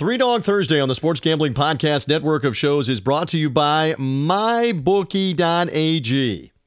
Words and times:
Three 0.00 0.16
Dog 0.16 0.42
Thursday 0.44 0.80
on 0.80 0.88
the 0.88 0.94
Sports 0.94 1.20
Gambling 1.20 1.52
Podcast 1.52 2.08
network 2.08 2.42
of 2.44 2.56
shows 2.56 2.88
is 2.88 3.02
brought 3.02 3.28
to 3.28 3.36
you 3.36 3.50
by 3.50 3.92
MyBookie.ag. 3.98 4.72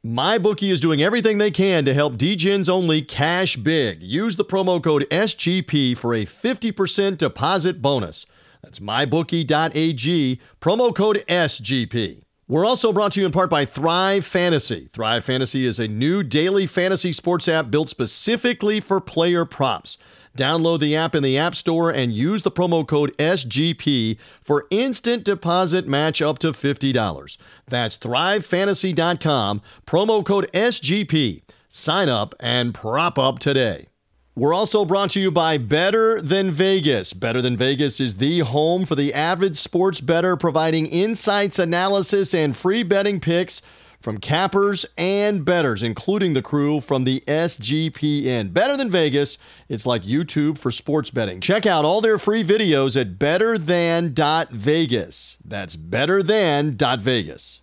MyBookie 0.06 0.71
is 0.71 0.79
doing 0.79 1.02
everything 1.02 1.39
they 1.39 1.49
can 1.49 1.83
to 1.85 1.96
help 1.96 2.13
Degens 2.13 2.69
only 2.69 3.01
cash 3.01 3.55
big. 3.55 4.04
Use 4.04 4.35
the 4.35 4.46
promo 4.46 4.83
code 4.83 5.07
SGP 5.09 5.97
for 5.97 6.13
a 6.13 6.27
50% 6.27 7.17
deposit 7.17 7.81
bonus. 7.81 8.27
That's 8.61 8.77
mybookie.ag, 8.77 10.39
promo 10.61 10.95
code 10.95 11.23
SGP. 11.27 12.21
We're 12.47 12.68
also 12.68 12.93
brought 12.93 13.13
to 13.13 13.20
you 13.21 13.25
in 13.25 13.31
part 13.31 13.50
by 13.50 13.65
Thrive 13.65 14.27
Fantasy. 14.27 14.88
Thrive 14.91 15.25
Fantasy 15.25 15.65
is 15.65 15.79
a 15.79 15.88
new 15.88 16.21
daily 16.21 16.68
fantasy 16.68 17.11
sports 17.11 17.47
app 17.47 17.71
built 17.71 17.89
specifically 17.89 18.79
for 18.79 19.02
player 19.02 19.43
props. 19.43 19.97
Download 20.38 20.79
the 20.79 20.95
app 20.95 21.13
in 21.13 21.21
the 21.21 21.38
App 21.38 21.55
Store 21.55 21.91
and 21.91 22.13
use 22.13 22.41
the 22.41 22.52
promo 22.52 22.88
code 22.88 23.16
SGP 23.18 24.18
for 24.41 24.66
instant 24.71 25.23
deposit 25.23 25.88
match 25.88 26.21
up 26.21 26.39
to 26.39 26.52
$50. 26.52 27.38
That's 27.67 27.98
thrivefantasy.com, 27.98 29.61
promo 29.85 30.25
code 30.25 30.49
SGP. 30.53 31.44
Sign 31.70 32.09
up 32.09 32.35
and 32.39 32.73
prop 32.73 33.20
up 33.20 33.39
today. 33.39 33.88
We're 34.35 34.53
also 34.53 34.84
brought 34.84 35.11
to 35.11 35.22
you 35.22 35.30
by 35.30 35.59
Better 35.59 36.20
Than 36.20 36.50
Vegas. 36.50 37.13
Better 37.13 37.39
Than 37.39 37.55
Vegas 37.55 38.00
is 38.00 38.17
the 38.17 38.39
home 38.39 38.84
for 38.84 38.95
the 38.95 39.13
avid 39.13 39.55
sports 39.55 40.02
bettor, 40.02 40.36
providing 40.36 40.88
insights, 40.88 41.59
analysis, 41.59 42.34
and 42.34 42.58
free 42.58 42.81
betting 42.81 43.20
picks 43.20 43.61
from 44.03 44.17
cappers 44.17 44.85
and 44.98 45.45
bettors, 45.45 45.81
including 45.81 46.34
the 46.34 46.41
crew 46.41 46.81
from 46.81 47.05
the 47.05 47.21
SGPN. 47.21 48.52
Better 48.53 48.75
than 48.75 48.91
Vegas, 48.91 49.38
it's 49.70 49.85
like 49.85 50.03
YouTube 50.03 50.57
for 50.57 50.71
sports 50.71 51.09
betting. 51.09 51.39
Check 51.39 51.66
out 51.66 51.85
all 51.85 52.02
their 52.02 52.20
free 52.20 52.44
videos 52.44 52.99
at 52.99 53.17
betterthan.vegas. 53.17 55.38
That's 55.45 55.77
betterthan.vegas. 55.77 57.62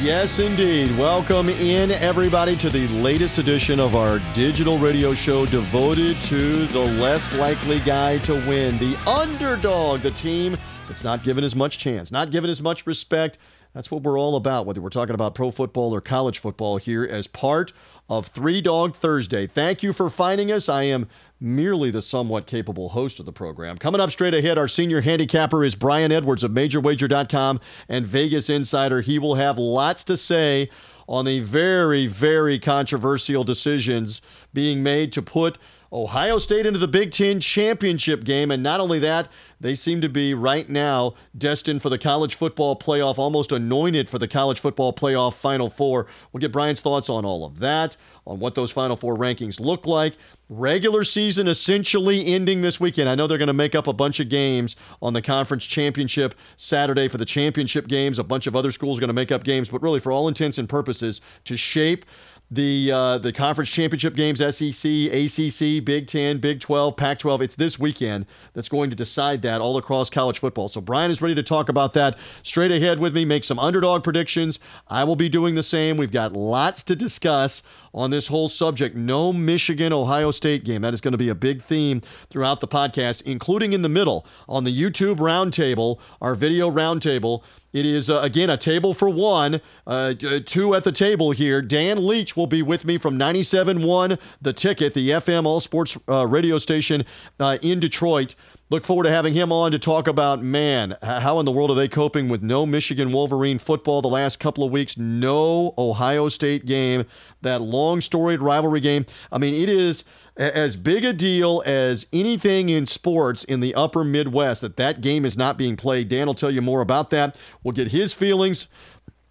Yes, 0.00 0.38
indeed. 0.38 0.96
Welcome 0.98 1.48
in, 1.48 1.90
everybody, 1.90 2.56
to 2.56 2.70
the 2.70 2.88
latest 2.88 3.38
edition 3.38 3.78
of 3.78 3.94
our 3.94 4.20
digital 4.34 4.78
radio 4.78 5.14
show 5.14 5.46
devoted 5.46 6.20
to 6.22 6.66
the 6.68 6.80
less 6.80 7.32
likely 7.34 7.78
guy 7.80 8.18
to 8.18 8.34
win, 8.48 8.78
the 8.78 8.96
underdog, 9.08 10.02
the 10.02 10.10
team 10.10 10.56
that's 10.88 11.04
not 11.04 11.22
given 11.22 11.44
as 11.44 11.54
much 11.54 11.78
chance, 11.78 12.10
not 12.10 12.30
given 12.30 12.50
as 12.50 12.60
much 12.60 12.86
respect. 12.86 13.38
That's 13.74 13.90
what 13.90 14.02
we're 14.02 14.18
all 14.18 14.36
about, 14.36 14.66
whether 14.66 14.80
we're 14.80 14.90
talking 14.90 15.14
about 15.14 15.34
pro 15.34 15.50
football 15.50 15.94
or 15.94 16.00
college 16.00 16.38
football 16.38 16.76
here 16.78 17.04
as 17.04 17.26
part 17.26 17.72
of 18.08 18.26
Three 18.26 18.60
Dog 18.60 18.94
Thursday. 18.94 19.46
Thank 19.46 19.82
you 19.82 19.92
for 19.92 20.10
finding 20.10 20.52
us. 20.52 20.68
I 20.68 20.82
am 20.82 21.08
merely 21.42 21.90
the 21.90 22.00
somewhat 22.00 22.46
capable 22.46 22.90
host 22.90 23.18
of 23.20 23.26
the 23.26 23.32
program. 23.32 23.76
Coming 23.76 24.00
up 24.00 24.10
straight 24.10 24.34
ahead, 24.34 24.58
our 24.58 24.68
senior 24.68 25.00
handicapper 25.00 25.64
is 25.64 25.74
Brian 25.74 26.12
Edwards 26.12 26.44
of 26.44 26.52
MajorWager.com 26.52 27.60
and 27.88 28.06
Vegas 28.06 28.48
Insider. 28.48 29.00
He 29.00 29.18
will 29.18 29.34
have 29.34 29.58
lots 29.58 30.04
to 30.04 30.16
say 30.16 30.70
on 31.08 31.24
the 31.24 31.40
very, 31.40 32.06
very 32.06 32.58
controversial 32.58 33.44
decisions 33.44 34.22
being 34.54 34.82
made 34.82 35.12
to 35.12 35.22
put 35.22 35.58
Ohio 35.92 36.38
State 36.38 36.64
into 36.64 36.78
the 36.78 36.88
Big 36.88 37.10
Ten 37.10 37.38
championship 37.38 38.24
game. 38.24 38.50
And 38.50 38.62
not 38.62 38.80
only 38.80 38.98
that, 39.00 39.28
they 39.60 39.74
seem 39.74 40.00
to 40.00 40.08
be 40.08 40.32
right 40.32 40.68
now 40.68 41.14
destined 41.36 41.82
for 41.82 41.90
the 41.90 41.98
college 41.98 42.34
football 42.34 42.76
playoff, 42.76 43.18
almost 43.18 43.52
anointed 43.52 44.08
for 44.08 44.18
the 44.18 44.26
college 44.26 44.58
football 44.58 44.92
playoff 44.92 45.34
final 45.34 45.68
four. 45.68 46.06
We'll 46.32 46.40
get 46.40 46.50
Brian's 46.50 46.80
thoughts 46.80 47.10
on 47.10 47.24
all 47.24 47.44
of 47.44 47.58
that, 47.58 47.96
on 48.26 48.40
what 48.40 48.54
those 48.54 48.70
final 48.70 48.96
four 48.96 49.16
rankings 49.16 49.60
look 49.60 49.86
like. 49.86 50.16
Regular 50.48 51.04
season 51.04 51.46
essentially 51.46 52.26
ending 52.26 52.62
this 52.62 52.80
weekend. 52.80 53.08
I 53.08 53.14
know 53.14 53.26
they're 53.26 53.38
going 53.38 53.46
to 53.46 53.52
make 53.52 53.74
up 53.74 53.86
a 53.86 53.92
bunch 53.92 54.18
of 54.18 54.28
games 54.28 54.76
on 55.00 55.12
the 55.12 55.22
conference 55.22 55.64
championship 55.64 56.34
Saturday 56.56 57.08
for 57.08 57.18
the 57.18 57.24
championship 57.24 57.86
games. 57.86 58.18
A 58.18 58.24
bunch 58.24 58.46
of 58.46 58.56
other 58.56 58.70
schools 58.70 58.98
are 58.98 59.00
going 59.00 59.08
to 59.08 59.14
make 59.14 59.32
up 59.32 59.44
games, 59.44 59.68
but 59.68 59.82
really, 59.82 60.00
for 60.00 60.10
all 60.10 60.26
intents 60.26 60.58
and 60.58 60.68
purposes, 60.68 61.20
to 61.44 61.56
shape 61.56 62.04
the 62.52 62.92
uh, 62.92 63.18
the 63.18 63.32
conference 63.32 63.70
championship 63.70 64.14
games, 64.14 64.38
SEC, 64.38 64.90
ACC, 64.90 65.82
Big 65.82 66.06
Ten, 66.06 66.38
Big 66.38 66.60
12, 66.60 66.96
Pac 66.96 67.18
12. 67.18 67.40
It's 67.40 67.54
this 67.54 67.78
weekend 67.78 68.26
that's 68.52 68.68
going 68.68 68.90
to 68.90 68.96
decide 68.96 69.40
that 69.42 69.62
all 69.62 69.78
across 69.78 70.10
college 70.10 70.38
football. 70.38 70.68
So 70.68 70.82
Brian 70.82 71.10
is 71.10 71.22
ready 71.22 71.34
to 71.34 71.42
talk 71.42 71.70
about 71.70 71.94
that 71.94 72.18
straight 72.42 72.70
ahead 72.70 73.00
with 73.00 73.14
me, 73.14 73.24
make 73.24 73.44
some 73.44 73.58
underdog 73.58 74.04
predictions. 74.04 74.60
I 74.88 75.04
will 75.04 75.16
be 75.16 75.30
doing 75.30 75.54
the 75.54 75.62
same. 75.62 75.96
We've 75.96 76.12
got 76.12 76.34
lots 76.34 76.82
to 76.84 76.96
discuss 76.96 77.62
on 77.94 78.10
this 78.10 78.28
whole 78.28 78.48
subject. 78.48 78.96
No 78.96 79.32
Michigan 79.32 79.92
Ohio 79.92 80.30
State 80.30 80.64
game. 80.64 80.82
That 80.82 80.94
is 80.94 81.00
going 81.00 81.12
to 81.12 81.18
be 81.18 81.28
a 81.28 81.34
big 81.34 81.62
theme 81.62 82.00
throughout 82.30 82.60
the 82.60 82.68
podcast, 82.68 83.22
including 83.22 83.72
in 83.72 83.82
the 83.82 83.88
middle 83.88 84.26
on 84.48 84.64
the 84.64 84.82
YouTube 84.82 85.16
roundtable, 85.16 85.98
our 86.20 86.34
video 86.34 86.70
roundtable. 86.70 87.42
It 87.72 87.86
is, 87.86 88.10
uh, 88.10 88.20
again, 88.20 88.50
a 88.50 88.58
table 88.58 88.92
for 88.92 89.08
one, 89.08 89.60
uh, 89.86 90.12
two 90.44 90.74
at 90.74 90.84
the 90.84 90.92
table 90.92 91.30
here. 91.30 91.62
Dan 91.62 92.06
Leach 92.06 92.36
will 92.36 92.46
be 92.46 92.60
with 92.60 92.84
me 92.84 92.98
from 92.98 93.18
97.1 93.18 94.18
The 94.42 94.52
Ticket, 94.52 94.92
the 94.92 95.10
FM 95.10 95.46
all 95.46 95.58
sports 95.58 95.96
uh, 96.06 96.26
radio 96.26 96.58
station 96.58 97.06
uh, 97.40 97.56
in 97.62 97.80
Detroit. 97.80 98.34
Look 98.72 98.86
forward 98.86 99.02
to 99.02 99.10
having 99.10 99.34
him 99.34 99.52
on 99.52 99.72
to 99.72 99.78
talk 99.78 100.08
about, 100.08 100.42
man, 100.42 100.96
how 101.02 101.38
in 101.38 101.44
the 101.44 101.52
world 101.52 101.70
are 101.70 101.74
they 101.74 101.88
coping 101.88 102.30
with 102.30 102.42
no 102.42 102.64
Michigan 102.64 103.12
Wolverine 103.12 103.58
football 103.58 104.00
the 104.00 104.08
last 104.08 104.40
couple 104.40 104.64
of 104.64 104.72
weeks, 104.72 104.96
no 104.96 105.74
Ohio 105.76 106.28
State 106.28 106.64
game, 106.64 107.04
that 107.42 107.60
long 107.60 108.00
storied 108.00 108.40
rivalry 108.40 108.80
game. 108.80 109.04
I 109.30 109.36
mean, 109.36 109.52
it 109.52 109.68
is 109.68 110.04
as 110.38 110.78
big 110.78 111.04
a 111.04 111.12
deal 111.12 111.62
as 111.66 112.06
anything 112.14 112.70
in 112.70 112.86
sports 112.86 113.44
in 113.44 113.60
the 113.60 113.74
upper 113.74 114.04
Midwest 114.04 114.62
that 114.62 114.78
that 114.78 115.02
game 115.02 115.26
is 115.26 115.36
not 115.36 115.58
being 115.58 115.76
played. 115.76 116.08
Dan 116.08 116.26
will 116.26 116.32
tell 116.32 116.50
you 116.50 116.62
more 116.62 116.80
about 116.80 117.10
that. 117.10 117.38
We'll 117.62 117.72
get 117.72 117.88
his 117.88 118.14
feelings. 118.14 118.68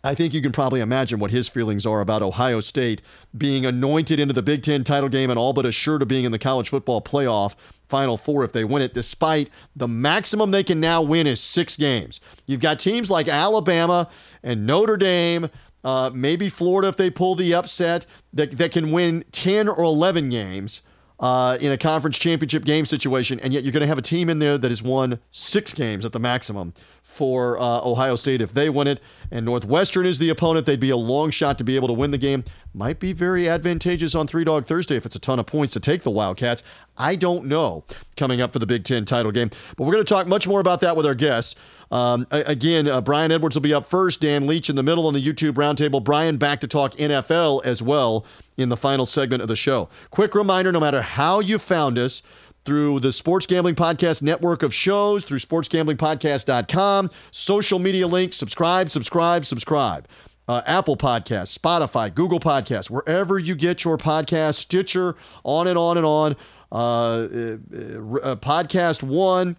I 0.04 0.14
think 0.14 0.36
you 0.36 0.42
can 0.44 0.52
probably 0.52 0.82
imagine 0.82 1.20
what 1.20 1.32
his 1.32 1.48
feelings 1.48 1.88
are 1.88 2.02
about 2.02 2.22
Ohio 2.22 2.60
State 2.60 3.02
being 3.36 3.66
anointed 3.66 4.20
into 4.20 4.36
the 4.36 4.44
Big 4.44 4.62
Ten 4.62 4.84
title 4.84 5.10
game 5.10 5.32
and 5.32 5.40
all 5.40 5.54
but 5.54 5.66
assured 5.66 6.04
of 6.04 6.08
being 6.08 6.26
in 6.26 6.32
the 6.32 6.40
college 6.40 6.70
football 6.70 7.02
playoff 7.02 7.56
Final 7.92 8.18
Four 8.18 8.44
if 8.44 8.54
they 8.54 8.64
win 8.64 8.82
it, 8.82 8.94
despite 8.96 9.50
the 9.76 9.88
maximum 9.88 10.50
they 10.50 10.64
can 10.64 10.80
now 10.80 11.02
win 11.04 11.28
is 11.28 11.40
six 11.40 11.78
games. 11.78 12.22
You've 12.48 12.62
got 12.62 12.80
teams 12.80 13.12
like 13.12 13.28
Alabama 13.28 14.10
and 14.42 14.66
Notre 14.66 14.98
Dame, 14.98 15.50
uh, 15.84 16.10
maybe 16.14 16.50
Florida 16.50 16.88
if 16.88 16.98
they 16.98 17.10
pull 17.10 17.36
the 17.36 17.54
upset, 17.54 18.06
that, 18.34 18.58
that 18.58 18.72
can 18.72 18.92
win 18.92 19.24
10 19.34 19.68
or 19.68 19.84
11 19.84 20.30
games 20.30 20.82
uh, 21.22 21.56
in 21.62 21.72
a 21.72 21.78
conference 21.78 22.18
championship 22.18 22.66
game 22.66 22.86
situation, 22.86 23.40
and 23.40 23.54
yet 23.54 23.64
you're 23.64 23.72
going 23.72 23.82
to 23.82 23.88
have 23.88 24.00
a 24.00 24.02
team 24.02 24.30
in 24.30 24.40
there 24.40 24.58
that 24.58 24.72
has 24.72 24.82
won 24.82 25.20
six 25.30 25.72
games 25.72 26.04
at 26.04 26.12
the 26.12 26.20
maximum 26.20 26.74
for 27.04 27.60
uh, 27.60 27.82
Ohio 27.84 28.16
State 28.16 28.42
if 28.42 28.54
they 28.54 28.70
win 28.70 28.88
it. 28.88 29.00
And 29.30 29.46
Northwestern 29.46 30.06
is 30.06 30.18
the 30.18 30.30
opponent. 30.30 30.66
They'd 30.66 30.80
be 30.80 30.90
a 30.90 30.98
long 30.98 31.30
shot 31.30 31.60
to 31.60 31.64
be 31.64 31.76
able 31.76 31.88
to 31.90 31.94
win 31.94 32.10
the 32.10 32.18
game. 32.18 32.44
Might 32.74 33.00
be 33.00 33.14
very 33.14 33.48
advantageous 33.48 34.16
on 34.16 34.26
Three 34.26 34.44
Dog 34.44 34.66
Thursday 34.66 34.96
if 34.96 35.06
it's 35.06 35.16
a 35.16 35.20
ton 35.20 35.38
of 35.38 35.46
points 35.46 35.74
to 35.74 35.80
take 35.80 36.02
the 36.02 36.10
Wildcats. 36.10 36.64
I 36.98 37.16
don't 37.16 37.46
know 37.46 37.84
coming 38.18 38.42
up 38.42 38.52
for 38.52 38.60
the 38.60 38.66
Big 38.66 38.84
Ten 38.84 39.06
title 39.06 39.32
game. 39.32 39.52
But 39.78 39.84
we're 39.84 39.94
going 39.94 40.06
to 40.06 40.14
talk 40.14 40.28
much 40.28 40.48
more 40.48 40.60
about 40.60 40.80
that 40.82 40.96
with 40.98 41.06
our 41.06 41.16
guests. 41.16 41.56
Um, 41.92 42.26
again, 42.32 42.88
uh, 42.88 43.02
Brian 43.02 43.32
Edwards 43.32 43.56
will 43.56 43.62
be 43.62 43.74
up 43.74 43.86
first, 43.86 44.22
Dan 44.22 44.48
Leach 44.48 44.70
in 44.70 44.78
the 44.78 44.84
middle 44.84 45.06
on 45.08 45.14
the 45.14 45.22
YouTube 45.22 45.54
roundtable. 45.54 46.02
Brian 46.02 46.38
back 46.38 46.62
to 46.62 46.68
talk 46.68 46.94
NFL 46.94 47.66
as 47.66 47.82
well 47.82 48.26
in 48.62 48.70
the 48.70 48.78
final 48.78 49.06
segment 49.06 49.42
of 49.42 49.48
the 49.48 49.56
show. 49.56 49.90
Quick 50.12 50.36
reminder 50.36 50.72
no 50.72 50.80
matter 50.80 51.02
how 51.02 51.40
you 51.40 51.58
found 51.60 51.98
us, 51.98 52.22
through 52.64 53.00
the 53.00 53.12
Sports 53.12 53.48
Gambling 53.48 53.74
Podcast 53.76 54.22
network 54.22 54.62
of 54.62 54.72
shows, 54.74 55.24
through 55.24 55.40
sportsgamblingpodcast.com, 55.40 57.10
social 57.32 57.80
media 57.80 58.06
links, 58.08 58.38
subscribe, 58.38 58.92
subscribe, 58.92 59.46
subscribe. 59.46 60.08
Uh, 60.48 60.62
Apple 60.66 60.98
Podcasts, 60.98 61.58
Spotify, 61.58 62.14
Google 62.14 62.40
Podcasts, 62.40 62.90
wherever 62.90 63.40
you 63.40 63.56
get 63.56 63.84
your 63.84 63.98
podcast, 63.98 64.56
Stitcher, 64.56 65.16
on 65.44 65.68
and 65.68 65.78
on 65.78 65.98
and 65.98 66.06
on. 66.06 66.36
uh, 66.72 66.76
uh, 66.76 67.18
uh, 67.22 68.36
Podcast 68.36 69.02
One, 69.04 69.58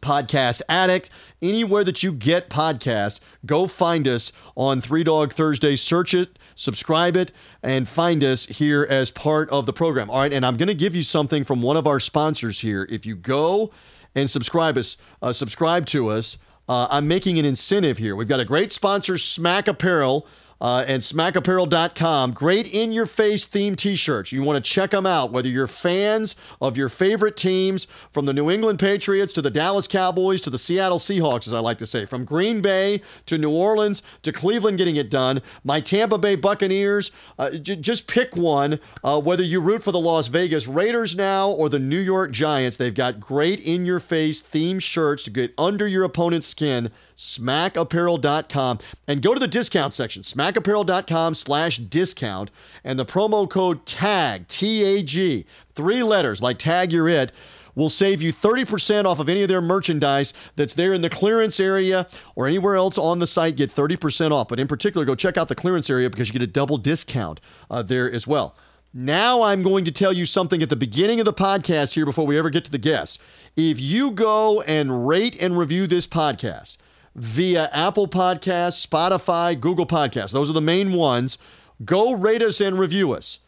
Podcast 0.00 0.62
Addict, 0.68 1.10
anywhere 1.42 1.84
that 1.84 2.02
you 2.02 2.12
get 2.12 2.50
podcasts, 2.50 3.20
go 3.46 3.66
find 3.66 4.06
us 4.06 4.32
on 4.56 4.80
Three 4.80 5.04
Dog 5.04 5.32
Thursday. 5.32 5.76
Search 5.76 6.14
it, 6.14 6.38
subscribe 6.54 7.16
it, 7.16 7.32
and 7.62 7.88
find 7.88 8.22
us 8.22 8.46
here 8.46 8.86
as 8.88 9.10
part 9.10 9.48
of 9.50 9.66
the 9.66 9.72
program. 9.72 10.10
All 10.10 10.20
right, 10.20 10.32
and 10.32 10.44
I'm 10.46 10.56
going 10.56 10.68
to 10.68 10.74
give 10.74 10.94
you 10.94 11.02
something 11.02 11.44
from 11.44 11.62
one 11.62 11.76
of 11.76 11.86
our 11.86 12.00
sponsors 12.00 12.60
here. 12.60 12.86
If 12.90 13.06
you 13.06 13.16
go 13.16 13.70
and 14.14 14.28
subscribe 14.28 14.76
us, 14.76 14.96
uh, 15.22 15.32
subscribe 15.32 15.86
to 15.86 16.08
us. 16.08 16.38
Uh, 16.68 16.86
I'm 16.90 17.08
making 17.08 17.38
an 17.38 17.44
incentive 17.44 17.98
here. 17.98 18.14
We've 18.14 18.28
got 18.28 18.40
a 18.40 18.44
great 18.44 18.70
sponsor, 18.72 19.16
Smack 19.16 19.68
Apparel 19.68 20.26
uh, 20.60 20.84
and 20.86 21.02
smackapparel.com. 21.02 22.32
Great 22.32 22.66
in 22.66 22.92
your 22.92 23.06
face 23.06 23.44
theme 23.44 23.76
t 23.76 23.96
shirts. 23.96 24.32
You 24.32 24.42
want 24.42 24.62
to 24.62 24.70
check 24.70 24.90
them 24.90 25.06
out, 25.06 25.32
whether 25.32 25.48
you're 25.48 25.66
fans 25.66 26.36
of 26.60 26.76
your 26.76 26.88
favorite 26.88 27.36
teams, 27.36 27.86
from 28.12 28.26
the 28.26 28.32
New 28.32 28.50
England 28.50 28.78
Patriots 28.78 29.32
to 29.34 29.42
the 29.42 29.50
Dallas 29.50 29.86
Cowboys 29.86 30.40
to 30.42 30.50
the 30.50 30.58
Seattle 30.58 30.98
Seahawks, 30.98 31.46
as 31.46 31.54
I 31.54 31.60
like 31.60 31.78
to 31.78 31.86
say, 31.86 32.04
from 32.04 32.24
Green 32.24 32.60
Bay 32.60 33.02
to 33.26 33.38
New 33.38 33.50
Orleans 33.50 34.02
to 34.22 34.32
Cleveland 34.32 34.78
getting 34.78 34.96
it 34.96 35.10
done, 35.10 35.42
my 35.64 35.80
Tampa 35.80 36.18
Bay 36.18 36.34
Buccaneers. 36.34 37.10
Uh, 37.38 37.50
j- 37.50 37.76
just 37.76 38.06
pick 38.06 38.36
one, 38.36 38.80
uh, 39.04 39.20
whether 39.20 39.42
you 39.42 39.60
root 39.60 39.82
for 39.82 39.92
the 39.92 40.00
Las 40.00 40.28
Vegas 40.28 40.66
Raiders 40.66 41.16
now 41.16 41.50
or 41.50 41.68
the 41.68 41.78
New 41.78 41.98
York 41.98 42.30
Giants. 42.30 42.76
They've 42.76 42.94
got 42.94 43.20
great 43.20 43.60
in 43.60 43.86
your 43.86 44.00
face 44.00 44.40
theme 44.40 44.78
shirts 44.78 45.24
to 45.24 45.30
get 45.30 45.54
under 45.56 45.86
your 45.86 46.04
opponent's 46.04 46.46
skin 46.46 46.90
smackapparel.com 47.18 48.78
and 49.08 49.22
go 49.22 49.34
to 49.34 49.40
the 49.40 49.48
discount 49.48 49.92
section, 49.92 50.22
smackapparel.com 50.22 51.34
slash 51.34 51.78
discount, 51.78 52.50
and 52.84 52.96
the 52.96 53.04
promo 53.04 53.50
code 53.50 53.84
TAG, 53.84 54.46
T-A-G, 54.46 55.44
three 55.74 56.02
letters 56.04 56.40
like 56.40 56.58
tag 56.58 56.92
you're 56.92 57.08
it, 57.08 57.32
will 57.74 57.88
save 57.88 58.22
you 58.22 58.32
30% 58.32 59.04
off 59.04 59.18
of 59.18 59.28
any 59.28 59.42
of 59.42 59.48
their 59.48 59.60
merchandise 59.60 60.32
that's 60.56 60.74
there 60.74 60.92
in 60.94 61.00
the 61.00 61.10
clearance 61.10 61.60
area 61.60 62.06
or 62.36 62.46
anywhere 62.46 62.76
else 62.76 62.98
on 62.98 63.18
the 63.18 63.26
site. 63.26 63.56
Get 63.56 63.70
30% 63.70 64.32
off. 64.32 64.48
But 64.48 64.58
in 64.58 64.66
particular, 64.66 65.04
go 65.04 65.14
check 65.14 65.36
out 65.36 65.48
the 65.48 65.54
clearance 65.54 65.90
area 65.90 66.10
because 66.10 66.28
you 66.28 66.32
get 66.32 66.42
a 66.42 66.46
double 66.46 66.76
discount 66.76 67.40
uh, 67.70 67.82
there 67.82 68.10
as 68.10 68.26
well. 68.26 68.56
Now 68.94 69.42
I'm 69.42 69.62
going 69.62 69.84
to 69.84 69.92
tell 69.92 70.12
you 70.12 70.24
something 70.24 70.62
at 70.62 70.70
the 70.70 70.76
beginning 70.76 71.20
of 71.20 71.24
the 71.24 71.32
podcast 71.32 71.94
here 71.94 72.06
before 72.06 72.26
we 72.26 72.38
ever 72.38 72.50
get 72.50 72.64
to 72.64 72.70
the 72.70 72.78
guests. 72.78 73.18
If 73.54 73.80
you 73.80 74.10
go 74.10 74.60
and 74.62 75.06
rate 75.06 75.36
and 75.40 75.58
review 75.58 75.86
this 75.86 76.06
podcast, 76.06 76.78
via 77.18 77.68
Apple 77.72 78.08
Podcasts, 78.08 78.86
Spotify, 78.86 79.58
Google 79.58 79.86
Podcasts. 79.86 80.32
Those 80.32 80.50
are 80.50 80.54
the 80.54 80.60
main 80.60 80.92
ones. 80.92 81.38
Go 81.84 82.12
rate 82.12 82.42
us 82.42 82.60
and 82.60 82.78
review 82.78 83.12
us. 83.12 83.40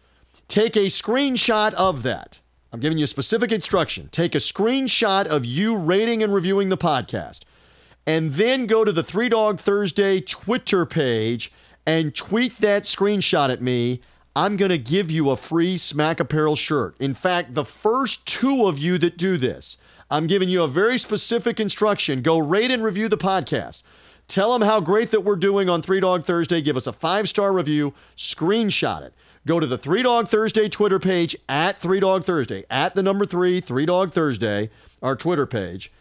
Take 0.48 0.76
a 0.76 0.86
screenshot 0.86 1.72
of 1.74 2.02
that. 2.02 2.40
I'm 2.72 2.80
giving 2.80 2.98
you 2.98 3.04
a 3.04 3.08
specific 3.08 3.50
instruction. 3.50 4.08
Take 4.12 4.34
a 4.34 4.38
screenshot 4.38 5.26
of 5.26 5.44
you 5.44 5.76
rating 5.76 6.22
and 6.22 6.32
reviewing 6.32 6.68
the 6.68 6.76
podcast, 6.76 7.40
and 8.06 8.32
then 8.34 8.66
go 8.66 8.84
to 8.84 8.92
the 8.92 9.02
Three 9.02 9.28
Dog 9.28 9.60
Thursday 9.60 10.20
Twitter 10.20 10.86
page 10.86 11.52
and 11.86 12.14
tweet 12.14 12.58
that 12.58 12.84
screenshot 12.84 13.50
at 13.50 13.62
me. 13.62 14.00
I'm 14.36 14.56
going 14.56 14.70
to 14.70 14.78
give 14.78 15.10
you 15.10 15.30
a 15.30 15.36
free 15.36 15.76
Smack 15.76 16.20
Apparel 16.20 16.54
shirt. 16.54 16.94
In 17.00 17.14
fact, 17.14 17.54
the 17.54 17.64
first 17.64 18.26
two 18.26 18.66
of 18.66 18.78
you 18.78 18.96
that 18.98 19.18
do 19.18 19.36
this, 19.36 19.76
I'm 20.10 20.26
giving 20.26 20.48
you 20.48 20.62
a 20.62 20.68
very 20.68 20.98
specific 20.98 21.60
instruction. 21.60 22.22
Go 22.22 22.38
rate 22.38 22.70
and 22.70 22.82
review 22.82 23.08
the 23.08 23.16
podcast. 23.16 23.82
Tell 24.26 24.52
them 24.52 24.62
how 24.62 24.80
great 24.80 25.10
that 25.12 25.20
we're 25.20 25.36
doing 25.36 25.68
on 25.68 25.82
Three 25.82 26.00
Dog 26.00 26.24
Thursday. 26.24 26.60
Give 26.60 26.76
us 26.76 26.86
a 26.86 26.92
five 26.92 27.28
star 27.28 27.52
review. 27.52 27.94
Screenshot 28.16 29.02
it. 29.02 29.14
Go 29.46 29.58
to 29.58 29.66
the 29.66 29.78
Three 29.78 30.02
Dog 30.02 30.28
Thursday 30.28 30.68
Twitter 30.68 30.98
page 30.98 31.36
at 31.48 31.78
Three 31.78 32.00
Dog 32.00 32.24
Thursday, 32.24 32.64
at 32.70 32.94
the 32.94 33.02
number 33.02 33.24
three, 33.24 33.60
Three 33.60 33.86
Dog 33.86 34.12
Thursday, 34.12 34.70
our 35.02 35.16
Twitter 35.16 35.46
page, 35.46 35.92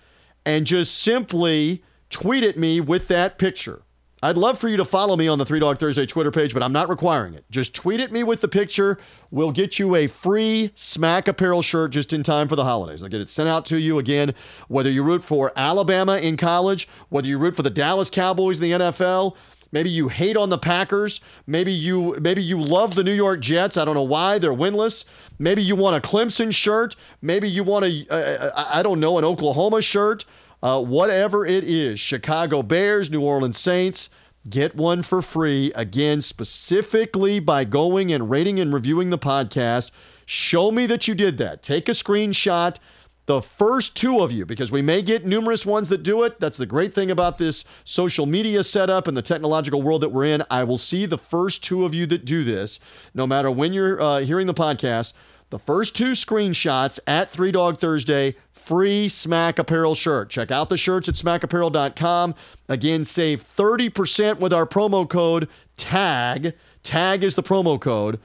and 0.45 0.65
just 0.65 0.97
simply 0.97 1.83
tweet 2.09 2.43
at 2.43 2.57
me 2.57 2.81
with 2.81 3.07
that 3.07 3.37
picture. 3.37 3.83
I'd 4.21 4.37
love 4.37 4.59
for 4.59 4.67
you 4.67 4.75
to 4.77 4.85
follow 4.85 5.15
me 5.15 5.29
on 5.29 5.37
the 5.37 5.45
Three 5.45 5.59
Dog 5.59 5.79
Thursday 5.79 6.05
Twitter 6.05 6.31
page, 6.31 6.53
but 6.53 6.61
I'm 6.61 6.73
not 6.73 6.89
requiring 6.89 7.33
it. 7.35 7.45
Just 7.49 7.73
tweet 7.73 8.01
at 8.01 8.11
me 8.11 8.23
with 8.23 8.41
the 8.41 8.49
picture. 8.49 8.97
We'll 9.31 9.53
get 9.53 9.79
you 9.79 9.95
a 9.95 10.07
free 10.07 10.71
Smack 10.75 11.29
Apparel 11.29 11.61
shirt 11.61 11.91
just 11.91 12.11
in 12.11 12.21
time 12.21 12.49
for 12.49 12.57
the 12.57 12.65
holidays. 12.65 13.01
I'll 13.01 13.09
get 13.09 13.21
it 13.21 13.29
sent 13.29 13.47
out 13.47 13.65
to 13.67 13.79
you 13.79 13.97
again, 13.97 14.33
whether 14.67 14.89
you 14.89 15.03
root 15.03 15.23
for 15.23 15.53
Alabama 15.55 16.17
in 16.17 16.35
college, 16.35 16.89
whether 17.07 17.27
you 17.27 17.37
root 17.37 17.55
for 17.55 17.63
the 17.63 17.69
Dallas 17.69 18.09
Cowboys 18.09 18.59
in 18.59 18.63
the 18.63 18.85
NFL. 18.85 19.35
Maybe 19.71 19.89
you 19.89 20.07
hate 20.07 20.35
on 20.35 20.49
the 20.49 20.57
Packers. 20.57 21.21
Maybe 21.45 21.71
you 21.71 22.15
maybe 22.19 22.43
you 22.43 22.59
love 22.59 22.95
the 22.95 23.03
New 23.03 23.13
York 23.13 23.39
Jets. 23.39 23.77
I 23.77 23.85
don't 23.85 23.93
know 23.93 24.01
why 24.01 24.39
they're 24.39 24.51
winless. 24.51 25.05
Maybe 25.37 25.61
you 25.63 25.75
want 25.75 26.03
a 26.03 26.07
Clemson 26.07 26.53
shirt. 26.53 26.95
Maybe 27.21 27.49
you 27.49 27.63
want 27.63 27.85
a 27.85 28.05
uh, 28.09 28.65
I 28.73 28.81
don't 28.83 28.99
know 28.99 29.17
an 29.17 29.25
Oklahoma 29.25 29.81
shirt. 29.81 30.25
Uh, 30.61 30.83
whatever 30.83 31.45
it 31.45 31.63
is, 31.63 31.99
Chicago 31.99 32.61
Bears, 32.61 33.09
New 33.09 33.21
Orleans 33.21 33.57
Saints, 33.57 34.09
get 34.49 34.75
one 34.75 35.03
for 35.03 35.21
free. 35.21 35.71
Again, 35.73 36.21
specifically 36.21 37.39
by 37.39 37.63
going 37.63 38.11
and 38.11 38.29
rating 38.29 38.59
and 38.59 38.73
reviewing 38.73 39.09
the 39.09 39.17
podcast. 39.17 39.91
Show 40.25 40.71
me 40.71 40.85
that 40.85 41.07
you 41.07 41.15
did 41.15 41.37
that. 41.37 41.63
Take 41.63 41.87
a 41.87 41.93
screenshot. 41.93 42.77
The 43.25 43.41
first 43.41 43.95
two 43.95 44.21
of 44.21 44.31
you, 44.31 44.45
because 44.45 44.71
we 44.71 44.81
may 44.81 45.03
get 45.03 45.23
numerous 45.23 45.65
ones 45.65 45.87
that 45.89 46.01
do 46.01 46.23
it. 46.23 46.39
That's 46.39 46.57
the 46.57 46.65
great 46.65 46.95
thing 46.95 47.11
about 47.11 47.37
this 47.37 47.63
social 47.83 48.25
media 48.25 48.63
setup 48.63 49.07
and 49.07 49.15
the 49.15 49.21
technological 49.21 49.83
world 49.83 50.01
that 50.01 50.09
we're 50.09 50.25
in. 50.25 50.43
I 50.49 50.63
will 50.63 50.79
see 50.79 51.05
the 51.05 51.17
first 51.17 51.63
two 51.63 51.85
of 51.85 51.93
you 51.93 52.05
that 52.07 52.25
do 52.25 52.43
this, 52.43 52.79
no 53.13 53.27
matter 53.27 53.51
when 53.51 53.71
you're 53.71 54.01
uh, 54.01 54.19
hearing 54.21 54.47
the 54.47 54.53
podcast. 54.53 55.13
The 55.51 55.59
first 55.59 55.95
two 55.95 56.11
screenshots 56.11 56.99
at 57.07 57.29
Three 57.29 57.51
Dog 57.51 57.79
Thursday 57.79 58.35
free 58.69 59.07
Smack 59.07 59.57
Apparel 59.57 59.95
shirt. 59.95 60.29
Check 60.29 60.51
out 60.51 60.69
the 60.69 60.77
shirts 60.77 61.09
at 61.09 61.15
smackapparel.com. 61.15 62.35
Again, 62.67 63.03
save 63.03 63.43
30% 63.55 64.37
with 64.37 64.53
our 64.53 64.67
promo 64.67 65.09
code 65.09 65.49
TAG. 65.75 66.53
TAG 66.83 67.23
is 67.23 67.33
the 67.33 67.41
promo 67.41 67.81
code. 67.81 68.19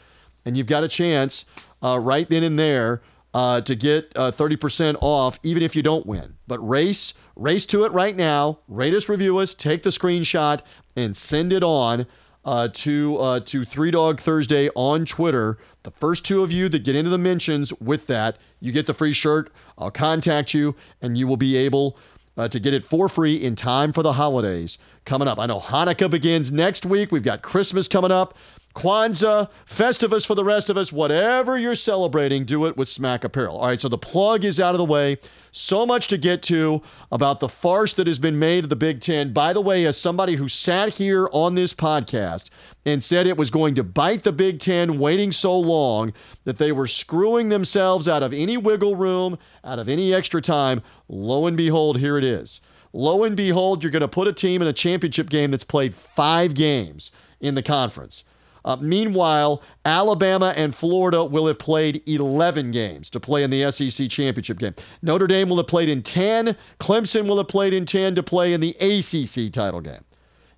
And 0.45 0.55
you've 0.55 0.67
got 0.67 0.85
a 0.85 0.89
chance 0.89 1.47
uh, 1.83 1.99
right 1.99 2.29
then 2.29 2.43
and 2.43 2.59
there 2.59 3.01
uh, 3.33 3.63
to 3.63 3.75
get 3.75 4.13
uh, 4.17 4.33
30% 4.33 4.97
off, 5.01 5.41
even 5.43 5.63
if 5.63 5.75
you 5.75 5.83
don't 5.83 6.05
win. 6.05 6.35
But 6.47 6.59
race, 6.59 7.15
race 7.37 7.65
to 7.67 7.85
it 7.85 7.93
right 7.93 8.15
now. 8.15 8.59
Rate 8.69 8.93
us, 8.93 9.09
review 9.09 9.39
us, 9.39 9.55
take 9.55 9.83
the 9.83 9.89
screenshot, 9.89 10.61
and 10.95 11.17
send 11.17 11.55
it 11.55 11.65
on 11.65 12.07
uh, 12.45 12.69
to 12.71 13.17
uh, 13.17 13.41
to 13.41 13.65
Three 13.65 13.91
Dog 13.91 14.21
Thursday 14.21 14.69
on 14.75 15.07
Twitter. 15.07 15.57
The 15.85 15.91
first 15.91 16.27
two 16.27 16.43
of 16.43 16.53
you 16.53 16.69
that 16.69 16.85
get 16.85 16.97
into 16.97 17.11
the 17.11 17.17
mentions 17.17 17.73
with 17.81 18.07
that, 18.09 18.37
you 18.61 18.73
get 18.73 18.87
the 18.87 18.93
free 18.93 19.15
shirt. 19.15 19.51
I'll 19.79 19.91
contact 19.91 20.55
you, 20.55 20.75
and 21.03 21.19
you 21.19 21.27
will 21.27 21.37
be 21.37 21.57
able 21.57 21.97
uh, 22.37 22.49
to 22.49 22.61
get 22.61 22.75
it 22.75 22.85
for 22.85 23.09
free 23.09 23.37
in 23.37 23.55
time 23.55 23.93
for 23.93 24.03
the 24.03 24.13
holidays 24.13 24.79
coming 25.05 25.29
up. 25.29 25.39
I 25.39 25.47
know 25.47 25.61
Hanukkah 25.61 26.11
begins 26.11 26.51
next 26.51 26.85
week. 26.85 27.13
We've 27.13 27.23
got 27.23 27.43
Christmas 27.43 27.89
coming 27.89 28.11
up. 28.11 28.37
Kwanzaa, 28.75 29.49
Festivus 29.67 30.27
for 30.27 30.35
the 30.35 30.43
rest 30.43 30.69
of 30.69 30.77
us, 30.77 30.93
whatever 30.93 31.57
you're 31.57 31.77
celebrating, 31.77 32.45
do 32.45 32.67
it 32.67 32.77
with 32.77 32.89
Smack 32.89 33.23
Apparel. 33.23 33.59
All 33.59 33.67
right, 33.67 33.81
so 33.81 33.89
the 33.89 33.97
plug 33.97 34.45
is 34.45 34.59
out 34.59 34.75
of 34.75 34.79
the 34.79 34.85
way. 34.85 35.19
So 35.53 35.87
much 35.87 36.09
to 36.09 36.19
get 36.19 36.43
to 36.45 36.83
about 37.13 37.39
the 37.39 37.49
farce 37.49 37.95
that 37.95 38.09
has 38.09 38.19
been 38.19 38.37
made 38.37 38.65
of 38.65 38.71
the 38.71 38.77
Big 38.77 39.01
Ten. 39.01 39.33
By 39.33 39.53
the 39.53 39.61
way, 39.61 39.85
as 39.85 39.97
somebody 39.97 40.35
who 40.35 40.49
sat 40.49 40.89
here 40.89 41.29
on 41.33 41.55
this 41.55 41.73
podcast 41.73 42.51
and 42.85 43.03
said 43.03 43.29
it 43.29 43.37
was 43.37 43.51
going 43.51 43.77
to 43.77 43.85
bite 43.85 44.25
the 44.25 44.33
Big 44.33 44.59
Ten 44.59 44.99
waiting 44.99 45.31
so 45.31 45.57
long 45.57 46.13
that 46.43 46.59
they 46.59 46.73
were 46.73 46.89
screwing 46.89 47.51
themselves 47.51 48.09
out 48.09 48.25
of 48.25 48.33
any 48.33 48.57
wiggle 48.57 48.97
room, 48.97 49.39
out 49.63 49.79
of 49.79 49.89
any 49.89 50.13
extra 50.13 50.43
time, 50.43 50.83
lo 51.09 51.47
and 51.47 51.57
behold, 51.57 52.01
here 52.01 52.19
it 52.19 52.25
is. 52.25 52.61
Lo 52.93 53.23
and 53.23 53.37
behold, 53.37 53.85
you're 53.85 53.93
going 53.93 54.01
to 54.01 54.09
put 54.09 54.27
a 54.27 54.33
team 54.33 54.61
in 54.61 54.67
a 54.67 54.73
championship 54.73 55.31
game 55.31 55.53
that's 55.53 55.63
played 55.63 55.95
five 55.95 56.55
games 56.55 57.13
in 57.41 57.55
the 57.55 57.63
conference. 57.63 58.25
Uh, 58.65 58.77
meanwhile, 58.77 59.63
Alabama 59.85 60.55
and 60.57 60.75
Florida 60.75 61.25
will 61.25 61.47
have 61.47 61.59
played 61.59 62.03
11 62.09 62.71
games 62.71 63.11
to 63.11 63.21
play 63.21 63.43
in 63.43 63.51
the 63.51 63.71
SEC 63.71 64.09
championship 64.09 64.59
game. 64.59 64.75
Notre 65.03 65.27
Dame 65.27 65.49
will 65.49 65.59
have 65.59 65.67
played 65.67 65.89
in 65.89 66.03
10. 66.03 66.57
Clemson 66.81 67.29
will 67.29 67.37
have 67.37 67.49
played 67.49 67.75
in 67.75 67.85
10 67.85 68.15
to 68.15 68.23
play 68.23 68.53
in 68.53 68.61
the 68.61 68.71
ACC 68.81 69.53
title 69.53 69.81
game. 69.81 70.05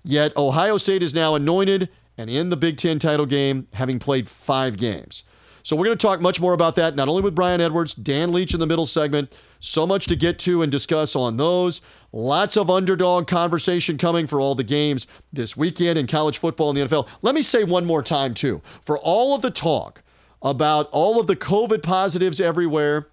Yet 0.03 0.35
Ohio 0.37 0.77
State 0.77 1.03
is 1.03 1.13
now 1.13 1.35
anointed 1.35 1.89
and 2.17 2.29
in 2.29 2.49
the 2.49 2.57
Big 2.57 2.77
Ten 2.77 2.99
title 2.99 3.25
game, 3.25 3.67
having 3.73 3.99
played 3.99 4.27
five 4.27 4.77
games. 4.77 5.23
So 5.63 5.75
we're 5.75 5.85
going 5.85 5.97
to 5.97 6.01
talk 6.01 6.21
much 6.21 6.39
more 6.39 6.53
about 6.53 6.75
that, 6.77 6.95
not 6.95 7.09
only 7.09 7.21
with 7.21 7.35
Brian 7.35 7.61
Edwards, 7.61 7.93
Dan 7.93 8.31
Leach 8.31 8.53
in 8.53 8.59
the 8.59 8.65
middle 8.65 8.85
segment. 8.85 9.37
So 9.59 9.85
much 9.85 10.05
to 10.07 10.15
get 10.15 10.39
to 10.39 10.61
and 10.61 10.71
discuss 10.71 11.15
on 11.15 11.37
those. 11.37 11.81
Lots 12.13 12.55
of 12.55 12.69
underdog 12.69 13.27
conversation 13.27 13.97
coming 13.97 14.27
for 14.27 14.39
all 14.39 14.55
the 14.55 14.63
games 14.63 15.07
this 15.33 15.57
weekend 15.57 15.99
in 15.99 16.07
college 16.07 16.37
football 16.37 16.69
and 16.69 16.77
the 16.77 16.85
NFL. 16.85 17.07
Let 17.21 17.35
me 17.35 17.41
say 17.41 17.63
one 17.63 17.85
more 17.85 18.01
time, 18.01 18.33
too, 18.33 18.61
for 18.85 18.97
all 18.97 19.35
of 19.35 19.41
the 19.41 19.51
talk 19.51 20.01
about 20.41 20.89
all 20.91 21.19
of 21.19 21.27
the 21.27 21.35
COVID 21.35 21.83
positives 21.83 22.39
everywhere, 22.39 23.07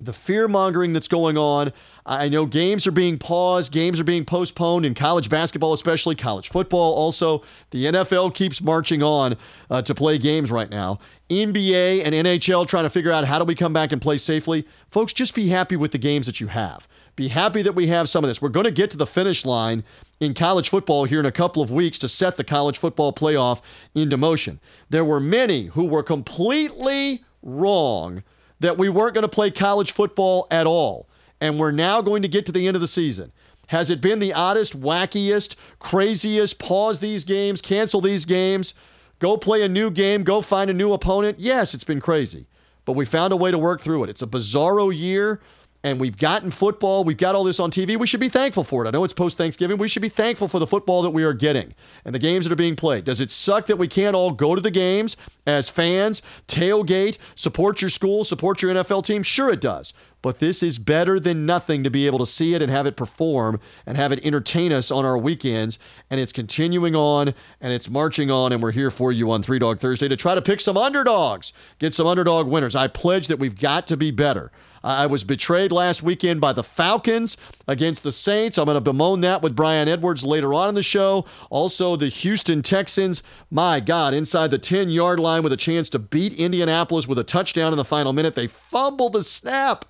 the 0.00 0.12
fear 0.12 0.48
mongering 0.48 0.92
that's 0.92 1.08
going 1.08 1.36
on. 1.36 1.72
I 2.04 2.28
know 2.28 2.46
games 2.46 2.86
are 2.86 2.92
being 2.92 3.16
paused, 3.16 3.72
games 3.72 4.00
are 4.00 4.04
being 4.04 4.24
postponed 4.24 4.84
in 4.84 4.94
college 4.94 5.28
basketball, 5.28 5.72
especially 5.72 6.16
college 6.16 6.48
football. 6.48 6.94
Also, 6.94 7.42
the 7.70 7.84
NFL 7.84 8.34
keeps 8.34 8.60
marching 8.60 9.02
on 9.04 9.36
uh, 9.70 9.82
to 9.82 9.94
play 9.94 10.18
games 10.18 10.50
right 10.50 10.68
now. 10.68 10.98
NBA 11.30 12.04
and 12.04 12.14
NHL 12.14 12.66
trying 12.66 12.84
to 12.84 12.90
figure 12.90 13.12
out 13.12 13.24
how 13.24 13.38
do 13.38 13.44
we 13.44 13.54
come 13.54 13.72
back 13.72 13.92
and 13.92 14.02
play 14.02 14.18
safely. 14.18 14.66
Folks, 14.90 15.12
just 15.12 15.34
be 15.34 15.48
happy 15.48 15.76
with 15.76 15.92
the 15.92 15.98
games 15.98 16.26
that 16.26 16.40
you 16.40 16.48
have. 16.48 16.88
Be 17.14 17.28
happy 17.28 17.62
that 17.62 17.74
we 17.74 17.86
have 17.86 18.08
some 18.08 18.24
of 18.24 18.28
this. 18.28 18.42
We're 18.42 18.48
going 18.48 18.64
to 18.64 18.72
get 18.72 18.90
to 18.90 18.96
the 18.96 19.06
finish 19.06 19.44
line 19.44 19.84
in 20.18 20.34
college 20.34 20.70
football 20.70 21.04
here 21.04 21.20
in 21.20 21.26
a 21.26 21.32
couple 21.32 21.62
of 21.62 21.70
weeks 21.70 21.98
to 22.00 22.08
set 22.08 22.36
the 22.36 22.44
college 22.44 22.78
football 22.78 23.12
playoff 23.12 23.60
into 23.94 24.16
motion. 24.16 24.60
There 24.90 25.04
were 25.04 25.20
many 25.20 25.66
who 25.66 25.86
were 25.86 26.02
completely 26.02 27.22
wrong 27.42 28.22
that 28.60 28.78
we 28.78 28.88
weren't 28.88 29.14
going 29.14 29.22
to 29.22 29.28
play 29.28 29.50
college 29.50 29.92
football 29.92 30.46
at 30.50 30.66
all. 30.66 31.08
And 31.42 31.58
we're 31.58 31.72
now 31.72 32.00
going 32.00 32.22
to 32.22 32.28
get 32.28 32.46
to 32.46 32.52
the 32.52 32.68
end 32.68 32.76
of 32.76 32.80
the 32.80 32.86
season. 32.86 33.32
Has 33.66 33.90
it 33.90 34.00
been 34.00 34.20
the 34.20 34.32
oddest, 34.32 34.80
wackiest, 34.80 35.56
craziest? 35.80 36.60
Pause 36.60 37.00
these 37.00 37.24
games, 37.24 37.60
cancel 37.60 38.00
these 38.00 38.24
games, 38.24 38.74
go 39.18 39.36
play 39.36 39.62
a 39.62 39.68
new 39.68 39.90
game, 39.90 40.22
go 40.22 40.40
find 40.40 40.70
a 40.70 40.72
new 40.72 40.92
opponent? 40.92 41.40
Yes, 41.40 41.74
it's 41.74 41.82
been 41.82 42.00
crazy. 42.00 42.46
But 42.84 42.92
we 42.92 43.04
found 43.04 43.32
a 43.32 43.36
way 43.36 43.50
to 43.50 43.58
work 43.58 43.80
through 43.80 44.04
it. 44.04 44.10
It's 44.10 44.22
a 44.22 44.26
bizarro 44.26 44.96
year 44.96 45.40
and 45.84 45.98
we've 45.98 46.16
gotten 46.16 46.50
football. 46.50 47.04
We've 47.04 47.16
got 47.16 47.34
all 47.34 47.44
this 47.44 47.58
on 47.58 47.70
TV. 47.70 47.98
We 47.98 48.06
should 48.06 48.20
be 48.20 48.28
thankful 48.28 48.64
for 48.64 48.84
it. 48.84 48.88
I 48.88 48.90
know 48.92 49.04
it's 49.04 49.12
post 49.12 49.36
Thanksgiving. 49.36 49.78
We 49.78 49.88
should 49.88 50.02
be 50.02 50.08
thankful 50.08 50.48
for 50.48 50.58
the 50.58 50.66
football 50.66 51.02
that 51.02 51.10
we 51.10 51.24
are 51.24 51.32
getting 51.32 51.74
and 52.04 52.14
the 52.14 52.20
games 52.20 52.44
that 52.44 52.52
are 52.52 52.56
being 52.56 52.76
played. 52.76 53.04
Does 53.04 53.20
it 53.20 53.30
suck 53.30 53.66
that 53.66 53.78
we 53.78 53.88
can't 53.88 54.14
all 54.14 54.30
go 54.30 54.54
to 54.54 54.60
the 54.60 54.70
games 54.70 55.16
as 55.46 55.68
fans, 55.68 56.22
tailgate, 56.46 57.18
support 57.34 57.80
your 57.80 57.90
school, 57.90 58.22
support 58.24 58.62
your 58.62 58.74
NFL 58.74 59.04
team? 59.04 59.22
Sure, 59.22 59.50
it 59.50 59.60
does. 59.60 59.92
But 60.22 60.38
this 60.38 60.62
is 60.62 60.78
better 60.78 61.18
than 61.18 61.46
nothing 61.46 61.82
to 61.82 61.90
be 61.90 62.06
able 62.06 62.20
to 62.20 62.26
see 62.26 62.54
it 62.54 62.62
and 62.62 62.70
have 62.70 62.86
it 62.86 62.96
perform 62.96 63.58
and 63.84 63.96
have 63.96 64.12
it 64.12 64.24
entertain 64.24 64.72
us 64.72 64.92
on 64.92 65.04
our 65.04 65.18
weekends. 65.18 65.80
And 66.10 66.20
it's 66.20 66.32
continuing 66.32 66.94
on 66.94 67.34
and 67.60 67.72
it's 67.72 67.90
marching 67.90 68.30
on. 68.30 68.52
And 68.52 68.62
we're 68.62 68.70
here 68.70 68.92
for 68.92 69.10
you 69.10 69.32
on 69.32 69.42
Three 69.42 69.58
Dog 69.58 69.80
Thursday 69.80 70.06
to 70.06 70.16
try 70.16 70.36
to 70.36 70.42
pick 70.42 70.60
some 70.60 70.76
underdogs, 70.76 71.52
get 71.80 71.92
some 71.92 72.06
underdog 72.06 72.46
winners. 72.46 72.76
I 72.76 72.86
pledge 72.86 73.26
that 73.26 73.40
we've 73.40 73.58
got 73.58 73.88
to 73.88 73.96
be 73.96 74.12
better. 74.12 74.52
I 74.84 75.06
was 75.06 75.22
betrayed 75.22 75.70
last 75.70 76.02
weekend 76.02 76.40
by 76.40 76.52
the 76.52 76.64
Falcons 76.64 77.36
against 77.68 78.02
the 78.02 78.12
Saints. 78.12 78.58
I'm 78.58 78.64
going 78.64 78.74
to 78.74 78.80
bemoan 78.80 79.20
that 79.20 79.42
with 79.42 79.54
Brian 79.54 79.88
Edwards 79.88 80.24
later 80.24 80.52
on 80.52 80.68
in 80.68 80.74
the 80.74 80.82
show. 80.82 81.24
Also, 81.50 81.96
the 81.96 82.08
Houston 82.08 82.62
Texans, 82.62 83.22
my 83.50 83.78
God, 83.80 84.14
inside 84.14 84.50
the 84.50 84.58
10 84.58 84.90
yard 84.90 85.20
line 85.20 85.42
with 85.42 85.52
a 85.52 85.56
chance 85.56 85.88
to 85.90 85.98
beat 85.98 86.34
Indianapolis 86.34 87.06
with 87.06 87.18
a 87.18 87.24
touchdown 87.24 87.72
in 87.72 87.76
the 87.76 87.84
final 87.84 88.12
minute. 88.12 88.34
They 88.34 88.48
fumble 88.48 89.10
the 89.10 89.22
snap. 89.22 89.84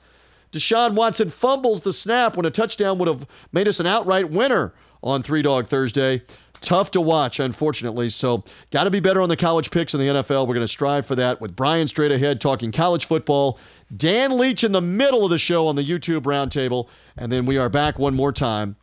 Deshaun 0.53 0.95
Watson 0.95 1.31
fumbles 1.31 1.81
the 1.81 1.95
snap 1.95 2.37
when 2.37 2.45
a 2.45 2.51
touchdown 2.51 2.99
would 2.99 3.09
have 3.09 3.27
made 3.53 3.69
us 3.69 3.81
an 3.81 3.87
outright 3.87 4.29
winner 4.29 4.75
on 5.03 5.23
Three 5.23 5.41
Dog 5.41 5.67
Thursday. 5.67 6.23
Tough 6.61 6.93
to 6.93 7.01
watch, 7.01 7.41
unfortunately. 7.41 8.09
So, 8.11 8.45
got 8.71 8.85
to 8.85 8.91
be 8.91 9.01
better 9.01 9.21
on 9.21 9.29
the 9.29 9.37
college 9.37 9.71
picks 9.71 9.95
in 9.95 10.01
the 10.01 10.07
NFL. 10.07 10.47
We're 10.47 10.55
going 10.55 10.61
to 10.61 10.69
strive 10.69 11.07
for 11.07 11.17
that 11.17 11.41
with 11.41 11.57
Brian 11.57 11.89
straight 11.89 12.13
ahead 12.13 12.41
talking 12.41 12.71
college 12.71 13.07
football 13.07 13.59
Dan 13.95 14.39
Leach 14.39 14.65
in 14.65 14.73
the 14.73 14.81
middle 14.81 15.25
of 15.25 15.31
the 15.31 15.39
show 15.39 15.67
on 15.67 15.77
the 15.77 15.85
YouTube 15.85 16.23
roundtable. 16.23 16.89
And 17.17 17.31
then 17.31 17.47
we 17.47 17.59
are 17.59 17.69
back 17.69 17.99
one 17.99 18.15
more 18.15 18.33
time 18.33 18.77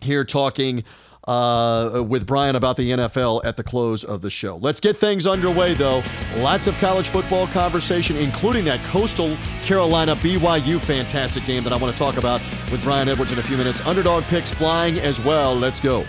here 0.00 0.24
talking 0.24 0.84
uh, 1.26 2.04
with 2.06 2.26
Brian 2.26 2.54
about 2.54 2.76
the 2.76 2.90
NFL 2.90 3.44
at 3.44 3.56
the 3.56 3.64
close 3.64 4.04
of 4.04 4.20
the 4.20 4.30
show. 4.30 4.56
Let's 4.58 4.80
get 4.80 4.96
things 4.96 5.26
underway, 5.26 5.74
though. 5.74 6.02
Lots 6.36 6.66
of 6.66 6.76
college 6.78 7.08
football 7.08 7.46
conversation, 7.48 8.16
including 8.16 8.64
that 8.66 8.84
Coastal 8.84 9.36
Carolina 9.62 10.14
BYU 10.16 10.80
fantastic 10.80 11.44
game 11.44 11.64
that 11.64 11.72
I 11.72 11.76
want 11.76 11.94
to 11.94 11.98
talk 11.98 12.16
about 12.16 12.40
with 12.70 12.82
Brian 12.82 13.08
Edwards 13.08 13.32
in 13.32 13.38
a 13.38 13.42
few 13.42 13.56
minutes. 13.56 13.80
Underdog 13.82 14.22
picks 14.24 14.50
flying 14.50 14.98
as 15.00 15.20
well. 15.20 15.54
Let's 15.54 15.80
go. 15.80 16.04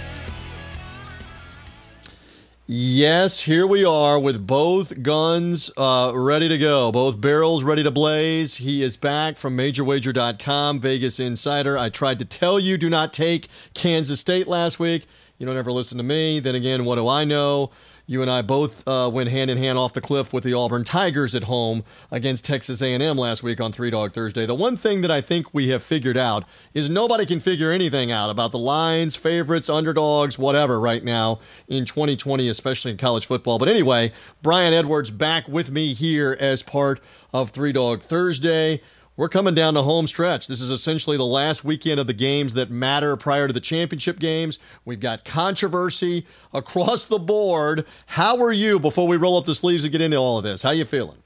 Yes, 2.69 3.39
here 3.39 3.65
we 3.65 3.85
are 3.85 4.19
with 4.19 4.45
both 4.45 5.01
guns 5.01 5.71
uh, 5.77 6.11
ready 6.13 6.49
to 6.49 6.57
go, 6.57 6.91
both 6.91 7.21
barrels 7.21 7.63
ready 7.63 7.81
to 7.81 7.91
blaze. 7.91 8.55
He 8.55 8.83
is 8.83 8.97
back 8.97 9.37
from 9.37 9.55
MajorWager.com, 9.55 10.81
Vegas 10.81 11.17
Insider. 11.17 11.77
I 11.77 11.87
tried 11.87 12.19
to 12.19 12.25
tell 12.25 12.59
you 12.59 12.77
do 12.77 12.89
not 12.89 13.13
take 13.13 13.47
Kansas 13.73 14.19
State 14.19 14.49
last 14.49 14.81
week. 14.81 15.07
You 15.37 15.45
don't 15.45 15.55
ever 15.55 15.71
listen 15.71 15.97
to 15.97 16.03
me. 16.03 16.41
Then 16.41 16.55
again, 16.55 16.83
what 16.83 16.95
do 16.95 17.07
I 17.07 17.23
know? 17.23 17.71
You 18.09 18.21
and 18.21 18.31
I 18.31 18.41
both 18.41 18.87
uh, 18.87 19.09
went 19.13 19.29
hand 19.29 19.51
in 19.51 19.57
hand 19.57 19.77
off 19.77 19.91
the 19.91 19.99
cliff 19.99 20.31
with 20.31 20.45
the 20.45 20.53
Auburn 20.53 20.85
Tigers 20.85 21.35
at 21.35 21.43
home 21.43 21.83
against 22.09 22.45
Texas 22.45 22.81
A&M 22.81 23.17
last 23.17 23.43
week 23.43 23.59
on 23.59 23.73
Three 23.73 23.89
Dog 23.89 24.13
Thursday. 24.13 24.45
The 24.45 24.55
one 24.55 24.77
thing 24.77 25.01
that 25.01 25.11
I 25.11 25.19
think 25.19 25.53
we 25.53 25.67
have 25.69 25.83
figured 25.83 26.15
out 26.15 26.45
is 26.73 26.89
nobody 26.89 27.25
can 27.25 27.41
figure 27.41 27.69
anything 27.69 28.09
out 28.09 28.29
about 28.29 28.53
the 28.53 28.59
lines, 28.59 29.17
favorites, 29.17 29.69
underdogs, 29.69 30.39
whatever 30.39 30.79
right 30.79 31.03
now 31.03 31.41
in 31.67 31.83
2020, 31.83 32.47
especially 32.47 32.91
in 32.91 32.97
college 32.97 33.25
football. 33.25 33.59
But 33.59 33.67
anyway, 33.67 34.13
Brian 34.41 34.73
Edwards 34.73 35.09
back 35.11 35.49
with 35.49 35.69
me 35.69 35.93
here 35.93 36.37
as 36.39 36.63
part 36.63 37.01
of 37.33 37.49
Three 37.49 37.73
Dog 37.73 38.01
Thursday. 38.01 38.81
We're 39.17 39.29
coming 39.29 39.55
down 39.55 39.73
the 39.73 39.81
home 39.81 40.05
stretch. 40.05 40.45
This 40.45 40.61
is 40.61 40.69
essentially 40.69 41.17
the 41.17 41.25
last 41.25 41.63
weekend 41.63 41.99
of 41.99 42.05
the 42.05 42.13
games 42.13 42.53
that 42.53 42.69
matter 42.69 43.17
prior 43.17 43.47
to 43.47 43.53
the 43.53 43.59
championship 43.59 44.19
games. 44.19 44.59
We've 44.85 44.99
got 44.99 45.25
controversy 45.25 46.27
across 46.53 47.05
the 47.05 47.17
board. 47.17 47.87
How 48.05 48.39
are 48.43 48.51
you 48.51 48.77
before 48.77 49.07
we 49.07 49.17
roll 49.17 49.35
up 49.35 49.47
the 49.47 49.55
sleeves 49.55 49.83
and 49.83 49.91
get 49.91 50.01
into 50.01 50.17
all 50.17 50.37
of 50.37 50.43
this? 50.43 50.61
How 50.61 50.69
you 50.69 50.85
feeling? 50.85 51.17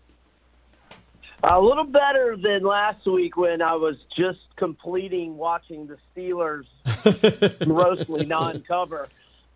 A 1.44 1.60
little 1.60 1.84
better 1.84 2.38
than 2.42 2.64
last 2.64 3.06
week 3.06 3.36
when 3.36 3.62
I 3.62 3.76
was 3.76 3.98
just 4.16 4.40
completing 4.56 5.36
watching 5.36 5.86
the 5.86 5.98
Steelers 6.16 6.64
grossly 7.66 8.26
non-cover. 8.26 9.10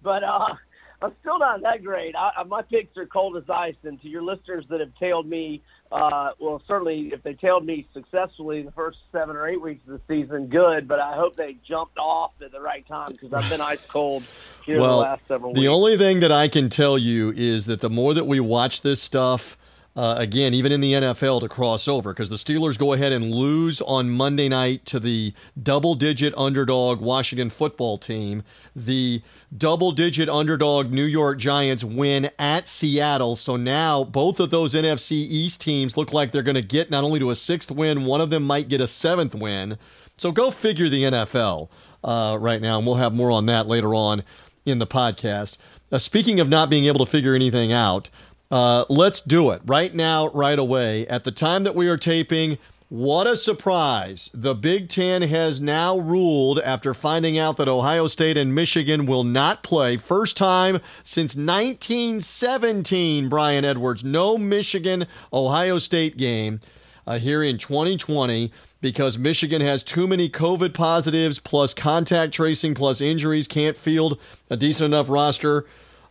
But 0.03 0.25
uh, 0.25 0.55
I'm 1.01 1.13
still 1.21 1.39
not 1.39 1.61
that 1.61 1.85
great. 1.85 2.15
I, 2.17 2.43
my 2.43 2.63
picks 2.63 2.97
are 2.97 3.05
cold 3.05 3.37
as 3.37 3.49
ice, 3.49 3.75
and 3.83 4.01
to 4.01 4.09
your 4.09 4.23
listeners 4.23 4.65
that 4.69 4.81
have 4.81 4.93
tailed 4.99 5.25
me 5.25 5.61
uh, 5.91 6.31
well, 6.39 6.61
certainly 6.67 7.11
if 7.13 7.21
they 7.23 7.33
tailed 7.33 7.65
me 7.65 7.87
successfully 7.93 8.63
the 8.63 8.71
first 8.71 8.97
seven 9.11 9.35
or 9.35 9.47
eight 9.47 9.61
weeks 9.61 9.87
of 9.87 9.93
the 9.93 10.01
season, 10.07 10.47
good. 10.47 10.87
But 10.87 10.99
I 10.99 11.15
hope 11.15 11.35
they 11.35 11.57
jumped 11.67 11.97
off 11.97 12.31
at 12.43 12.51
the 12.51 12.59
right 12.59 12.85
time 12.87 13.11
because 13.11 13.31
I've 13.33 13.49
been 13.49 13.61
ice 13.61 13.85
cold 13.87 14.23
here 14.65 14.79
well, 14.79 14.97
the 14.97 15.03
last 15.03 15.21
several 15.27 15.51
weeks. 15.51 15.61
The 15.61 15.67
only 15.67 15.97
thing 15.97 16.21
that 16.21 16.31
I 16.31 16.47
can 16.47 16.69
tell 16.69 16.97
you 16.97 17.31
is 17.35 17.67
that 17.67 17.81
the 17.81 17.89
more 17.89 18.13
that 18.13 18.25
we 18.25 18.39
watch 18.39 18.81
this 18.81 19.01
stuff, 19.01 19.57
uh, 19.95 20.15
again, 20.17 20.53
even 20.53 20.73
in 20.73 20.81
the 20.81 20.93
NFL 20.93 21.39
to 21.39 21.47
cross 21.47 21.87
over 21.87 22.11
because 22.11 22.29
the 22.29 22.35
Steelers 22.35 22.77
go 22.77 22.91
ahead 22.91 23.13
and 23.13 23.31
lose 23.31 23.81
on 23.81 24.09
Monday 24.09 24.49
night 24.49 24.85
to 24.87 24.99
the 24.99 25.33
double 25.61 25.95
digit 25.95 26.33
underdog 26.35 26.99
Washington 26.99 27.49
football 27.49 27.97
team. 27.97 28.43
The 28.75 29.21
double 29.57 29.93
digit 29.93 30.27
underdog 30.27 30.91
New 30.91 31.05
York 31.05 31.37
Giants 31.39 31.83
win 31.83 32.29
at 32.37 32.67
Seattle. 32.67 33.37
So 33.37 33.55
now 33.55 34.03
both 34.03 34.41
of 34.41 34.49
those 34.49 34.73
NFC 34.73 35.11
East 35.13 35.61
teams 35.61 35.95
look 35.95 36.11
like 36.11 36.33
they're 36.33 36.43
going 36.43 36.55
to 36.55 36.61
get 36.61 36.91
not 36.91 37.05
only 37.05 37.19
to 37.19 37.29
a 37.29 37.35
sixth 37.35 37.71
win, 37.71 38.03
one 38.03 38.19
of 38.19 38.29
them 38.29 38.43
might 38.43 38.67
get 38.67 38.81
a 38.81 38.87
seventh 38.87 39.33
win. 39.33 39.77
So 40.17 40.33
go 40.33 40.51
figure 40.51 40.89
the 40.89 41.03
NFL 41.03 41.69
uh, 42.03 42.37
right 42.39 42.61
now. 42.61 42.77
And 42.77 42.85
we'll 42.85 42.97
have 42.97 43.13
more 43.13 43.31
on 43.31 43.45
that 43.45 43.65
later 43.67 43.95
on 43.95 44.23
in 44.65 44.79
the 44.79 44.87
podcast. 44.87 45.57
Uh, 45.91 45.99
speaking 45.99 46.41
of 46.41 46.49
not 46.49 46.69
being 46.69 46.85
able 46.85 47.05
to 47.05 47.09
figure 47.09 47.35
anything 47.35 47.71
out, 47.71 48.09
uh, 48.51 48.85
let's 48.89 49.21
do 49.21 49.51
it 49.51 49.61
right 49.65 49.93
now, 49.93 50.29
right 50.29 50.57
away. 50.57 51.07
At 51.07 51.23
the 51.23 51.31
time 51.31 51.63
that 51.63 51.75
we 51.75 51.87
are 51.87 51.97
taping, 51.97 52.57
what 52.89 53.25
a 53.25 53.35
surprise. 53.35 54.29
The 54.33 54.53
Big 54.53 54.89
Ten 54.89 55.23
has 55.23 55.59
now 55.59 55.97
ruled 55.97 56.59
after 56.59 56.93
finding 56.93 57.37
out 57.37 57.57
that 57.57 57.67
Ohio 57.67 58.05
State 58.05 58.37
and 58.37 58.53
Michigan 58.53 59.07
will 59.07 59.23
not 59.23 59.63
play. 59.63 59.97
First 59.97 60.37
time 60.37 60.79
since 61.03 61.35
1917, 61.35 63.27
Brian 63.27 63.65
Edwards. 63.65 64.03
No 64.03 64.37
Michigan 64.37 65.07
Ohio 65.33 65.79
State 65.79 66.15
game 66.15 66.61
uh, 67.07 67.17
here 67.17 67.41
in 67.41 67.57
2020 67.57 68.51
because 68.81 69.17
Michigan 69.17 69.61
has 69.61 69.81
too 69.81 70.05
many 70.05 70.29
COVID 70.29 70.75
positives, 70.75 71.39
plus 71.39 71.73
contact 71.73 72.33
tracing, 72.33 72.75
plus 72.75 73.01
injuries, 73.01 73.47
can't 73.47 73.75
field 73.75 74.19
a 74.51 74.57
decent 74.57 74.93
enough 74.93 75.09
roster. 75.09 75.65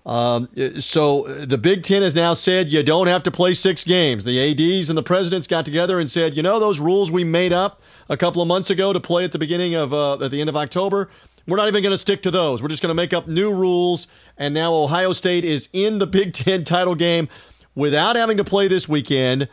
Um, 0.06 0.48
so 0.78 1.22
the 1.22 1.56
Big 1.56 1.82
Ten 1.82 2.02
has 2.02 2.14
now 2.14 2.34
said 2.34 2.68
you 2.68 2.82
don't 2.82 3.06
have 3.06 3.22
to 3.22 3.30
play 3.30 3.54
six 3.54 3.84
games. 3.84 4.24
The 4.24 4.38
ADs 4.38 4.90
and 4.90 4.98
the 4.98 5.02
presidents 5.02 5.46
got 5.46 5.64
together 5.64 5.98
and 5.98 6.10
said, 6.10 6.36
you 6.36 6.42
know, 6.42 6.58
those 6.58 6.78
rules 6.78 7.10
we 7.10 7.24
made 7.24 7.52
up 7.52 7.80
a 8.08 8.16
couple 8.16 8.42
of 8.42 8.48
months 8.48 8.68
ago 8.68 8.92
to 8.92 9.00
play 9.00 9.24
at 9.24 9.32
the 9.32 9.38
beginning 9.38 9.74
of 9.74 9.94
uh, 9.94 10.22
at 10.22 10.30
the 10.30 10.40
end 10.40 10.50
of 10.50 10.56
October. 10.56 11.10
We're 11.46 11.56
not 11.56 11.68
even 11.68 11.82
going 11.82 11.92
to 11.92 11.98
stick 11.98 12.22
to 12.22 12.30
those. 12.30 12.62
We're 12.62 12.68
just 12.68 12.82
going 12.82 12.90
to 12.90 12.94
make 12.94 13.12
up 13.12 13.28
new 13.28 13.52
rules. 13.52 14.06
And 14.38 14.54
now 14.54 14.74
Ohio 14.74 15.12
State 15.12 15.44
is 15.44 15.68
in 15.72 15.98
the 15.98 16.06
Big 16.06 16.34
Ten 16.34 16.64
title 16.64 16.94
game 16.94 17.28
without 17.74 18.16
having 18.16 18.36
to 18.36 18.44
play 18.44 18.68
this 18.68 18.88
weekend 18.88 19.48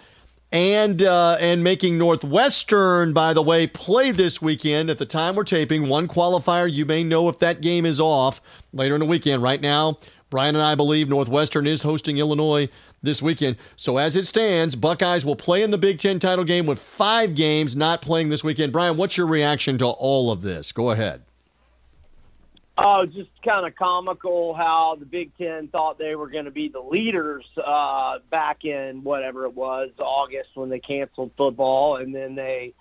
and 0.52 1.02
uh, 1.02 1.38
and 1.40 1.64
making 1.64 1.98
Northwestern, 1.98 3.14
by 3.14 3.34
the 3.34 3.42
way, 3.42 3.68
play 3.68 4.12
this 4.12 4.42
weekend. 4.42 4.90
At 4.90 4.98
the 4.98 5.06
time 5.06 5.36
we're 5.36 5.46
taping, 5.46 5.88
one 5.88 6.08
qualifier. 6.08 6.72
You 6.72 6.86
may 6.86 7.04
know 7.04 7.30
if 7.30 7.40
that 7.40 7.62
game 7.62 7.86
is 7.86 8.02
off 8.02 8.42
later 8.74 8.96
in 8.96 9.00
the 9.00 9.06
weekend. 9.06 9.42
Right 9.42 9.62
now, 9.62 9.98
Brian 10.32 10.56
and 10.56 10.64
I 10.64 10.76
believe 10.76 11.10
Northwestern 11.10 11.68
is 11.68 11.84
hosting 11.84 12.18
Illinois 12.18 12.70
this 13.04 13.22
weekend. 13.22 13.58
So 13.76 13.98
as 13.98 14.16
it 14.16 14.26
stands, 14.26 14.78
Buckeyes 14.78 15.26
will 15.26 15.36
play 15.36 15.62
in 15.62 15.72
the 15.72 15.78
Big 15.78 16.00
Ten 16.00 16.20
title 16.20 16.46
game 16.46 16.66
with 16.66 16.80
five 16.80 17.36
games 17.36 17.76
not 17.76 18.02
playing 18.02 18.30
this 18.30 18.44
weekend. 18.44 18.72
Brian, 18.72 18.96
what's 18.96 19.18
your 19.18 19.28
reaction 19.28 19.78
to 19.80 19.86
all 19.86 20.32
of 20.32 20.42
this? 20.42 20.72
Go 20.72 20.90
ahead. 20.90 21.24
Oh, 22.78 23.06
just 23.06 23.30
kind 23.46 23.68
of 23.68 23.76
comical 23.76 24.54
how 24.54 24.96
the 24.98 25.06
Big 25.06 25.38
Ten 25.38 25.68
thought 25.68 26.00
they 26.00 26.16
were 26.16 26.30
going 26.30 26.46
to 26.46 26.52
be 26.52 26.70
the 26.70 26.80
leaders 26.80 27.46
uh, 27.64 28.20
back 28.30 28.64
in 28.64 29.04
whatever 29.04 29.44
it 29.44 29.54
was 29.54 29.90
August 30.00 30.52
when 30.56 30.70
they 30.70 30.80
canceled 30.80 31.32
football, 31.36 31.98
and 31.98 32.16
then 32.16 32.36
they 32.36 32.74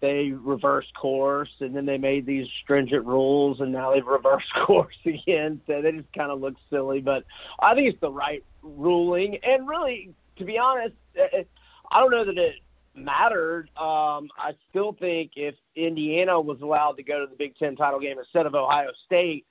they 0.00 0.30
reversed 0.30 0.92
course, 0.94 1.50
and 1.60 1.74
then 1.74 1.86
they 1.86 1.96
made 1.96 2.26
these 2.26 2.46
stringent 2.62 3.06
rules, 3.06 3.60
and 3.60 3.72
now 3.72 3.94
they've 3.94 4.06
reversed 4.06 4.52
course 4.66 4.96
again. 5.04 5.60
So 5.66 5.80
they 5.80 5.92
just 5.92 6.12
kind 6.12 6.30
of 6.30 6.40
look 6.40 6.54
silly, 6.70 7.00
but 7.00 7.24
I 7.60 7.74
think 7.74 7.88
it's 7.88 8.00
the 8.00 8.10
right 8.10 8.44
ruling. 8.62 9.38
And 9.42 9.66
really, 9.66 10.14
to 10.38 10.44
be 10.44 10.58
honest, 10.58 10.94
I 11.16 12.00
don't 12.00 12.10
know 12.10 12.24
that 12.24 12.36
it 12.36 12.56
mattered. 12.94 13.70
Um, 13.76 14.28
I 14.38 14.52
still 14.70 14.92
think 14.98 15.32
if 15.36 15.54
Indiana 15.74 16.40
was 16.40 16.60
allowed 16.60 16.92
to 16.92 17.02
go 17.02 17.20
to 17.20 17.26
the 17.26 17.36
Big 17.36 17.56
Ten 17.56 17.76
title 17.76 18.00
game 18.00 18.18
instead 18.18 18.46
of 18.46 18.54
Ohio 18.54 18.90
State, 19.06 19.46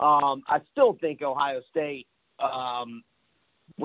um, 0.00 0.42
I 0.48 0.60
still 0.72 0.96
think 1.00 1.22
Ohio 1.22 1.60
State 1.70 2.06
um, 2.38 3.02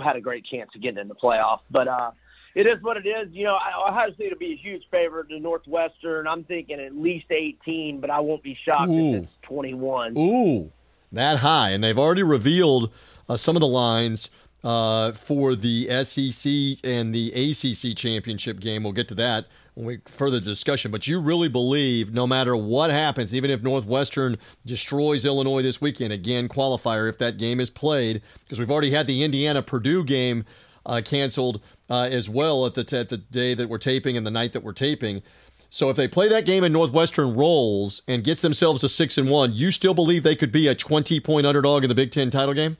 had 0.04 0.16
a 0.16 0.22
great 0.22 0.46
chance 0.46 0.70
of 0.76 0.82
getting 0.82 1.00
in 1.00 1.08
the 1.08 1.16
playoff. 1.16 1.60
But 1.72 1.88
uh, 1.88 2.12
it 2.56 2.66
is 2.66 2.82
what 2.82 2.98
it 2.98 3.06
is. 3.06 3.28
You 3.34 3.44
know, 3.44 3.58
Ohio 3.88 4.14
State 4.14 4.32
will 4.32 4.40
be 4.40 4.54
a 4.54 4.56
huge 4.56 4.84
favorite 4.90 5.30
to 5.30 5.40
Northwestern. 5.40 6.26
I'm 6.26 6.46
thinking 6.46 6.80
at 6.80 6.96
least 6.96 7.26
18, 7.30 8.00
but 8.00 8.10
I 8.10 8.22
won't 8.22 8.42
be 8.42 8.58
shocked 8.66 8.90
Ooh. 8.90 9.16
if 9.16 9.24
it's 9.24 9.32
21. 9.44 10.18
Ooh, 10.18 10.72
that 11.12 11.40
high. 11.40 11.72
And 11.72 11.84
they've 11.84 12.00
already 12.00 12.24
revealed 12.24 12.94
uh, 13.28 13.36
some 13.36 13.58
of 13.58 13.60
the 13.60 13.68
lines 13.68 14.30
uh, 14.64 15.12
for 15.12 15.54
the 15.54 15.88
SEC 16.04 16.84
and 16.84 17.14
the 17.14 17.32
ACC 17.34 17.96
championship 17.96 18.60
game. 18.62 18.84
We'll 18.84 18.94
get 18.94 19.10
to 19.10 19.16
that 19.16 19.46
when 19.76 19.86
we 19.86 20.00
further 20.06 20.40
discussion. 20.40 20.92
But 20.92 21.08
you 21.08 21.20
really 21.20 21.50
believe 21.50 22.14
no 22.14 22.26
matter 22.26 22.56
what 22.56 22.90
happens, 22.90 23.36
even 23.36 23.52
if 23.52 23.62
Northwestern 23.62 24.38
destroys 24.66 25.26
Illinois 25.26 25.62
this 25.62 25.82
weekend, 25.82 26.14
again, 26.14 26.48
qualifier 26.48 27.08
if 27.10 27.18
that 27.20 27.38
game 27.38 27.60
is 27.60 27.70
played, 27.70 28.22
because 28.44 28.60
we've 28.60 28.72
already 28.72 28.92
had 28.92 29.08
the 29.08 29.24
Indiana 29.24 29.62
Purdue 29.62 30.04
game 30.04 30.46
uh, 30.86 31.02
canceled 31.04 31.62
uh, 31.90 32.08
as 32.12 32.30
well 32.30 32.66
at 32.66 32.74
the, 32.74 32.84
t- 32.84 32.98
at 32.98 33.10
the 33.10 33.18
day 33.18 33.54
that 33.54 33.70
we're 33.70 33.78
taping 33.78 34.18
and 34.18 34.26
the 34.26 34.32
night 34.32 34.54
that 34.54 34.64
we're 34.64 34.74
taping. 34.74 35.22
So 35.70 35.90
if 35.90 35.98
they 35.98 36.08
play 36.08 36.30
that 36.30 36.46
game 36.46 36.64
and 36.64 36.72
Northwestern 36.72 37.36
rolls 37.36 38.02
and 38.08 38.24
gets 38.24 38.42
themselves 38.42 38.84
a 38.84 38.90
six 38.90 39.18
and 39.18 39.30
one, 39.30 39.54
you 39.54 39.72
still 39.72 39.94
believe 39.94 40.24
they 40.24 40.36
could 40.36 40.52
be 40.52 40.68
a 40.68 40.76
twenty 40.76 41.20
point 41.20 41.46
underdog 41.46 41.84
in 41.84 41.90
the 41.90 41.96
Big 41.96 42.12
Ten 42.12 42.30
title 42.30 42.54
game? 42.54 42.78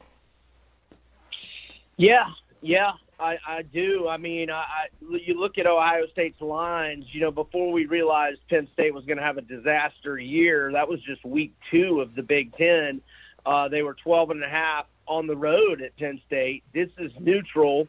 Yeah, 1.98 2.28
yeah, 2.62 2.94
I, 3.20 3.38
I 3.48 3.62
do. 3.62 4.08
I 4.08 4.18
mean, 4.18 4.50
I, 4.50 4.62
I, 4.62 4.88
you 5.02 5.40
look 5.40 5.58
at 5.58 5.66
Ohio 5.68 6.06
State's 6.12 6.42
lines. 6.42 7.06
You 7.12 7.22
know, 7.22 7.32
before 7.32 7.72
we 7.72 7.86
realized 7.86 8.40
Penn 8.50 8.68
State 8.74 8.94
was 8.94 9.06
going 9.06 9.18
to 9.18 9.24
have 9.24 9.38
a 9.38 9.42
disaster 9.42 10.18
year, 10.18 10.72
that 10.74 10.88
was 10.88 11.02
just 11.02 11.24
week 11.26 11.54
two 11.72 12.02
of 12.02 12.16
the 12.16 12.24
Big 12.24 12.56
Ten. 12.58 13.02
Uh, 13.46 13.70
they 13.70 13.84
were 13.84 13.94
12 13.94 14.32
and 14.32 14.44
a 14.44 14.50
half 14.50 14.88
on 15.08 15.28
the 15.28 15.36
road 15.36 15.82
at 15.82 15.96
Penn 15.98 16.20
State. 16.28 16.64
This 16.74 16.90
is 16.98 17.12
neutral. 17.20 17.88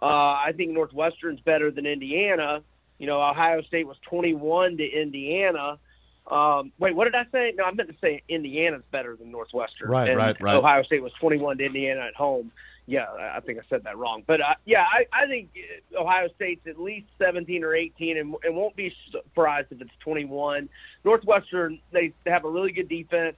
Uh, 0.00 0.06
I 0.06 0.52
think 0.56 0.72
Northwestern's 0.72 1.40
better 1.40 1.70
than 1.70 1.86
Indiana. 1.86 2.62
You 2.98 3.06
know, 3.06 3.20
Ohio 3.20 3.62
State 3.62 3.86
was 3.86 3.96
21 4.08 4.76
to 4.78 4.84
Indiana. 4.84 5.78
Um, 6.26 6.72
wait, 6.78 6.94
what 6.94 7.04
did 7.04 7.14
I 7.14 7.24
say? 7.32 7.54
No, 7.56 7.64
I 7.64 7.72
meant 7.72 7.88
to 7.88 7.96
say 8.00 8.22
Indiana's 8.28 8.82
better 8.90 9.16
than 9.16 9.30
Northwestern. 9.30 9.90
Right, 9.90 10.08
and 10.08 10.18
right, 10.18 10.40
right. 10.40 10.56
Ohio 10.56 10.82
State 10.82 11.02
was 11.02 11.12
21 11.20 11.58
to 11.58 11.64
Indiana 11.64 12.02
at 12.02 12.14
home 12.14 12.52
yeah, 12.88 13.04
I 13.34 13.40
think 13.40 13.58
I 13.58 13.62
said 13.68 13.84
that 13.84 13.98
wrong. 13.98 14.22
But 14.26 14.40
uh, 14.40 14.54
yeah, 14.64 14.86
I, 14.90 15.04
I 15.12 15.26
think 15.26 15.50
Ohio 15.94 16.28
State's 16.36 16.66
at 16.66 16.80
least 16.80 17.06
17 17.18 17.62
or 17.62 17.74
18, 17.74 18.16
and, 18.16 18.34
and 18.42 18.56
won't 18.56 18.74
be 18.76 18.94
surprised 19.12 19.70
if 19.70 19.82
it's 19.82 19.90
21. 20.00 20.70
Northwestern, 21.04 21.80
they, 21.92 22.14
they 22.24 22.30
have 22.30 22.46
a 22.46 22.50
really 22.50 22.72
good 22.72 22.88
defense. 22.88 23.36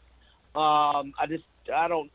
Um, 0.54 1.14
I 1.18 1.26
just, 1.28 1.42
I 1.75 1.88
don't, 1.88 2.12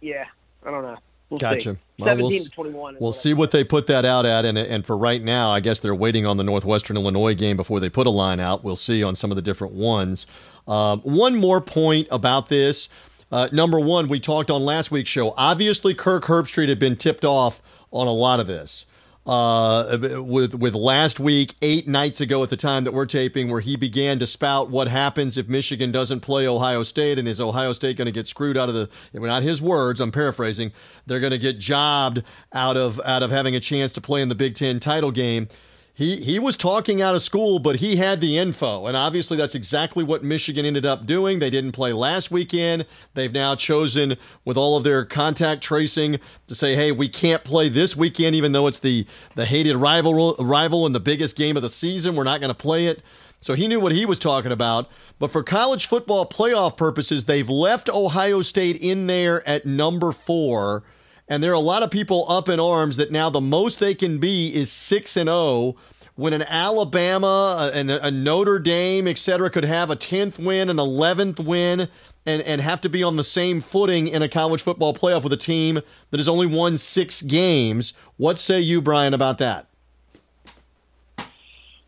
yeah, 0.00 0.24
I 0.64 0.70
don't 0.70 0.82
know. 0.82 0.96
We'll 1.30 1.38
gotcha. 1.38 1.74
See. 1.74 1.80
Well, 1.98 2.06
17 2.08 2.22
we'll, 2.22 2.44
to 2.44 2.50
21. 2.50 2.96
We'll 3.00 3.12
see 3.12 3.34
what 3.34 3.50
they 3.50 3.64
put 3.64 3.88
that 3.88 4.04
out 4.04 4.26
at. 4.26 4.44
And, 4.44 4.56
and 4.56 4.86
for 4.86 4.96
right 4.96 5.22
now, 5.22 5.50
I 5.50 5.60
guess 5.60 5.80
they're 5.80 5.94
waiting 5.94 6.24
on 6.24 6.36
the 6.36 6.44
Northwestern 6.44 6.96
Illinois 6.96 7.34
game 7.34 7.56
before 7.56 7.80
they 7.80 7.88
put 7.88 8.06
a 8.06 8.10
line 8.10 8.38
out. 8.38 8.62
We'll 8.62 8.76
see 8.76 9.02
on 9.02 9.14
some 9.16 9.32
of 9.32 9.36
the 9.36 9.42
different 9.42 9.74
ones. 9.74 10.26
Um, 10.68 11.00
one 11.00 11.34
more 11.36 11.60
point 11.60 12.06
about 12.10 12.48
this. 12.48 12.88
Uh, 13.32 13.48
number 13.52 13.80
one, 13.80 14.08
we 14.08 14.20
talked 14.20 14.50
on 14.50 14.64
last 14.64 14.92
week's 14.92 15.10
show. 15.10 15.34
Obviously, 15.36 15.94
Kirk 15.94 16.24
Herbstreit 16.24 16.68
had 16.68 16.78
been 16.78 16.96
tipped 16.96 17.24
off 17.24 17.60
on 17.90 18.06
a 18.06 18.12
lot 18.12 18.38
of 18.38 18.46
this. 18.46 18.86
Uh, 19.26 20.20
with 20.24 20.54
with 20.54 20.74
last 20.76 21.18
week, 21.18 21.54
eight 21.60 21.88
nights 21.88 22.20
ago 22.20 22.44
at 22.44 22.50
the 22.50 22.56
time 22.56 22.84
that 22.84 22.92
we're 22.92 23.06
taping, 23.06 23.50
where 23.50 23.60
he 23.60 23.74
began 23.74 24.20
to 24.20 24.26
spout 24.26 24.70
what 24.70 24.86
happens 24.86 25.36
if 25.36 25.48
Michigan 25.48 25.90
doesn't 25.90 26.20
play 26.20 26.46
Ohio 26.46 26.84
State, 26.84 27.18
and 27.18 27.26
is 27.26 27.40
Ohio 27.40 27.72
State 27.72 27.96
going 27.96 28.06
to 28.06 28.12
get 28.12 28.28
screwed 28.28 28.56
out 28.56 28.68
of 28.68 28.76
the? 28.76 28.88
Not 29.12 29.42
his 29.42 29.60
words. 29.60 30.00
I'm 30.00 30.12
paraphrasing. 30.12 30.70
They're 31.06 31.18
going 31.18 31.32
to 31.32 31.38
get 31.38 31.58
jobbed 31.58 32.22
out 32.52 32.76
of 32.76 33.00
out 33.04 33.24
of 33.24 33.32
having 33.32 33.56
a 33.56 33.60
chance 33.60 33.92
to 33.94 34.00
play 34.00 34.22
in 34.22 34.28
the 34.28 34.36
Big 34.36 34.54
Ten 34.54 34.78
title 34.78 35.10
game 35.10 35.48
he 35.96 36.16
he 36.20 36.38
was 36.38 36.58
talking 36.58 37.00
out 37.00 37.14
of 37.14 37.22
school, 37.22 37.58
but 37.58 37.76
he 37.76 37.96
had 37.96 38.20
the 38.20 38.36
info, 38.36 38.84
and 38.84 38.94
obviously 38.94 39.34
that's 39.38 39.54
exactly 39.54 40.04
what 40.04 40.22
Michigan 40.22 40.66
ended 40.66 40.84
up 40.84 41.06
doing. 41.06 41.38
They 41.38 41.48
didn't 41.48 41.72
play 41.72 41.94
last 41.94 42.30
weekend. 42.30 42.84
They've 43.14 43.32
now 43.32 43.54
chosen, 43.54 44.18
with 44.44 44.58
all 44.58 44.76
of 44.76 44.84
their 44.84 45.06
contact 45.06 45.62
tracing, 45.62 46.20
to 46.48 46.54
say, 46.54 46.74
"Hey, 46.74 46.92
we 46.92 47.08
can't 47.08 47.44
play 47.44 47.70
this 47.70 47.96
weekend, 47.96 48.36
even 48.36 48.52
though 48.52 48.66
it's 48.66 48.78
the 48.78 49.06
the 49.36 49.46
hated 49.46 49.78
rival 49.78 50.36
rival 50.38 50.84
and 50.84 50.94
the 50.94 51.00
biggest 51.00 51.34
game 51.34 51.56
of 51.56 51.62
the 51.62 51.70
season. 51.70 52.14
We're 52.14 52.24
not 52.24 52.40
going 52.42 52.50
to 52.50 52.54
play 52.54 52.88
it." 52.88 53.02
So 53.40 53.54
he 53.54 53.66
knew 53.66 53.80
what 53.80 53.92
he 53.92 54.04
was 54.04 54.18
talking 54.18 54.52
about. 54.52 54.90
But 55.18 55.30
for 55.30 55.42
college 55.42 55.86
football 55.86 56.28
playoff 56.28 56.76
purposes, 56.76 57.24
they've 57.24 57.48
left 57.48 57.88
Ohio 57.88 58.42
State 58.42 58.76
in 58.76 59.06
there 59.06 59.46
at 59.48 59.64
number 59.64 60.12
four 60.12 60.82
and 61.28 61.42
there 61.42 61.50
are 61.50 61.54
a 61.54 61.60
lot 61.60 61.82
of 61.82 61.90
people 61.90 62.24
up 62.30 62.48
in 62.48 62.60
arms 62.60 62.96
that 62.96 63.10
now 63.10 63.30
the 63.30 63.40
most 63.40 63.80
they 63.80 63.94
can 63.94 64.18
be 64.18 64.54
is 64.54 64.70
6 64.70 65.16
and 65.16 65.28
0 65.28 65.76
when 66.16 66.32
an 66.32 66.42
Alabama 66.42 67.56
uh, 67.58 67.70
and 67.74 67.90
a, 67.90 68.10
Notre 68.10 68.58
Dame, 68.58 69.06
et 69.06 69.18
cetera, 69.18 69.50
could 69.50 69.64
have 69.64 69.90
a 69.90 69.96
10th 69.96 70.42
win, 70.42 70.70
an 70.70 70.78
11th 70.78 71.44
win, 71.44 71.88
and, 72.24 72.42
and 72.42 72.60
have 72.60 72.80
to 72.80 72.88
be 72.88 73.02
on 73.02 73.16
the 73.16 73.24
same 73.24 73.60
footing 73.60 74.08
in 74.08 74.22
a 74.22 74.28
college 74.28 74.62
football 74.62 74.94
playoff 74.94 75.22
with 75.22 75.32
a 75.34 75.38
team 75.38 75.80
that 76.10 76.16
has 76.16 76.26
only 76.26 76.46
won 76.46 76.76
six 76.78 77.20
games. 77.20 77.92
What 78.16 78.38
say 78.38 78.60
you, 78.60 78.80
Brian, 78.80 79.12
about 79.12 79.38
that? 79.38 79.66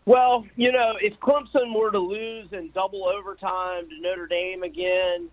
Well, 0.04 0.46
you 0.56 0.72
know, 0.72 0.94
if 1.00 1.18
Clemson 1.20 1.74
were 1.74 1.90
to 1.90 1.98
lose 1.98 2.52
in 2.52 2.70
double 2.70 3.04
overtime 3.04 3.88
to 3.88 4.00
Notre 4.00 4.26
Dame 4.26 4.62
again, 4.62 5.30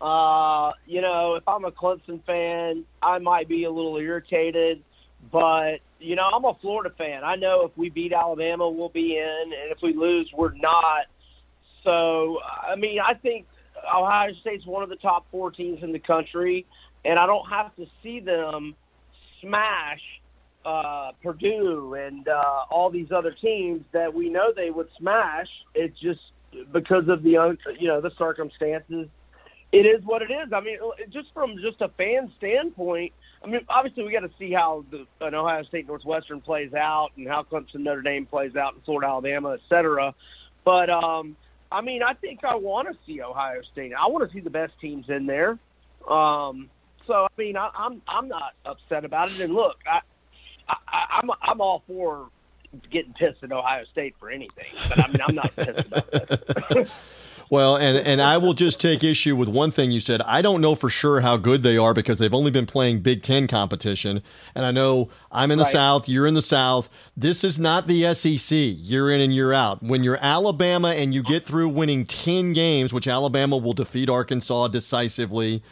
uh, 0.00 0.72
you 0.86 1.00
know, 1.00 1.34
if 1.34 1.48
I'm 1.48 1.64
a 1.64 1.70
Clemson 1.70 2.24
fan, 2.24 2.84
I 3.02 3.18
might 3.18 3.48
be 3.48 3.64
a 3.64 3.70
little 3.70 3.96
irritated, 3.96 4.82
but 5.32 5.80
you 5.98 6.16
know, 6.16 6.28
I'm 6.32 6.44
a 6.44 6.54
Florida 6.60 6.94
fan. 6.96 7.24
I 7.24 7.36
know 7.36 7.64
if 7.64 7.76
we 7.76 7.88
beat 7.88 8.12
Alabama, 8.12 8.68
we'll 8.68 8.90
be 8.90 9.16
in, 9.16 9.42
and 9.42 9.72
if 9.72 9.78
we 9.82 9.94
lose, 9.94 10.30
we're 10.36 10.54
not. 10.54 11.06
So, 11.82 12.38
I 12.42 12.76
mean, 12.76 12.98
I 13.00 13.14
think 13.14 13.46
Ohio 13.84 14.32
State's 14.40 14.66
one 14.66 14.82
of 14.82 14.88
the 14.88 14.96
top 14.96 15.26
four 15.30 15.50
teams 15.50 15.82
in 15.82 15.92
the 15.92 15.98
country, 15.98 16.66
and 17.04 17.18
I 17.18 17.26
don't 17.26 17.48
have 17.48 17.74
to 17.76 17.86
see 18.02 18.20
them 18.20 18.74
smash 19.40 20.00
uh, 20.66 21.12
Purdue 21.22 21.94
and 21.94 22.26
uh, 22.28 22.64
all 22.70 22.90
these 22.90 23.12
other 23.12 23.30
teams 23.30 23.82
that 23.92 24.12
we 24.12 24.28
know 24.28 24.52
they 24.54 24.70
would 24.70 24.88
smash. 24.98 25.48
It's 25.74 25.98
just 26.00 26.20
because 26.72 27.08
of 27.08 27.22
the 27.22 27.56
you 27.78 27.88
know 27.88 28.00
the 28.00 28.10
circumstances 28.18 29.08
it 29.72 29.86
is 29.86 30.04
what 30.04 30.22
it 30.22 30.30
is. 30.30 30.52
I 30.52 30.60
mean, 30.60 30.78
just 31.10 31.32
from 31.34 31.56
just 31.58 31.80
a 31.80 31.88
fan 31.88 32.32
standpoint, 32.38 33.12
I 33.42 33.48
mean, 33.48 33.60
obviously 33.68 34.04
we 34.04 34.12
got 34.12 34.20
to 34.20 34.30
see 34.38 34.52
how 34.52 34.84
the 34.90 35.06
an 35.20 35.34
Ohio 35.34 35.62
State 35.64 35.86
Northwestern 35.86 36.40
plays 36.40 36.72
out 36.74 37.10
and 37.16 37.28
how 37.28 37.42
Clemson 37.42 37.80
Notre 37.80 38.02
Dame 38.02 38.26
plays 38.26 38.56
out 38.56 38.74
in 38.74 38.80
Florida 38.82 39.08
Alabama, 39.08 39.52
et 39.54 39.60
cetera. 39.68 40.14
But 40.64 40.90
um, 40.90 41.36
I 41.70 41.80
mean, 41.80 42.02
I 42.02 42.14
think 42.14 42.44
I 42.44 42.54
want 42.54 42.88
to 42.88 42.96
see 43.06 43.20
Ohio 43.22 43.62
State. 43.72 43.92
I 43.92 44.06
want 44.06 44.28
to 44.28 44.32
see 44.32 44.40
the 44.40 44.50
best 44.50 44.72
teams 44.80 45.08
in 45.08 45.26
there. 45.26 45.58
Um, 46.08 46.70
so 47.06 47.24
I 47.24 47.28
mean, 47.36 47.56
I, 47.56 47.70
I'm 47.74 48.02
I'm 48.06 48.28
not 48.28 48.54
upset 48.64 49.04
about 49.04 49.30
it. 49.30 49.40
And 49.40 49.54
look, 49.54 49.78
I, 49.86 50.00
I 50.68 51.20
I'm 51.22 51.30
I'm 51.42 51.60
all 51.60 51.82
for 51.86 52.28
getting 52.90 53.12
pissed 53.14 53.42
at 53.42 53.52
Ohio 53.52 53.84
State 53.92 54.14
for 54.18 54.30
anything, 54.30 54.66
but 54.88 54.98
I 54.98 55.08
mean, 55.08 55.20
I'm 55.26 55.34
not 55.34 55.54
pissed 55.56 55.86
about 55.86 56.08
it. 56.12 56.88
Well, 57.48 57.76
and 57.76 57.96
and 57.96 58.20
I 58.20 58.38
will 58.38 58.54
just 58.54 58.80
take 58.80 59.04
issue 59.04 59.36
with 59.36 59.48
one 59.48 59.70
thing 59.70 59.92
you 59.92 60.00
said. 60.00 60.20
I 60.22 60.42
don't 60.42 60.60
know 60.60 60.74
for 60.74 60.90
sure 60.90 61.20
how 61.20 61.36
good 61.36 61.62
they 61.62 61.76
are 61.76 61.94
because 61.94 62.18
they've 62.18 62.34
only 62.34 62.50
been 62.50 62.66
playing 62.66 63.00
Big 63.00 63.22
Ten 63.22 63.46
competition, 63.46 64.20
and 64.54 64.64
I 64.64 64.72
know 64.72 65.10
I'm 65.30 65.52
in 65.52 65.58
the 65.58 65.62
right. 65.64 65.72
South, 65.72 66.08
you're 66.08 66.26
in 66.26 66.34
the 66.34 66.42
South. 66.42 66.88
This 67.16 67.44
is 67.44 67.58
not 67.58 67.86
the 67.86 68.12
SEC. 68.14 68.50
Year 68.50 69.12
in 69.12 69.20
and 69.20 69.32
year 69.32 69.52
out. 69.52 69.80
When 69.82 70.02
you're 70.02 70.18
Alabama 70.20 70.88
and 70.88 71.14
you 71.14 71.22
get 71.22 71.44
through 71.46 71.68
winning 71.68 72.04
ten 72.04 72.52
games, 72.52 72.92
which 72.92 73.06
Alabama 73.06 73.56
will 73.56 73.74
defeat 73.74 74.10
Arkansas 74.10 74.68
decisively. 74.68 75.62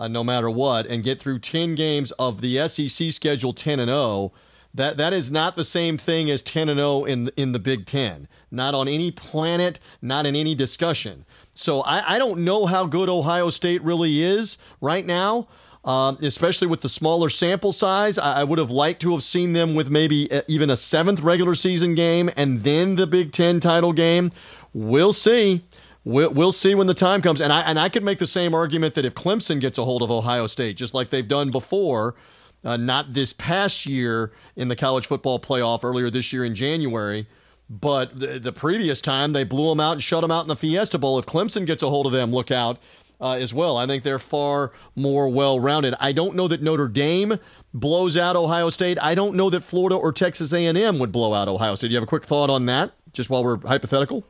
uh, 0.00 0.08
no 0.08 0.24
matter 0.24 0.48
what, 0.50 0.86
and 0.86 1.04
get 1.04 1.20
through 1.20 1.38
10 1.38 1.74
games 1.74 2.10
of 2.12 2.40
the 2.40 2.66
SEC 2.68 3.12
schedule 3.12 3.52
10 3.52 3.78
and 3.78 3.90
0, 3.90 4.32
that 4.74 4.96
that 4.98 5.12
is 5.12 5.30
not 5.30 5.56
the 5.56 5.64
same 5.64 5.98
thing 5.98 6.30
as 6.30 6.42
10 6.42 6.68
and 6.68 6.78
0 6.78 7.04
in 7.04 7.30
in 7.36 7.52
the 7.52 7.58
Big 7.58 7.86
10. 7.86 8.28
Not 8.50 8.74
on 8.74 8.88
any 8.88 9.10
planet, 9.10 9.80
not 10.00 10.26
in 10.26 10.36
any 10.36 10.54
discussion. 10.54 11.24
So 11.54 11.80
I, 11.82 12.14
I 12.14 12.18
don't 12.18 12.40
know 12.40 12.66
how 12.66 12.86
good 12.86 13.08
Ohio 13.08 13.50
State 13.50 13.82
really 13.82 14.22
is 14.22 14.58
right 14.80 15.04
now. 15.04 15.48
Um, 15.82 16.18
especially 16.20 16.66
with 16.66 16.82
the 16.82 16.90
smaller 16.90 17.30
sample 17.30 17.72
size. 17.72 18.18
I, 18.18 18.40
I, 18.40 18.44
would 18.44 18.58
have 18.58 18.70
liked 18.70 19.00
to 19.00 19.12
have 19.12 19.22
seen 19.22 19.54
them 19.54 19.74
with 19.74 19.88
maybe 19.88 20.28
a, 20.30 20.42
even 20.46 20.68
a 20.68 20.76
seventh 20.76 21.22
regular 21.22 21.54
season 21.54 21.94
game 21.94 22.28
and 22.36 22.62
then 22.64 22.96
the 22.96 23.06
Big 23.06 23.32
Ten 23.32 23.60
title 23.60 23.94
game. 23.94 24.30
We'll 24.74 25.14
see. 25.14 25.62
We'll, 26.04 26.34
we'll 26.34 26.52
see 26.52 26.74
when 26.74 26.86
the 26.86 26.92
time 26.92 27.22
comes. 27.22 27.40
And 27.40 27.50
I, 27.50 27.62
and 27.62 27.78
I 27.78 27.88
could 27.88 28.04
make 28.04 28.18
the 28.18 28.26
same 28.26 28.54
argument 28.54 28.94
that 28.94 29.06
if 29.06 29.14
Clemson 29.14 29.58
gets 29.58 29.78
a 29.78 29.84
hold 29.84 30.02
of 30.02 30.10
Ohio 30.10 30.46
State, 30.46 30.76
just 30.76 30.92
like 30.92 31.08
they've 31.08 31.26
done 31.26 31.50
before, 31.50 32.14
uh, 32.64 32.76
not 32.76 33.12
this 33.12 33.32
past 33.32 33.86
year 33.86 34.32
in 34.56 34.68
the 34.68 34.76
college 34.76 35.06
football 35.06 35.38
playoff 35.38 35.84
earlier 35.84 36.10
this 36.10 36.32
year 36.32 36.44
in 36.44 36.54
January, 36.54 37.26
but 37.68 38.18
the, 38.18 38.38
the 38.38 38.52
previous 38.52 39.00
time 39.00 39.32
they 39.32 39.44
blew 39.44 39.68
them 39.68 39.80
out 39.80 39.92
and 39.92 40.02
shut 40.02 40.22
them 40.22 40.30
out 40.30 40.42
in 40.42 40.48
the 40.48 40.56
Fiesta 40.56 40.98
Bowl. 40.98 41.18
If 41.18 41.26
Clemson 41.26 41.66
gets 41.66 41.82
a 41.82 41.88
hold 41.88 42.06
of 42.06 42.12
them, 42.12 42.32
look 42.32 42.50
out 42.50 42.78
uh, 43.20 43.34
as 43.34 43.54
well. 43.54 43.76
I 43.76 43.86
think 43.86 44.02
they're 44.02 44.18
far 44.18 44.72
more 44.96 45.28
well 45.28 45.60
rounded. 45.60 45.94
I 46.00 46.12
don't 46.12 46.34
know 46.34 46.48
that 46.48 46.62
Notre 46.62 46.88
Dame 46.88 47.38
blows 47.72 48.16
out 48.16 48.36
Ohio 48.36 48.70
State. 48.70 48.98
I 49.00 49.14
don't 49.14 49.36
know 49.36 49.50
that 49.50 49.62
Florida 49.62 49.96
or 49.96 50.12
Texas 50.12 50.52
A&M 50.52 50.98
would 50.98 51.12
blow 51.12 51.34
out 51.34 51.48
Ohio 51.48 51.74
State. 51.74 51.88
Do 51.88 51.92
you 51.92 51.96
have 51.98 52.04
a 52.04 52.06
quick 52.06 52.24
thought 52.24 52.50
on 52.50 52.66
that, 52.66 52.92
just 53.12 53.30
while 53.30 53.44
we're 53.44 53.58
hypothetical? 53.58 54.24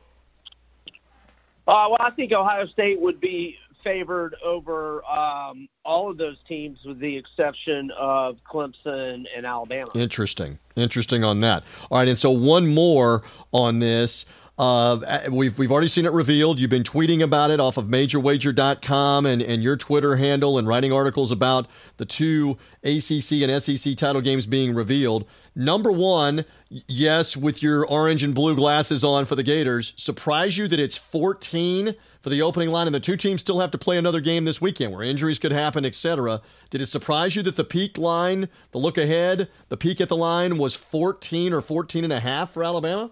Uh, 1.67 1.87
well, 1.89 1.97
I 1.99 2.09
think 2.09 2.31
Ohio 2.31 2.65
State 2.67 2.99
would 2.99 3.21
be 3.21 3.57
favored 3.83 4.35
over 4.43 5.03
um, 5.05 5.67
all 5.83 6.09
of 6.09 6.17
those 6.17 6.37
teams, 6.47 6.79
with 6.85 6.99
the 6.99 7.17
exception 7.17 7.91
of 7.97 8.37
Clemson 8.49 9.23
and 9.35 9.45
Alabama. 9.45 9.87
Interesting. 9.95 10.59
Interesting 10.75 11.23
on 11.23 11.41
that. 11.41 11.63
All 11.89 11.97
right, 11.99 12.07
and 12.07 12.17
so 12.17 12.31
one 12.31 12.67
more 12.67 13.23
on 13.51 13.79
this. 13.79 14.25
Uh, 14.57 15.21
we've 15.31 15.57
we've 15.57 15.71
already 15.71 15.87
seen 15.87 16.05
it 16.05 16.11
revealed. 16.11 16.59
You've 16.59 16.69
been 16.69 16.83
tweeting 16.83 17.23
about 17.23 17.49
it 17.49 17.59
off 17.59 17.77
of 17.77 17.85
MajorWager.com 17.85 19.25
and, 19.25 19.41
and 19.41 19.63
your 19.63 19.75
Twitter 19.75 20.17
handle 20.17 20.59
and 20.59 20.67
writing 20.67 20.93
articles 20.93 21.31
about 21.31 21.67
the 21.97 22.05
two 22.05 22.57
ACC 22.83 23.41
and 23.41 23.63
SEC 23.63 23.95
title 23.97 24.21
games 24.21 24.45
being 24.45 24.75
revealed. 24.75 25.25
Number 25.55 25.91
one, 25.91 26.45
yes, 26.69 27.35
with 27.35 27.63
your 27.63 27.87
orange 27.87 28.23
and 28.23 28.35
blue 28.35 28.55
glasses 28.55 29.03
on 29.03 29.25
for 29.25 29.35
the 29.35 29.41
Gators, 29.41 29.93
surprise 29.97 30.57
you 30.59 30.67
that 30.67 30.79
it's 30.79 30.95
14 30.97 31.95
for 32.21 32.29
the 32.29 32.41
opening 32.41 32.69
line, 32.69 32.87
and 32.87 32.95
the 32.95 32.99
two 32.99 33.17
teams 33.17 33.41
still 33.41 33.59
have 33.59 33.71
to 33.71 33.77
play 33.77 33.97
another 33.97 34.21
game 34.21 34.45
this 34.45 34.61
weekend 34.61 34.93
where 34.93 35.03
injuries 35.03 35.39
could 35.39 35.51
happen, 35.51 35.85
etc. 35.85 36.41
Did 36.69 36.81
it 36.81 36.85
surprise 36.85 37.35
you 37.35 37.43
that 37.43 37.55
the 37.55 37.63
peak 37.63 37.97
line, 37.97 38.47
the 38.71 38.77
look 38.77 38.97
ahead, 38.97 39.49
the 39.69 39.77
peek 39.77 39.99
at 39.99 40.09
the 40.09 40.17
line 40.17 40.57
was 40.57 40.75
14 40.75 41.53
or 41.53 41.61
14 41.61 42.03
and 42.03 42.13
a 42.13 42.19
half 42.19 42.51
for 42.51 42.63
Alabama? 42.63 43.11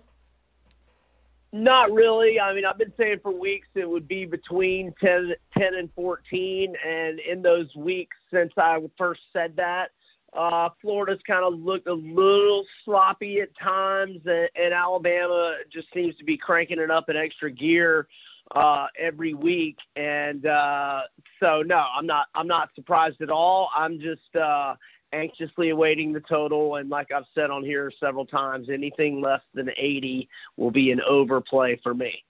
Not 1.52 1.91
really. 1.91 2.39
I 2.39 2.54
mean, 2.54 2.63
I've 2.65 2.78
been 2.78 2.93
saying 2.95 3.19
for 3.24 3.32
weeks 3.32 3.67
it 3.74 3.89
would 3.89 4.08
be 4.08 4.26
between 4.26 4.93
10, 5.04 5.34
10 5.58 5.74
and 5.74 5.89
14. 5.95 6.76
And 6.86 7.19
in 7.19 7.41
those 7.41 7.76
weeks 7.76 8.15
since 8.32 8.54
I 8.56 8.78
first 8.98 9.22
said 9.34 9.56
that, 9.56 9.89
uh, 10.38 10.69
Florida's 10.80 11.19
kind 11.26 11.43
of 11.43 11.60
looked 11.60 11.88
a 11.88 11.93
little 11.93 12.63
sloppy 12.86 13.41
at 13.41 13.50
times, 13.58 14.19
and, 14.26 14.48
and 14.56 14.76
Alabama 14.76 15.56
just 15.74 15.88
seems 15.91 16.15
to 16.17 16.24
be 16.24 16.38
cranking 16.38 16.80
it 16.80 16.91
up 16.91 17.10
in 17.10 17.17
extra 17.17 17.50
gear 17.50 18.08
uh, 18.55 18.88
every 18.97 19.33
week. 19.33 19.77
And 19.95 20.45
uh, 20.45 21.01
so, 21.39 21.62
no, 21.62 21.83
I'm 21.97 22.05
not. 22.05 22.27
I'm 22.35 22.47
not 22.47 22.69
surprised 22.75 23.21
at 23.21 23.29
all. 23.29 23.69
I'm 23.75 23.99
just 23.99 24.35
uh, 24.35 24.75
anxiously 25.13 25.69
awaiting 25.69 26.13
the 26.13 26.21
total. 26.21 26.75
And 26.75 26.89
like 26.89 27.12
I've 27.12 27.25
said 27.35 27.49
on 27.49 27.63
here 27.63 27.91
several 27.99 28.25
times, 28.25 28.69
anything 28.69 29.21
less 29.21 29.41
than 29.53 29.69
80 29.69 30.29
will 30.57 30.71
be 30.71 30.91
an 30.91 31.01
overplay 31.07 31.79
for 31.83 31.93
me. 31.93 32.23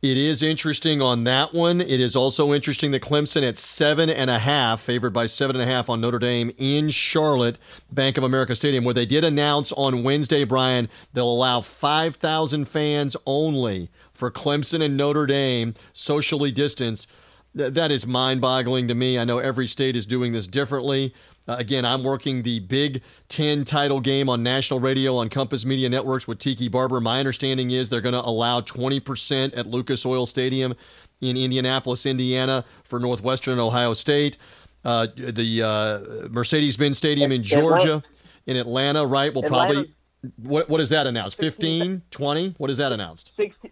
It 0.00 0.16
is 0.16 0.44
interesting 0.44 1.02
on 1.02 1.24
that 1.24 1.52
one. 1.52 1.80
It 1.80 1.98
is 1.98 2.14
also 2.14 2.52
interesting 2.52 2.92
that 2.92 3.02
Clemson 3.02 3.42
at 3.42 3.58
seven 3.58 4.08
and 4.08 4.30
a 4.30 4.38
half, 4.38 4.80
favored 4.80 5.12
by 5.12 5.26
seven 5.26 5.56
and 5.56 5.68
a 5.68 5.72
half 5.72 5.90
on 5.90 6.00
Notre 6.00 6.20
Dame 6.20 6.52
in 6.56 6.90
Charlotte, 6.90 7.58
Bank 7.90 8.16
of 8.16 8.22
America 8.22 8.54
Stadium, 8.54 8.84
where 8.84 8.94
they 8.94 9.06
did 9.06 9.24
announce 9.24 9.72
on 9.72 10.04
Wednesday, 10.04 10.44
Brian, 10.44 10.88
they'll 11.14 11.28
allow 11.28 11.60
5,000 11.60 12.68
fans 12.68 13.16
only 13.26 13.90
for 14.18 14.32
Clemson 14.32 14.82
and 14.82 14.96
Notre 14.96 15.26
Dame, 15.26 15.74
socially 15.92 16.50
distanced. 16.50 17.10
that 17.54 17.90
is 17.92 18.06
mind 18.06 18.40
boggling 18.40 18.88
to 18.88 18.94
me. 18.94 19.18
I 19.18 19.24
know 19.24 19.38
every 19.38 19.68
state 19.68 19.96
is 19.96 20.06
doing 20.06 20.32
this 20.32 20.46
differently. 20.46 21.14
Uh, 21.46 21.56
again, 21.58 21.84
I'm 21.84 22.02
working 22.04 22.42
the 22.42 22.60
Big 22.60 23.02
Ten 23.28 23.64
title 23.64 24.00
game 24.00 24.28
on 24.28 24.42
national 24.42 24.80
radio 24.80 25.16
on 25.16 25.30
Compass 25.30 25.64
Media 25.64 25.88
Networks 25.88 26.26
with 26.28 26.38
Tiki 26.40 26.68
Barber. 26.68 27.00
My 27.00 27.20
understanding 27.20 27.70
is 27.70 27.88
they're 27.88 28.00
going 28.00 28.12
to 28.12 28.24
allow 28.24 28.60
20% 28.60 29.56
at 29.56 29.66
Lucas 29.66 30.04
Oil 30.04 30.26
Stadium 30.26 30.74
in 31.20 31.36
Indianapolis, 31.36 32.04
Indiana 32.04 32.64
for 32.84 32.98
Northwestern 32.98 33.52
and 33.52 33.60
Ohio 33.60 33.92
State. 33.92 34.36
Uh, 34.84 35.06
the 35.16 35.62
uh, 35.62 36.28
Mercedes 36.28 36.76
Benz 36.76 36.98
Stadium 36.98 37.32
in 37.32 37.42
Georgia, 37.42 38.02
in 38.46 38.56
Atlanta, 38.56 39.06
right? 39.06 39.32
Will 39.32 39.42
probably. 39.42 39.94
What, 40.36 40.68
what 40.68 40.80
is 40.80 40.90
that 40.90 41.06
announced? 41.06 41.36
15, 41.38 42.02
20? 42.10 42.54
What 42.58 42.70
is 42.70 42.78
that 42.78 42.90
announced? 42.90 43.32
16, 43.36 43.70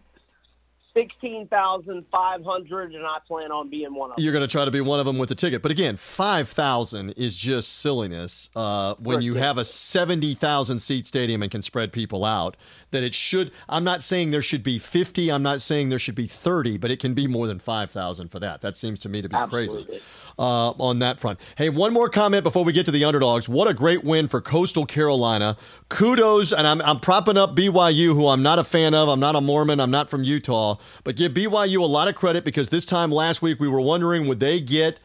sixteen 0.97 1.47
thousand 1.49 2.05
five 2.11 2.43
hundred, 2.45 2.95
and 2.95 3.05
I 3.05 3.19
plan 3.27 3.53
on 3.53 3.69
being 3.69 3.95
one 3.95 4.11
of 4.11 4.17
them. 4.17 4.25
You're 4.25 4.33
going 4.33 4.47
to 4.47 4.51
try 4.51 4.65
to 4.65 4.71
be 4.71 4.81
one 4.81 4.99
of 4.99 5.07
them 5.07 5.19
with 5.19 5.29
the 5.29 5.35
ticket, 5.35 5.63
but 5.63 5.71
again, 5.71 5.97
five 5.97 6.49
thousand 6.49 7.11
is 7.11 7.37
just 7.37 7.81
silliness. 7.81 8.49
Uh, 8.57 8.95
when 8.99 9.21
you 9.21 9.35
have 9.35 9.59
a 9.59 9.65
seventy 9.65 10.35
thousand 10.35 10.79
seat 10.81 11.07
stadium 11.07 11.43
and 11.43 11.51
can 11.51 11.63
spread 11.63 11.93
people 11.93 12.25
out, 12.25 12.57
that 12.91 13.03
it 13.03 13.15
should. 13.15 13.53
I'm 13.69 13.85
not 13.85 14.03
saying 14.03 14.31
there 14.31 14.43
should 14.43 14.63
be 14.63 14.79
fifty. 14.79 15.31
I'm 15.31 15.43
not 15.43 15.61
saying 15.61 15.91
there 15.91 15.99
should 15.99 16.15
be 16.15 16.27
thirty, 16.27 16.79
but 16.79 16.91
it 16.91 16.99
can 16.99 17.15
be 17.15 17.27
more 17.27 17.47
than 17.47 17.59
five 17.59 17.91
thousand 17.91 18.31
for 18.31 18.41
that. 18.41 18.63
That 18.63 18.77
seems 18.77 18.99
to 19.01 19.09
me 19.09 19.23
to 19.23 19.29
be 19.29 19.37
Absolutely. 19.37 19.85
crazy 19.85 20.03
uh, 20.39 20.71
on 20.73 20.99
that 20.99 21.19
front. 21.21 21.39
Hey, 21.57 21.69
one 21.69 21.93
more 21.93 22.09
comment 22.09 22.45
before 22.45 22.65
we 22.65 22.73
get 22.73 22.87
to 22.87 22.93
the 22.93 23.05
underdogs. 23.05 23.49
What 23.49 23.69
a 23.69 23.75
great 23.75 24.05
win 24.05 24.29
for 24.29 24.41
Coastal 24.41 24.87
Carolina. 24.87 25.57
Kudos, 25.89 26.53
and 26.53 26.67
I'm, 26.67 26.81
I'm 26.83 27.01
propping 27.01 27.37
up 27.37 27.57
BYU, 27.57 28.15
who 28.15 28.29
I'm 28.29 28.43
not 28.43 28.59
a 28.59 28.65
fan 28.65 28.95
of. 28.95 29.09
I'm 29.09 29.21
not 29.21 29.37
a 29.37 29.41
Mormon. 29.41 29.81
I'm 29.81 29.91
not 29.91 30.11
from 30.11 30.25
Utah, 30.25 30.77
but 31.05 31.17
give 31.17 31.33
BYU 31.33 31.81
a 31.81 31.87
lot 31.87 32.09
of 32.09 32.15
credit 32.15 32.45
because 32.45 32.69
this 32.69 32.87
time 32.87 33.11
last 33.11 33.43
week 33.43 33.61
we 33.61 33.69
were 33.69 33.81
wondering 33.81 34.27
would 34.29 34.41
they 34.41 34.61
get 34.61 35.01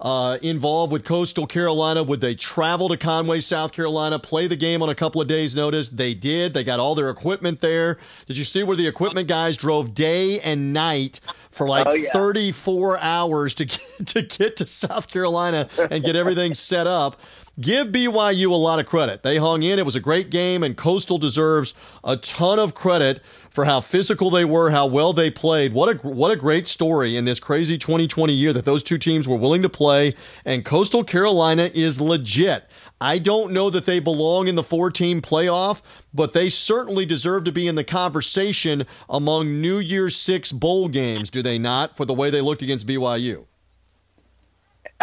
uh, 0.00 0.38
involved 0.42 0.92
with 0.92 1.04
Coastal 1.04 1.46
Carolina? 1.46 2.02
Would 2.02 2.20
they 2.20 2.34
travel 2.34 2.88
to 2.88 2.96
Conway, 2.96 3.40
South 3.40 3.72
Carolina, 3.72 4.18
play 4.18 4.46
the 4.46 4.56
game 4.56 4.82
on 4.82 4.88
a 4.88 4.94
couple 4.94 5.20
of 5.20 5.28
days' 5.28 5.54
notice? 5.54 5.88
They 5.88 6.14
did. 6.14 6.54
They 6.54 6.64
got 6.64 6.80
all 6.80 6.94
their 6.94 7.10
equipment 7.10 7.60
there. 7.60 7.98
Did 8.26 8.36
you 8.36 8.44
see 8.44 8.62
where 8.62 8.76
the 8.76 8.86
equipment 8.86 9.28
guys 9.28 9.56
drove 9.56 9.94
day 9.94 10.40
and 10.40 10.72
night 10.72 11.20
for 11.50 11.68
like 11.68 11.86
oh, 11.88 11.94
yeah. 11.94 12.12
34 12.12 12.98
hours 12.98 13.54
to 13.54 13.64
get, 13.66 14.06
to 14.06 14.22
get 14.22 14.56
to 14.56 14.66
South 14.66 15.08
Carolina 15.08 15.68
and 15.90 16.04
get 16.04 16.16
everything 16.16 16.54
set 16.54 16.86
up? 16.86 17.16
Give 17.60 17.86
BYU 17.86 18.50
a 18.50 18.54
lot 18.56 18.80
of 18.80 18.86
credit. 18.86 19.22
They 19.22 19.36
hung 19.36 19.62
in. 19.62 19.78
It 19.78 19.84
was 19.84 19.94
a 19.94 20.00
great 20.00 20.28
game, 20.28 20.64
and 20.64 20.76
Coastal 20.76 21.18
deserves 21.18 21.72
a 22.02 22.16
ton 22.16 22.58
of 22.58 22.74
credit 22.74 23.20
for 23.48 23.64
how 23.64 23.80
physical 23.80 24.28
they 24.28 24.44
were, 24.44 24.70
how 24.70 24.86
well 24.86 25.12
they 25.12 25.30
played. 25.30 25.72
What 25.72 25.88
a 25.88 26.08
what 26.08 26.32
a 26.32 26.36
great 26.36 26.66
story 26.66 27.16
in 27.16 27.24
this 27.24 27.38
crazy 27.38 27.78
2020 27.78 28.32
year 28.32 28.52
that 28.52 28.64
those 28.64 28.82
two 28.82 28.98
teams 28.98 29.28
were 29.28 29.36
willing 29.36 29.62
to 29.62 29.68
play 29.68 30.16
and 30.44 30.64
Coastal 30.64 31.04
Carolina 31.04 31.70
is 31.72 32.00
legit. 32.00 32.64
I 33.00 33.18
don't 33.18 33.52
know 33.52 33.70
that 33.70 33.84
they 33.84 34.00
belong 34.00 34.48
in 34.48 34.56
the 34.56 34.64
four 34.64 34.90
team 34.90 35.22
playoff, 35.22 35.80
but 36.12 36.32
they 36.32 36.48
certainly 36.48 37.06
deserve 37.06 37.44
to 37.44 37.52
be 37.52 37.68
in 37.68 37.76
the 37.76 37.84
conversation 37.84 38.84
among 39.08 39.60
New 39.60 39.78
Year's 39.78 40.16
6 40.16 40.50
bowl 40.52 40.88
games, 40.88 41.30
do 41.30 41.42
they 41.42 41.58
not, 41.58 41.96
for 41.96 42.04
the 42.04 42.14
way 42.14 42.30
they 42.30 42.40
looked 42.40 42.62
against 42.62 42.86
BYU? 42.86 43.46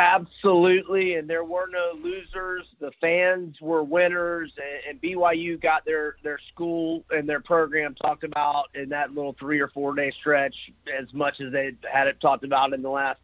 Absolutely, 0.01 1.13
and 1.13 1.29
there 1.29 1.43
were 1.43 1.67
no 1.71 1.91
losers. 2.01 2.65
The 2.79 2.89
fans 2.99 3.61
were 3.61 3.83
winners, 3.83 4.51
and, 4.89 4.99
BYU 4.99 5.61
got 5.61 5.85
their 5.85 6.15
their 6.23 6.39
school 6.51 7.03
and 7.11 7.29
their 7.29 7.39
program 7.39 7.93
talked 7.93 8.23
about 8.23 8.69
in 8.73 8.89
that 8.89 9.13
little 9.13 9.35
three 9.39 9.59
or 9.59 9.67
four 9.67 9.93
day 9.93 10.11
stretch 10.19 10.55
as 10.99 11.13
much 11.13 11.39
as 11.39 11.51
they 11.51 11.73
had 11.83 12.07
it 12.07 12.19
talked 12.19 12.43
about 12.43 12.73
in 12.73 12.81
the 12.81 12.89
last 12.89 13.19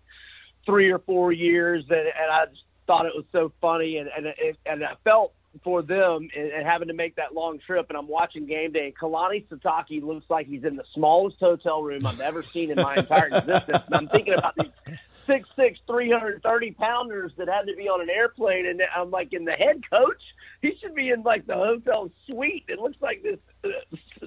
three 0.68 0.92
or 0.92 1.00
four 1.00 1.32
years. 1.32 1.84
And, 1.90 2.00
and 2.00 2.32
I 2.32 2.46
thought 2.86 3.08
it 3.08 3.14
was 3.16 3.26
so 3.32 3.52
funny, 3.60 3.98
and 3.98 4.10
and 4.16 4.28
it, 4.28 4.58
and 4.68 4.84
I 4.84 4.94
felt 5.04 5.34
for 5.64 5.82
them 5.82 6.30
and, 6.36 6.52
and 6.52 6.68
having 6.68 6.90
to 6.90 6.94
make 6.94 7.16
that 7.16 7.34
long 7.34 7.58
trip. 7.58 7.88
And 7.90 7.98
I'm 7.98 8.08
watching 8.08 8.46
game 8.46 8.72
day, 8.72 8.86
and 8.86 8.96
Kalani 8.96 9.48
Sitake 9.48 10.04
looks 10.04 10.28
like 10.30 10.46
he's 10.46 10.64
in 10.64 10.76
the 10.76 10.86
smallest 10.94 11.38
hotel 11.40 11.82
room 11.82 12.06
I've 12.06 12.22
ever 12.22 12.44
seen 12.44 12.70
in 12.70 12.76
my 12.76 12.98
entire 12.98 13.30
existence. 13.30 13.84
And 13.88 13.96
I'm 13.96 14.08
thinking 14.10 14.36
about 14.36 14.54
these 14.58 14.98
six 15.28 15.48
six, 15.56 15.80
three 15.86 16.10
hundred 16.12 16.42
thirty 16.42 16.72
pounders 16.72 17.32
that 17.38 17.48
had 17.48 17.68
to 17.68 17.76
be 17.76 17.88
on 17.88 18.02
an 18.02 18.10
airplane, 18.10 18.66
and 18.66 18.82
I'm 18.96 19.12
like, 19.12 19.34
in 19.34 19.46
the 19.46 19.52
head 19.52 19.82
coach, 19.90 20.22
he 20.62 20.76
should 20.82 20.96
be 20.96 21.10
in 21.10 21.22
like 21.22 21.46
the 21.46 21.54
hotel 21.54 22.10
suite. 22.28 22.66
It 22.68 22.80
looks 22.80 22.98
like 23.02 23.22
this 23.22 23.38
uh, 23.64 23.70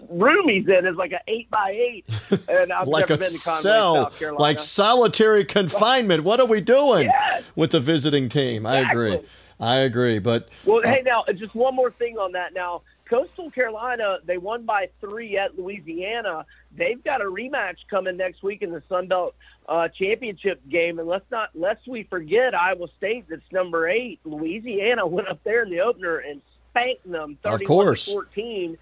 room 0.08 0.48
he's 0.48 0.68
in 0.68 0.86
is 0.86 0.94
like 0.96 1.10
an 1.12 1.18
eight 1.26 1.50
by 1.50 1.70
eight, 1.70 2.04
and 2.48 2.72
I've 2.72 2.86
like 2.86 3.08
never 3.08 3.14
a 3.14 3.18
been 3.18 3.32
to 3.32 3.44
Conway, 3.44 3.62
cell, 3.62 3.94
South 4.04 4.18
Carolina. 4.18 4.40
like 4.42 4.58
solitary 4.60 5.44
confinement. 5.56 6.22
What 6.22 6.38
are 6.38 6.46
we 6.46 6.60
doing 6.60 7.06
Yes. 7.06 7.42
with 7.56 7.72
the 7.72 7.80
visiting 7.80 8.28
team? 8.28 8.66
I 8.66 8.80
agree. 8.90 9.20
I 9.58 9.80
agree. 9.80 10.18
But 10.20 10.48
Well, 10.64 10.80
hey, 10.82 11.02
now 11.04 11.24
just 11.34 11.54
one 11.54 11.74
more 11.74 11.90
thing 11.90 12.16
on 12.16 12.32
that. 12.32 12.54
Now, 12.54 12.82
Coastal 13.10 13.50
Carolina, 13.50 14.18
they 14.24 14.38
won 14.38 14.62
by 14.64 14.88
three 15.00 15.36
at 15.36 15.58
Louisiana. 15.58 16.46
They've 16.76 17.02
got 17.02 17.20
a 17.20 17.24
rematch 17.24 17.78
coming 17.90 18.16
next 18.16 18.42
week 18.44 18.62
in 18.62 18.70
the 18.70 18.82
Sun 18.88 19.08
Belt 19.08 19.34
uh, 19.68 19.88
championship 19.88 20.60
game, 20.68 20.98
and 21.00 21.08
let's 21.08 21.28
not 21.30 21.50
lest 21.54 21.86
we 21.88 22.04
forget 22.04 22.54
Iowa 22.54 22.86
State. 22.96 23.26
That's 23.28 23.42
number 23.52 23.88
eight. 23.88 24.20
Louisiana 24.24 25.06
went 25.06 25.26
up 25.28 25.40
there 25.44 25.64
in 25.64 25.70
the 25.70 25.80
opener 25.80 26.18
and 26.18 26.40
spanked 26.70 27.10
them, 27.10 27.36
Of 27.44 27.64
course. 27.64 28.06
fourteen. 28.10 28.78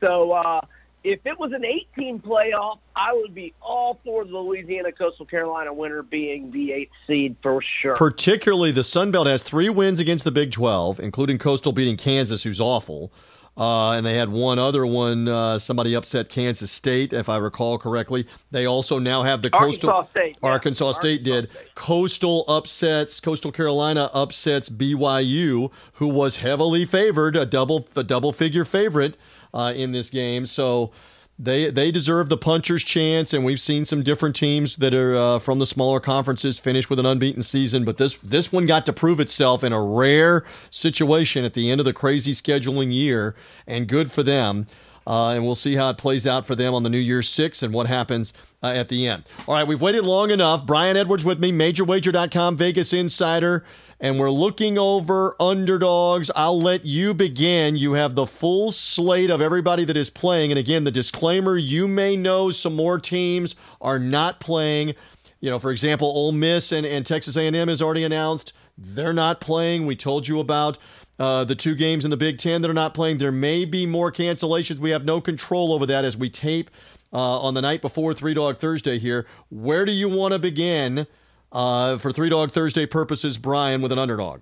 So. 0.00 0.32
uh 0.32 0.60
if 1.04 1.18
it 1.26 1.36
was 1.36 1.50
an 1.50 1.64
18 1.64 2.20
playoff, 2.20 2.78
I 2.94 3.12
would 3.12 3.34
be 3.34 3.52
all 3.60 3.98
for 4.04 4.24
the 4.24 4.38
Louisiana 4.38 4.92
Coastal 4.92 5.26
Carolina 5.26 5.74
winner 5.74 6.04
being 6.04 6.52
the 6.52 6.70
eighth 6.70 6.92
seed 7.08 7.34
for 7.42 7.60
sure. 7.60 7.96
particularly 7.96 8.70
the 8.70 8.84
Sun 8.84 9.10
Belt 9.10 9.26
has 9.26 9.42
three 9.42 9.68
wins 9.68 9.98
against 9.98 10.22
the 10.24 10.30
Big 10.30 10.52
12, 10.52 11.00
including 11.00 11.38
Coastal 11.38 11.72
beating 11.72 11.96
Kansas, 11.96 12.44
who's 12.44 12.60
awful. 12.60 13.10
Uh, 13.56 13.92
and 13.92 14.06
they 14.06 14.14
had 14.14 14.30
one 14.30 14.58
other 14.58 14.86
one. 14.86 15.28
Uh, 15.28 15.58
somebody 15.58 15.94
upset 15.94 16.30
Kansas 16.30 16.70
State, 16.70 17.12
if 17.12 17.28
I 17.28 17.36
recall 17.36 17.78
correctly. 17.78 18.26
They 18.50 18.64
also 18.64 18.98
now 18.98 19.22
have 19.22 19.42
the 19.42 19.52
Arkansas 19.52 19.86
Coastal. 19.88 20.08
State, 20.10 20.36
yeah. 20.42 20.48
Arkansas 20.48 20.92
State 20.92 21.22
did. 21.22 21.50
State. 21.50 21.74
Coastal 21.74 22.44
upsets. 22.48 23.20
Coastal 23.20 23.52
Carolina 23.52 24.10
upsets 24.14 24.70
BYU, 24.70 25.70
who 25.94 26.08
was 26.08 26.38
heavily 26.38 26.86
favored, 26.86 27.36
a 27.36 27.44
double 27.44 27.86
a 27.94 28.02
double 28.02 28.32
figure 28.32 28.64
favorite 28.64 29.16
uh, 29.52 29.74
in 29.76 29.92
this 29.92 30.08
game. 30.08 30.46
So 30.46 30.90
they 31.38 31.70
they 31.70 31.90
deserve 31.90 32.28
the 32.28 32.36
puncher's 32.36 32.84
chance, 32.84 33.32
and 33.32 33.44
we've 33.44 33.60
seen 33.60 33.84
some 33.84 34.02
different 34.02 34.36
teams 34.36 34.76
that 34.76 34.94
are 34.94 35.16
uh, 35.16 35.38
from 35.38 35.58
the 35.58 35.66
smaller 35.66 35.98
conferences 35.98 36.58
finish 36.58 36.88
with 36.90 36.98
an 36.98 37.06
unbeaten 37.06 37.42
season. 37.42 37.84
But 37.84 37.96
this 37.96 38.16
this 38.18 38.52
one 38.52 38.66
got 38.66 38.86
to 38.86 38.92
prove 38.92 39.18
itself 39.18 39.64
in 39.64 39.72
a 39.72 39.82
rare 39.82 40.44
situation 40.70 41.44
at 41.44 41.54
the 41.54 41.70
end 41.70 41.80
of 41.80 41.84
the 41.84 41.92
crazy 41.92 42.32
scheduling 42.32 42.92
year, 42.92 43.34
and 43.66 43.88
good 43.88 44.12
for 44.12 44.22
them. 44.22 44.66
Uh, 45.04 45.30
and 45.30 45.44
we'll 45.44 45.56
see 45.56 45.74
how 45.74 45.90
it 45.90 45.98
plays 45.98 46.28
out 46.28 46.46
for 46.46 46.54
them 46.54 46.74
on 46.74 46.84
the 46.84 46.88
New 46.88 46.98
Year's 46.98 47.28
Six 47.28 47.64
and 47.64 47.74
what 47.74 47.88
happens 47.88 48.32
uh, 48.62 48.68
at 48.68 48.88
the 48.88 49.08
end. 49.08 49.24
All 49.48 49.54
right, 49.54 49.66
we've 49.66 49.80
waited 49.80 50.04
long 50.04 50.30
enough. 50.30 50.64
Brian 50.64 50.96
Edwards 50.96 51.24
with 51.24 51.40
me, 51.40 51.50
MajorWager.com, 51.50 52.56
Vegas 52.56 52.92
Insider, 52.92 53.64
and 54.02 54.18
we're 54.18 54.32
looking 54.32 54.78
over 54.78 55.36
underdogs. 55.38 56.28
I'll 56.34 56.60
let 56.60 56.84
you 56.84 57.14
begin. 57.14 57.76
You 57.76 57.92
have 57.92 58.16
the 58.16 58.26
full 58.26 58.72
slate 58.72 59.30
of 59.30 59.40
everybody 59.40 59.84
that 59.84 59.96
is 59.96 60.10
playing. 60.10 60.50
And 60.50 60.58
again, 60.58 60.82
the 60.82 60.90
disclaimer 60.90 61.56
you 61.56 61.86
may 61.86 62.16
know 62.16 62.50
some 62.50 62.74
more 62.74 62.98
teams 62.98 63.54
are 63.80 64.00
not 64.00 64.40
playing. 64.40 64.94
You 65.40 65.50
know, 65.50 65.60
for 65.60 65.70
example, 65.70 66.08
Ole 66.08 66.32
Miss 66.32 66.72
and, 66.72 66.84
and 66.84 67.06
Texas 67.06 67.36
A&M 67.36 67.68
has 67.68 67.80
already 67.80 68.02
announced 68.02 68.52
they're 68.76 69.12
not 69.12 69.40
playing. 69.40 69.86
We 69.86 69.94
told 69.94 70.26
you 70.26 70.40
about 70.40 70.78
uh, 71.20 71.44
the 71.44 71.54
two 71.54 71.76
games 71.76 72.04
in 72.04 72.10
the 72.10 72.16
Big 72.16 72.38
Ten 72.38 72.60
that 72.62 72.70
are 72.70 72.74
not 72.74 72.94
playing. 72.94 73.18
There 73.18 73.30
may 73.30 73.64
be 73.64 73.86
more 73.86 74.10
cancellations. 74.10 74.80
We 74.80 74.90
have 74.90 75.04
no 75.04 75.20
control 75.20 75.72
over 75.72 75.86
that 75.86 76.04
as 76.04 76.16
we 76.16 76.28
tape 76.28 76.70
uh, 77.12 77.40
on 77.40 77.54
the 77.54 77.60
night 77.60 77.80
before 77.80 78.14
Three 78.14 78.34
Dog 78.34 78.58
Thursday 78.58 78.98
here. 78.98 79.26
Where 79.48 79.84
do 79.84 79.92
you 79.92 80.08
want 80.08 80.32
to 80.32 80.40
begin 80.40 81.06
uh, 81.52 81.98
for 81.98 82.12
Three 82.12 82.28
Dog 82.28 82.52
Thursday 82.52 82.86
purposes, 82.86 83.38
Brian, 83.38 83.82
with 83.82 83.92
an 83.92 83.98
underdog? 83.98 84.40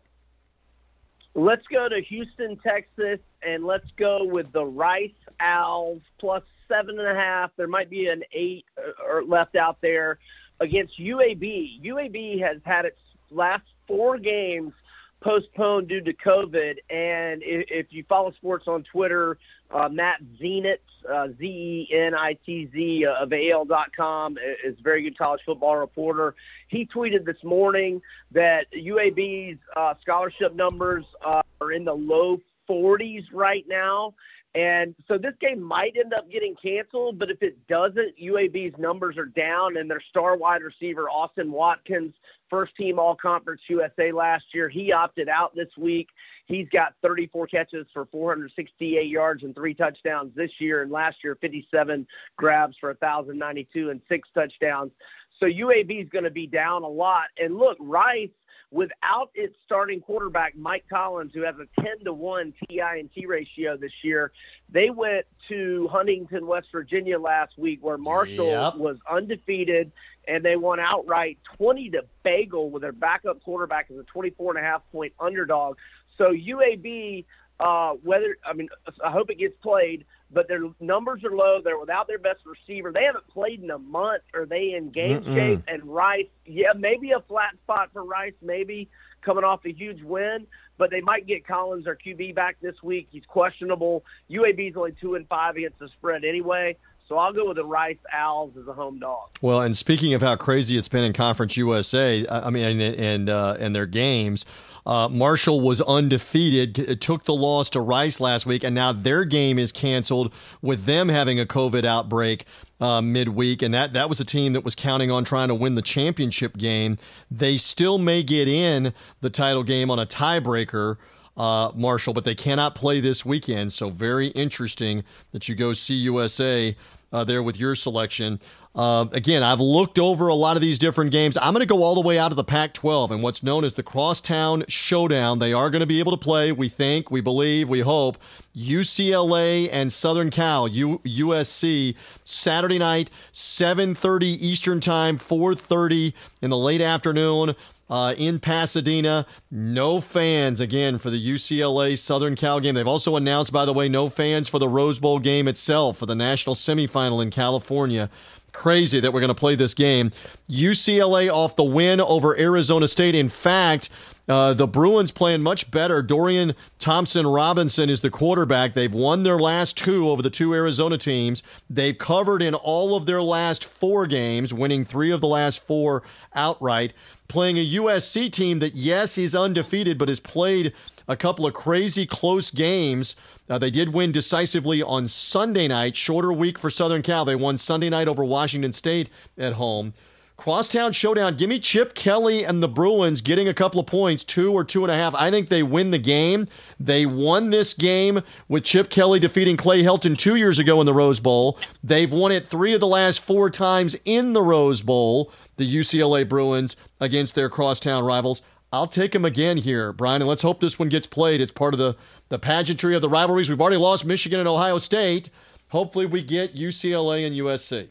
Let's 1.35 1.66
go 1.68 1.88
to 1.88 2.01
Houston, 2.01 2.57
Texas, 2.59 3.20
and 3.42 3.64
let's 3.64 3.88
go 3.96 4.25
with 4.25 4.51
the 4.53 4.64
Rice 4.64 5.11
Owls 5.38 6.03
plus 6.18 6.42
seven 6.68 6.99
and 6.99 7.09
a 7.09 7.14
half. 7.14 7.51
There 7.57 7.68
might 7.68 7.90
be 7.90 8.07
an 8.09 8.23
eight 8.33 8.64
uh, 8.79 9.05
or 9.07 9.25
left 9.25 9.57
out 9.57 9.81
there 9.81 10.18
against 10.61 10.99
UAB. 10.99 11.85
UAB 11.85 12.40
has 12.42 12.59
had 12.64 12.85
its 12.85 12.99
last 13.31 13.64
four 13.87 14.18
games 14.18 14.73
postponed 15.20 15.88
due 15.88 16.01
to 16.01 16.12
COVID, 16.14 16.77
and 16.88 17.42
if, 17.44 17.87
you 17.90 18.05
follow 18.09 18.33
sports 18.33 18.66
on 18.66 18.83
Twitter, 18.85 19.38
uh, 19.70 19.88
Matt 19.88 20.20
Zenitz, 20.40 20.79
uh, 21.08 21.28
Z 21.38 21.44
E 21.44 21.88
N 21.94 22.14
I 22.14 22.34
T 22.44 22.68
Z 22.72 23.06
uh, 23.06 23.22
of 23.22 23.32
AL.com 23.32 24.38
is 24.64 24.76
a 24.78 24.82
very 24.82 25.02
good 25.02 25.16
college 25.18 25.40
football 25.44 25.76
reporter. 25.76 26.34
He 26.68 26.86
tweeted 26.86 27.24
this 27.24 27.42
morning 27.44 28.00
that 28.32 28.66
UAB's 28.72 29.58
uh, 29.76 29.94
scholarship 30.00 30.54
numbers 30.54 31.04
uh, 31.24 31.42
are 31.60 31.72
in 31.72 31.84
the 31.84 31.94
low 31.94 32.40
40s 32.68 33.24
right 33.32 33.64
now. 33.68 34.14
And 34.54 34.96
so 35.06 35.16
this 35.16 35.34
game 35.40 35.62
might 35.62 35.96
end 35.96 36.12
up 36.12 36.28
getting 36.30 36.56
canceled, 36.60 37.18
but 37.20 37.30
if 37.30 37.40
it 37.40 37.56
doesn't, 37.68 38.18
UAB's 38.20 38.76
numbers 38.78 39.16
are 39.16 39.26
down, 39.26 39.76
and 39.76 39.88
their 39.88 40.02
star 40.10 40.36
wide 40.36 40.62
receiver, 40.62 41.08
Austin 41.08 41.52
Watkins, 41.52 42.14
first 42.48 42.74
team 42.76 42.98
All 42.98 43.14
Conference 43.14 43.60
USA 43.68 44.10
last 44.10 44.44
year, 44.52 44.68
he 44.68 44.92
opted 44.92 45.28
out 45.28 45.54
this 45.54 45.68
week. 45.78 46.08
He's 46.50 46.68
got 46.70 46.94
34 47.00 47.46
catches 47.46 47.86
for 47.92 48.06
468 48.06 49.06
yards 49.06 49.44
and 49.44 49.54
three 49.54 49.72
touchdowns 49.72 50.34
this 50.34 50.50
year, 50.58 50.82
and 50.82 50.90
last 50.90 51.18
year, 51.22 51.36
57 51.40 52.04
grabs 52.36 52.76
for 52.80 52.88
1,092 52.88 53.90
and 53.90 54.00
six 54.08 54.28
touchdowns. 54.34 54.90
So 55.38 55.46
UAB 55.46 56.02
is 56.02 56.08
going 56.08 56.24
to 56.24 56.30
be 56.30 56.48
down 56.48 56.82
a 56.82 56.88
lot. 56.88 57.26
And 57.38 57.56
look, 57.56 57.76
Rice, 57.78 58.30
without 58.72 59.30
its 59.34 59.54
starting 59.64 60.00
quarterback, 60.00 60.56
Mike 60.56 60.84
Collins, 60.90 61.30
who 61.34 61.42
has 61.42 61.54
a 61.56 61.82
10 61.82 62.04
to 62.04 62.12
1 62.12 62.52
TI 62.68 62.80
and 62.80 63.08
T 63.12 63.26
ratio 63.26 63.76
this 63.76 63.92
year, 64.02 64.32
they 64.68 64.90
went 64.90 65.26
to 65.48 65.88
Huntington, 65.90 66.46
West 66.46 66.66
Virginia 66.72 67.18
last 67.18 67.56
week, 67.58 67.78
where 67.80 67.96
Marshall 67.98 68.46
Yep. 68.46 68.74
was 68.76 68.96
undefeated, 69.10 69.90
and 70.28 70.44
they 70.44 70.56
won 70.56 70.78
outright 70.78 71.38
20 71.56 71.90
to 71.90 72.02
bagel 72.22 72.70
with 72.70 72.82
their 72.82 72.92
backup 72.92 73.42
quarterback 73.42 73.90
as 73.90 73.96
a 73.98 74.04
24 74.04 74.56
and 74.56 74.64
a 74.64 74.68
half 74.68 74.82
point 74.92 75.12
underdog. 75.18 75.76
So 76.20 76.33
UAB, 76.33 77.24
uh, 77.59 77.92
whether 78.02 78.37
I 78.44 78.52
mean, 78.52 78.68
I 79.02 79.11
hope 79.11 79.30
it 79.30 79.38
gets 79.38 79.54
played, 79.62 80.04
but 80.30 80.48
their 80.48 80.61
numbers 80.80 81.24
are 81.24 81.30
low. 81.35 81.61
They're 81.64 81.78
without 81.78 82.09
their 82.09 82.18
best 82.18 82.40
receiver. 82.44 82.92
They 82.92 83.04
haven't 83.04 83.26
played 83.28 83.62
in 83.62 83.70
a 83.70 83.78
month. 83.78 84.22
Are 84.35 84.44
they 84.44 84.74
in 84.76 84.90
game 84.90 85.22
Mm-mm. 85.22 85.35
shape? 85.35 85.62
And 85.66 85.83
Rice, 85.85 86.26
yeah, 86.44 86.74
maybe 86.76 87.12
a 87.12 87.20
flat 87.20 87.54
spot 87.62 87.88
for 87.94 88.04
Rice, 88.04 88.35
maybe 88.42 88.90
coming 89.22 89.44
off 89.44 89.64
a 89.64 89.72
huge 89.72 90.02
win, 90.02 90.46
but 90.76 90.90
they 90.90 91.00
might 91.00 91.26
get 91.26 91.46
Collins 91.46 91.87
or 91.87 91.96
QB 91.96 92.35
back 92.35 92.56
this 92.61 92.83
week. 92.83 93.09
He's 93.11 93.24
questionable. 93.26 94.04
UAB's 94.30 94.76
only 94.76 94.94
two 95.00 95.14
and 95.14 95.26
five 95.26 95.56
against 95.56 95.78
the 95.78 95.88
spread 95.88 96.24
anyway. 96.24 96.76
So 97.09 97.16
I'll 97.16 97.33
go 97.33 97.48
with 97.48 97.56
the 97.56 97.64
Rice 97.64 97.98
Owls 98.12 98.52
as 98.61 98.68
a 98.68 98.72
home 98.72 99.00
dog. 99.00 99.30
Well, 99.40 99.61
and 99.62 99.76
speaking 99.76 100.14
of 100.14 100.22
how 100.22 100.37
crazy 100.37 100.76
it's 100.76 100.87
been 100.87 101.02
in 101.02 101.12
Conference 101.12 101.56
USA, 101.56 102.26
I 102.26 102.46
I 102.46 102.50
mean, 102.50 102.80
and 102.80 102.80
and, 102.80 103.28
uh, 103.28 103.56
and 103.59 103.74
their 103.74 103.87
games, 103.87 104.44
uh, 104.86 105.08
Marshall 105.08 105.60
was 105.60 105.80
undefeated. 105.82 107.00
Took 107.00 107.24
the 107.24 107.34
loss 107.34 107.70
to 107.70 107.80
Rice 107.80 108.20
last 108.20 108.46
week, 108.46 108.64
and 108.64 108.74
now 108.74 108.92
their 108.92 109.24
game 109.24 109.58
is 109.58 109.72
canceled 109.72 110.32
with 110.62 110.84
them 110.84 111.08
having 111.08 111.38
a 111.38 111.46
COVID 111.46 111.84
outbreak 111.84 112.44
uh, 112.80 113.00
midweek, 113.00 113.62
and 113.62 113.74
that 113.74 113.92
that 113.92 114.08
was 114.08 114.20
a 114.20 114.24
team 114.24 114.52
that 114.54 114.64
was 114.64 114.74
counting 114.74 115.10
on 115.10 115.24
trying 115.24 115.48
to 115.48 115.54
win 115.54 115.74
the 115.74 115.82
championship 115.82 116.56
game. 116.56 116.96
They 117.30 117.56
still 117.56 117.98
may 117.98 118.22
get 118.22 118.48
in 118.48 118.92
the 119.20 119.30
title 119.30 119.62
game 119.62 119.90
on 119.90 119.98
a 119.98 120.06
tiebreaker 120.06 120.96
uh, 121.36 121.72
Marshall, 121.74 122.12
but 122.12 122.24
they 122.24 122.34
cannot 122.34 122.74
play 122.74 123.00
this 123.00 123.24
weekend. 123.24 123.72
So 123.72 123.90
very 123.90 124.28
interesting 124.28 125.04
that 125.32 125.48
you 125.48 125.54
go 125.54 125.70
CUSA 125.70 126.76
uh, 127.12 127.24
there 127.24 127.42
with 127.42 127.58
your 127.58 127.74
selection. 127.74 128.40
Uh, 128.72 129.06
again, 129.11 129.42
I've 129.42 129.59
looked 129.59 129.98
over 129.98 130.28
a 130.28 130.35
lot 130.35 130.56
of 130.56 130.62
these 130.62 130.78
different 130.78 131.11
games. 131.11 131.37
I'm 131.37 131.52
going 131.52 131.61
to 131.61 131.66
go 131.66 131.83
all 131.83 131.96
the 131.96 132.06
way 132.06 132.18
out 132.18 132.30
of 132.30 132.37
the 132.37 132.44
Pac 132.44 132.72
12 132.72 133.11
and 133.11 133.22
what's 133.22 133.42
known 133.42 133.64
as 133.64 133.74
the 133.74 133.83
Crosstown 133.83 134.64
Showdown. 134.68 135.40
They 135.40 135.52
are 135.52 135.70
going 135.70 135.80
to 135.80 135.87
be 135.87 135.98
able 135.98 136.12
to 136.12 136.22
play, 136.22 136.52
we 136.52 136.68
think, 136.68 137.11
we 137.11 137.20
believe, 137.20 137.68
we 137.68 137.80
hope, 137.80 138.16
UCLA 138.56 139.68
and 139.72 139.92
Southern 139.92 140.30
Cal, 140.30 140.68
U- 140.68 141.00
USC, 141.04 141.96
Saturday 142.22 142.78
night, 142.78 143.11
7.30 143.33 144.22
Eastern 144.22 144.80
Time, 144.80 145.18
4.30 145.18 146.12
in 146.40 146.50
the 146.50 146.56
late 146.56 146.80
afternoon 146.80 147.56
uh, 147.90 148.14
in 148.16 148.38
Pasadena. 148.38 149.26
No 149.50 150.00
fans 150.00 150.61
again 150.61 150.98
for 150.98 151.11
the 151.11 151.35
UCLA 151.35 151.98
Southern 151.98 152.37
Cal 152.37 152.61
game. 152.61 152.76
They've 152.76 152.87
also 152.87 153.16
announced, 153.16 153.52
by 153.52 153.64
the 153.64 153.74
way, 153.74 153.88
no 153.88 154.09
fans 154.09 154.48
for 154.48 154.61
the 154.61 154.68
Rose 154.68 155.00
Bowl 155.00 155.18
game 155.18 155.48
itself 155.48 155.98
for 155.98 156.06
the 156.06 156.14
national 156.14 156.54
semifinal 156.54 157.20
in 157.20 157.30
California. 157.30 158.09
Crazy 158.52 159.00
that 159.00 159.12
we're 159.12 159.20
going 159.20 159.28
to 159.28 159.34
play 159.34 159.54
this 159.54 159.74
game. 159.74 160.10
UCLA 160.48 161.32
off 161.32 161.56
the 161.56 161.64
win 161.64 162.00
over 162.00 162.38
Arizona 162.38 162.88
State. 162.88 163.14
In 163.14 163.28
fact, 163.28 163.90
Uh, 164.28 164.54
the 164.54 164.66
Bruins 164.68 165.10
playing 165.10 165.42
much 165.42 165.72
better. 165.72 166.02
Dorian 166.02 166.54
Thompson 166.78 167.26
Robinson 167.26 167.90
is 167.90 168.00
the 168.00 168.10
quarterback. 168.10 168.74
They've 168.74 168.92
won 168.92 169.24
their 169.24 169.40
last 169.40 169.76
two 169.76 170.08
over 170.08 170.22
the 170.22 170.30
two 170.30 170.54
Arizona 170.54 170.96
teams. 170.98 171.42
They've 171.68 171.98
covered 171.98 172.40
in 172.40 172.54
all 172.54 172.94
of 172.94 173.06
their 173.06 173.22
last 173.22 173.64
four 173.64 174.06
games, 174.06 174.54
winning 174.54 174.84
three 174.84 175.10
of 175.10 175.20
the 175.20 175.26
last 175.26 175.66
four 175.66 176.04
outright. 176.32 176.92
Playing 177.26 177.58
a 177.58 177.66
USC 177.66 178.30
team 178.30 178.60
that, 178.60 178.76
yes, 178.76 179.18
is 179.18 179.34
undefeated, 179.34 179.98
but 179.98 180.08
has 180.08 180.20
played 180.20 180.74
a 181.08 181.16
couple 181.16 181.44
of 181.44 181.52
crazy 181.52 182.06
close 182.06 182.52
games. 182.52 183.16
Uh, 183.50 183.58
they 183.58 183.70
did 183.70 183.92
win 183.92 184.12
decisively 184.12 184.80
on 184.80 185.08
Sunday 185.08 185.66
night, 185.66 185.96
shorter 185.96 186.32
week 186.32 186.56
for 186.56 186.70
Southern 186.70 187.02
Cal. 187.02 187.24
They 187.24 187.34
won 187.34 187.58
Sunday 187.58 187.90
night 187.90 188.06
over 188.06 188.24
Washington 188.24 188.72
State 188.72 189.10
at 189.36 189.54
home. 189.54 189.92
Crosstown 190.36 190.92
showdown. 190.92 191.36
Give 191.36 191.50
me 191.50 191.58
Chip 191.58 191.92
Kelly 191.94 192.44
and 192.44 192.62
the 192.62 192.68
Bruins 192.68 193.20
getting 193.20 193.48
a 193.48 193.52
couple 193.52 193.80
of 193.80 193.86
points, 193.86 194.24
two 194.24 194.52
or 194.52 194.64
two 194.64 194.84
and 194.84 194.90
a 194.90 194.94
half. 194.94 195.14
I 195.14 195.30
think 195.30 195.48
they 195.48 195.62
win 195.62 195.90
the 195.90 195.98
game. 195.98 196.46
They 196.78 197.04
won 197.04 197.50
this 197.50 197.74
game 197.74 198.22
with 198.48 198.64
Chip 198.64 198.88
Kelly 198.88 199.18
defeating 199.18 199.58
Clay 199.58 199.82
Helton 199.82 200.16
two 200.16 200.36
years 200.36 200.58
ago 200.58 200.80
in 200.80 200.86
the 200.86 200.94
Rose 200.94 201.20
Bowl. 201.20 201.58
They've 201.84 202.10
won 202.10 202.32
it 202.32 202.46
three 202.46 202.72
of 202.72 202.80
the 202.80 202.86
last 202.86 203.20
four 203.20 203.50
times 203.50 203.96
in 204.06 204.32
the 204.32 204.40
Rose 204.40 204.80
Bowl, 204.80 205.30
the 205.56 205.76
UCLA 205.76 206.26
Bruins 206.26 206.76
against 207.00 207.34
their 207.34 207.50
crosstown 207.50 208.04
rivals. 208.04 208.40
I'll 208.72 208.86
take 208.86 209.12
them 209.12 209.24
again 209.24 209.56
here, 209.56 209.92
Brian, 209.92 210.22
and 210.22 210.28
let's 210.28 210.42
hope 210.42 210.60
this 210.60 210.78
one 210.78 210.88
gets 210.88 211.06
played. 211.06 211.40
It's 211.40 211.52
part 211.52 211.74
of 211.74 211.78
the, 211.78 211.96
the 212.30 212.38
pageantry 212.38 212.94
of 212.94 213.02
the 213.02 213.08
rivalries. 213.08 213.50
We've 213.50 213.60
already 213.60 213.76
lost 213.76 214.06
Michigan 214.06 214.40
and 214.40 214.48
Ohio 214.48 214.78
State. 214.78 215.28
Hopefully, 215.68 216.06
we 216.06 216.22
get 216.22 216.56
UCLA 216.56 217.26
and 217.26 217.36
USC. 217.36 217.90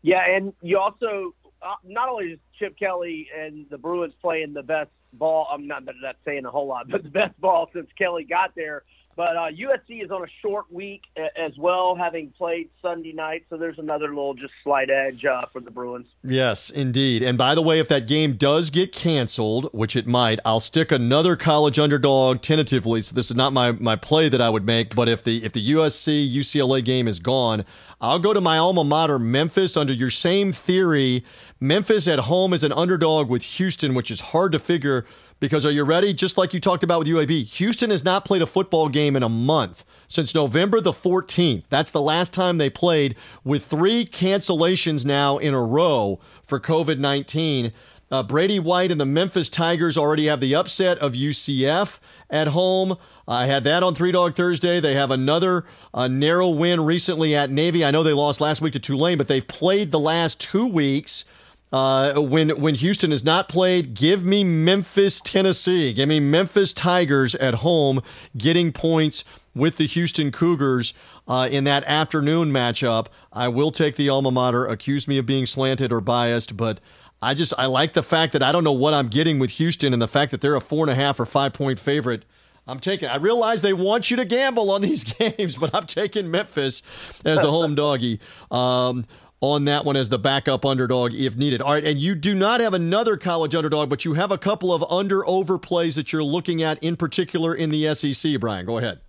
Yeah, 0.00 0.24
and 0.26 0.54
you 0.62 0.78
also 0.78 1.34
uh, 1.60 1.74
not 1.84 2.08
only 2.08 2.32
is 2.32 2.38
Chip 2.58 2.78
Kelly 2.78 3.28
and 3.38 3.66
the 3.70 3.78
Bruins 3.78 4.14
playing 4.22 4.54
the 4.54 4.62
best 4.62 4.90
ball. 5.12 5.46
I'm 5.52 5.66
not 5.66 5.84
not 5.84 6.16
saying 6.24 6.46
a 6.46 6.50
whole 6.50 6.66
lot, 6.66 6.88
but 6.90 7.02
the 7.02 7.10
best 7.10 7.38
ball 7.40 7.68
since 7.74 7.88
Kelly 7.98 8.24
got 8.24 8.54
there. 8.54 8.84
But 9.14 9.36
uh, 9.36 9.48
USC 9.50 10.02
is 10.02 10.10
on 10.10 10.22
a 10.22 10.30
short 10.40 10.72
week 10.72 11.02
as 11.36 11.56
well, 11.58 11.94
having 11.94 12.30
played 12.30 12.70
Sunday 12.80 13.12
night. 13.12 13.44
So 13.50 13.58
there's 13.58 13.78
another 13.78 14.08
little 14.08 14.34
just 14.34 14.54
slight 14.64 14.88
edge 14.88 15.24
uh, 15.24 15.42
for 15.52 15.60
the 15.60 15.70
Bruins. 15.70 16.06
Yes, 16.24 16.70
indeed. 16.70 17.22
And 17.22 17.36
by 17.36 17.54
the 17.54 17.60
way, 17.60 17.78
if 17.78 17.88
that 17.88 18.06
game 18.06 18.36
does 18.36 18.70
get 18.70 18.92
canceled, 18.92 19.68
which 19.72 19.96
it 19.96 20.06
might, 20.06 20.40
I'll 20.44 20.60
stick 20.60 20.90
another 20.90 21.36
college 21.36 21.78
underdog 21.78 22.40
tentatively. 22.40 23.02
So 23.02 23.14
this 23.14 23.30
is 23.30 23.36
not 23.36 23.52
my, 23.52 23.72
my 23.72 23.96
play 23.96 24.30
that 24.30 24.40
I 24.40 24.48
would 24.48 24.64
make. 24.64 24.94
But 24.94 25.08
if 25.08 25.22
the 25.22 25.44
if 25.44 25.52
the 25.52 25.72
USC 25.72 26.32
UCLA 26.32 26.82
game 26.82 27.06
is 27.06 27.20
gone, 27.20 27.64
I'll 28.00 28.18
go 28.18 28.32
to 28.32 28.40
my 28.40 28.56
alma 28.58 28.82
mater, 28.82 29.18
Memphis, 29.18 29.76
under 29.76 29.92
your 29.92 30.10
same 30.10 30.52
theory. 30.52 31.24
Memphis 31.60 32.08
at 32.08 32.18
home 32.18 32.52
is 32.52 32.64
an 32.64 32.72
underdog 32.72 33.28
with 33.28 33.42
Houston, 33.42 33.94
which 33.94 34.10
is 34.10 34.20
hard 34.20 34.52
to 34.52 34.58
figure 34.58 35.06
because 35.42 35.66
are 35.66 35.72
you 35.72 35.82
ready? 35.82 36.14
Just 36.14 36.38
like 36.38 36.54
you 36.54 36.60
talked 36.60 36.84
about 36.84 37.00
with 37.00 37.08
UAB, 37.08 37.42
Houston 37.56 37.90
has 37.90 38.04
not 38.04 38.24
played 38.24 38.42
a 38.42 38.46
football 38.46 38.88
game 38.88 39.16
in 39.16 39.24
a 39.24 39.28
month 39.28 39.84
since 40.06 40.36
November 40.36 40.80
the 40.80 40.92
14th. 40.92 41.64
That's 41.68 41.90
the 41.90 42.00
last 42.00 42.32
time 42.32 42.58
they 42.58 42.70
played 42.70 43.16
with 43.42 43.66
three 43.66 44.04
cancellations 44.04 45.04
now 45.04 45.38
in 45.38 45.52
a 45.52 45.60
row 45.60 46.20
for 46.46 46.60
COVID 46.60 47.00
19. 47.00 47.72
Uh, 48.12 48.22
Brady 48.22 48.60
White 48.60 48.92
and 48.92 49.00
the 49.00 49.04
Memphis 49.04 49.50
Tigers 49.50 49.98
already 49.98 50.26
have 50.26 50.38
the 50.38 50.54
upset 50.54 50.98
of 50.98 51.14
UCF 51.14 51.98
at 52.30 52.46
home. 52.46 52.96
I 53.26 53.46
had 53.46 53.64
that 53.64 53.82
on 53.82 53.96
Three 53.96 54.12
Dog 54.12 54.36
Thursday. 54.36 54.78
They 54.78 54.94
have 54.94 55.10
another 55.10 55.64
uh, 55.92 56.06
narrow 56.06 56.50
win 56.50 56.84
recently 56.84 57.34
at 57.34 57.50
Navy. 57.50 57.84
I 57.84 57.90
know 57.90 58.04
they 58.04 58.12
lost 58.12 58.40
last 58.40 58.60
week 58.60 58.74
to 58.74 58.78
Tulane, 58.78 59.18
but 59.18 59.26
they've 59.26 59.46
played 59.46 59.90
the 59.90 59.98
last 59.98 60.40
two 60.40 60.66
weeks 60.66 61.24
uh, 61.72 62.20
when 62.20 62.50
when 62.60 62.74
Houston 62.74 63.12
is 63.12 63.24
not 63.24 63.48
played, 63.48 63.94
give 63.94 64.24
me 64.24 64.44
Memphis, 64.44 65.20
Tennessee. 65.20 65.92
Give 65.92 66.08
me 66.08 66.20
Memphis 66.20 66.74
Tigers 66.74 67.34
at 67.36 67.54
home, 67.54 68.02
getting 68.36 68.72
points 68.72 69.24
with 69.54 69.76
the 69.76 69.86
Houston 69.86 70.30
Cougars 70.30 70.92
uh, 71.26 71.48
in 71.50 71.64
that 71.64 71.84
afternoon 71.84 72.52
matchup. 72.52 73.06
I 73.32 73.48
will 73.48 73.70
take 73.70 73.96
the 73.96 74.10
alma 74.10 74.30
mater. 74.30 74.66
Accuse 74.66 75.08
me 75.08 75.16
of 75.16 75.24
being 75.24 75.46
slanted 75.46 75.92
or 75.92 76.02
biased, 76.02 76.56
but 76.58 76.78
I 77.22 77.32
just 77.32 77.54
I 77.56 77.66
like 77.66 77.94
the 77.94 78.02
fact 78.02 78.34
that 78.34 78.42
I 78.42 78.52
don't 78.52 78.64
know 78.64 78.72
what 78.72 78.92
I'm 78.92 79.08
getting 79.08 79.38
with 79.38 79.52
Houston, 79.52 79.94
and 79.94 80.02
the 80.02 80.08
fact 80.08 80.30
that 80.32 80.42
they're 80.42 80.56
a 80.56 80.60
four 80.60 80.84
and 80.84 80.90
a 80.90 80.94
half 80.94 81.18
or 81.18 81.26
five 81.26 81.54
point 81.54 81.78
favorite. 81.78 82.24
I'm 82.66 82.78
taking. 82.78 83.08
I 83.08 83.16
realize 83.16 83.62
they 83.62 83.72
want 83.72 84.10
you 84.10 84.16
to 84.18 84.24
gamble 84.24 84.70
on 84.70 84.82
these 84.82 85.04
games, 85.18 85.56
but 85.56 85.74
I'm 85.74 85.86
taking 85.86 86.30
Memphis 86.30 86.82
as 87.24 87.40
the 87.40 87.50
home 87.50 87.74
doggy. 87.74 88.20
Um, 88.52 89.04
on 89.42 89.64
that 89.66 89.84
one 89.84 89.96
as 89.96 90.08
the 90.08 90.18
backup 90.18 90.64
underdog 90.64 91.12
if 91.12 91.36
needed. 91.36 91.60
All 91.60 91.72
right, 91.72 91.84
and 91.84 91.98
you 91.98 92.14
do 92.14 92.34
not 92.34 92.60
have 92.60 92.72
another 92.72 93.16
college 93.16 93.54
underdog, 93.54 93.90
but 93.90 94.04
you 94.04 94.14
have 94.14 94.30
a 94.30 94.38
couple 94.38 94.72
of 94.72 94.84
under 94.90 95.28
over 95.28 95.58
plays 95.58 95.96
that 95.96 96.12
you're 96.12 96.22
looking 96.22 96.62
at 96.62 96.82
in 96.82 96.96
particular 96.96 97.54
in 97.54 97.68
the 97.68 97.92
SEC, 97.94 98.40
Brian. 98.40 98.64
Go 98.64 98.78
ahead. 98.78 99.00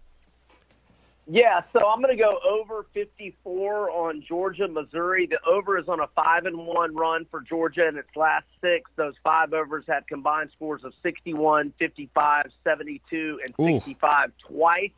Yeah, 1.26 1.62
so 1.72 1.88
I'm 1.88 2.02
going 2.02 2.17
to 2.17 2.22
go 2.22 2.38
over 2.46 2.86
54 2.93 3.89
on 3.91 4.22
Georgia, 4.28 4.67
Missouri. 4.67 5.26
The 5.26 5.39
over 5.50 5.78
is 5.78 5.88
on 5.88 6.02
a 6.02 6.08
5 6.08 6.46
and 6.48 6.58
1 6.58 6.96
run 6.96 7.26
for 7.32 7.39
Georgia 7.39 7.88
in 7.88 7.96
its 7.96 8.10
last 8.15 8.46
6. 8.60 8.91
Those 8.98 9.13
5 9.24 9.54
overs 9.54 9.86
had 9.88 10.06
combined 10.08 10.50
scores 10.54 10.84
of 10.84 10.93
61, 11.02 11.74
55, 11.80 12.52
72 12.65 13.39
and 13.41 13.56
65 13.65 14.30
Ooh. 14.30 14.54
twice. 14.54 14.91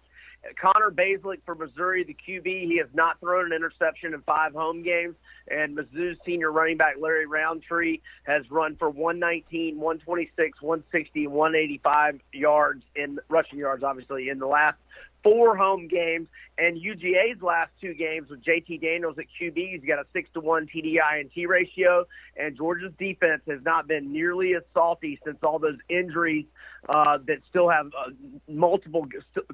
Connor 0.59 0.91
Bazelak 0.91 1.41
for 1.45 1.55
Missouri, 1.55 2.03
the 2.03 2.15
QB, 2.15 2.45
he 2.45 2.77
has 2.77 2.87
not 2.93 3.19
thrown 3.19 3.47
an 3.47 3.53
interception 3.53 4.13
in 4.13 4.21
five 4.21 4.53
home 4.53 4.83
games. 4.83 5.15
And 5.49 5.77
Mizzou's 5.77 6.17
senior 6.25 6.51
running 6.51 6.77
back 6.77 6.95
Larry 6.99 7.25
Rountree 7.25 7.99
has 8.23 8.49
run 8.49 8.75
for 8.75 8.89
119, 8.89 9.79
126, 9.79 10.61
160, 10.61 11.27
185 11.27 12.19
yards 12.33 12.83
in 12.95 13.19
rushing 13.29 13.59
yards, 13.59 13.83
obviously, 13.83 14.29
in 14.29 14.39
the 14.39 14.47
last 14.47 14.77
four 15.23 15.57
home 15.57 15.87
games. 15.87 16.27
And 16.57 16.77
UGA's 16.81 17.41
last 17.41 17.71
two 17.81 17.93
games 17.93 18.29
with 18.29 18.43
JT 18.43 18.81
Daniels 18.81 19.17
at 19.17 19.25
QB, 19.39 19.71
he's 19.73 19.83
got 19.85 19.99
a 19.99 20.05
six 20.13 20.29
to 20.33 20.39
one 20.39 20.67
TDI 20.67 21.19
and 21.19 21.31
T 21.33 21.45
ratio. 21.47 22.05
And 22.37 22.55
Georgia's 22.55 22.93
defense 22.97 23.41
has 23.47 23.59
not 23.63 23.87
been 23.87 24.13
nearly 24.13 24.55
as 24.55 24.63
salty 24.73 25.19
since 25.25 25.37
all 25.43 25.59
those 25.59 25.79
injuries 25.89 26.45
uh, 26.89 27.17
that 27.27 27.37
still 27.49 27.69
have 27.69 27.87
uh, 27.87 28.11
multiple 28.47 29.07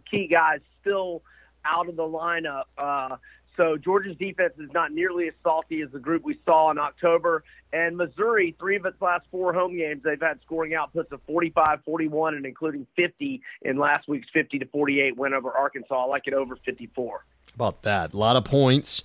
key 0.10 0.28
guys 0.28 0.60
still 0.82 1.22
out 1.66 1.88
of 1.88 1.96
the 1.96 2.04
lineup. 2.04 2.64
Uh, 2.78 3.18
so 3.58 3.78
Georgia's 3.78 4.16
defense 4.18 4.54
is 4.58 4.70
not 4.74 4.92
nearly 4.92 5.28
as 5.28 5.34
salty 5.44 5.82
as 5.82 5.92
the 5.92 6.00
group 6.00 6.24
we 6.24 6.40
saw 6.46 6.72
in 6.72 6.78
October. 6.78 7.44
And 7.74 7.98
Missouri, 7.98 8.56
three 8.60 8.76
of 8.76 8.86
its 8.86 9.02
last 9.02 9.26
four 9.30 9.54
home 9.54 9.78
games, 9.78 10.02
they've 10.04 10.20
had 10.20 10.40
scoring 10.42 10.72
outputs 10.72 11.12
of 11.12 11.22
45, 11.28 11.84
41, 11.86 12.36
and 12.36 12.46
including 12.46 12.88
50 12.96 13.42
in 13.62 13.78
last 13.78 14.08
week's 14.08 14.28
50 14.34 14.60
to 14.60 14.66
48 14.66 15.18
win 15.18 15.34
over 15.34 15.52
Arkansas. 15.52 15.96
I 15.96 16.06
like 16.06 16.24
it 16.28 16.34
over 16.34 16.56
54. 16.66 17.26
About 17.56 17.82
that, 17.84 18.14
a 18.14 18.18
lot 18.18 18.38
of 18.38 18.46
points, 18.46 19.04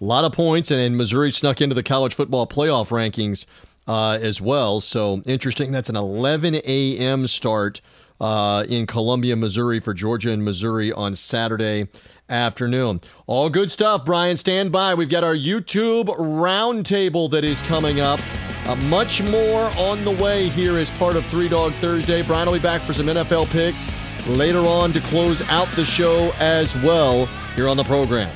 a 0.00 0.04
lot 0.04 0.24
of 0.24 0.32
points, 0.32 0.70
and, 0.70 0.80
and 0.80 0.96
Missouri 0.96 1.32
snuck 1.32 1.60
into 1.60 1.74
the 1.74 1.82
college 1.82 2.14
football 2.14 2.46
playoff 2.46 2.88
rankings 2.88 3.46
uh, 3.88 4.18
as 4.20 4.40
well. 4.40 4.78
So 4.80 5.22
interesting. 5.26 5.72
That's 5.72 5.88
an 5.88 5.96
11 5.96 6.56
a.m. 6.56 7.26
start 7.26 7.80
uh, 8.20 8.64
in 8.68 8.86
Columbia, 8.86 9.34
Missouri 9.34 9.80
for 9.80 9.94
Georgia 9.94 10.30
and 10.30 10.44
Missouri 10.44 10.92
on 10.92 11.14
Saturday 11.14 11.88
afternoon. 12.28 13.00
All 13.26 13.48
good 13.48 13.70
stuff, 13.72 14.04
Brian. 14.04 14.36
Stand 14.36 14.70
by. 14.70 14.94
We've 14.94 15.08
got 15.08 15.24
our 15.24 15.34
YouTube 15.34 16.06
roundtable 16.18 17.30
that 17.30 17.44
is 17.44 17.62
coming 17.62 18.00
up. 18.00 18.20
Uh, 18.66 18.76
much 18.76 19.22
more 19.22 19.70
on 19.78 20.04
the 20.04 20.10
way 20.10 20.50
here 20.50 20.76
as 20.76 20.90
part 20.90 21.16
of 21.16 21.24
Three 21.26 21.48
Dog 21.48 21.72
Thursday. 21.76 22.22
Brian 22.22 22.46
will 22.46 22.52
be 22.52 22.58
back 22.62 22.82
for 22.82 22.92
some 22.92 23.06
NFL 23.06 23.48
picks 23.48 23.88
later 24.26 24.58
on 24.58 24.92
to 24.92 25.00
close 25.00 25.40
out 25.48 25.68
the 25.74 25.84
show 25.84 26.30
as 26.38 26.76
well 26.82 27.24
here 27.56 27.66
on 27.66 27.78
the 27.78 27.84
program. 27.84 28.30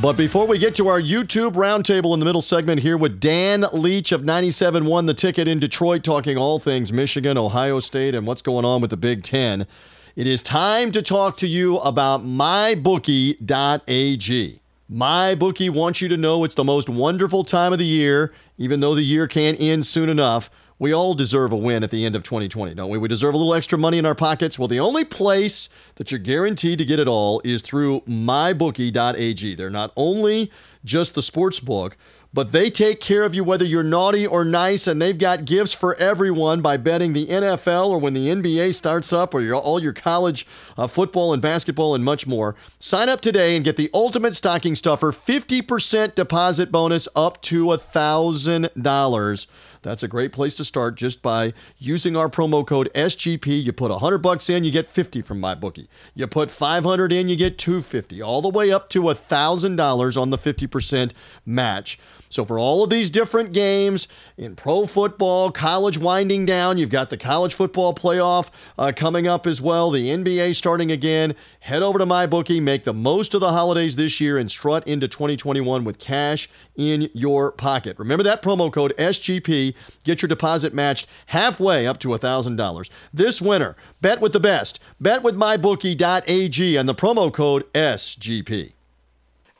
But 0.00 0.16
before 0.16 0.46
we 0.46 0.58
get 0.58 0.76
to 0.76 0.86
our 0.86 1.00
YouTube 1.00 1.54
roundtable 1.54 2.14
in 2.14 2.20
the 2.20 2.26
middle 2.26 2.40
segment 2.40 2.80
here 2.80 2.96
with 2.96 3.18
Dan 3.18 3.66
Leach 3.72 4.12
of 4.12 4.22
97.1 4.22 5.08
The 5.08 5.14
Ticket 5.14 5.48
in 5.48 5.58
Detroit, 5.58 6.04
talking 6.04 6.38
all 6.38 6.60
things 6.60 6.92
Michigan, 6.92 7.36
Ohio 7.36 7.80
State, 7.80 8.14
and 8.14 8.24
what's 8.24 8.40
going 8.40 8.64
on 8.64 8.80
with 8.80 8.90
the 8.90 8.96
Big 8.96 9.24
Ten, 9.24 9.66
it 10.14 10.28
is 10.28 10.40
time 10.40 10.92
to 10.92 11.02
talk 11.02 11.36
to 11.38 11.48
you 11.48 11.78
about 11.78 12.24
mybookie.ag. 12.24 13.40
MyBookie 14.90 15.70
wants 15.70 16.00
you 16.00 16.08
to 16.08 16.16
know 16.16 16.44
it's 16.44 16.54
the 16.54 16.62
most 16.62 16.88
wonderful 16.88 17.42
time 17.42 17.72
of 17.72 17.80
the 17.80 17.84
year, 17.84 18.32
even 18.56 18.78
though 18.78 18.94
the 18.94 19.02
year 19.02 19.26
can't 19.26 19.60
end 19.60 19.84
soon 19.84 20.08
enough. 20.08 20.48
We 20.80 20.92
all 20.92 21.14
deserve 21.14 21.50
a 21.50 21.56
win 21.56 21.82
at 21.82 21.90
the 21.90 22.04
end 22.04 22.14
of 22.14 22.22
2020, 22.22 22.74
don't 22.74 22.90
we? 22.90 22.98
We 22.98 23.08
deserve 23.08 23.34
a 23.34 23.36
little 23.36 23.54
extra 23.54 23.76
money 23.76 23.98
in 23.98 24.06
our 24.06 24.14
pockets. 24.14 24.58
Well, 24.58 24.68
the 24.68 24.78
only 24.78 25.04
place 25.04 25.68
that 25.96 26.12
you're 26.12 26.20
guaranteed 26.20 26.78
to 26.78 26.84
get 26.84 27.00
it 27.00 27.08
all 27.08 27.40
is 27.44 27.62
through 27.62 28.02
mybookie.ag. 28.02 29.54
They're 29.56 29.70
not 29.70 29.92
only 29.96 30.52
just 30.84 31.14
the 31.14 31.22
sports 31.22 31.58
book, 31.58 31.96
but 32.32 32.52
they 32.52 32.70
take 32.70 33.00
care 33.00 33.24
of 33.24 33.34
you 33.34 33.42
whether 33.42 33.64
you're 33.64 33.82
naughty 33.82 34.26
or 34.26 34.44
nice, 34.44 34.86
and 34.86 35.00
they've 35.00 35.18
got 35.18 35.46
gifts 35.46 35.72
for 35.72 35.96
everyone 35.96 36.60
by 36.60 36.76
betting 36.76 37.12
the 37.12 37.26
NFL 37.26 37.88
or 37.88 37.98
when 37.98 38.12
the 38.12 38.28
NBA 38.28 38.74
starts 38.74 39.12
up 39.12 39.34
or 39.34 39.40
your, 39.40 39.56
all 39.56 39.82
your 39.82 39.94
college 39.94 40.46
uh, 40.76 40.86
football 40.86 41.32
and 41.32 41.40
basketball 41.40 41.94
and 41.94 42.04
much 42.04 42.26
more. 42.26 42.54
Sign 42.78 43.08
up 43.08 43.20
today 43.22 43.56
and 43.56 43.64
get 43.64 43.76
the 43.76 43.90
ultimate 43.94 44.34
stocking 44.34 44.76
stuffer 44.76 45.10
50% 45.10 46.14
deposit 46.14 46.70
bonus 46.70 47.08
up 47.16 47.40
to 47.42 47.64
$1,000. 47.64 49.46
That's 49.82 50.02
a 50.02 50.08
great 50.08 50.32
place 50.32 50.54
to 50.56 50.64
start 50.64 50.96
just 50.96 51.22
by 51.22 51.52
using 51.78 52.16
our 52.16 52.28
promo 52.28 52.66
code 52.66 52.90
SGP. 52.94 53.62
You 53.62 53.72
put 53.72 53.90
100 53.90 54.18
bucks 54.18 54.50
in, 54.50 54.64
you 54.64 54.70
get 54.70 54.88
50 54.88 55.22
from 55.22 55.40
my 55.40 55.54
bookie. 55.54 55.88
You 56.14 56.26
put 56.26 56.50
500 56.50 57.12
in, 57.12 57.28
you 57.28 57.36
get 57.36 57.58
250, 57.58 58.22
all 58.22 58.42
the 58.42 58.48
way 58.48 58.70
up 58.72 58.88
to 58.90 59.02
$1,000 59.02 60.20
on 60.20 60.30
the 60.30 60.38
50% 60.38 61.12
match. 61.46 61.98
So, 62.30 62.44
for 62.44 62.58
all 62.58 62.84
of 62.84 62.90
these 62.90 63.10
different 63.10 63.52
games 63.52 64.08
in 64.36 64.54
pro 64.54 64.86
football, 64.86 65.50
college 65.50 65.98
winding 65.98 66.44
down, 66.44 66.76
you've 66.76 66.90
got 66.90 67.10
the 67.10 67.16
college 67.16 67.54
football 67.54 67.94
playoff 67.94 68.50
uh, 68.76 68.92
coming 68.94 69.26
up 69.26 69.46
as 69.46 69.62
well, 69.62 69.90
the 69.90 70.08
NBA 70.08 70.54
starting 70.54 70.92
again. 70.92 71.34
Head 71.60 71.82
over 71.82 71.98
to 71.98 72.06
MyBookie, 72.06 72.62
make 72.62 72.84
the 72.84 72.92
most 72.92 73.34
of 73.34 73.40
the 73.40 73.52
holidays 73.52 73.96
this 73.96 74.20
year, 74.20 74.38
and 74.38 74.50
strut 74.50 74.86
into 74.86 75.08
2021 75.08 75.84
with 75.84 75.98
cash 75.98 76.48
in 76.76 77.10
your 77.14 77.52
pocket. 77.52 77.98
Remember 77.98 78.22
that 78.22 78.42
promo 78.42 78.72
code 78.72 78.94
SGP. 78.98 79.74
Get 80.04 80.22
your 80.22 80.28
deposit 80.28 80.74
matched 80.74 81.06
halfway 81.26 81.86
up 81.86 81.98
to 82.00 82.08
$1,000. 82.08 82.90
This 83.12 83.42
winter, 83.42 83.76
bet 84.00 84.20
with 84.20 84.32
the 84.32 84.40
best. 84.40 84.80
Bet 85.00 85.22
with 85.22 85.34
MyBookie.ag 85.34 86.76
and 86.76 86.88
the 86.88 86.94
promo 86.94 87.32
code 87.32 87.72
SGP. 87.72 88.77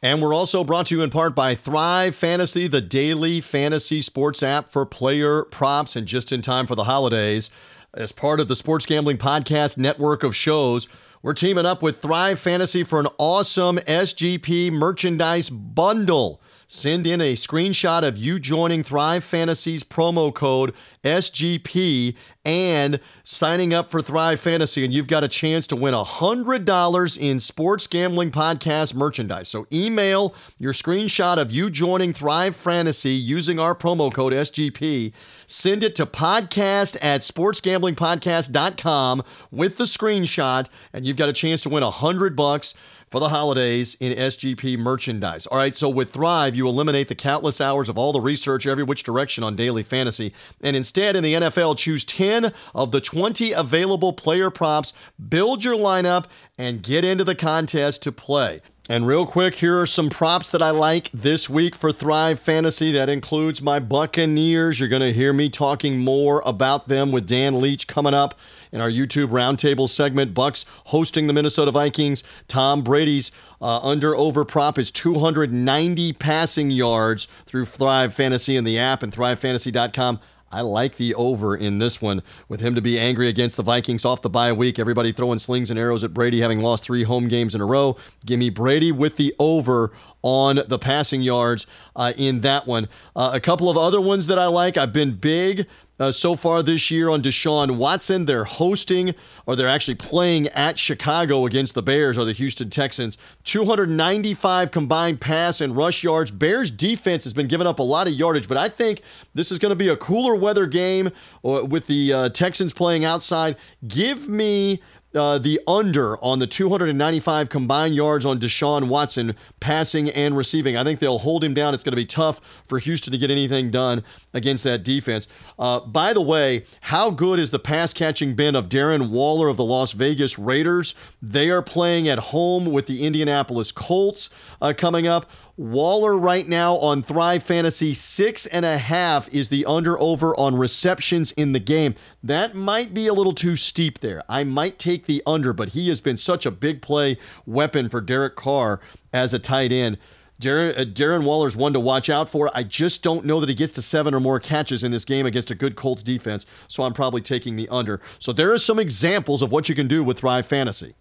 And 0.03 0.23
we're 0.23 0.35
also 0.35 0.63
brought 0.63 0.87
to 0.87 0.97
you 0.97 1.03
in 1.03 1.11
part 1.11 1.35
by 1.35 1.57
Thrive 1.57 2.15
Fantasy, 2.15 2.69
the 2.69 2.81
daily 2.81 3.41
fantasy 3.41 4.01
sports 4.01 4.45
app 4.45 4.69
for 4.69 4.87
player 4.87 5.43
props 5.45 5.97
and 5.97 6.07
just 6.07 6.31
in 6.31 6.41
time 6.41 6.69
for 6.69 6.77
the 6.77 6.85
holidays. 6.85 7.51
As 7.95 8.13
part 8.13 8.39
of 8.39 8.47
the 8.47 8.55
Sports 8.55 8.87
Gambling 8.87 9.19
Podcast 9.19 9.77
network 9.77 10.23
of 10.23 10.37
shows, 10.37 10.87
we're 11.21 11.35
teaming 11.35 11.67
up 11.67 11.83
with 11.83 12.01
Thrive 12.01 12.39
Fantasy 12.39 12.85
for 12.85 13.01
an 13.01 13.09
awesome 13.19 13.79
SGP 13.79 14.71
merchandise 14.71 15.51
bundle. 15.51 16.41
Send 16.71 17.07
in 17.07 17.23
a 17.23 17.33
screenshot 17.33 18.07
of 18.07 18.19
you 18.19 18.39
joining 18.39 18.83
Thrive 18.83 19.25
Fantasy's 19.25 19.83
promo 19.83 20.35
code 20.35 20.75
SGP 21.03 22.15
and 22.45 23.01
signing 23.25 23.73
up 23.73 23.91
for 23.91 24.03
Thrive 24.03 24.39
Fantasy, 24.39 24.85
and 24.85 24.93
you've 24.93 25.09
got 25.09 25.25
a 25.25 25.29
chance 25.29 25.67
to 25.69 25.77
win 25.77 25.95
$100 25.95 27.19
in 27.19 27.41
sports 27.41 27.87
gambling 27.87 28.31
podcast 28.31 28.95
merchandise. 28.95 29.49
So 29.49 29.67
email 29.73 30.35
your 30.59 30.75
screenshot 30.75 31.39
of 31.39 31.51
you 31.51 31.71
joining 31.71 32.13
Thrive 32.13 32.55
Fantasy 32.55 33.13
using 33.13 33.59
our 33.59 33.75
promo 33.75 34.13
code 34.13 34.35
SGP. 34.35 35.15
Send 35.47 35.83
it 35.83 35.95
to 35.95 36.05
podcast 36.05 36.99
at 37.01 37.23
sportsgamblingpodcast.com 37.23 39.23
with 39.51 39.79
the 39.79 39.85
screenshot, 39.85 40.69
and 40.93 41.07
you've 41.07 41.17
got 41.17 41.31
a 41.31 41.35
chance 41.35 41.63
to 41.63 41.71
win 41.71 41.83
100 41.83 42.37
bucks 42.37 42.75
for 43.11 43.21
the 43.21 43.29
holidays 43.29 43.95
in 44.01 44.17
SGP 44.17 44.79
merchandise. 44.79 45.47
All 45.47 45.59
right, 45.59 45.75
so 45.75 45.89
with 45.89 46.13
Thrive, 46.13 46.55
you 46.55 46.67
eliminate 46.69 47.09
the 47.09 47.15
countless 47.15 47.61
hours 47.61 47.89
of 47.89 47.99
all 47.99 48.13
the 48.13 48.21
research 48.21 48.67
every 48.67 48.85
which 48.85 49.03
direction 49.03 49.45
on 49.45 49.57
daily 49.57 49.83
fantasy, 49.83 50.33
and 50.63 50.77
instead 50.77 51.17
in 51.17 51.25
the 51.25 51.35
NFL, 51.35 51.77
choose 51.77 52.05
10 52.05 52.53
of 52.75 52.93
the 52.93 53.01
20 53.01 53.53
available 53.53 54.13
player 54.13 54.51
props, 54.51 54.93
build 55.29 55.65
your 55.65 55.77
lineup, 55.77 56.27
and 56.59 56.83
get 56.83 57.05
into 57.05 57.25
the 57.25 57.35
contest 57.35 58.03
to 58.03 58.13
play. 58.13 58.61
And 58.91 59.07
real 59.07 59.27
quick, 59.27 59.57
here 59.57 59.79
are 59.79 59.87
some 59.87 60.09
props 60.09 60.51
that 60.51 60.63
I 60.63 60.71
like 60.71 61.11
this 61.13 61.51
week 61.51 61.75
for 61.75 61.93
Thrive 61.93 62.41
Fantasy. 62.41 62.91
That 62.93 63.11
includes 63.11 63.61
my 63.61 63.79
Buccaneers. 63.79 64.81
You're 64.81 64.89
going 64.89 65.03
to 65.03 65.13
hear 65.13 65.35
me 65.35 65.51
talking 65.51 65.99
more 65.99 66.43
about 66.47 66.89
them 66.89 67.13
with 67.13 67.27
Dan 67.27 67.61
Leach 67.61 67.87
coming 67.87 68.15
up 68.15 68.39
in 68.73 68.81
our 68.81 68.91
YouTube 68.91 69.29
roundtable 69.29 69.89
segment. 69.89 70.35
Bucks 70.35 70.65
hosting 70.87 71.27
the 71.27 71.33
Minnesota 71.33 71.71
Vikings. 71.71 72.25
Tom 72.49 72.83
Brady's 72.83 73.31
uh, 73.61 73.79
under 73.81 74.17
over 74.17 74.45
prop 74.45 74.79
is 74.79 74.91
290 74.91 76.13
passing 76.15 76.71
yards 76.71 77.29
through 77.47 77.65
Thrive 77.65 78.15
Fantasy 78.15 78.57
in 78.57 78.65
the 78.65 78.79
app 78.79 79.03
and 79.03 79.13
thrivefantasy.com. 79.13 80.21
I 80.51 80.63
like 80.63 80.97
the 80.97 81.15
over 81.15 81.55
in 81.55 81.79
this 81.79 82.01
one 82.01 82.23
with 82.49 82.61
him 82.61 82.75
to 82.75 82.81
be 82.81 82.99
angry 82.99 83.29
against 83.29 83.57
the 83.57 83.63
Vikings 83.63 84.05
off 84.05 84.23
the 84.23 84.31
bye 84.31 84.53
week. 84.53 84.79
Everybody 84.79 85.13
throwing 85.13 85.39
slings 85.39 85.71
and 85.71 85.79
arrows 85.79 86.03
at 86.05 86.15
Brady, 86.15 86.41
having 86.41 86.61
lost 86.61 86.85
three 86.85 87.03
home 87.03 87.29
games 87.29 87.55
in 87.55 87.61
a 87.61 87.67
row. 87.67 87.97
Give 88.25 88.39
me 88.39 88.49
Brady 88.49 88.91
with 88.91 89.17
the 89.17 89.35
over 89.39 89.93
on 90.29 90.61
the 90.67 90.79
passing 90.79 91.23
yards 91.23 91.67
uh, 91.97 92.13
in 92.19 92.43
that 92.43 92.67
one. 92.67 92.87
Uh, 93.17 93.31
a 93.33 93.41
couple 93.41 93.71
of 93.71 93.79
other 93.79 94.01
ones 94.01 94.27
that 94.27 94.39
I 94.39 94.47
like. 94.47 94.77
I've 94.77 94.93
been 94.93 95.15
big 95.15 95.67
uh, 95.99 96.13
so 96.13 96.37
far 96.37 96.63
this 96.63 96.91
year 96.91 97.09
on 97.09 97.23
Deshaun 97.23 97.77
Watson. 97.77 98.27
They're 98.27 98.45
hosting, 98.45 99.15
or 99.47 99.57
they're 99.57 99.69
actually 99.69 99.95
playing 99.95 100.49
at 100.49 100.79
Chicago 100.79 101.47
against 101.47 101.75
the 101.75 101.83
Bears 101.83 102.19
or 102.19 102.27
the 102.27 102.33
Houston 102.35 102.69
Texans. 102.69 103.17
295 103.45 104.71
combined 104.71 105.21
pass 105.21 105.63
and 105.63 105.75
rush 105.75 106.05
yards. 106.05 106.31
Bears 106.31 106.71
defense 106.71 107.25
has 107.25 107.33
been 107.33 107.49
giving 107.49 107.67
up 107.67 107.79
a 107.79 107.83
lot 107.83 108.07
of 108.07 108.13
yardage, 108.13 108.49
but 108.49 108.59
I 108.59 108.69
think 108.69 109.01
this 109.35 109.51
is 109.51 109.59
going 109.59 109.71
to 109.71 109.77
be 109.77 109.89
a 109.89 109.97
cooler 109.97 110.37
weather 110.37 110.67
game 110.67 111.11
uh, 111.43 111.65
with 111.65 111.87
the 111.87 112.13
uh, 112.13 112.29
Texans 112.29 112.73
playing 112.73 113.05
outside. 113.05 113.57
Give 113.89 114.29
me 114.29 114.83
uh, 115.15 115.39
the 115.39 115.61
under 115.67 116.23
on 116.23 116.39
the 116.39 116.47
295 116.47 117.49
combined 117.49 117.95
yards 117.95 118.27
on 118.27 118.39
Deshaun 118.39 118.89
Watson 118.89 119.35
passing 119.61 120.11
and 120.11 120.37
receiving. 120.37 120.77
I 120.77 120.85
think 120.85 121.01
they'll 121.01 121.19
hold 121.19 121.43
him 121.43 121.55
down. 121.55 121.75
It's 121.75 121.83
going 121.83 121.93
to 121.93 121.97
be 121.97 122.05
tough 122.05 122.41
for 122.67 122.79
Houston 122.79 123.13
to 123.13 123.19
get 123.19 123.31
anything 123.31 123.71
done 123.71 124.05
against 124.35 124.65
that 124.65 124.83
defense. 124.85 125.27
Uh, 125.59 125.81
by 125.81 126.13
the 126.13 126.21
way, 126.21 126.65
how 126.83 127.11
good 127.11 127.39
is 127.39 127.51
the 127.51 127.59
pass 127.59 127.93
catching 127.93 128.35
been 128.35 128.55
of 128.55 128.69
Darren 128.69 129.11
Waller 129.11 129.49
of 129.49 129.57
the 129.57 129.65
Las 129.65 129.93
Vegas 129.93 130.39
Raiders? 130.39 130.95
They 131.23 131.51
are 131.51 131.63
playing 131.63 132.09
at 132.09 132.19
home 132.19 132.67
with 132.67 132.87
the 132.87 133.05
Indianapolis 133.05 133.73
Colts 133.73 134.31
uh, 134.61 134.75
coming 134.77 135.07
up. 135.07 135.27
Waller 135.59 136.17
right 136.17 136.47
now 136.47 136.77
on 136.77 137.03
Thrive 137.03 137.43
Fantasy, 137.43 137.93
six 137.93 138.47
and 138.47 138.65
a 138.65 138.79
half 138.79 139.29
is 139.31 139.49
the 139.49 139.67
under 139.67 139.99
over 140.01 140.33
on 140.39 140.55
receptions 140.55 141.33
in 141.33 141.51
the 141.51 141.59
game. 141.59 141.97
That 142.23 142.55
might 142.55 142.95
be 142.95 143.09
a 143.09 143.13
little 143.13 143.35
too 143.35 143.57
steep 143.57 143.99
there. 143.99 144.23
I 144.29 144.45
might 144.45 144.79
take 144.79 145.07
the 145.07 145.21
under, 145.27 145.53
but 145.53 145.71
he 145.71 145.89
has 145.89 146.01
been 146.01 146.17
such 146.17 146.47
a 146.47 146.53
big 146.53 146.81
play 146.81 147.19
weapon 147.45 147.89
for 147.89 148.01
Derek 148.01 148.37
Carr 148.37 148.81
as 149.13 149.35
a 149.35 149.41
tight 149.41 149.73
end. 149.73 149.99
Darren, 150.41 150.79
uh, 150.79 150.85
Darren 150.85 151.25
Waller's 151.25 151.57
one 151.57 151.73
to 151.73 151.81
watch 151.81 152.09
out 152.09 152.29
for. 152.29 152.53
I 152.55 152.63
just 152.63 153.03
don't 153.03 153.25
know 153.25 153.41
that 153.41 153.49
he 153.49 153.55
gets 153.57 153.73
to 153.73 153.83
seven 153.83 154.15
or 154.15 154.21
more 154.21 154.39
catches 154.39 154.85
in 154.85 154.93
this 154.93 155.05
game 155.05 155.27
against 155.27 155.51
a 155.51 155.57
good 155.57 155.75
Colts 155.75 156.05
defense, 156.05 156.47
so 156.69 156.85
I'm 156.85 156.95
probably 156.95 157.21
taking 157.21 157.57
the 157.57 157.69
under. 157.69 158.01
So 158.21 158.33
there 158.33 158.53
are 158.53 158.59
some 158.59 158.79
examples 158.79 159.43
of 159.43 159.51
what 159.51 159.69
you 159.69 159.75
can 159.75 159.89
do 159.89 160.05
with 160.05 160.21
Thrive 160.21 160.47
Fantasy. 160.47 160.95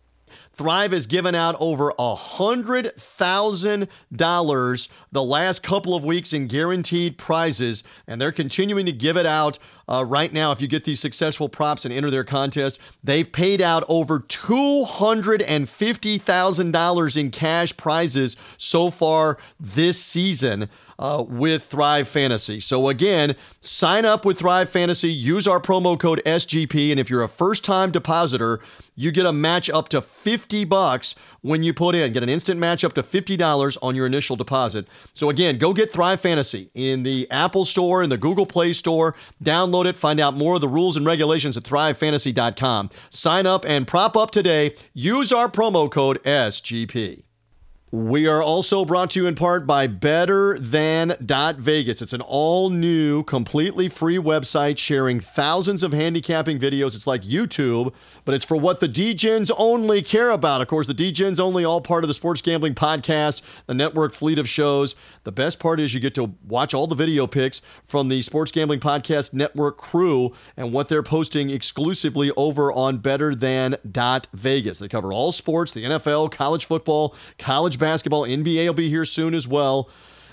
Thrive 0.58 0.92
has 0.92 1.06
given 1.06 1.36
out 1.36 1.56
over 1.60 1.92
a 1.92 2.16
$100,000 2.16 4.90
the 5.12 5.24
last 5.24 5.62
couple 5.62 5.94
of 5.96 6.04
weeks 6.04 6.34
in 6.34 6.48
guaranteed 6.48 7.20
prizes, 7.20 7.84
and 8.08 8.20
they're 8.20 8.32
continuing 8.32 8.88
to 8.88 8.92
give 8.92 9.18
it 9.18 9.28
out 9.28 9.60
uh, 9.88 10.04
right 10.04 10.34
now. 10.34 10.52
If 10.52 10.60
you 10.60 10.68
get 10.68 10.84
these 10.84 11.00
successful 11.00 11.48
props 11.48 11.86
and 11.86 11.94
enter 11.94 12.10
their 12.10 12.24
contest, 12.24 12.80
they've 13.04 13.32
paid 13.32 13.62
out 13.62 13.84
over 13.88 14.22
$250,000 14.22 17.18
in 17.18 17.30
cash 17.30 17.78
prizes 17.78 18.36
so 18.58 18.90
far 18.90 19.38
this 19.60 20.04
season 20.04 20.70
uh, 21.00 21.24
with 21.28 21.64
Thrive 21.64 22.08
Fantasy. 22.08 22.60
So, 22.60 22.90
again, 22.90 23.36
sign 23.60 24.06
up 24.06 24.26
with 24.26 24.40
Thrive 24.40 24.70
Fantasy, 24.70 25.12
use 25.12 25.48
our 25.48 25.60
promo 25.60 26.00
code 26.00 26.22
SGP, 26.26 26.92
and 26.92 27.00
if 27.00 27.10
you're 27.10 27.24
a 27.24 27.30
first 27.30 27.64
time 27.64 27.92
depositor, 27.92 28.60
you 28.96 29.12
get 29.12 29.26
a 29.26 29.32
match 29.32 29.70
up 29.70 29.90
to 29.90 30.02
50 30.02 30.66
bucks 30.66 31.16
when 31.42 31.64
you 31.64 31.74
put 31.74 31.96
in. 31.96 32.12
Get 32.12 32.24
an 32.24 32.30
instant 32.30 32.60
match 32.60 32.84
up 32.84 32.94
to 32.94 33.04
$50 33.04 33.78
on 33.82 33.96
your 33.96 34.08
initial 34.08 34.36
deposit. 34.36 34.88
So 35.14 35.30
again, 35.30 35.58
go 35.58 35.72
get 35.72 35.94
Thrive 35.94 36.20
Fantasy 36.20 36.72
in 36.74 37.04
the 37.04 37.30
Apple 37.30 37.64
Store, 37.64 38.02
in 38.02 38.10
the 38.10 38.18
Google 38.18 38.48
Play 38.48 38.74
Store. 38.74 39.16
Download 39.44 39.86
it, 39.86 39.96
find 39.96 40.20
out 40.20 40.34
more 40.34 40.56
of 40.56 40.62
the 40.62 40.68
rules 40.68 40.98
and 40.98 41.06
regulations 41.06 41.56
at 41.56 41.64
thrivefantasy.com. 41.64 42.90
Sign 43.12 43.46
up 43.46 43.66
and 43.66 43.88
prop 43.88 44.18
up 44.18 44.32
today. 44.32 44.74
Use 44.94 45.32
our 45.32 45.48
promo 45.48 45.90
code 45.90 46.22
SGP. 46.24 47.27
We 47.90 48.28
are 48.28 48.44
also 48.44 48.84
brought 48.84 49.12
to 49.12 49.22
you 49.22 49.28
in 49.28 49.36
part 49.36 49.66
by 49.66 49.88
Better 49.88 50.60
Than 50.60 51.16
Vegas. 51.22 52.02
It's 52.02 52.12
an 52.12 52.20
all 52.20 52.70
new, 52.70 53.24
completely 53.24 53.88
free 53.88 54.18
website 54.18 54.78
sharing 54.78 55.22
thousands 55.22 55.84
of 55.84 55.94
handicapping 55.94 56.60
videos. 56.60 56.96
It's 56.96 57.08
like 57.08 57.22
YouTube, 57.22 57.94
but 58.26 58.36
it's 58.36 58.44
for 58.44 58.58
what 58.58 58.82
the 58.82 58.90
Degens 58.90 59.52
only 59.58 60.02
care 60.02 60.32
about. 60.32 60.60
Of 60.60 60.68
course, 60.68 60.86
the 60.86 60.94
Degens 60.94 61.40
only 61.40 61.64
all 61.64 61.80
part 61.80 62.04
of 62.04 62.10
the 62.10 62.14
Sports 62.14 62.42
Gambling 62.42 62.76
Podcast, 62.76 63.42
the 63.68 63.74
network 63.74 64.14
fleet 64.14 64.38
of 64.38 64.50
shows. 64.50 64.98
The 65.24 65.32
best 65.32 65.58
part 65.58 65.80
is 65.80 65.94
you 65.94 66.02
get 66.02 66.16
to 66.16 66.36
watch 66.46 66.74
all 66.74 66.88
the 66.88 66.96
video 66.96 67.26
picks 67.26 67.62
from 67.86 68.10
the 68.10 68.22
Sports 68.22 68.52
Gambling 68.52 68.82
Podcast 68.82 69.34
network 69.34 69.78
crew 69.78 70.34
and 70.58 70.74
what 70.74 70.90
they're 70.90 71.04
posting 71.04 71.52
exclusively 71.52 72.32
over 72.36 72.70
on 72.74 72.98
Better 72.98 73.34
Than 73.34 73.78
Vegas. 74.34 74.80
They 74.80 74.90
cover 74.90 75.14
all 75.14 75.32
sports, 75.32 75.72
the 75.72 75.86
NFL, 75.86 76.34
college 76.34 76.66
football, 76.66 77.16
college 77.40 77.77
basketball, 77.78 78.24
NBA 78.24 78.66
will 78.66 78.74
be 78.74 78.90
here 78.90 79.06
soon 79.06 79.34
as 79.34 79.48
well. 79.48 79.90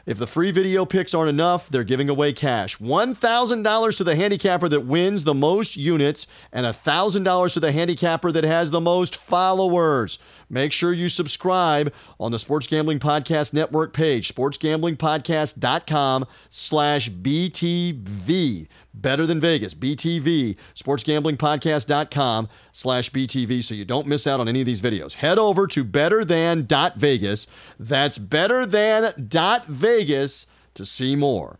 If 0.07 0.19
the 0.19 0.27
free 0.27 0.51
video 0.51 0.85
picks 0.85 1.15
aren't 1.15 1.31
enough, 1.31 1.71
they're 1.71 1.83
giving 1.83 2.11
away 2.11 2.35
cash. 2.35 2.77
$1,000 2.77 3.97
to 3.97 4.05
the 4.05 4.17
handicapper 4.17 4.69
that 4.69 4.81
wins 4.81 5.25
the 5.25 5.33
most 5.33 5.79
units 5.79 6.27
and 6.53 6.67
$1,000 6.67 7.53
to 7.55 7.61
the 7.61 7.73
handicapper 7.73 8.31
that 8.31 8.45
has 8.45 8.71
the 8.71 8.83
most 8.83 9.17
followers. 9.17 10.19
make 10.51 10.73
sure 10.73 10.93
you 10.93 11.09
subscribe 11.09 11.91
on 12.21 12.33
the 12.33 12.39
Sports 12.39 12.67
Gambling 12.67 12.99
Podcast 12.99 13.55
Network 13.55 13.95
page, 13.95 14.33
sportsgamblingpodcast.com 14.33 16.27
slash 16.51 17.11
BTV. 17.11 18.69
Better 18.95 19.27
than 19.27 19.41
Vegas, 19.41 19.75
BTV, 19.75 20.57
sportsgamblingpodcast.com 20.75 22.49
slash 22.71 23.11
BTV 23.11 23.65
so 23.65 23.75
you 23.75 23.85
don't 23.85 24.07
miss 24.07 24.27
out 24.27 24.41
on 24.41 24.49
any 24.49 24.61
of 24.61 24.67
these 24.67 24.81
videos. 24.81 25.15
Head 25.15 25.39
over 25.39 25.67
to 25.67 25.85
betterthan.vegas. 25.85 27.47
That's 27.79 28.19
betterthan.vegas 28.19 30.47
to 30.75 30.85
see 30.85 31.17
more. 31.17 31.59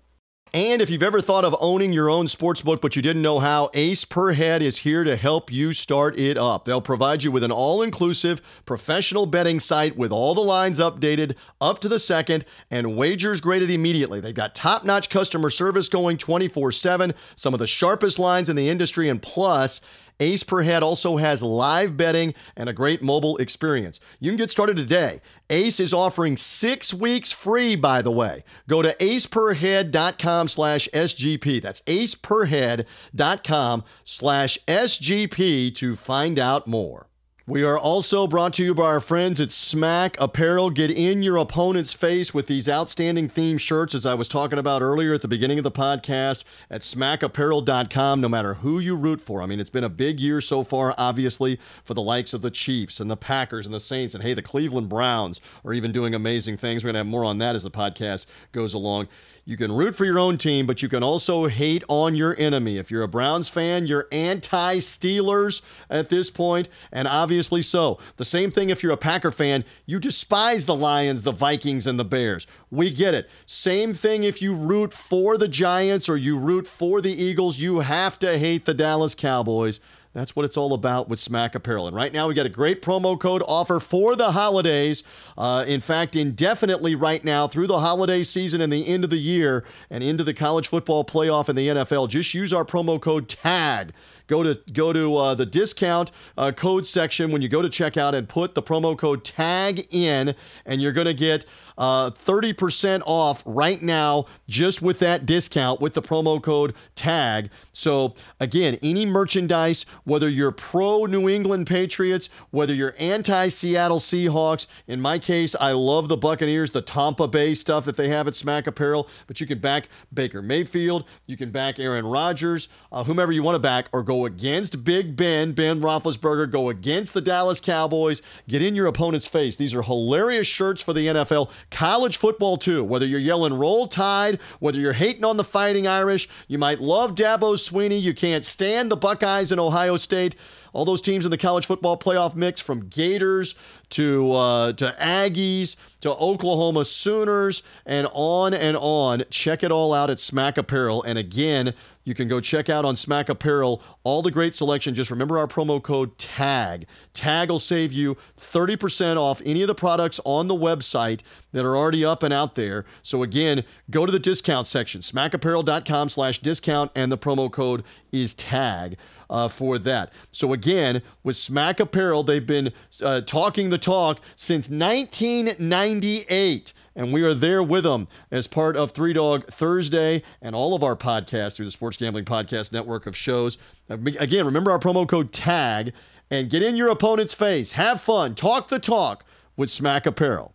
And 0.55 0.81
if 0.81 0.89
you've 0.89 1.03
ever 1.03 1.21
thought 1.21 1.45
of 1.45 1.57
owning 1.59 1.93
your 1.93 2.09
own 2.09 2.29
sports 2.29 2.63
book 2.63 2.81
but 2.81 2.95
you 2.95 3.03
didn't 3.03 3.23
know 3.23 3.41
how, 3.41 3.71
Ace 3.75 4.05
Per 4.05 4.35
Head 4.35 4.63
is 4.63 4.79
here 4.79 5.03
to 5.03 5.17
help 5.17 5.51
you 5.51 5.73
start 5.73 6.17
it 6.17 6.39
up. 6.39 6.65
They'll 6.65 6.81
provide 6.81 7.25
you 7.25 7.33
with 7.33 7.43
an 7.43 7.51
all 7.51 7.83
inclusive 7.83 8.41
professional 8.65 9.27
betting 9.27 9.59
site 9.59 9.97
with 9.97 10.13
all 10.13 10.33
the 10.33 10.41
lines 10.41 10.79
updated 10.79 11.35
up 11.61 11.81
to 11.81 11.89
the 11.89 11.99
second 11.99 12.45
and 12.71 12.97
wagers 12.97 13.41
graded 13.41 13.69
immediately. 13.69 14.21
They've 14.21 14.33
got 14.33 14.55
top 14.55 14.85
notch 14.85 15.11
customer 15.11 15.51
service 15.51 15.89
going 15.89 16.19
24 16.19 16.71
7, 16.71 17.15
some 17.35 17.53
of 17.53 17.59
the 17.59 17.67
sharpest 17.67 18.21
lines 18.21 18.49
in 18.49 18.55
the 18.55 18.69
industry, 18.69 19.09
and 19.09 19.21
plus, 19.21 19.81
Ace 20.21 20.43
Per 20.43 20.63
Head 20.63 20.83
also 20.83 21.17
has 21.17 21.43
live 21.43 21.97
betting 21.97 22.35
and 22.57 22.69
a 22.69 22.73
great 22.73 23.03
mobile 23.03 23.37
experience. 23.39 24.01
You 24.21 24.31
can 24.31 24.37
get 24.37 24.51
started 24.51 24.77
today. 24.77 25.21
Ace 25.51 25.81
is 25.81 25.93
offering 25.93 26.37
six 26.37 26.95
weeks 26.95 27.33
free, 27.33 27.77
by 27.77 28.03
the 28.03 28.11
way. 28.11 28.45
Go 28.69 28.83
to 28.83 28.95
aceperhead.com 28.95 30.49
slash 30.49 30.89
SGP. 30.93 31.61
That's 31.61 31.81
aceperhead.com 31.83 33.85
slash 34.05 34.59
SGP 34.67 35.75
to 35.75 35.97
find 35.97 36.39
out 36.39 36.67
more. 36.67 37.09
We 37.47 37.63
are 37.63 37.79
also 37.79 38.27
brought 38.27 38.55
to 38.55 38.65
you 38.65 38.75
by 38.75 38.85
our 38.85 39.01
friends 39.01 39.39
at 39.39 39.51
Smack 39.51 40.17
Apparel. 40.19 40.71
Get 40.71 40.91
in 40.91 41.23
your 41.23 41.37
opponent's 41.37 41.93
face 41.93 42.33
with 42.33 42.47
these 42.47 42.71
outstanding 42.71 43.29
theme 43.29 43.59
shirts, 43.59 43.95
as 43.95 44.07
I 44.07 44.15
was 44.15 44.31
talking 44.31 44.59
about 44.59 44.81
earlier 44.81 45.13
at 45.13 45.21
the 45.21 45.29
beginning 45.29 45.59
of 45.59 45.65
the 45.65 45.71
podcast, 45.71 46.45
at 46.71 46.81
smackapparel.com, 46.81 48.23
no 48.23 48.31
matter 48.31 48.55
who 48.55 48.79
you 48.79 48.97
root 48.97 49.21
for. 49.21 49.43
I 49.43 49.47
mean, 49.47 49.61
it's 49.61 49.69
been 49.69 49.85
a 49.85 49.91
big 49.91 50.21
year 50.21 50.41
so 50.41 50.65
far, 50.65 50.95
obviously, 50.97 51.61
for 51.85 51.93
the 51.93 52.01
likes 52.01 52.33
of 52.33 52.41
the 52.41 52.51
Chiefs 52.51 52.99
and 52.99 53.11
the 53.11 53.17
Packers 53.17 53.67
and 53.67 53.75
the 53.75 53.81
Saints, 53.81 54.15
and 54.15 54.25
hey, 54.25 54.33
the 54.33 54.41
Cleveland 54.41 54.89
Browns 54.89 55.43
are 55.67 55.75
even 55.75 55.93
doing 55.93 56.15
amazing 56.15 56.57
things. 56.57 56.83
We're 56.83 56.89
going 56.89 56.95
to 56.95 57.01
have 57.01 57.07
more 57.09 57.27
on 57.27 57.37
that 57.39 57.55
as 57.55 57.65
the 57.65 57.71
podcast 57.71 58.25
goes 58.53 58.73
along. 58.73 59.09
You 59.47 59.59
can 59.59 59.73
root 59.73 59.95
for 59.95 60.07
your 60.07 60.19
own 60.19 60.39
team, 60.39 60.67
but 60.67 60.81
you 60.81 60.89
can 60.89 61.03
also 61.03 61.49
hate 61.49 61.85
on 61.87 62.15
your 62.15 62.35
enemy. 62.39 62.79
If 62.79 62.91
you're 62.91 63.03
a 63.03 63.09
Browns 63.09 63.47
fan, 63.47 63.87
you're 63.87 64.09
anti 64.11 64.77
Steelers 64.77 65.61
at 65.91 66.09
this 66.09 66.31
point, 66.31 66.71
and 66.91 67.07
obviously 67.07 67.61
so. 67.61 67.99
The 68.17 68.25
same 68.25 68.51
thing 68.51 68.71
if 68.71 68.83
you're 68.83 68.93
a 68.93 68.97
Packer 68.97 69.31
fan, 69.31 69.65
you 69.85 69.99
despise 69.99 70.65
the 70.65 70.75
Lions, 70.75 71.25
the 71.25 71.33
Vikings, 71.33 71.87
and 71.87 71.99
the 71.99 72.07
Bears. 72.07 72.47
We 72.71 72.91
get 72.91 73.13
it. 73.13 73.29
Same 73.45 73.93
thing 73.93 74.25
if 74.25 74.41
you 74.41 74.55
root 74.55 74.95
for 74.95 75.37
the 75.37 75.49
Giants 75.49 76.09
or 76.09 76.17
you 76.17 76.39
root 76.39 76.67
for 76.67 77.03
the 77.03 77.13
Eagles, 77.13 77.59
you 77.59 77.81
have 77.81 78.19
to 78.21 78.39
hate 78.39 78.65
the 78.65 78.75
Dallas 78.75 79.15
Cowboys. 79.15 79.79
That's 80.15 80.37
what 80.37 80.45
it's 80.45 80.57
all 80.57 80.73
about 80.73 81.09
with 81.09 81.19
Smack 81.19 81.57
Apparel. 81.57 81.89
And 81.89 81.97
right 81.97 82.13
now, 82.13 82.29
we 82.29 82.35
got 82.35 82.47
a 82.47 82.51
great 82.51 82.81
promo 82.81 83.19
code 83.19 83.43
offer 83.49 83.81
for 83.81 84.15
the 84.15 84.31
holidays. 84.31 85.03
Uh, 85.37 85.65
in 85.67 85.81
fact, 85.81 86.15
indefinitely 86.15 86.95
right 86.95 87.23
now 87.25 87.49
through 87.49 87.67
the 87.67 87.81
holiday 87.81 88.23
season 88.23 88.61
and 88.61 88.73
the 88.73 88.87
end 88.87 89.03
of 89.03 89.11
the 89.11 89.19
year 89.19 89.65
and 89.91 90.05
into 90.05 90.23
the 90.23 90.33
college 90.33 90.69
football 90.69 91.05
playoff 91.05 91.49
and 91.49 91.59
the 91.59 91.67
NFL. 91.67 92.09
Just 92.09 92.33
use 92.33 92.53
our 92.53 92.65
promo 92.65 93.01
code 93.01 93.29
TAG. 93.29 93.93
Go 94.29 94.43
to 94.43 94.59
go 94.73 94.93
to 94.93 95.17
uh, 95.17 95.35
the 95.35 95.45
discount 95.45 96.11
uh, 96.39 96.53
code 96.53 96.87
section 96.87 97.31
when 97.31 97.43
you 97.43 97.49
go 97.49 97.61
to 97.61 97.69
checkout 97.69 98.15
and 98.15 98.27
put 98.29 98.55
the 98.55 98.63
promo 98.63 98.97
code 98.97 99.23
TAG 99.25 99.87
in, 99.91 100.35
and 100.65 100.81
you're 100.81 100.93
going 100.93 101.07
to 101.07 101.13
get 101.15 101.45
uh, 101.79 102.11
30% 102.11 103.03
off 103.05 103.43
right 103.45 103.83
now 103.83 104.27
just 104.49 104.83
with 104.83 104.99
that 105.01 105.27
discount 105.27 105.81
with 105.81 105.95
the 105.95 106.03
promo 106.03 106.43
code 106.43 106.75
TAG. 106.95 107.51
So, 107.73 108.15
again, 108.39 108.79
any 108.83 109.05
merchandise, 109.05 109.85
whether 110.05 110.29
you're 110.29 110.53
pro 110.53 111.07
New 111.07 111.29
England 111.29 111.67
Patriots, 111.67 112.29
whether 112.51 112.73
you're 112.73 112.95
anti 112.99 113.49
Seattle 113.49 113.99
Seahawks, 113.99 114.67
in 114.87 115.01
my 115.01 115.19
case, 115.19 115.57
I 115.61 115.73
love 115.73 116.09
the 116.09 116.17
Buccaneers, 116.17 116.71
the 116.71 116.83
Tampa 116.83 117.27
Bay 117.27 117.55
stuff 117.55 117.85
that 117.87 117.97
they 117.97 118.09
have 118.09 118.29
at 118.29 118.37
Smack 118.37 118.67
Apparel, 118.67 119.09
but 119.27 119.41
you 119.41 119.47
can 119.47 119.59
back 119.59 119.89
Baker 120.13 120.41
Mayfield, 120.41 121.05
you 121.27 121.37
can 121.37 121.51
back 121.51 121.81
Aaron 121.81 122.07
Rodgers, 122.07 122.69
uh, 122.93 123.03
whomever 123.03 123.33
you 123.33 123.43
want 123.43 123.57
to 123.57 123.61
back, 123.61 123.89
or 123.93 124.03
go 124.03 124.25
against 124.25 124.85
Big 124.85 125.17
Ben, 125.17 125.53
Ben 125.53 125.81
Roethlisberger, 125.81 126.51
go 126.51 126.69
against 126.69 127.13
the 127.13 127.21
Dallas 127.21 127.61
Cowboys, 127.61 128.23
get 128.49 128.63
in 128.63 128.77
your 128.77 128.87
opponent's 128.87 129.27
face. 129.27 129.57
These 129.57 129.75
are 129.75 129.83
hilarious 129.83 130.47
shirts 130.47 130.81
for 130.81 130.93
the 130.93 131.07
NFL. 131.07 131.51
College 131.75 132.19
football, 132.19 132.57
too. 132.57 132.85
Whether 132.85 133.05
you're 133.05 133.19
yelling 133.19 133.53
roll 133.53 133.89
tide, 133.89 134.39
whether 134.61 134.79
you're 134.79 134.93
hating 134.93 135.25
on 135.25 135.37
the 135.37 135.43
fighting 135.43 135.89
Irish, 135.89 136.29
you 136.47 136.57
might 136.57 136.81
love 136.81 137.17
Dabo 137.17 137.57
Swinney, 137.57 138.01
you 138.01 138.15
can't 138.15 138.45
stand 138.45 138.93
the 138.93 138.97
Buckeyes 138.97 139.51
in 139.51 139.59
Ohio 139.59 139.97
State. 139.97 140.37
All 140.73 140.85
those 140.85 141.03
teams 141.03 141.25
in 141.25 141.33
the 141.33 141.39
college 141.39 141.67
football 141.67 141.97
playoff 141.97 142.37
mix 142.37 142.61
from 142.61 142.89
Gators 142.89 143.57
to 143.91 144.33
uh, 144.33 144.73
to 144.75 144.95
Aggies 145.01 145.75
to 146.01 146.11
Oklahoma 146.11 146.85
Sooners 146.85 147.65
and 147.87 148.09
on 148.13 148.55
and 148.55 148.77
on. 148.77 149.25
Check 149.31 149.65
it 149.65 149.73
all 149.73 149.93
out 149.93 150.11
at 150.11 150.21
Smack 150.21 150.57
Apparel. 150.57 151.03
And 151.03 151.19
again, 151.19 151.75
you 152.05 152.15
can 152.15 152.29
go 152.29 152.41
check 152.41 152.69
out 152.69 152.85
on 152.85 152.97
Smack 152.97 153.29
Apparel 153.29 153.83
all 154.05 154.23
the 154.23 154.31
great 154.31 154.55
selection. 154.55 154.95
Just 154.95 155.11
remember 155.11 155.39
our 155.39 155.47
promo 155.47 155.83
code 155.83 156.17
TAG. 156.19 156.87
TAG 157.13 157.51
will 157.51 157.59
save 157.59 157.93
you 157.93 158.17
30% 158.37 159.17
off 159.17 159.41
any 159.45 159.63
of 159.63 159.69
the 159.69 159.75
products 159.75 160.21
on 160.25 160.49
the 160.49 160.55
website 160.55 161.23
that 161.53 161.65
are 161.65 161.77
already 161.77 162.05
up 162.05 162.23
and 162.23 162.33
out 162.33 162.55
there. 162.55 162.85
So 163.03 163.23
again, 163.23 163.65
go 163.91 164.07
to 164.07 164.13
the 164.13 164.19
discount 164.19 164.67
section, 164.67 165.01
smackapparel.com 165.01 166.09
slash 166.09 166.39
discount, 166.41 166.91
and 166.95 167.11
the 167.11 167.19
promo 167.19 167.51
code 167.51 167.85
is 168.13 168.35
TAG 168.35 168.97
uh, 169.35 169.49
for 169.49 169.79
that. 169.81 170.13
So 170.31 170.53
again, 170.53 171.03
with 171.25 171.37
Smack 171.37 171.81
Apparel, 171.81 172.23
they've 172.23 172.47
been 172.47 172.73
uh, 173.03 173.23
talking 173.23 173.71
the 173.71 173.79
talk 173.79 174.21
since 174.37 174.69
1998 174.69 176.73
and 176.97 177.13
we 177.13 177.23
are 177.23 177.35
there 177.35 177.61
with 177.61 177.83
them 177.83 178.07
as 178.31 178.47
part 178.47 178.77
of 178.77 178.93
Three 178.93 179.13
Dog 179.13 179.49
Thursday 179.49 180.23
and 180.41 180.55
all 180.55 180.77
of 180.77 180.85
our 180.85 180.95
podcasts 180.95 181.57
through 181.57 181.65
the 181.65 181.73
Sports 181.73 181.97
Gambling 181.97 182.25
Podcast 182.25 182.73
Network 182.73 183.09
of 183.09 183.17
shows. 183.17 183.59
Again, 183.89 184.47
remember 184.47 184.71
our 184.71 184.79
promo 184.79 185.09
code 185.09 185.33
TAG 185.33 185.93
and 186.31 186.49
get 186.49 186.63
in 186.63 186.77
your 186.77 186.91
opponent's 186.91 187.35
face. 187.35 187.73
Have 187.73 188.01
fun. 188.01 188.37
Talk 188.37 188.69
the 188.69 188.79
talk 188.79 189.25
with 189.57 189.71
Smack 189.71 190.07
Apparel. 190.07 190.55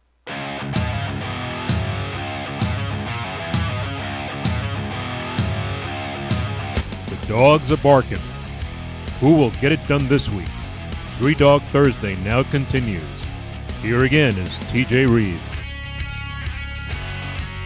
The 7.10 7.26
dogs 7.28 7.70
are 7.70 7.78
barking. 7.78 8.20
Who 9.20 9.34
will 9.34 9.52
get 9.52 9.74
it 9.74 9.86
done 9.86 10.08
this 10.08 10.30
week? 10.30 10.48
Three 11.18 11.36
Dog 11.36 11.62
Thursday 11.72 12.16
now 12.18 12.44
continues. 12.44 13.04
Here 13.82 14.06
again 14.06 14.38
is 14.38 14.58
TJ 14.72 15.14
Reeves. 15.14 15.42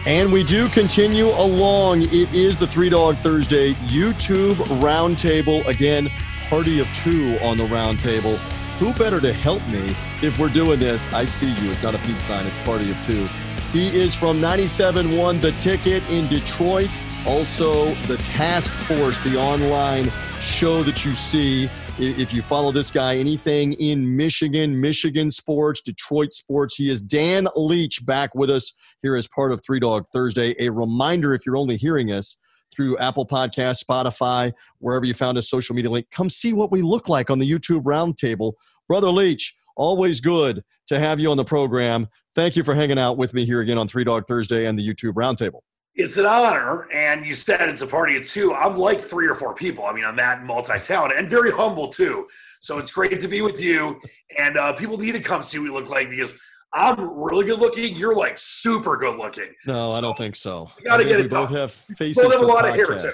And 0.04 0.32
we 0.32 0.42
do 0.42 0.68
continue 0.68 1.28
along. 1.28 2.02
It 2.02 2.34
is 2.34 2.58
the 2.58 2.66
Three 2.66 2.88
Dog 2.88 3.16
Thursday 3.18 3.74
YouTube 3.74 4.56
Roundtable. 4.80 5.64
Again, 5.68 6.10
party 6.48 6.80
of 6.80 6.88
two 6.92 7.38
on 7.40 7.56
the 7.56 7.64
roundtable. 7.64 8.36
Who 8.78 8.92
better 8.94 9.20
to 9.20 9.32
help 9.32 9.64
me 9.68 9.94
if 10.22 10.36
we're 10.40 10.48
doing 10.48 10.80
this? 10.80 11.06
I 11.12 11.24
see 11.24 11.54
you. 11.62 11.70
It's 11.70 11.84
not 11.84 11.94
a 11.94 11.98
peace 11.98 12.20
sign, 12.20 12.44
it's 12.46 12.58
party 12.64 12.90
of 12.90 12.96
two. 13.06 13.26
He 13.72 13.96
is 13.96 14.12
from 14.14 14.40
97.1 14.40 15.40
The 15.40 15.52
Ticket 15.52 16.02
in 16.10 16.28
Detroit. 16.28 16.98
Also, 17.26 17.94
the 18.06 18.18
Task 18.18 18.70
Force, 18.70 19.18
the 19.20 19.38
online 19.38 20.12
show 20.40 20.82
that 20.82 21.06
you 21.06 21.14
see 21.14 21.70
if 21.98 22.34
you 22.34 22.42
follow 22.42 22.70
this 22.70 22.90
guy, 22.90 23.16
anything 23.16 23.72
in 23.74 24.14
Michigan, 24.14 24.78
Michigan 24.78 25.30
sports, 25.30 25.80
Detroit 25.80 26.34
sports. 26.34 26.76
He 26.76 26.90
is 26.90 27.00
Dan 27.00 27.48
Leach 27.56 28.04
back 28.04 28.34
with 28.34 28.50
us 28.50 28.74
here 29.00 29.16
as 29.16 29.26
part 29.26 29.52
of 29.52 29.62
Three 29.64 29.80
Dog 29.80 30.04
Thursday. 30.12 30.54
A 30.58 30.68
reminder 30.68 31.34
if 31.34 31.46
you're 31.46 31.56
only 31.56 31.78
hearing 31.78 32.12
us 32.12 32.36
through 32.74 32.98
Apple 32.98 33.26
Podcast, 33.26 33.82
Spotify, 33.82 34.52
wherever 34.80 35.06
you 35.06 35.14
found 35.14 35.38
a 35.38 35.42
social 35.42 35.74
media 35.74 35.90
link, 35.90 36.06
come 36.10 36.28
see 36.28 36.52
what 36.52 36.70
we 36.70 36.82
look 36.82 37.08
like 37.08 37.30
on 37.30 37.38
the 37.38 37.50
YouTube 37.50 37.84
Roundtable. 37.84 38.52
Brother 38.86 39.08
Leach, 39.08 39.54
always 39.76 40.20
good 40.20 40.62
to 40.88 40.98
have 40.98 41.20
you 41.20 41.30
on 41.30 41.38
the 41.38 41.44
program. 41.44 42.06
Thank 42.34 42.54
you 42.54 42.64
for 42.64 42.74
hanging 42.74 42.98
out 42.98 43.16
with 43.16 43.32
me 43.32 43.46
here 43.46 43.60
again 43.60 43.78
on 43.78 43.88
Three 43.88 44.04
Dog 44.04 44.26
Thursday 44.28 44.66
and 44.66 44.78
the 44.78 44.86
YouTube 44.86 45.14
Roundtable 45.14 45.60
it's 45.94 46.16
an 46.16 46.26
honor. 46.26 46.88
And 46.92 47.24
you 47.24 47.34
said 47.34 47.68
it's 47.68 47.82
a 47.82 47.86
party 47.86 48.16
of 48.16 48.28
two. 48.28 48.52
I'm 48.52 48.76
like 48.76 49.00
three 49.00 49.28
or 49.28 49.34
four 49.34 49.54
people. 49.54 49.84
I 49.84 49.92
mean, 49.92 50.04
I'm 50.04 50.16
that 50.16 50.44
multi 50.44 50.78
talented 50.80 51.18
and 51.18 51.28
very 51.28 51.50
humble 51.50 51.88
too. 51.88 52.26
So 52.60 52.78
it's 52.78 52.90
great 52.90 53.20
to 53.20 53.28
be 53.28 53.42
with 53.42 53.60
you. 53.60 54.00
And 54.38 54.56
uh, 54.56 54.72
people 54.72 54.96
need 54.96 55.12
to 55.12 55.20
come 55.20 55.42
see 55.42 55.58
what 55.58 55.64
we 55.64 55.70
look 55.70 55.88
like 55.88 56.10
because 56.10 56.38
I'm 56.72 56.96
really 57.16 57.44
good 57.44 57.60
looking. 57.60 57.94
You're 57.94 58.14
like 58.14 58.36
super 58.36 58.96
good 58.96 59.16
looking. 59.16 59.52
No, 59.66 59.90
so 59.90 59.96
I 59.96 60.00
don't 60.00 60.18
think 60.18 60.34
so. 60.34 60.68
You 60.78 60.84
got 60.84 60.96
to 60.96 61.04
get 61.04 61.20
it. 61.20 61.24
We 61.24 61.28
both 61.28 61.50
have 61.50 61.72
faces. 61.72 62.22
Both 62.22 62.32
have 62.32 62.42
a 62.42 62.46
lot 62.46 62.64
podcasts. 62.64 62.70
of 62.70 62.74
hair 62.74 62.98
too. 62.98 63.10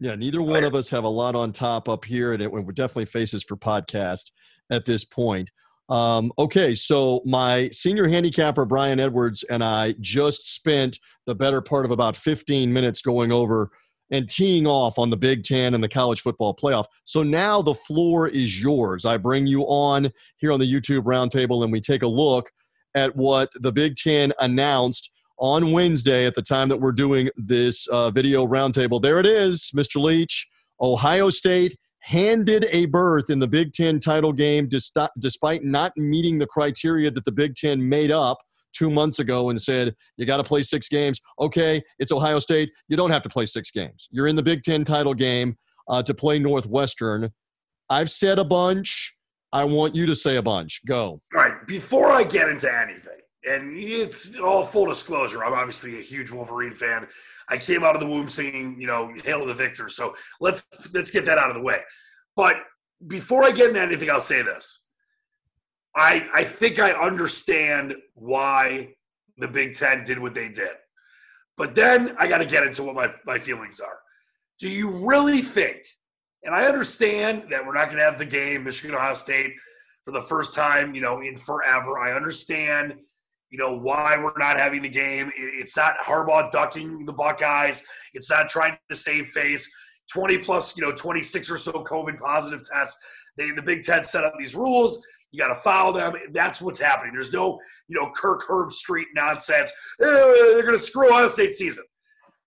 Yeah, 0.00 0.16
neither 0.16 0.42
one 0.42 0.64
of 0.64 0.74
us 0.74 0.90
have 0.90 1.04
a 1.04 1.08
lot 1.08 1.36
on 1.36 1.52
top 1.52 1.88
up 1.88 2.04
here, 2.04 2.32
and 2.32 2.42
it, 2.42 2.50
we're 2.50 2.62
definitely 2.72 3.04
faces 3.04 3.44
for 3.44 3.56
podcast 3.56 4.32
at 4.70 4.84
this 4.84 5.04
point. 5.04 5.50
Um, 5.88 6.32
okay, 6.38 6.74
so 6.74 7.20
my 7.26 7.68
senior 7.68 8.08
handicapper 8.08 8.64
Brian 8.64 8.98
Edwards 8.98 9.42
and 9.44 9.62
I 9.62 9.94
just 10.00 10.54
spent 10.54 10.98
the 11.26 11.34
better 11.34 11.60
part 11.60 11.84
of 11.84 11.90
about 11.90 12.16
15 12.16 12.72
minutes 12.72 13.02
going 13.02 13.30
over 13.30 13.70
and 14.10 14.28
teeing 14.28 14.66
off 14.66 14.98
on 14.98 15.10
the 15.10 15.16
Big 15.16 15.42
Ten 15.42 15.74
and 15.74 15.82
the 15.82 15.88
college 15.88 16.20
football 16.20 16.54
playoff. 16.54 16.86
So 17.04 17.22
now 17.22 17.60
the 17.60 17.74
floor 17.74 18.28
is 18.28 18.62
yours. 18.62 19.04
I 19.04 19.16
bring 19.16 19.46
you 19.46 19.62
on 19.62 20.10
here 20.36 20.52
on 20.52 20.60
the 20.60 20.72
YouTube 20.72 21.02
roundtable 21.02 21.62
and 21.64 21.72
we 21.72 21.80
take 21.80 22.02
a 22.02 22.06
look 22.06 22.50
at 22.94 23.14
what 23.16 23.50
the 23.56 23.72
Big 23.72 23.94
Ten 23.96 24.32
announced 24.40 25.10
on 25.38 25.72
Wednesday 25.72 26.26
at 26.26 26.34
the 26.34 26.42
time 26.42 26.68
that 26.68 26.76
we're 26.76 26.92
doing 26.92 27.28
this 27.36 27.86
uh, 27.88 28.10
video 28.10 28.46
roundtable. 28.46 29.02
There 29.02 29.18
it 29.18 29.26
is, 29.26 29.70
Mr. 29.74 30.00
Leach. 30.00 30.48
Ohio 30.80 31.30
State 31.30 31.76
handed 32.04 32.66
a 32.70 32.84
berth 32.84 33.30
in 33.30 33.38
the 33.38 33.48
Big 33.48 33.72
Ten 33.72 33.98
title 33.98 34.32
game 34.32 34.68
despite 34.68 35.64
not 35.64 35.96
meeting 35.96 36.36
the 36.36 36.46
criteria 36.46 37.10
that 37.10 37.24
the 37.24 37.32
Big 37.32 37.54
Ten 37.54 37.88
made 37.88 38.10
up 38.10 38.36
two 38.74 38.90
months 38.90 39.20
ago 39.20 39.48
and 39.48 39.58
said, 39.58 39.94
you 40.18 40.26
got 40.26 40.36
to 40.36 40.44
play 40.44 40.62
six 40.62 40.86
games. 40.88 41.18
Okay, 41.40 41.82
it's 41.98 42.12
Ohio 42.12 42.38
State. 42.38 42.70
You 42.88 42.98
don't 42.98 43.10
have 43.10 43.22
to 43.22 43.30
play 43.30 43.46
six 43.46 43.70
games. 43.70 44.08
You're 44.10 44.28
in 44.28 44.36
the 44.36 44.42
Big 44.42 44.62
Ten 44.62 44.84
title 44.84 45.14
game 45.14 45.56
uh, 45.88 46.02
to 46.02 46.12
play 46.12 46.38
Northwestern. 46.38 47.30
I've 47.88 48.10
said 48.10 48.38
a 48.38 48.44
bunch. 48.44 49.16
I 49.52 49.64
want 49.64 49.94
you 49.94 50.04
to 50.04 50.14
say 50.14 50.36
a 50.36 50.42
bunch. 50.42 50.82
Go. 50.86 51.22
All 51.34 51.40
right. 51.40 51.66
Before 51.66 52.10
I 52.10 52.24
get 52.24 52.50
into 52.50 52.70
anything, 52.70 53.13
and 53.46 53.76
it's 53.76 54.38
all 54.38 54.64
full 54.64 54.86
disclosure, 54.86 55.44
I'm 55.44 55.52
obviously 55.52 55.98
a 55.98 56.02
huge 56.02 56.30
Wolverine 56.30 56.74
fan. 56.74 57.06
I 57.48 57.58
came 57.58 57.84
out 57.84 57.94
of 57.94 58.00
the 58.00 58.08
womb 58.08 58.28
singing, 58.28 58.80
you 58.80 58.86
know, 58.86 59.12
"Hail 59.24 59.44
the 59.44 59.54
Victor." 59.54 59.88
So 59.88 60.14
let's 60.40 60.66
let's 60.92 61.10
get 61.10 61.24
that 61.26 61.38
out 61.38 61.50
of 61.50 61.56
the 61.56 61.62
way. 61.62 61.80
But 62.36 62.56
before 63.06 63.44
I 63.44 63.50
get 63.50 63.68
into 63.68 63.80
anything, 63.80 64.10
I'll 64.10 64.20
say 64.20 64.42
this: 64.42 64.86
I 65.94 66.28
I 66.32 66.44
think 66.44 66.78
I 66.78 66.92
understand 66.92 67.94
why 68.14 68.94
the 69.38 69.48
Big 69.48 69.74
Ten 69.74 70.04
did 70.04 70.18
what 70.18 70.34
they 70.34 70.48
did, 70.48 70.72
but 71.56 71.74
then 71.74 72.14
I 72.18 72.26
got 72.26 72.38
to 72.38 72.46
get 72.46 72.66
into 72.66 72.82
what 72.82 72.94
my 72.94 73.12
my 73.26 73.38
feelings 73.38 73.80
are. 73.80 73.98
Do 74.58 74.68
you 74.68 74.88
really 74.88 75.42
think? 75.42 75.78
And 76.44 76.54
I 76.54 76.66
understand 76.66 77.46
that 77.50 77.64
we're 77.64 77.74
not 77.74 77.86
going 77.86 77.96
to 77.96 78.04
have 78.04 78.18
the 78.18 78.26
game 78.26 78.64
Michigan 78.64 78.94
Ohio 78.94 79.14
State 79.14 79.54
for 80.04 80.12
the 80.12 80.22
first 80.22 80.54
time, 80.54 80.94
you 80.94 81.00
know, 81.00 81.20
in 81.22 81.36
forever. 81.36 81.98
I 81.98 82.12
understand 82.12 82.94
you 83.54 83.58
know 83.58 83.78
why 83.78 84.18
we're 84.20 84.36
not 84.36 84.56
having 84.56 84.82
the 84.82 84.88
game. 84.88 85.30
It's 85.36 85.76
not 85.76 85.96
Harbaugh 85.98 86.50
ducking 86.50 87.06
the 87.06 87.12
Buckeyes. 87.12 87.84
It's 88.12 88.28
not 88.28 88.48
trying 88.48 88.76
to 88.90 88.96
save 88.96 89.28
face. 89.28 89.70
20 90.12 90.38
plus, 90.38 90.76
you 90.76 90.82
know, 90.82 90.90
26 90.90 91.52
or 91.52 91.58
so 91.58 91.70
COVID 91.70 92.18
positive 92.18 92.62
tests. 92.68 92.98
They, 93.38 93.52
the 93.52 93.62
Big 93.62 93.82
Ten 93.82 94.02
set 94.02 94.24
up 94.24 94.32
these 94.40 94.56
rules. 94.56 95.00
You 95.30 95.38
got 95.38 95.54
to 95.54 95.60
follow 95.60 95.92
them. 95.92 96.14
That's 96.32 96.60
what's 96.60 96.80
happening. 96.80 97.12
There's 97.12 97.32
no, 97.32 97.60
you 97.86 97.94
know, 97.96 98.10
Kirk 98.16 98.42
Herbstreit 98.42 99.04
nonsense. 99.14 99.72
Eh, 100.02 100.04
they're 100.04 100.62
going 100.62 100.76
to 100.76 100.82
screw 100.82 101.08
Ohio 101.08 101.28
State 101.28 101.54
season. 101.54 101.84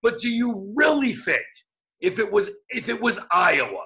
But 0.04 0.20
do 0.20 0.30
you 0.30 0.74
really 0.76 1.14
think 1.14 1.46
if 2.02 2.20
it 2.20 2.30
was 2.30 2.52
if 2.68 2.90
it 2.90 3.00
was 3.00 3.18
Iowa, 3.32 3.86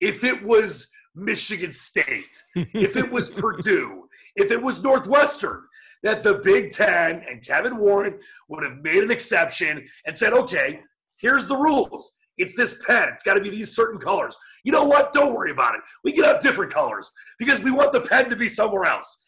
if 0.00 0.22
it 0.22 0.40
was 0.44 0.88
Michigan 1.16 1.72
State, 1.72 2.42
if 2.54 2.96
it 2.96 3.10
was 3.10 3.28
Purdue, 3.40 4.04
if 4.36 4.52
it 4.52 4.62
was 4.62 4.84
Northwestern, 4.84 5.64
that 6.02 6.22
the 6.22 6.40
Big 6.44 6.70
Ten 6.70 7.24
and 7.28 7.44
Kevin 7.44 7.78
Warren 7.78 8.18
would 8.48 8.64
have 8.64 8.78
made 8.82 9.02
an 9.02 9.10
exception 9.10 9.86
and 10.06 10.16
said, 10.16 10.32
okay, 10.32 10.80
here's 11.18 11.46
the 11.46 11.56
rules. 11.56 12.18
It's 12.38 12.54
this 12.54 12.82
pen. 12.86 13.08
It's 13.10 13.22
got 13.22 13.34
to 13.34 13.40
be 13.40 13.50
these 13.50 13.74
certain 13.76 14.00
colors. 14.00 14.36
You 14.64 14.72
know 14.72 14.84
what? 14.84 15.12
Don't 15.12 15.34
worry 15.34 15.50
about 15.50 15.74
it. 15.74 15.82
We 16.04 16.12
can 16.12 16.24
have 16.24 16.40
different 16.40 16.72
colors 16.72 17.10
because 17.38 17.62
we 17.62 17.70
want 17.70 17.92
the 17.92 18.00
pen 18.00 18.30
to 18.30 18.36
be 18.36 18.48
somewhere 18.48 18.86
else. 18.86 19.24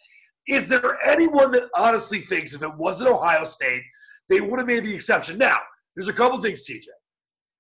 Is 0.49 0.69
there 0.69 0.99
anyone 1.07 1.53
that 1.53 1.69
honestly 1.77 2.21
thinks 2.21 2.55
if 2.55 2.63
it 2.63 2.77
wasn't 2.77 3.11
Ohio 3.11 3.45
State, 3.45 3.83
they 4.29 4.41
would 4.41 4.59
have 4.59 4.67
made 4.67 4.85
the 4.85 4.95
exception? 4.95 5.39
Now, 5.39 5.59
there's 5.95 6.09
a 6.09 6.13
couple 6.13 6.41
things, 6.41 6.67
TJ. 6.67 6.87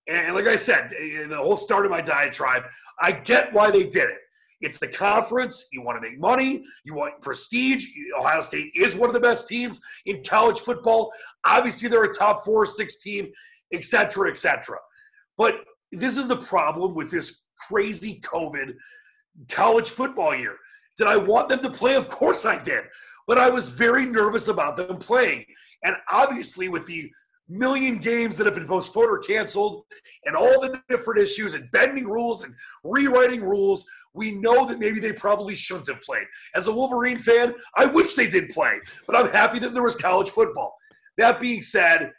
And 0.08 0.34
like 0.34 0.46
I 0.46 0.56
said, 0.56 0.90
the 1.28 1.36
whole 1.36 1.56
start 1.56 1.84
of 1.84 1.90
my 1.90 2.00
diatribe, 2.00 2.64
I 2.98 3.12
get 3.12 3.52
why 3.52 3.70
they 3.70 3.84
did 3.84 4.10
it. 4.10 4.18
It's 4.62 4.78
the 4.78 4.88
conference. 4.88 5.66
You 5.72 5.82
want 5.82 6.02
to 6.02 6.08
make 6.08 6.18
money. 6.18 6.64
You 6.84 6.94
want 6.94 7.20
prestige. 7.20 7.84
Ohio 8.18 8.40
State 8.40 8.72
is 8.74 8.96
one 8.96 9.10
of 9.10 9.14
the 9.14 9.20
best 9.20 9.46
teams 9.46 9.80
in 10.06 10.24
college 10.24 10.60
football. 10.60 11.12
Obviously, 11.44 11.88
they're 11.88 12.04
a 12.04 12.14
top 12.14 12.44
four 12.44 12.64
six 12.64 13.02
team, 13.02 13.30
et 13.72 13.84
cetera, 13.84 14.30
et 14.30 14.38
cetera. 14.38 14.78
But 15.36 15.64
this 15.90 16.16
is 16.16 16.28
the 16.28 16.36
problem 16.36 16.94
with 16.94 17.10
this 17.10 17.44
crazy 17.68 18.20
COVID 18.20 18.74
college 19.50 19.90
football 19.90 20.34
year. 20.34 20.56
Did 20.96 21.06
I 21.06 21.16
want 21.16 21.48
them 21.48 21.60
to 21.60 21.70
play? 21.70 21.96
Of 21.96 22.08
course 22.08 22.44
I 22.44 22.62
did. 22.62 22.84
But 23.26 23.38
I 23.38 23.50
was 23.50 23.68
very 23.68 24.06
nervous 24.06 24.48
about 24.48 24.76
them 24.76 24.98
playing. 24.98 25.44
And 25.84 25.96
obviously, 26.10 26.68
with 26.68 26.86
the 26.86 27.10
million 27.48 27.98
games 27.98 28.36
that 28.36 28.46
have 28.46 28.54
been 28.54 28.66
postponed 28.66 29.10
or 29.10 29.18
canceled 29.18 29.84
and 30.24 30.36
all 30.36 30.60
the 30.60 30.80
different 30.88 31.20
issues 31.20 31.54
and 31.54 31.70
bending 31.72 32.04
rules 32.04 32.44
and 32.44 32.54
rewriting 32.84 33.42
rules, 33.42 33.88
we 34.14 34.32
know 34.32 34.66
that 34.66 34.78
maybe 34.78 35.00
they 35.00 35.12
probably 35.12 35.54
shouldn't 35.54 35.88
have 35.88 36.02
played. 36.02 36.26
As 36.54 36.68
a 36.68 36.74
Wolverine 36.74 37.18
fan, 37.18 37.54
I 37.76 37.86
wish 37.86 38.14
they 38.14 38.28
did 38.28 38.50
play, 38.50 38.80
but 39.06 39.16
I'm 39.16 39.30
happy 39.30 39.58
that 39.60 39.74
there 39.74 39.82
was 39.82 39.96
college 39.96 40.30
football. 40.30 40.74
That 41.18 41.40
being 41.40 41.62
said, 41.62 42.12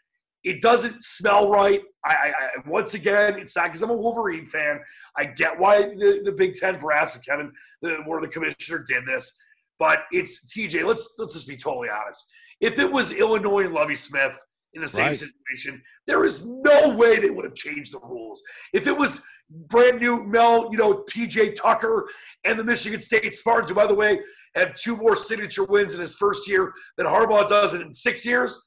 it 0.44 0.62
doesn't 0.62 1.04
smell 1.04 1.50
right. 1.50 1.82
I, 2.06 2.14
I, 2.14 2.28
I 2.28 2.50
once 2.68 2.96
again, 2.96 3.40
it's 3.40 3.56
not 3.56 3.66
because 3.66 3.82
I'm 3.82 3.90
a 3.90 3.98
Wolverine 3.98 4.46
fan. 4.46 4.80
I 5.18 5.26
get 5.26 5.58
why 5.58 5.84
the, 5.84 6.22
the 6.24 6.34
Big 6.34 6.54
Ten 6.56 6.80
brass 6.80 7.16
and 7.16 7.26
Kevin, 7.26 7.52
the, 7.82 8.04
where 8.06 8.22
the 8.22 8.28
commissioner 8.28 8.84
did 8.86 9.06
this, 9.06 9.38
but 9.80 10.04
it's 10.12 10.54
TJ. 10.54 10.86
Let's 10.86 11.16
let's 11.18 11.34
just 11.34 11.48
be 11.48 11.56
totally 11.56 11.90
honest. 11.90 12.26
If 12.60 12.78
it 12.80 12.92
was 12.92 13.12
Illinois 13.12 13.66
and 13.66 13.74
Lovie 13.74 13.96
Smith 13.96 14.38
in 14.74 14.82
the 14.82 14.88
same 14.88 15.08
right. 15.08 15.18
situation, 15.18 15.82
there 16.08 16.26
is 16.26 16.46
no 16.46 16.96
way 16.96 17.20
they 17.20 17.30
would 17.30 17.46
have 17.46 17.56
changed 17.56 17.94
the 17.94 18.00
rules. 18.00 18.42
If 18.74 18.88
it 18.88 18.98
was 18.98 19.22
brand 19.50 20.00
new 20.00 20.24
Mel, 20.26 20.70
you 20.72 20.78
know, 20.78 21.04
PJ 21.10 21.56
Tucker 21.56 22.10
and 22.44 22.58
the 22.58 22.64
Michigan 22.64 23.02
State 23.02 23.36
Spartans, 23.36 23.70
who, 23.70 23.76
by 23.76 23.88
the 23.88 23.96
way, 23.96 24.20
have 24.56 24.74
two 24.76 24.98
more 24.98 25.16
signature 25.16 25.66
wins 25.66 25.94
in 25.94 26.02
his 26.02 26.16
first 26.16 26.48
year 26.48 26.74
than 26.98 27.06
Harbaugh 27.06 27.48
does 27.48 27.74
in 27.74 27.94
six 27.94 28.26
years. 28.26 28.64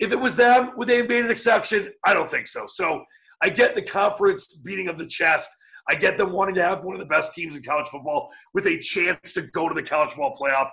If 0.00 0.10
it 0.10 0.18
was 0.18 0.34
them, 0.34 0.72
would 0.76 0.88
they 0.88 0.98
have 0.98 1.08
made 1.08 1.24
an 1.24 1.30
exception? 1.30 1.92
I 2.04 2.14
don't 2.14 2.30
think 2.30 2.48
so. 2.48 2.66
So 2.68 3.04
I 3.42 3.48
get 3.48 3.74
the 3.74 3.82
conference 3.82 4.60
beating 4.60 4.88
of 4.88 4.98
the 4.98 5.06
chest. 5.06 5.50
I 5.88 5.94
get 5.94 6.18
them 6.18 6.32
wanting 6.32 6.54
to 6.56 6.62
have 6.62 6.82
one 6.82 6.94
of 6.94 7.00
the 7.00 7.06
best 7.06 7.34
teams 7.34 7.56
in 7.56 7.62
college 7.62 7.88
football 7.88 8.32
with 8.54 8.66
a 8.66 8.78
chance 8.78 9.32
to 9.34 9.42
go 9.52 9.68
to 9.68 9.74
the 9.74 9.82
college 9.82 10.10
football 10.10 10.36
playoff, 10.40 10.70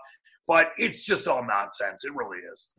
but 0.48 0.72
it's 0.78 1.04
just 1.04 1.28
all 1.28 1.46
nonsense. 1.46 2.06
It 2.06 2.16
really 2.16 2.40
is. 2.52 2.72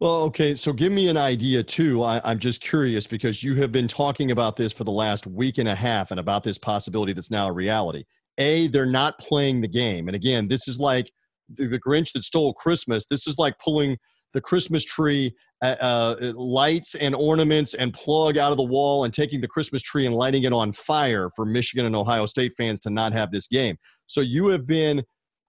Well, 0.00 0.22
okay. 0.24 0.54
So 0.54 0.72
give 0.72 0.92
me 0.92 1.08
an 1.08 1.16
idea 1.16 1.62
too. 1.62 2.02
I, 2.02 2.30
am 2.30 2.38
just 2.38 2.60
curious 2.60 3.06
because 3.06 3.42
you 3.42 3.54
have 3.56 3.70
been 3.70 3.88
talking 3.88 4.32
about 4.32 4.56
this 4.56 4.72
for 4.72 4.84
the 4.84 4.90
last 4.90 5.26
week 5.26 5.58
and 5.58 5.68
a 5.68 5.74
half 5.74 6.10
and 6.10 6.18
about 6.18 6.42
this 6.42 6.58
possibility 6.58 7.12
that's 7.12 7.30
now 7.30 7.48
a 7.48 7.52
reality. 7.52 8.04
A, 8.38 8.66
they're 8.66 8.86
not 8.86 9.18
playing 9.18 9.60
the 9.60 9.68
game. 9.68 10.08
And 10.08 10.16
again, 10.16 10.48
this 10.48 10.66
is 10.66 10.80
like 10.80 11.10
the, 11.48 11.66
the 11.66 11.80
Grinch 11.80 12.12
that 12.12 12.22
stole 12.22 12.52
Christmas. 12.54 13.06
This 13.06 13.28
is 13.28 13.38
like 13.38 13.58
pulling 13.60 13.96
the 14.32 14.40
Christmas 14.40 14.84
tree 14.84 15.32
uh, 15.62 15.76
uh, 15.80 16.32
lights 16.34 16.96
and 16.96 17.14
ornaments 17.14 17.74
and 17.74 17.94
plug 17.94 18.36
out 18.36 18.50
of 18.50 18.58
the 18.58 18.64
wall 18.64 19.04
and 19.04 19.14
taking 19.14 19.40
the 19.40 19.48
Christmas 19.48 19.80
tree 19.80 20.06
and 20.06 20.14
lighting 20.14 20.42
it 20.42 20.52
on 20.52 20.72
fire 20.72 21.30
for 21.36 21.46
Michigan 21.46 21.86
and 21.86 21.94
Ohio 21.94 22.26
State 22.26 22.52
fans 22.56 22.80
to 22.80 22.90
not 22.90 23.12
have 23.12 23.30
this 23.30 23.46
game. 23.46 23.76
So 24.06 24.20
you 24.20 24.48
have 24.48 24.66
been 24.66 25.04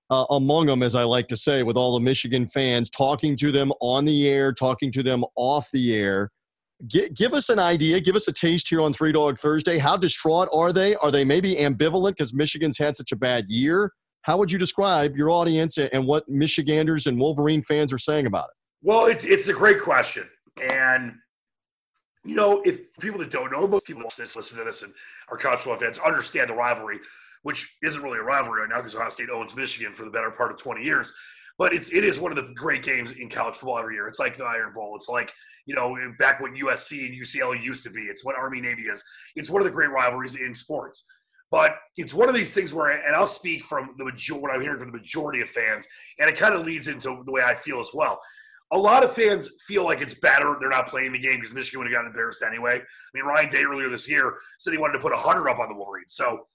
uh, 0.10 0.26
among 0.30 0.68
them, 0.68 0.84
as 0.84 0.96
I 0.96 1.04
like 1.04 1.28
to 1.30 1.38
say, 1.38 1.64
with 1.64 1.78
all 1.78 1.94
the 1.94 2.04
Michigan 2.04 2.48
fans, 2.48 2.90
talking 2.90 3.36
to 3.38 3.52
them 3.52 3.72
on 3.82 4.06
the 4.06 4.28
air, 4.28 4.54
talking 4.54 4.92
to 4.92 5.04
them 5.04 5.24
off 5.36 5.70
the 5.72 5.96
air. 5.96 6.32
G- 6.88 7.10
give 7.10 7.34
us 7.34 7.50
an 7.50 7.58
idea, 7.58 8.00
give 8.00 8.16
us 8.16 8.28
a 8.28 8.34
taste 8.34 8.68
here 8.70 8.82
on 8.82 8.94
Three 8.94 9.12
Dog 9.12 9.40
Thursday. 9.40 9.78
How 9.78 9.98
distraught 9.98 10.50
are 10.54 10.74
they? 10.74 10.96
Are 10.98 11.12
they 11.12 11.24
maybe 11.24 11.56
ambivalent 11.56 12.12
because 12.12 12.34
Michigan's 12.34 12.78
had 12.78 12.96
such 12.96 13.12
a 13.12 13.16
bad 13.16 13.46
year? 13.48 13.92
How 14.22 14.38
would 14.38 14.52
you 14.52 14.60
describe 14.60 15.16
your 15.16 15.30
audience 15.32 15.78
and 15.78 16.06
what 16.06 16.28
Michiganders 16.28 17.08
and 17.08 17.20
Wolverine 17.20 17.62
fans 17.62 17.94
are 17.94 17.98
saying 17.98 18.26
about 18.26 18.46
it? 18.46 18.56
Well, 18.82 19.06
it's, 19.06 19.24
it's 19.24 19.48
a 19.48 19.54
great 19.54 19.82
question. 19.82 20.28
And, 20.62 21.16
you 22.24 22.36
know, 22.36 22.62
if 22.66 22.94
people 23.00 23.20
that 23.20 23.32
don't 23.32 23.52
know, 23.52 23.68
most 23.68 23.86
people 23.86 24.04
listen 24.04 24.58
to 24.58 24.64
this, 24.64 24.82
and 24.82 24.94
are 25.30 25.38
college 25.38 25.60
football 25.60 25.80
fans 25.80 26.00
understand 26.00 26.50
the 26.50 26.56
rivalry 26.56 27.00
which 27.46 27.78
isn't 27.84 28.02
really 28.02 28.18
a 28.18 28.24
rivalry 28.24 28.62
right 28.62 28.70
now 28.72 28.78
because 28.78 28.96
Ohio 28.96 29.12
State 29.12 29.30
owns 29.30 29.56
Michigan 29.56 29.94
for 29.94 30.04
the 30.04 30.10
better 30.10 30.32
part 30.32 30.50
of 30.50 30.58
20 30.58 30.84
years. 30.84 31.14
But 31.60 31.74
it's 31.74 31.94
it 31.94 32.04
is 32.04 32.20
one 32.20 32.32
of 32.32 32.38
the 32.38 32.52
great 32.56 32.82
games 32.82 33.12
in 33.12 33.30
college 33.30 33.54
football 33.54 33.78
every 33.78 33.94
year. 33.94 34.08
It's 34.08 34.18
like 34.18 34.36
the 34.36 34.46
Iron 34.46 34.74
Bowl. 34.74 34.96
It's 34.96 35.08
like 35.08 35.32
you 35.68 35.76
know 35.76 35.96
back 36.18 36.42
when 36.42 36.56
USC 36.56 37.06
and 37.06 37.16
UCLA 37.16 37.64
used 37.64 37.84
to 37.84 37.92
be. 37.92 38.02
It's 38.02 38.26
what 38.26 38.36
Army 38.36 38.62
Navy 38.62 38.84
is. 38.84 39.04
It's 39.36 39.52
one 39.52 39.62
of 39.62 39.66
the 39.68 39.72
great 39.72 39.92
rivalries 39.92 40.34
in 40.34 40.56
sports. 40.56 41.06
But 41.52 41.78
it's 41.98 42.16
one 42.16 42.28
of 42.28 42.36
these 42.36 42.52
things 42.52 42.74
where, 42.74 42.90
and 42.90 43.16
I'll 43.16 43.28
speak 43.28 43.64
from 43.64 43.94
the 44.00 44.06
majority, 44.06 44.42
what 44.42 44.52
I'm 44.52 44.62
hearing 44.62 44.80
from 44.80 44.92
the 44.92 44.98
majority 44.98 45.42
of 45.42 45.50
fans, 45.50 45.88
and 46.20 46.28
it 46.28 46.38
kind 46.38 46.56
of 46.56 46.66
leads 46.66 46.88
into 46.88 47.22
the 47.24 47.32
way 47.32 47.44
I 47.44 47.54
feel 47.54 47.80
as 47.80 47.92
well. 47.94 48.20
A 48.72 48.78
lot 48.78 49.04
of 49.04 49.14
fans 49.14 49.52
feel 49.68 49.86
like 49.86 50.02
it's 50.02 50.16
better 50.16 50.58
they're 50.60 50.72
not 50.72 50.88
playing 50.88 51.14
the 51.14 51.20
game 51.20 51.36
because 51.36 51.54
Michigan 51.54 51.80
would 51.80 51.88
have 51.88 51.94
gotten 51.94 52.08
embarrassed 52.08 52.44
anyway. 52.44 52.78
I 52.78 53.10
mean, 53.14 53.24
Ryan 53.24 53.50
Day 53.52 53.64
earlier 53.64 53.88
this 53.88 54.10
year 54.10 54.40
said 54.58 54.74
he 54.74 54.80
wanted 54.80 54.94
to 54.94 55.00
put 55.00 55.14
a 55.14 55.18
hundred 55.18 55.48
up 55.48 55.60
on 55.60 55.70
the 55.70 55.76
Wolverines. 55.76 56.16
So 56.16 56.48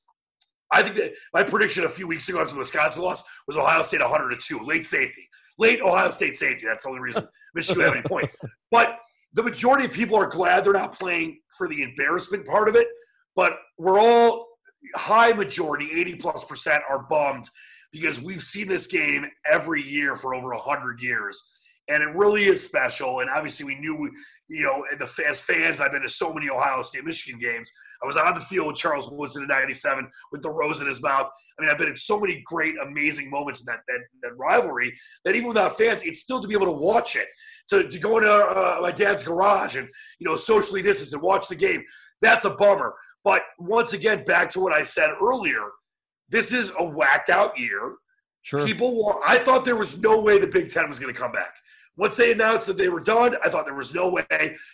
I 0.72 0.82
think 0.82 0.94
that 0.96 1.12
my 1.34 1.42
prediction 1.42 1.84
a 1.84 1.88
few 1.88 2.06
weeks 2.06 2.28
ago 2.28 2.40
after 2.40 2.54
the 2.54 2.60
Wisconsin 2.60 3.02
loss 3.02 3.22
was 3.46 3.56
Ohio 3.56 3.82
State 3.82 4.00
102, 4.00 4.60
late 4.64 4.86
safety. 4.86 5.28
Late 5.58 5.80
Ohio 5.80 6.10
State 6.10 6.36
safety. 6.38 6.66
That's 6.66 6.84
the 6.84 6.90
only 6.90 7.00
reason 7.00 7.26
Michigan 7.54 7.82
had 7.82 7.92
any 7.94 8.02
points. 8.02 8.36
But 8.70 8.98
the 9.32 9.42
majority 9.42 9.84
of 9.84 9.92
people 9.92 10.16
are 10.16 10.28
glad 10.28 10.64
they're 10.64 10.72
not 10.72 10.92
playing 10.92 11.40
for 11.56 11.68
the 11.68 11.82
embarrassment 11.82 12.46
part 12.46 12.68
of 12.68 12.76
it. 12.76 12.88
But 13.36 13.58
we're 13.78 14.00
all 14.00 14.48
high 14.94 15.32
majority, 15.32 15.90
80 15.92 16.16
plus 16.16 16.44
percent, 16.44 16.82
are 16.88 17.06
bummed 17.08 17.48
because 17.92 18.20
we've 18.20 18.42
seen 18.42 18.68
this 18.68 18.86
game 18.86 19.26
every 19.48 19.82
year 19.82 20.16
for 20.16 20.34
over 20.34 20.48
100 20.50 21.00
years 21.00 21.42
and 21.90 22.02
it 22.02 22.14
really 22.14 22.44
is 22.44 22.64
special. 22.64 23.20
And 23.20 23.28
obviously, 23.28 23.66
we 23.66 23.74
knew, 23.74 24.10
you 24.48 24.62
know, 24.62 24.84
as 25.28 25.40
fans, 25.40 25.80
I've 25.80 25.92
been 25.92 26.02
to 26.02 26.08
so 26.08 26.32
many 26.32 26.48
Ohio 26.48 26.82
State 26.82 27.04
Michigan 27.04 27.40
games. 27.40 27.70
I 28.02 28.06
was 28.06 28.16
on 28.16 28.34
the 28.34 28.40
field 28.40 28.68
with 28.68 28.76
Charles 28.76 29.10
Woodson 29.10 29.42
in 29.42 29.48
'97 29.48 30.08
with 30.32 30.42
the 30.42 30.50
rose 30.50 30.80
in 30.80 30.86
his 30.86 31.02
mouth. 31.02 31.28
I 31.58 31.62
mean, 31.62 31.70
I've 31.70 31.78
been 31.78 31.88
in 31.88 31.96
so 31.96 32.18
many 32.18 32.42
great, 32.46 32.74
amazing 32.82 33.30
moments 33.30 33.60
in 33.60 33.66
that 33.66 33.80
that, 33.88 34.00
that 34.22 34.36
rivalry 34.36 34.94
that 35.24 35.34
even 35.34 35.48
without 35.48 35.76
fans, 35.76 36.02
it's 36.02 36.20
still 36.20 36.40
to 36.40 36.48
be 36.48 36.54
able 36.54 36.66
to 36.66 36.72
watch 36.72 37.16
it, 37.16 37.28
to, 37.68 37.88
to 37.88 37.98
go 37.98 38.18
into 38.18 38.32
uh, 38.32 38.78
my 38.80 38.92
dad's 38.92 39.22
garage 39.22 39.76
and 39.76 39.88
you 40.18 40.28
know 40.28 40.36
socially 40.36 40.82
distance 40.82 41.12
and 41.12 41.22
watch 41.22 41.48
the 41.48 41.56
game. 41.56 41.82
That's 42.22 42.44
a 42.44 42.50
bummer. 42.50 42.94
But 43.24 43.42
once 43.58 43.92
again, 43.92 44.24
back 44.24 44.50
to 44.50 44.60
what 44.60 44.72
I 44.72 44.82
said 44.82 45.10
earlier, 45.20 45.70
this 46.30 46.52
is 46.52 46.72
a 46.78 46.84
whacked 46.84 47.28
out 47.28 47.58
year. 47.58 47.96
Sure. 48.42 48.64
People 48.64 48.94
want. 48.94 49.22
I 49.26 49.36
thought 49.36 49.64
there 49.64 49.76
was 49.76 49.98
no 49.98 50.20
way 50.20 50.38
the 50.38 50.46
Big 50.46 50.70
Ten 50.70 50.88
was 50.88 50.98
going 50.98 51.12
to 51.12 51.20
come 51.20 51.32
back. 51.32 51.52
Once 52.00 52.16
they 52.16 52.32
announced 52.32 52.66
that 52.66 52.78
they 52.78 52.88
were 52.88 52.98
done, 52.98 53.36
I 53.44 53.50
thought 53.50 53.66
there 53.66 53.74
was 53.74 53.92
no 53.94 54.08
way. 54.08 54.24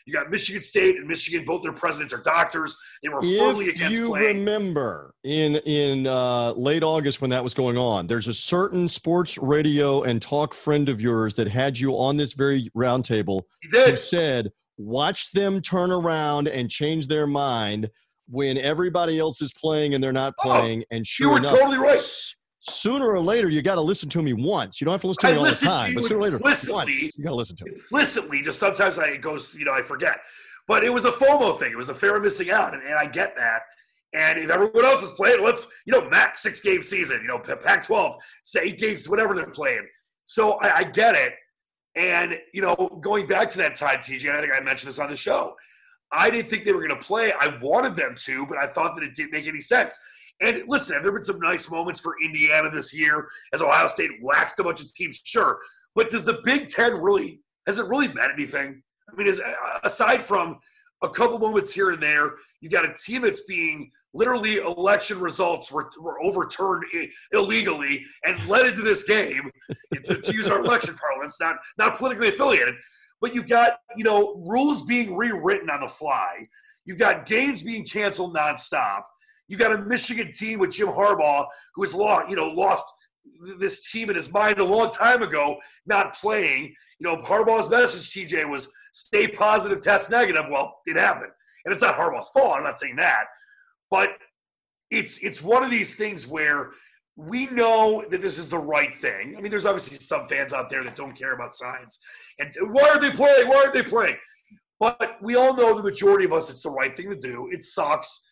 You 0.06 0.12
got 0.12 0.30
Michigan 0.30 0.62
State 0.62 0.94
and 0.94 1.08
Michigan; 1.08 1.44
both 1.44 1.60
their 1.60 1.72
presidents 1.72 2.14
are 2.14 2.22
doctors. 2.22 2.76
They 3.02 3.08
were 3.08 3.18
if 3.20 3.36
firmly 3.36 3.70
against 3.70 3.98
you 3.98 4.10
playing. 4.10 4.38
remember 4.38 5.12
in 5.24 5.56
in 5.56 6.06
uh, 6.06 6.52
late 6.52 6.84
August 6.84 7.20
when 7.20 7.30
that 7.30 7.42
was 7.42 7.52
going 7.52 7.76
on, 7.76 8.06
there's 8.06 8.28
a 8.28 8.34
certain 8.34 8.86
sports 8.86 9.36
radio 9.38 10.04
and 10.04 10.22
talk 10.22 10.54
friend 10.54 10.88
of 10.88 11.00
yours 11.00 11.34
that 11.34 11.48
had 11.48 11.76
you 11.76 11.98
on 11.98 12.16
this 12.16 12.32
very 12.32 12.70
roundtable. 12.76 13.42
He 13.60 13.70
did. 13.70 13.90
Who 13.90 13.96
said, 13.96 14.52
"Watch 14.78 15.32
them 15.32 15.60
turn 15.60 15.90
around 15.90 16.46
and 16.46 16.70
change 16.70 17.08
their 17.08 17.26
mind." 17.26 17.90
When 18.28 18.58
everybody 18.58 19.20
else 19.20 19.40
is 19.40 19.52
playing 19.52 19.94
and 19.94 20.02
they're 20.02 20.12
not 20.12 20.34
oh, 20.40 20.42
playing, 20.42 20.82
oh, 20.82 20.96
and 20.96 21.06
sure 21.06 21.26
you 21.26 21.32
were 21.32 21.38
enough, 21.38 21.58
totally 21.58 21.78
right 21.78 22.34
sooner 22.68 23.08
or 23.08 23.20
later 23.20 23.48
you 23.48 23.62
got 23.62 23.76
to 23.76 23.80
listen 23.80 24.08
to 24.10 24.22
me 24.22 24.32
once. 24.32 24.80
You 24.80 24.84
don't 24.84 24.92
have 24.92 25.00
to 25.02 25.06
listen 25.08 25.22
to 25.22 25.28
I 25.28 25.32
me 25.32 25.38
all 25.38 25.44
the 25.44 25.52
time, 25.52 25.94
but 25.94 26.04
sooner 26.04 26.16
or 26.16 26.22
later, 26.22 26.38
once, 26.38 26.66
you 26.66 27.24
got 27.24 27.30
to 27.30 27.36
listen 27.36 27.56
to 27.56 27.64
me. 27.64 27.72
Implicitly, 27.72 28.42
just 28.42 28.58
sometimes 28.58 28.98
I 28.98 29.08
it 29.08 29.20
goes, 29.20 29.54
you 29.54 29.64
know, 29.64 29.72
I 29.72 29.82
forget. 29.82 30.20
But 30.68 30.82
it 30.82 30.92
was 30.92 31.04
a 31.04 31.12
FOMO 31.12 31.58
thing. 31.58 31.72
It 31.72 31.76
was 31.76 31.88
a 31.88 31.94
fear 31.94 32.16
of 32.16 32.22
missing 32.22 32.50
out, 32.50 32.74
and, 32.74 32.82
and 32.82 32.94
I 32.94 33.06
get 33.06 33.36
that. 33.36 33.62
And 34.14 34.38
if 34.38 34.50
everyone 34.50 34.84
else 34.84 35.02
is 35.02 35.12
playing, 35.12 35.42
let's 35.42 35.66
you 35.84 35.92
know, 35.92 36.08
max 36.08 36.42
six 36.42 36.60
game 36.60 36.82
season, 36.82 37.20
you 37.22 37.28
know, 37.28 37.38
Pac-12, 37.38 38.18
say 38.44 38.60
eight 38.64 38.78
games, 38.78 39.08
whatever 39.08 39.34
they're 39.34 39.50
playing. 39.50 39.86
So 40.24 40.52
I, 40.54 40.78
I 40.78 40.84
get 40.84 41.14
it. 41.14 41.34
And 41.94 42.38
you 42.52 42.62
know, 42.62 43.00
going 43.02 43.26
back 43.26 43.50
to 43.52 43.58
that 43.58 43.76
time, 43.76 43.98
TJ, 43.98 44.30
I 44.30 44.40
think 44.40 44.52
I 44.54 44.60
mentioned 44.60 44.88
this 44.88 44.98
on 44.98 45.10
the 45.10 45.16
show. 45.16 45.54
I 46.12 46.30
didn't 46.30 46.50
think 46.50 46.64
they 46.64 46.72
were 46.72 46.86
going 46.86 46.98
to 46.98 47.06
play. 47.06 47.32
I 47.32 47.58
wanted 47.60 47.96
them 47.96 48.14
to, 48.18 48.46
but 48.46 48.58
I 48.58 48.66
thought 48.66 48.94
that 48.96 49.04
it 49.04 49.16
didn't 49.16 49.32
make 49.32 49.46
any 49.46 49.60
sense. 49.60 49.98
And 50.40 50.64
listen, 50.66 50.94
have 50.94 51.02
there 51.02 51.12
been 51.12 51.24
some 51.24 51.40
nice 51.40 51.70
moments 51.70 52.00
for 52.00 52.14
Indiana 52.22 52.70
this 52.70 52.94
year 52.94 53.28
as 53.54 53.62
Ohio 53.62 53.86
State 53.86 54.10
waxed 54.22 54.58
a 54.60 54.64
bunch 54.64 54.82
of 54.82 54.92
teams? 54.94 55.20
Sure. 55.24 55.58
But 55.94 56.10
does 56.10 56.24
the 56.24 56.40
Big 56.44 56.68
Ten 56.68 57.00
really, 57.00 57.40
has 57.66 57.78
it 57.78 57.86
really 57.86 58.08
meant 58.08 58.32
anything? 58.34 58.82
I 59.10 59.16
mean, 59.16 59.26
is, 59.26 59.40
aside 59.82 60.22
from 60.22 60.58
a 61.02 61.08
couple 61.08 61.38
moments 61.38 61.72
here 61.72 61.90
and 61.90 62.02
there, 62.02 62.32
you've 62.60 62.72
got 62.72 62.84
a 62.84 62.94
team 62.94 63.22
that's 63.22 63.42
being 63.42 63.90
literally 64.12 64.56
election 64.56 65.20
results 65.20 65.70
were, 65.70 65.90
were 66.00 66.20
overturned 66.22 66.84
illegally 67.32 68.04
and 68.24 68.46
led 68.48 68.66
into 68.66 68.82
this 68.82 69.04
game 69.04 69.50
to, 70.04 70.20
to 70.20 70.32
use 70.32 70.48
our 70.48 70.60
election 70.60 70.94
parlance, 70.94 71.38
not, 71.40 71.56
not 71.78 71.96
politically 71.96 72.28
affiliated. 72.28 72.74
But 73.20 73.34
you've 73.34 73.48
got, 73.48 73.78
you 73.96 74.04
know, 74.04 74.34
rules 74.46 74.84
being 74.84 75.16
rewritten 75.16 75.70
on 75.70 75.80
the 75.80 75.88
fly. 75.88 76.46
You've 76.84 76.98
got 76.98 77.26
games 77.26 77.62
being 77.62 77.86
canceled 77.86 78.34
nonstop. 78.34 79.02
You 79.48 79.56
got 79.56 79.72
a 79.72 79.82
Michigan 79.84 80.32
team 80.32 80.58
with 80.58 80.72
Jim 80.72 80.88
Harbaugh 80.88 81.46
who 81.74 81.82
has 81.84 81.94
lost, 81.94 82.28
you 82.28 82.36
know, 82.36 82.48
lost 82.48 82.84
this 83.58 83.90
team 83.90 84.10
in 84.10 84.16
his 84.16 84.32
mind 84.32 84.58
a 84.58 84.64
long 84.64 84.90
time 84.90 85.22
ago, 85.22 85.56
not 85.86 86.14
playing. 86.14 86.74
You 86.98 87.06
know, 87.06 87.16
Harbaugh's 87.22 87.68
message, 87.68 88.10
TJ, 88.10 88.48
was 88.48 88.70
stay 88.92 89.28
positive, 89.28 89.82
test 89.82 90.10
negative. 90.10 90.44
Well, 90.50 90.76
it 90.86 90.96
happened. 90.96 91.32
And 91.64 91.72
it's 91.72 91.82
not 91.82 91.96
Harbaugh's 91.96 92.30
fault. 92.30 92.56
I'm 92.56 92.62
not 92.62 92.78
saying 92.78 92.96
that. 92.96 93.24
But 93.90 94.10
it's 94.90 95.18
it's 95.18 95.42
one 95.42 95.64
of 95.64 95.70
these 95.70 95.96
things 95.96 96.26
where 96.26 96.70
we 97.16 97.46
know 97.46 98.04
that 98.10 98.20
this 98.20 98.38
is 98.38 98.48
the 98.48 98.58
right 98.58 98.96
thing. 98.98 99.34
I 99.36 99.40
mean, 99.40 99.50
there's 99.50 99.64
obviously 99.64 99.96
some 99.98 100.28
fans 100.28 100.52
out 100.52 100.70
there 100.70 100.84
that 100.84 100.96
don't 100.96 101.16
care 101.16 101.32
about 101.34 101.54
science. 101.54 101.98
And 102.38 102.52
why 102.72 102.88
are 102.90 103.00
they 103.00 103.10
playing? 103.10 103.48
Why 103.48 103.56
aren't 103.56 103.72
they 103.72 103.82
playing? 103.82 104.16
But 104.78 105.16
we 105.22 105.36
all 105.36 105.56
know 105.56 105.74
the 105.74 105.82
majority 105.82 106.26
of 106.26 106.34
us, 106.34 106.50
it's 106.50 106.62
the 106.62 106.70
right 106.70 106.94
thing 106.94 107.08
to 107.08 107.16
do. 107.16 107.48
It 107.50 107.64
sucks. 107.64 108.22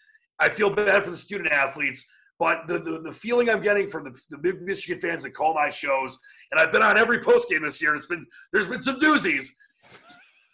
I 0.41 0.49
feel 0.49 0.71
bad 0.71 1.05
for 1.05 1.11
the 1.11 1.17
student 1.17 1.51
athletes, 1.51 2.07
but 2.39 2.67
the, 2.67 2.79
the, 2.79 3.01
the 3.01 3.13
feeling 3.13 3.49
I'm 3.49 3.63
getting 3.63 3.89
from 3.89 4.05
the, 4.05 4.19
the 4.31 4.39
big 4.39 4.63
Michigan 4.63 5.01
fans 5.01 5.23
that 5.23 5.35
call 5.35 5.55
my 5.55 5.71
shows, 5.71 6.19
and 6.51 6.61
I've 6.61 6.73
been 6.73 6.83
on 6.83 6.97
every 6.97 7.21
post 7.21 7.49
game 7.49 7.63
this 7.63 7.81
year, 7.81 7.93
and 7.93 7.99
it's 7.99 8.07
been 8.07 8.27
there's 8.53 8.67
been 8.67 8.83
some 8.83 8.99
doozies, 8.99 9.51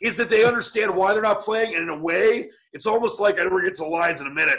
is 0.03 0.17
that 0.17 0.29
they 0.29 0.45
understand 0.45 0.95
why 0.95 1.13
they're 1.13 1.23
not 1.23 1.41
playing, 1.41 1.75
and 1.75 1.85
in 1.85 1.89
a 1.89 1.99
way, 1.99 2.51
it's 2.73 2.87
almost 2.87 3.21
like 3.21 3.39
I 3.39 3.47
we're 3.47 3.63
get 3.63 3.75
to 3.77 3.83
the 3.83 3.89
Lions 3.89 4.21
in 4.21 4.27
a 4.27 4.35
minute. 4.35 4.59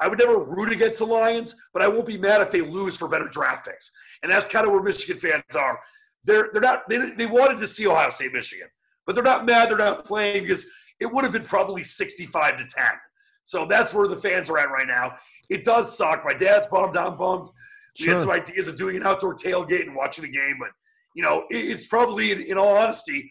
I 0.00 0.08
would 0.08 0.18
never 0.18 0.42
root 0.44 0.72
against 0.72 0.98
the 0.98 1.06
Lions, 1.06 1.54
but 1.74 1.82
I 1.82 1.88
won't 1.88 2.06
be 2.06 2.16
mad 2.16 2.40
if 2.40 2.50
they 2.50 2.62
lose 2.62 2.96
for 2.96 3.06
better 3.06 3.28
draft 3.28 3.66
picks. 3.66 3.92
And 4.22 4.32
that's 4.32 4.48
kind 4.48 4.66
of 4.66 4.72
where 4.72 4.82
Michigan 4.82 5.20
fans 5.20 5.56
are. 5.56 5.78
They're 6.24 6.50
they're 6.52 6.62
not 6.62 6.88
they, 6.88 6.98
they 7.16 7.26
wanted 7.26 7.58
to 7.58 7.66
see 7.66 7.86
Ohio 7.86 8.10
State 8.10 8.32
Michigan, 8.32 8.68
but 9.06 9.14
they're 9.14 9.24
not 9.24 9.46
mad 9.46 9.70
they're 9.70 9.78
not 9.78 10.04
playing 10.04 10.44
because 10.44 10.66
it 11.00 11.06
would 11.06 11.24
have 11.24 11.32
been 11.32 11.44
probably 11.44 11.82
65 11.82 12.58
to 12.58 12.66
10 12.66 12.84
so 13.44 13.66
that's 13.66 13.92
where 13.92 14.08
the 14.08 14.16
fans 14.16 14.50
are 14.50 14.58
at 14.58 14.70
right 14.70 14.86
now. 14.86 15.16
It 15.48 15.64
does 15.64 15.96
suck. 15.96 16.24
My 16.24 16.34
dad's 16.34 16.66
bummed. 16.68 16.96
I'm 16.96 17.16
bummed. 17.16 17.48
We 17.98 18.04
sure. 18.04 18.14
had 18.14 18.22
some 18.22 18.30
ideas 18.30 18.68
of 18.68 18.76
doing 18.76 18.96
an 18.96 19.02
outdoor 19.02 19.34
tailgate 19.34 19.86
and 19.86 19.94
watching 19.94 20.24
the 20.24 20.30
game, 20.30 20.56
but 20.58 20.70
you 21.14 21.22
know, 21.22 21.44
it's 21.50 21.86
probably, 21.86 22.48
in 22.48 22.56
all 22.56 22.76
honesty, 22.76 23.30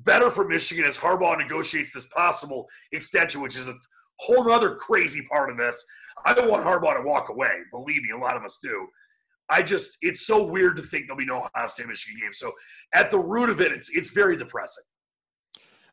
better 0.00 0.30
for 0.30 0.46
Michigan 0.46 0.84
as 0.84 0.96
Harbaugh 0.96 1.38
negotiates 1.38 1.92
this 1.92 2.06
possible 2.08 2.68
extension, 2.92 3.40
which 3.40 3.56
is 3.56 3.68
a 3.68 3.74
whole 4.18 4.50
other 4.50 4.74
crazy 4.74 5.22
part 5.30 5.50
of 5.50 5.56
this. 5.56 5.84
I 6.26 6.34
don't 6.34 6.50
want 6.50 6.64
Harbaugh 6.64 6.96
to 6.96 7.02
walk 7.02 7.28
away. 7.30 7.50
Believe 7.70 8.02
me, 8.02 8.10
a 8.10 8.18
lot 8.18 8.36
of 8.36 8.44
us 8.44 8.58
do. 8.62 8.86
I 9.50 9.62
just, 9.62 9.96
it's 10.00 10.26
so 10.26 10.44
weird 10.44 10.76
to 10.76 10.82
think 10.82 11.06
there'll 11.06 11.18
be 11.18 11.26
no 11.26 11.44
Ohio 11.54 11.68
State 11.68 11.86
Michigan 11.86 12.20
game. 12.20 12.32
So 12.32 12.52
at 12.94 13.10
the 13.10 13.18
root 13.18 13.50
of 13.50 13.60
it, 13.60 13.72
it's 13.72 13.90
it's 13.90 14.10
very 14.10 14.36
depressing. 14.36 14.84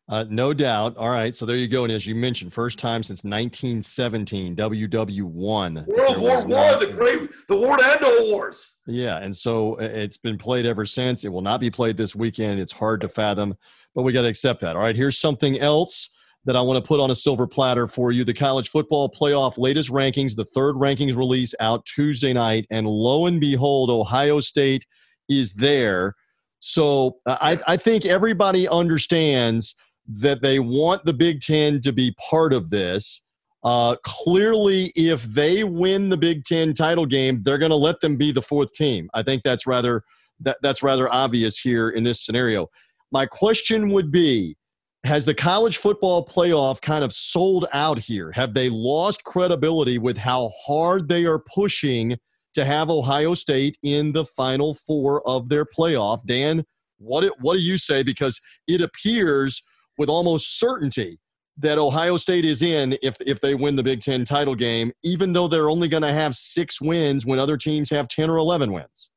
Uh, 0.10 0.26
no 0.30 0.54
doubt. 0.54 0.97
All 0.97 1.10
right. 1.10 1.34
So 1.34 1.45
there 1.45 1.56
you 1.56 1.68
go. 1.68 1.86
And 1.86 1.93
as 1.93 2.06
you 2.06 2.16
mentioned, 2.16 2.52
first 2.52 2.78
time 2.78 3.02
since 3.02 3.24
1917, 3.24 4.56
WW1. 4.56 5.88
World 5.88 6.18
War 6.20 6.45
One, 6.45 6.80
the 6.80 6.91
great, 6.91 7.30
the 7.47 7.56
war 7.56 7.78
to 7.78 7.86
end 7.86 8.04
all 8.04 8.32
wars. 8.32 8.80
Yeah. 8.88 9.20
And 9.20 9.36
so 9.36 9.76
uh, 9.76 9.84
it's 9.84 10.18
been 10.18 10.38
played 10.38 10.66
ever 10.66 10.86
since. 10.86 11.24
It 11.24 11.30
will 11.30 11.41
not 11.41 11.62
be 11.62 11.72
played 11.72 11.95
this 11.95 12.14
weekend. 12.16 12.60
It's 12.60 12.74
hard 12.74 12.99
to 13.02 13.10
fathom, 13.10 13.56
but 13.95 14.02
we 14.02 14.12
got 14.12 14.24
to 14.24 14.28
accept 14.28 14.60
that. 14.62 14.76
All 14.76 14.82
right. 14.82 14.95
Here's 14.95 15.18
something 15.18 15.60
else 15.60 16.10
that 16.43 16.56
I 16.56 16.62
want 16.62 16.84
to 16.84 16.86
put 16.86 16.99
on 16.99 17.12
a 17.12 17.16
silver 17.16 17.47
platter 17.47 17.88
for 17.88 18.12
you. 18.12 18.26
The 18.26 18.34
college 18.34 18.70
football 18.70 19.08
playoff 19.10 19.58
latest 19.58 19.91
rankings, 19.91 20.36
the 20.36 20.45
third 20.45 20.76
rankings 20.76 21.16
release 21.16 21.54
out 21.60 21.86
Tuesday 21.86 22.34
night. 22.34 22.66
And 22.70 22.86
lo 22.86 23.28
and 23.28 23.39
behold, 23.39 23.89
Ohio 23.89 24.39
State 24.39 24.86
is 25.30 25.54
there. 25.54 26.16
So 26.60 27.18
uh, 27.26 27.38
I, 27.39 27.60
I 27.66 27.78
think 27.78 28.06
everybody 28.06 28.68
understands– 28.68 29.74
that 30.20 30.41
they 30.41 30.59
want 30.59 31.05
the 31.05 31.14
Big 31.14 31.41
Ten 31.41 31.82
to 31.82 31.91
be 31.91 32.16
part 32.30 32.53
of 32.53 32.70
this. 32.70 33.24
Uh, 33.64 33.95
clearly, 34.03 34.91
if 34.95 35.24
they 35.24 35.64
win 35.64 36.09
the 36.09 36.18
Big 36.18 36.43
Ten 36.43 36.74
title 36.74 37.05
game, 37.05 37.41
they're 37.43 37.59
going 37.59 37.72
to 37.72 37.76
let 37.76 37.99
them 38.01 38.18
be 38.18 38.32
the 38.32 38.41
fourth 38.41 38.74
team. 38.74 39.09
I 39.14 39.24
think 39.24 39.43
that's 39.43 39.68
rather 39.68 40.03
that, 40.39 40.57
that's 40.64 40.82
rather 40.82 41.12
obvious 41.14 41.59
here 41.59 41.89
in 41.89 42.03
this 42.03 42.26
scenario. 42.26 42.68
My 43.12 43.26
question 43.26 43.91
would 43.91 44.12
be: 44.12 44.57
Has 45.03 45.26
the 45.26 45.36
college 45.36 45.78
football 45.78 46.26
playoff 46.26 46.82
kind 46.82 47.03
of 47.03 47.14
sold 47.14 47.68
out 47.74 47.99
here? 47.99 48.32
Have 48.32 48.53
they 48.53 48.70
lost 48.70 49.24
credibility 49.24 49.99
with 49.99 50.18
how 50.18 50.51
hard 50.66 51.07
they 51.07 51.26
are 51.26 51.43
pushing 51.53 52.18
to 52.53 52.66
have 52.66 52.89
Ohio 52.89 53.34
State 53.34 53.78
in 53.84 54.12
the 54.12 54.26
final 54.26 54.74
four 54.74 55.26
of 55.28 55.49
their 55.49 55.66
playoff? 55.66 56.26
Dan, 56.26 56.66
what 56.97 57.32
what 57.41 57.55
do 57.55 57.62
you 57.62 57.78
say? 57.78 58.01
Because 58.01 58.41
it 58.68 58.82
appears 58.82 59.62
with 59.98 60.10
almost 60.10 60.60
certainty 60.60 61.20
that 61.58 61.78
Ohio 61.78 62.18
State 62.18 62.46
is 62.46 62.62
in 62.62 62.98
if 63.02 63.16
if 63.22 63.39
they 63.39 63.56
win 63.56 63.76
the 63.76 63.84
Big 63.84 64.02
Ten 64.02 64.26
title 64.26 64.56
game, 64.56 64.92
even 65.04 65.34
though 65.34 65.48
they're 65.48 65.70
only 65.70 65.88
going 65.88 66.04
to 66.04 66.14
have 66.14 66.36
six 66.36 66.82
wins 66.82 67.26
when 67.26 67.39
other 67.39 67.58
teams 67.58 67.89
have 67.89 68.08
ten 68.08 68.30
or 68.30 68.38
eleven 68.38 68.72
wins. 68.72 69.10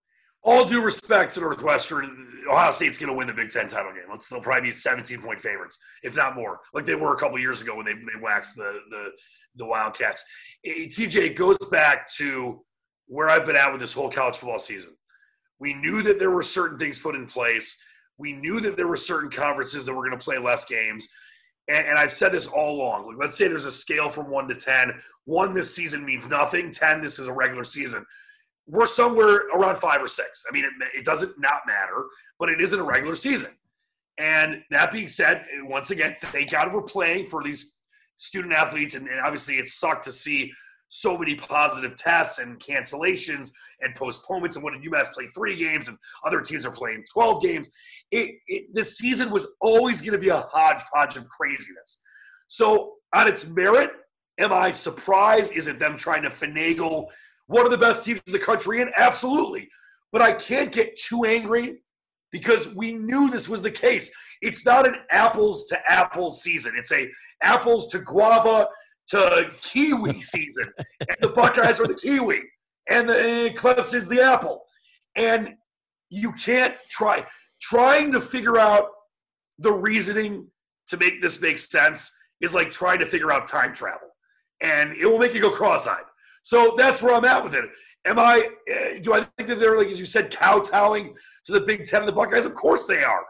All 0.42 0.66
due 0.66 0.84
respect 0.84 1.32
to 1.34 1.40
Northwestern, 1.40 2.42
Ohio 2.50 2.70
State's 2.70 2.98
going 2.98 3.10
to 3.10 3.16
win 3.16 3.26
the 3.26 3.32
Big 3.32 3.50
Ten 3.50 3.66
title 3.66 3.92
game. 3.92 4.04
Let's, 4.10 4.28
they'll 4.28 4.42
probably 4.42 4.68
be 4.68 4.74
17 4.74 5.22
point 5.22 5.40
favorites, 5.40 5.78
if 6.02 6.14
not 6.14 6.36
more, 6.36 6.60
like 6.74 6.84
they 6.84 6.94
were 6.94 7.14
a 7.14 7.18
couple 7.18 7.38
years 7.38 7.62
ago 7.62 7.76
when 7.76 7.86
they, 7.86 7.94
they 7.94 8.20
waxed 8.20 8.54
the, 8.56 8.80
the, 8.90 9.12
the 9.56 9.64
Wildcats. 9.64 10.22
TJ 10.66 11.34
goes 11.34 11.56
back 11.70 12.12
to 12.16 12.62
where 13.06 13.30
I've 13.30 13.46
been 13.46 13.56
at 13.56 13.72
with 13.72 13.80
this 13.80 13.94
whole 13.94 14.10
college 14.10 14.36
football 14.36 14.58
season. 14.58 14.94
We 15.60 15.72
knew 15.72 16.02
that 16.02 16.18
there 16.18 16.30
were 16.30 16.42
certain 16.42 16.78
things 16.78 16.98
put 16.98 17.14
in 17.14 17.24
place. 17.26 17.80
We 18.18 18.32
knew 18.32 18.60
that 18.60 18.76
there 18.76 18.88
were 18.88 18.96
certain 18.96 19.30
conferences 19.30 19.86
that 19.86 19.94
were 19.94 20.06
going 20.06 20.18
to 20.18 20.24
play 20.24 20.38
less 20.38 20.64
games. 20.64 21.08
And, 21.68 21.86
and, 21.86 21.98
I've 21.98 22.12
said 22.12 22.32
this 22.32 22.46
all 22.46 22.76
along. 22.76 23.06
Like, 23.06 23.16
let's 23.18 23.38
say 23.38 23.48
there's 23.48 23.64
a 23.64 23.70
scale 23.70 24.10
from 24.10 24.30
one 24.30 24.46
to 24.48 24.54
10. 24.54 24.92
One 25.24 25.54
this 25.54 25.74
season 25.74 26.04
means 26.04 26.28
nothing, 26.28 26.70
10, 26.72 27.00
this 27.00 27.18
is 27.18 27.26
a 27.26 27.32
regular 27.32 27.64
season. 27.64 28.04
We're 28.66 28.86
somewhere 28.86 29.48
around 29.56 29.78
five 29.78 30.02
or 30.02 30.08
six. 30.08 30.44
I 30.48 30.52
mean, 30.52 30.64
it, 30.64 30.72
it 30.94 31.04
doesn't 31.04 31.38
not 31.38 31.62
matter, 31.66 32.04
but 32.38 32.50
it 32.50 32.60
isn't 32.60 32.78
a 32.78 32.84
regular 32.84 33.16
season. 33.16 33.50
And 34.18 34.62
that 34.70 34.92
being 34.92 35.08
said, 35.08 35.44
once 35.62 35.90
again, 35.90 36.16
thank 36.20 36.50
God 36.50 36.72
we're 36.72 36.82
playing 36.82 37.26
for 37.26 37.42
these 37.42 37.78
student 38.16 38.52
athletes. 38.52 38.94
And, 38.94 39.08
and 39.08 39.20
obviously, 39.20 39.58
it 39.58 39.68
sucked 39.68 40.04
to 40.04 40.12
see 40.12 40.52
so 40.94 41.18
many 41.18 41.34
positive 41.34 41.96
tests 41.96 42.38
and 42.38 42.60
cancellations 42.60 43.50
and 43.80 43.94
postponements. 43.96 44.56
And 44.56 44.64
did 44.64 44.92
UMass 44.92 45.12
play 45.12 45.26
three 45.34 45.56
games 45.56 45.88
and 45.88 45.98
other 46.24 46.40
teams 46.40 46.64
are 46.64 46.70
playing 46.70 47.04
12 47.12 47.42
games? 47.42 47.70
It, 48.12 48.36
it, 48.46 48.72
this 48.72 48.96
season 48.96 49.30
was 49.30 49.48
always 49.60 50.00
going 50.00 50.12
to 50.12 50.18
be 50.18 50.28
a 50.28 50.36
hodgepodge 50.52 51.16
of 51.16 51.28
craziness. 51.28 52.00
So, 52.46 52.94
on 53.12 53.26
its 53.26 53.48
merit, 53.48 53.90
am 54.38 54.52
I 54.52 54.70
surprised? 54.70 55.52
Is 55.52 55.66
it 55.66 55.80
them 55.80 55.96
trying 55.96 56.22
to 56.22 56.30
finagle 56.30 57.06
one 57.46 57.64
of 57.64 57.72
the 57.72 57.78
best 57.78 58.04
teams 58.04 58.20
in 58.28 58.32
the 58.32 58.38
country? 58.38 58.80
And 58.80 58.92
absolutely. 58.96 59.68
But 60.12 60.22
I 60.22 60.32
can't 60.32 60.70
get 60.70 60.96
too 60.96 61.24
angry 61.24 61.82
because 62.30 62.72
we 62.74 62.92
knew 62.92 63.30
this 63.30 63.48
was 63.48 63.62
the 63.62 63.70
case. 63.70 64.12
It's 64.42 64.64
not 64.64 64.86
an 64.86 64.96
apples 65.10 65.66
to 65.66 65.90
apples 65.90 66.42
season. 66.42 66.74
It's 66.76 66.92
a 66.92 67.10
apples 67.42 67.88
to 67.88 67.98
guava 67.98 68.68
to 69.08 69.50
kiwi 69.60 70.20
season, 70.20 70.72
and 71.00 71.16
the 71.20 71.28
Buckeyes 71.28 71.80
are 71.80 71.86
the 71.86 71.94
kiwi, 71.94 72.42
and 72.88 73.08
the 73.08 73.18
and 73.18 73.56
Clemson's 73.56 74.08
the 74.08 74.22
apple, 74.22 74.64
and 75.16 75.54
you 76.10 76.32
can't 76.32 76.74
try 76.88 77.24
trying 77.60 78.12
to 78.12 78.20
figure 78.20 78.58
out 78.58 78.88
the 79.58 79.72
reasoning 79.72 80.46
to 80.88 80.96
make 80.96 81.22
this 81.22 81.40
make 81.40 81.58
sense 81.58 82.10
is 82.40 82.54
like 82.54 82.70
trying 82.70 82.98
to 82.98 83.06
figure 83.06 83.32
out 83.32 83.48
time 83.48 83.74
travel, 83.74 84.08
and 84.60 84.96
it 84.96 85.06
will 85.06 85.18
make 85.18 85.34
you 85.34 85.40
go 85.40 85.50
cross-eyed. 85.50 86.04
So 86.42 86.74
that's 86.76 87.02
where 87.02 87.14
I'm 87.14 87.24
at 87.24 87.42
with 87.42 87.54
it. 87.54 87.64
Am 88.06 88.18
I? 88.18 88.48
Uh, 88.70 89.00
do 89.00 89.14
I 89.14 89.20
think 89.36 89.48
that 89.48 89.58
they're 89.58 89.78
like 89.78 89.88
as 89.88 89.98
you 89.98 90.06
said, 90.06 90.30
kowtowing 90.30 91.14
to 91.46 91.52
the 91.52 91.60
Big 91.60 91.86
Ten 91.86 92.00
and 92.00 92.08
the 92.08 92.12
Buckeyes? 92.12 92.44
Of 92.44 92.54
course 92.54 92.86
they 92.86 93.02
are. 93.02 93.24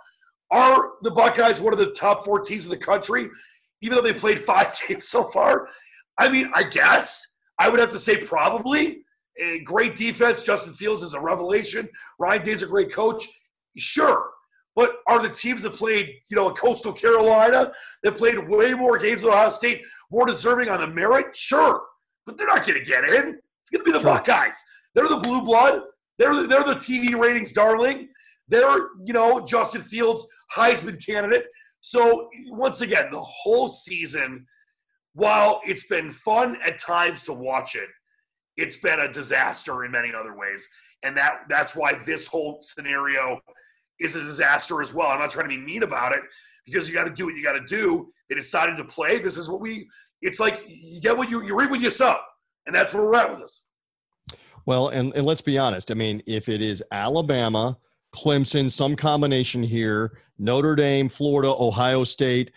Are 0.51 0.93
the 1.03 1.11
Buckeyes 1.11 1.61
one 1.61 1.73
of 1.73 1.79
the 1.79 1.93
top 1.93 2.25
four 2.25 2.41
teams 2.41 2.67
in 2.67 2.71
the 2.71 2.77
country? 2.77 3.29
Even 3.81 3.97
though 3.97 4.03
they 4.03 4.15
played 4.15 4.41
five 4.41 4.75
games 4.89 5.09
so 5.09 5.25
far. 5.31 5.69
I 6.19 6.29
mean, 6.29 6.51
I 6.55 6.63
guess 6.63 7.25
I 7.59 7.69
would 7.69 7.81
have 7.81 7.91
to 7.91 7.99
say 7.99 8.17
probably. 8.17 9.01
A 9.41 9.61
great 9.61 9.97
defense. 9.97 10.45
Justin 10.45 10.75
Fields 10.75 11.03
is 11.03 11.15
a 11.15 11.21
revelation. 11.21 11.89
Ryan 12.21 12.45
Day's 12.45 12.63
a 12.63 12.67
great 12.67 12.93
coach. 12.93 13.27
Sure. 13.77 14.31
But 14.77 14.97
are 15.09 15.21
the 15.21 15.29
teams 15.29 15.63
that 15.63 15.75
played, 15.75 16.09
you 16.29 16.37
know, 16.37 16.51
Coastal 16.51 16.93
Carolina, 16.93 17.73
that 18.03 18.17
played 18.17 18.49
way 18.49 18.75
more 18.75 18.99
games 18.99 19.25
at 19.25 19.31
Ohio 19.31 19.49
State, 19.49 19.85
more 20.11 20.27
deserving 20.27 20.69
on 20.69 20.81
the 20.81 20.87
merit? 20.89 21.35
Sure. 21.35 21.83
But 22.27 22.39
they're 22.39 22.47
not 22.47 22.67
going 22.67 22.79
to 22.79 22.85
get 22.85 23.05
in. 23.05 23.41
It's 23.63 23.71
going 23.73 23.85
to 23.85 23.93
be 23.93 23.93
the. 23.93 24.01
Buckeyes. 24.01 24.61
They're 24.95 25.09
the 25.09 25.17
blue 25.17 25.43
blood. 25.43 25.83
They're 26.19 26.35
the, 26.35 26.43
they're 26.43 26.65
the 26.65 26.75
TV 26.75 27.19
ratings 27.19 27.53
darling. 27.53 28.09
They're, 28.49 28.89
you 29.05 29.13
know, 29.13 29.41
Justin 29.41 29.83
Fields, 29.83 30.27
Heisman 30.55 31.05
candidate. 31.05 31.47
So 31.85 32.31
once 32.47 32.81
again, 32.81 33.09
the 33.13 33.21
whole 33.21 33.69
season, 33.69 34.47
while 35.13 35.61
it's 35.67 35.87
been 35.87 36.11
fun 36.11 36.57
at 36.65 36.79
times 36.79 37.25
to 37.25 37.35
watch 37.35 37.77
it, 37.77 37.91
it's 38.57 38.79
been 38.79 39.01
a 39.01 39.13
disaster 39.13 39.85
in 39.85 39.91
many 39.93 40.15
other 40.15 40.35
ways. 40.35 40.67
And 41.03 41.15
that 41.19 41.41
that's 41.51 41.77
why 41.77 41.93
this 42.07 42.27
whole 42.27 42.61
scenario 42.63 43.39
is 44.01 44.17
a 44.17 44.23
disaster 44.23 44.81
as 44.81 44.95
well. 44.95 45.09
I'm 45.09 45.19
not 45.19 45.29
trying 45.29 45.45
to 45.45 45.55
be 45.55 45.61
mean 45.61 45.83
about 45.83 46.15
it 46.15 46.23
because 46.65 46.89
you 46.89 46.95
got 46.95 47.05
to 47.05 47.13
do 47.13 47.27
what 47.27 47.35
you 47.35 47.45
got 47.45 47.53
to 47.53 47.67
do. 47.67 48.11
They 48.31 48.35
decided 48.35 48.79
to 48.79 48.85
play. 48.85 49.19
This 49.19 49.37
is 49.37 49.51
what 49.51 49.61
we. 49.61 49.87
It's 50.23 50.41
like 50.41 50.63
you 50.67 51.03
get 51.03 51.15
what 51.15 51.29
you 51.29 51.43
you 51.43 51.55
read 51.55 51.69
what 51.69 51.83
you 51.83 51.91
sow, 51.91 52.17
and 52.67 52.75
that's 52.75 52.95
where 52.95 53.05
we're 53.05 53.17
at 53.17 53.29
with 53.29 53.41
this. 53.41 53.69
Well, 54.65 54.89
and 54.89 55.13
and 55.15 55.27
let's 55.27 55.43
be 55.43 55.59
honest. 55.59 55.91
I 55.91 55.95
mean, 55.95 56.23
if 56.27 56.49
it 56.49 56.63
is 56.63 56.83
Alabama, 56.93 57.77
Clemson, 58.15 58.71
some 58.71 58.97
combination 58.97 59.63
here, 59.63 60.13
Notre 60.39 60.77
Dame, 60.77 61.09
Florida, 61.09 61.53
Ohio 61.59 62.05
State, 62.05 62.53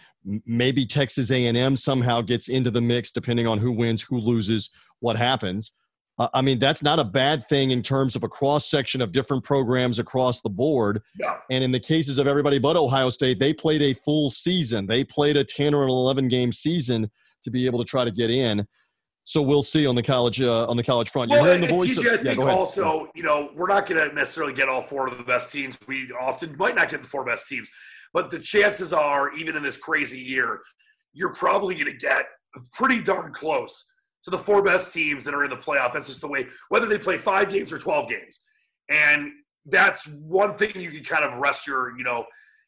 maybe 0.46 0.86
Texas 0.86 1.32
A&M 1.32 1.76
somehow 1.76 2.22
gets 2.22 2.50
into 2.50 2.70
the 2.70 2.82
mix 2.82 3.12
depending 3.12 3.48
on 3.48 3.58
who 3.58 3.72
wins, 3.72 4.02
who 4.02 4.20
loses, 4.20 4.70
what 5.00 5.18
happens. 5.18 5.74
Uh, 6.20 6.28
I 6.34 6.42
mean, 6.42 6.60
that's 6.60 6.82
not 6.82 7.00
a 7.00 7.04
bad 7.04 7.48
thing 7.48 7.72
in 7.72 7.84
terms 7.84 8.16
of 8.16 8.24
a 8.24 8.30
cross 8.30 8.70
section 8.70 9.02
of 9.02 9.12
different 9.12 9.44
programs 9.44 10.00
across 10.00 10.42
the 10.42 10.50
board. 10.50 11.02
Yeah. 11.20 11.38
And 11.52 11.64
in 11.64 11.72
the 11.72 11.80
cases 11.80 12.18
of 12.18 12.28
everybody 12.28 12.60
but 12.60 12.76
Ohio 12.76 13.10
State, 13.10 13.40
they 13.40 13.54
played 13.54 13.82
a 13.82 13.94
full 13.94 14.30
season. 14.30 14.88
They 14.88 15.04
played 15.04 15.38
a 15.38 15.44
10 15.44 15.74
or 15.74 15.84
an 15.84 15.90
11 15.90 16.28
game 16.28 16.52
season 16.52 17.10
to 17.44 17.52
be 17.52 17.66
able 17.66 17.80
to 17.80 17.86
try 17.86 18.04
to 18.04 18.12
get 18.12 18.32
in. 18.32 18.68
So 19.28 19.42
we'll 19.42 19.62
see 19.62 19.86
on 19.86 19.94
the 19.94 20.02
college 20.02 20.40
uh, 20.40 20.66
on 20.68 20.78
the 20.78 20.84
college 20.84 21.10
front. 21.10 21.30
You're 21.30 21.42
well, 21.42 21.54
hearing 21.54 21.70
the 21.70 21.76
voice. 21.76 21.98
TJ, 21.98 22.14
of, 22.14 22.22
I 22.22 22.24
think 22.24 22.40
yeah, 22.40 22.46
also, 22.46 23.10
you 23.14 23.24
know, 23.24 23.52
we're 23.58 23.68
not 23.68 23.86
going 23.86 24.10
to 24.10 24.16
necessarily 24.16 24.54
get 24.54 24.70
all 24.70 24.82
four 24.82 25.06
of 25.06 25.18
the 25.18 25.24
best 25.26 25.52
teams. 25.52 25.78
We 25.86 26.10
often 26.18 26.56
might 26.56 26.76
not 26.76 26.88
get 26.88 27.02
the 27.02 27.10
four 27.10 27.26
best 27.26 27.46
teams, 27.46 27.70
but 28.14 28.32
the 28.32 28.40
chances 28.40 28.94
are, 28.94 29.34
even 29.34 29.58
in 29.58 29.64
this 29.64 29.76
crazy 29.76 30.18
year, 30.18 30.62
you're 31.12 31.34
probably 31.34 31.76
going 31.76 31.92
to 31.92 31.98
get 31.98 32.26
pretty 32.72 33.02
darn 33.02 33.34
close 33.34 33.92
to 34.24 34.30
the 34.30 34.38
four 34.38 34.64
best 34.64 34.94
teams 34.94 35.26
that 35.26 35.34
are 35.34 35.44
in 35.44 35.50
the 35.50 35.58
playoff. 35.58 35.92
That's 35.92 36.08
just 36.08 36.22
the 36.22 36.30
way, 36.30 36.48
whether 36.70 36.86
they 36.86 36.98
play 36.98 37.18
five 37.18 37.52
games 37.52 37.74
or 37.74 37.80
twelve 37.80 38.10
games, 38.10 38.40
and 38.88 39.30
that's 39.66 40.08
one 40.08 40.56
thing 40.56 40.72
you 40.80 40.90
can 40.90 41.04
kind 41.04 41.26
of 41.26 41.38
rest 41.38 41.68
your, 41.68 41.98
you 41.98 42.06
know, 42.06 42.26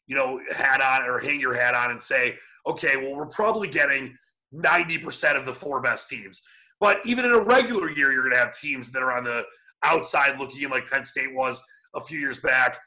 you 0.07 0.15
know, 0.17 0.41
hat 0.53 0.81
on 0.81 1.09
or 1.09 1.19
hang 1.19 1.39
your 1.39 1.53
hat 1.53 1.73
on 1.73 1.91
and 1.91 2.03
say, 2.03 2.37
okay, 2.67 2.97
well, 2.97 3.15
we're 3.15 3.27
probably 3.27 3.69
getting 3.69 4.13
90% 4.53 5.37
of 5.37 5.45
the 5.45 5.53
four 5.53 5.81
best 5.81 6.09
teams. 6.09 6.41
But 6.79 6.99
even 7.05 7.25
in 7.25 7.31
a 7.31 7.39
regular 7.39 7.89
year, 7.89 8.11
you're 8.11 8.23
going 8.23 8.33
to 8.33 8.39
have 8.39 8.57
teams 8.57 8.91
that 8.91 9.03
are 9.03 9.11
on 9.11 9.23
the 9.23 9.43
outside 9.83 10.39
looking 10.39 10.61
in, 10.61 10.69
like 10.69 10.89
Penn 10.89 11.05
State 11.05 11.33
was 11.33 11.61
a 11.95 12.01
few 12.01 12.19
years 12.19 12.39
back. 12.39 12.79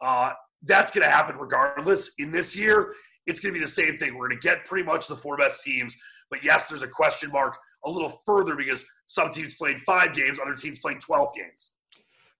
Uh, 0.00 0.32
that's 0.62 0.92
going 0.92 1.04
to 1.04 1.10
happen 1.10 1.36
regardless. 1.36 2.12
In 2.18 2.30
this 2.30 2.56
year, 2.56 2.94
it's 3.26 3.40
going 3.40 3.54
to 3.54 3.58
be 3.58 3.64
the 3.64 3.70
same 3.70 3.98
thing. 3.98 4.16
We're 4.16 4.28
going 4.28 4.40
to 4.40 4.48
get 4.48 4.64
pretty 4.64 4.84
much 4.84 5.06
the 5.06 5.16
four 5.16 5.36
best 5.36 5.62
teams. 5.62 5.96
But 6.30 6.42
yes, 6.44 6.68
there's 6.68 6.82
a 6.82 6.88
question 6.88 7.30
mark 7.30 7.56
a 7.84 7.90
little 7.90 8.20
further 8.26 8.56
because 8.56 8.84
some 9.06 9.30
teams 9.30 9.54
played 9.54 9.80
five 9.82 10.14
games, 10.14 10.38
other 10.40 10.56
teams 10.56 10.80
played 10.80 11.00
12 11.00 11.28
games. 11.36 11.72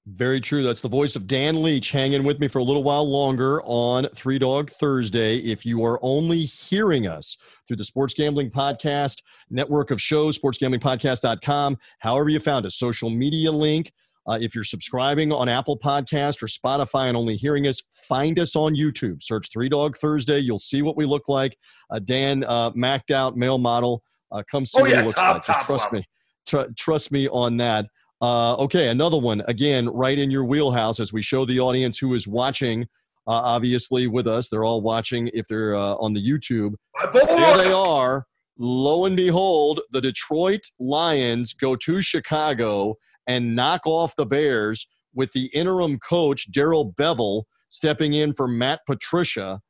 Very 0.06 0.40
true. 0.40 0.62
That's 0.62 0.80
the 0.80 0.88
voice 0.88 1.16
of 1.16 1.26
Dan 1.26 1.64
Leach 1.64 1.90
hanging 1.90 2.22
with 2.22 2.38
me 2.38 2.46
for 2.46 2.60
a 2.60 2.64
little 2.64 2.84
while 2.84 3.08
longer 3.10 3.60
on 3.64 4.06
Three 4.14 4.38
Dog 4.38 4.70
Thursday. 4.70 5.38
If 5.38 5.66
you 5.66 5.84
are 5.84 5.98
only 6.00 6.44
hearing 6.44 7.08
us 7.08 7.36
through 7.66 7.78
the 7.78 7.84
Sports 7.84 8.14
Gambling 8.14 8.52
Podcast 8.52 9.22
network 9.50 9.90
of 9.90 10.00
shows, 10.00 10.38
sportsgamblingpodcast.com, 10.38 11.76
however 11.98 12.28
you 12.28 12.38
found 12.38 12.66
us, 12.66 12.76
social 12.76 13.10
media 13.10 13.50
link. 13.50 13.92
Uh, 14.28 14.38
if 14.40 14.54
you're 14.54 14.64
subscribing 14.64 15.32
on 15.32 15.48
Apple 15.48 15.76
Podcast 15.76 16.40
or 16.40 16.46
Spotify 16.46 17.08
and 17.08 17.16
only 17.16 17.36
hearing 17.36 17.66
us, 17.66 17.82
find 18.08 18.38
us 18.38 18.54
on 18.54 18.76
YouTube. 18.76 19.22
Search 19.22 19.48
Three 19.52 19.68
Dog 19.68 19.96
Thursday. 19.96 20.38
You'll 20.38 20.58
see 20.58 20.82
what 20.82 20.96
we 20.96 21.04
look 21.04 21.28
like. 21.28 21.56
Uh, 21.90 21.98
Dan, 21.98 22.44
uh, 22.44 22.70
macked 22.76 23.10
out 23.10 23.36
male 23.36 23.58
model. 23.58 24.04
Uh, 24.30 24.44
come 24.48 24.64
see 24.66 24.78
oh, 24.78 24.82
what 24.82 24.90
yeah, 24.90 25.02
looks 25.02 25.14
top, 25.14 25.34
like. 25.34 25.42
Top 25.42 25.66
trust 25.66 25.92
me. 25.92 26.04
Tr- 26.46 26.72
trust 26.76 27.10
me 27.10 27.28
on 27.28 27.56
that. 27.56 27.86
Uh, 28.20 28.56
okay, 28.56 28.88
another 28.88 29.18
one. 29.18 29.42
Again, 29.46 29.88
right 29.88 30.18
in 30.18 30.30
your 30.30 30.44
wheelhouse 30.44 31.00
as 31.00 31.12
we 31.12 31.22
show 31.22 31.44
the 31.44 31.60
audience 31.60 31.98
who 31.98 32.14
is 32.14 32.26
watching, 32.26 32.82
uh, 33.26 33.32
obviously 33.32 34.06
with 34.06 34.26
us. 34.26 34.48
They're 34.48 34.64
all 34.64 34.80
watching 34.80 35.30
if 35.34 35.46
they're 35.48 35.74
uh, 35.74 35.94
on 35.96 36.12
the 36.12 36.26
YouTube. 36.26 36.74
There 37.12 37.58
they 37.58 37.72
are. 37.72 38.24
Lo 38.58 39.04
and 39.04 39.16
behold, 39.16 39.82
the 39.90 40.00
Detroit 40.00 40.62
Lions 40.78 41.52
go 41.52 41.76
to 41.76 42.00
Chicago 42.00 42.96
and 43.26 43.54
knock 43.54 43.82
off 43.84 44.16
the 44.16 44.24
Bears 44.24 44.86
with 45.14 45.30
the 45.32 45.46
interim 45.46 45.98
coach, 45.98 46.50
Darrell 46.52 46.92
Bevell, 46.92 47.42
stepping 47.68 48.14
in 48.14 48.32
for 48.32 48.48
Matt 48.48 48.80
Patricia. 48.86 49.60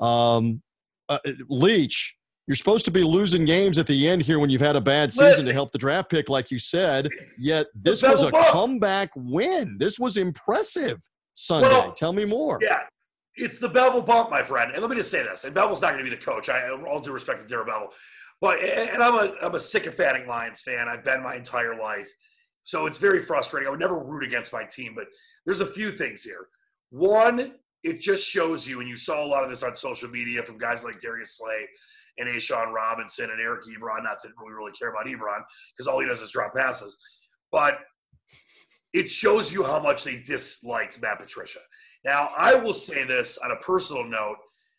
Um, 0.00 0.62
uh, 1.08 1.18
Leach, 1.48 2.16
you're 2.46 2.56
supposed 2.56 2.84
to 2.84 2.90
be 2.90 3.04
losing 3.04 3.44
games 3.44 3.78
at 3.78 3.86
the 3.86 4.08
end 4.08 4.22
here 4.22 4.38
when 4.38 4.50
you've 4.50 4.60
had 4.60 4.74
a 4.74 4.80
bad 4.80 5.12
season 5.12 5.28
Listen, 5.28 5.46
to 5.46 5.52
help 5.52 5.72
the 5.72 5.78
draft 5.78 6.10
pick, 6.10 6.28
like 6.28 6.50
you 6.50 6.58
said. 6.58 7.08
Yet 7.38 7.68
this 7.74 8.02
was 8.02 8.22
a 8.22 8.30
comeback 8.30 9.10
win. 9.14 9.76
This 9.78 9.98
was 9.98 10.16
impressive 10.16 11.00
Sunday. 11.34 11.68
Well, 11.68 11.92
Tell 11.92 12.12
me 12.12 12.24
more. 12.24 12.58
Yeah, 12.60 12.80
it's 13.36 13.58
the 13.58 13.68
Bevell 13.68 14.04
bump, 14.04 14.30
my 14.30 14.42
friend. 14.42 14.72
And 14.72 14.80
let 14.80 14.90
me 14.90 14.96
just 14.96 15.10
say 15.10 15.22
this: 15.22 15.44
and 15.44 15.54
Bevell's 15.54 15.82
not 15.82 15.92
going 15.92 16.04
to 16.04 16.10
be 16.10 16.14
the 16.14 16.22
coach. 16.22 16.48
I 16.48 16.68
all 16.70 17.00
due 17.00 17.12
respect 17.12 17.40
to 17.40 17.46
Darrell 17.46 17.66
Bevell, 17.66 17.92
but 18.40 18.58
and 18.60 19.02
I'm 19.02 19.14
a 19.14 19.34
I'm 19.40 19.54
a 19.54 19.60
sycophantic 19.60 20.26
Lions 20.26 20.62
fan. 20.62 20.88
I've 20.88 21.04
been 21.04 21.22
my 21.22 21.36
entire 21.36 21.80
life, 21.80 22.12
so 22.64 22.86
it's 22.86 22.98
very 22.98 23.22
frustrating. 23.22 23.68
I 23.68 23.70
would 23.70 23.80
never 23.80 24.02
root 24.02 24.24
against 24.24 24.52
my 24.52 24.64
team, 24.64 24.94
but 24.96 25.06
there's 25.46 25.60
a 25.60 25.66
few 25.66 25.92
things 25.92 26.24
here. 26.24 26.48
One, 26.90 27.54
it 27.84 28.00
just 28.00 28.28
shows 28.28 28.66
you, 28.66 28.80
and 28.80 28.88
you 28.88 28.96
saw 28.96 29.24
a 29.24 29.28
lot 29.28 29.44
of 29.44 29.50
this 29.50 29.62
on 29.62 29.76
social 29.76 30.10
media 30.10 30.42
from 30.42 30.58
guys 30.58 30.82
like 30.82 31.00
Darius 31.00 31.36
Slay 31.38 31.68
and 32.18 32.28
A'Shawn 32.28 32.72
Robinson 32.72 33.30
and 33.30 33.40
Eric 33.40 33.64
Ebron. 33.64 34.04
Not 34.04 34.22
that 34.22 34.32
we 34.44 34.52
really 34.52 34.72
care 34.72 34.90
about 34.90 35.06
Ebron 35.06 35.42
because 35.76 35.86
all 35.86 36.00
he 36.00 36.06
does 36.06 36.20
is 36.22 36.30
drop 36.30 36.54
passes. 36.54 36.98
But 37.50 37.78
it 38.92 39.10
shows 39.10 39.52
you 39.52 39.64
how 39.64 39.80
much 39.80 40.04
they 40.04 40.18
disliked 40.18 41.00
Matt 41.00 41.18
Patricia. 41.18 41.60
Now, 42.04 42.30
I 42.36 42.54
will 42.54 42.74
say 42.74 43.04
this 43.04 43.38
on 43.38 43.52
a 43.52 43.56
personal 43.56 44.04
note 44.04 44.36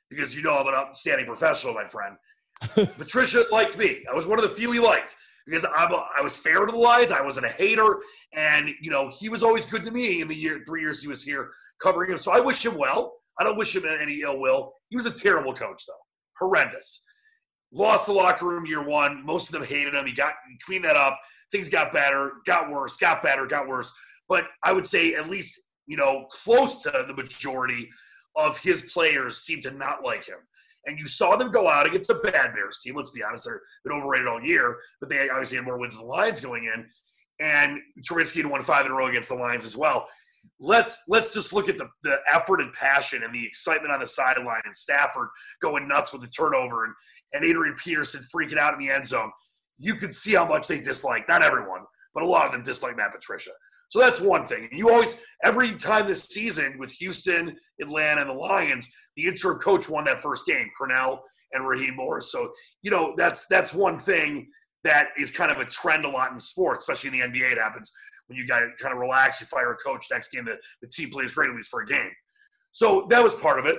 because 0.10 0.36
you 0.36 0.44
know 0.44 0.58
I'm 0.58 0.68
an 0.68 0.74
upstanding 0.76 1.26
professional, 1.26 1.74
my 1.74 1.88
friend. 1.88 2.16
Patricia 2.98 3.44
liked 3.52 3.78
me. 3.78 4.04
I 4.10 4.14
was 4.14 4.28
one 4.28 4.40
of 4.40 4.44
the 4.44 4.56
few 4.56 4.72
he 4.72 4.80
liked 4.80 5.16
because 5.46 5.66
I'm 5.76 5.92
a, 5.92 6.06
I 6.18 6.22
was 6.22 6.38
fair 6.38 6.66
to 6.66 6.72
the 6.72 6.78
Lions. 6.78 7.12
I 7.12 7.22
wasn't 7.22 7.46
a 7.46 7.50
hater, 7.50 8.00
and 8.34 8.70
you 8.82 8.92
know 8.92 9.12
he 9.18 9.30
was 9.30 9.44
always 9.44 9.66
good 9.66 9.84
to 9.86 9.92
me 9.92 10.22
in 10.22 10.28
the 10.28 10.36
year 10.36 10.64
three 10.66 10.82
years 10.82 11.02
he 11.02 11.08
was 11.08 11.24
here 11.24 11.52
covering 11.82 12.12
him. 12.12 12.20
So 12.20 12.32
I 12.32 12.40
wish 12.40 12.66
him 12.66 12.78
well. 12.78 13.14
I 13.40 13.44
don't 13.44 13.58
wish 13.58 13.76
him 13.76 13.84
any 13.86 14.22
ill 14.22 14.40
will. 14.40 14.74
He 14.90 14.96
was 14.96 15.06
a 15.06 15.12
terrible 15.12 15.54
coach 15.54 15.84
though, 15.88 15.94
horrendous. 16.40 17.04
Lost 17.74 18.06
the 18.06 18.14
locker 18.14 18.46
room 18.46 18.66
year 18.66 18.84
one. 18.84 19.26
Most 19.26 19.50
of 19.50 19.54
them 19.54 19.68
hated 19.68 19.96
him. 19.96 20.06
He 20.06 20.14
got 20.14 20.36
he 20.48 20.58
cleaned 20.66 20.86
that 20.86 20.96
up. 20.96 21.20
Things 21.52 21.70
got 21.70 21.92
better, 21.92 22.34
got 22.46 22.72
worse, 22.72 22.96
got 22.98 23.24
better, 23.24 23.46
got 23.46 23.68
worse. 23.68 23.92
But 24.30 24.48
I 24.64 24.72
would 24.72 24.88
say 24.88 25.16
at 25.16 25.30
least 25.30 25.60
you 25.88 25.98
know 25.98 26.28
close 26.32 26.82
to 26.84 27.06
the 27.08 27.14
majority 27.14 27.90
of 28.36 28.58
his 28.60 28.84
players 28.94 29.40
seem 29.40 29.62
to 29.62 29.72
not 29.72 30.04
like 30.04 30.26
him 30.26 30.38
and 30.86 31.00
you 31.00 31.08
saw 31.08 31.36
them 31.36 31.52
go 31.52 31.68
out 31.68 31.86
against 31.86 32.08
the 32.08 32.16
bad 32.16 32.54
Bears 32.54 32.80
team. 32.80 32.96
Let's 32.96 33.10
be 33.10 33.24
honest, 33.24 33.46
they've 33.46 33.60
been 33.86 33.94
overrated 33.94 34.28
all 34.28 34.42
year, 34.42 34.78
but 35.00 35.10
they 35.10 35.30
obviously 35.30 35.58
had 35.58 35.66
more 35.66 35.78
wins 35.78 35.96
than 35.96 36.04
the 36.04 36.08
Lions 36.08 36.42
going 36.42 36.66
in. 36.66 36.86
And 37.40 37.80
Trubisky 38.02 38.38
had 38.38 38.46
won 38.46 38.62
five 38.64 38.86
in 38.86 38.92
a 38.92 38.96
row 38.96 39.08
against 39.08 39.30
the 39.30 39.36
Lions 39.36 39.66
as 39.66 39.78
well. 39.78 40.08
Let's 40.60 41.04
let's 41.08 41.34
just 41.34 41.54
look 41.54 41.70
at 41.70 41.78
the, 41.78 41.88
the 42.04 42.20
effort 42.30 42.60
and 42.60 42.74
passion 42.74 43.24
and 43.24 43.34
the 43.34 43.46
excitement 43.46 43.94
on 43.94 44.02
the 44.02 44.08
sideline 44.08 44.62
and 44.66 44.76
Stafford 44.76 45.30
going 45.62 45.88
nuts 45.88 46.12
with 46.12 46.22
the 46.22 46.28
turnover 46.28 46.84
and, 46.84 46.94
and 47.34 47.44
Adrian 47.44 47.76
Peterson 47.76 48.24
freaking 48.34 48.58
out 48.58 48.74
in 48.74 48.80
the 48.80 48.90
end 48.90 49.08
zone. 49.08 49.32
You 49.80 49.96
could 49.96 50.14
see 50.14 50.34
how 50.34 50.46
much 50.46 50.68
they 50.68 50.80
dislike, 50.80 51.28
not 51.28 51.42
everyone, 51.42 51.82
but 52.14 52.24
a 52.24 52.28
lot 52.28 52.46
of 52.46 52.52
them 52.52 52.64
dislike 52.64 52.96
Matt 52.96 53.14
Patricia. 53.14 53.52
So 53.90 54.00
that's 54.00 54.22
one 54.22 54.48
thing. 54.48 54.70
You 54.72 54.90
always, 54.90 55.22
every 55.44 55.76
time 55.76 56.08
this 56.08 56.24
season 56.24 56.78
with 56.80 56.92
Houston, 56.94 57.56
Atlanta, 57.80 58.22
and 58.22 58.30
the 58.30 58.34
Lions, 58.34 58.92
the 59.18 59.28
interim 59.28 59.60
coach 59.60 59.88
won 59.88 60.06
that 60.06 60.22
first 60.24 60.48
game, 60.48 60.68
Crennel 60.80 61.20
and 61.54 61.68
Raheem 61.68 61.96
Morris. 61.96 62.32
So, 62.32 62.52
you 62.82 62.90
know, 62.90 63.14
that's 63.18 63.46
that's 63.48 63.74
one 63.74 64.00
thing 64.00 64.48
that 64.84 65.10
is 65.18 65.30
kind 65.32 65.52
of 65.52 65.60
a 65.60 65.66
trend 65.66 66.06
a 66.06 66.10
lot 66.10 66.32
in 66.32 66.40
sports, 66.40 66.88
especially 66.88 67.20
in 67.20 67.32
the 67.32 67.40
NBA. 67.40 67.52
It 67.52 67.58
happens 67.60 67.92
when 68.28 68.38
you 68.38 68.48
got 68.48 68.64
kind 68.80 68.94
of 68.94 69.00
relax, 69.00 69.40
you 69.42 69.48
fire 69.48 69.72
a 69.72 69.78
coach, 69.78 70.08
next 70.12 70.32
game 70.32 70.46
the, 70.46 70.58
the 70.82 70.88
team 70.88 71.10
plays 71.10 71.32
great 71.32 71.50
at 71.50 71.56
least 71.56 71.70
for 71.70 71.82
a 71.82 71.86
game. 71.86 72.12
So 72.72 73.06
that 73.10 73.22
was 73.22 73.36
part 73.36 73.60
of 73.60 73.66
it. 73.66 73.78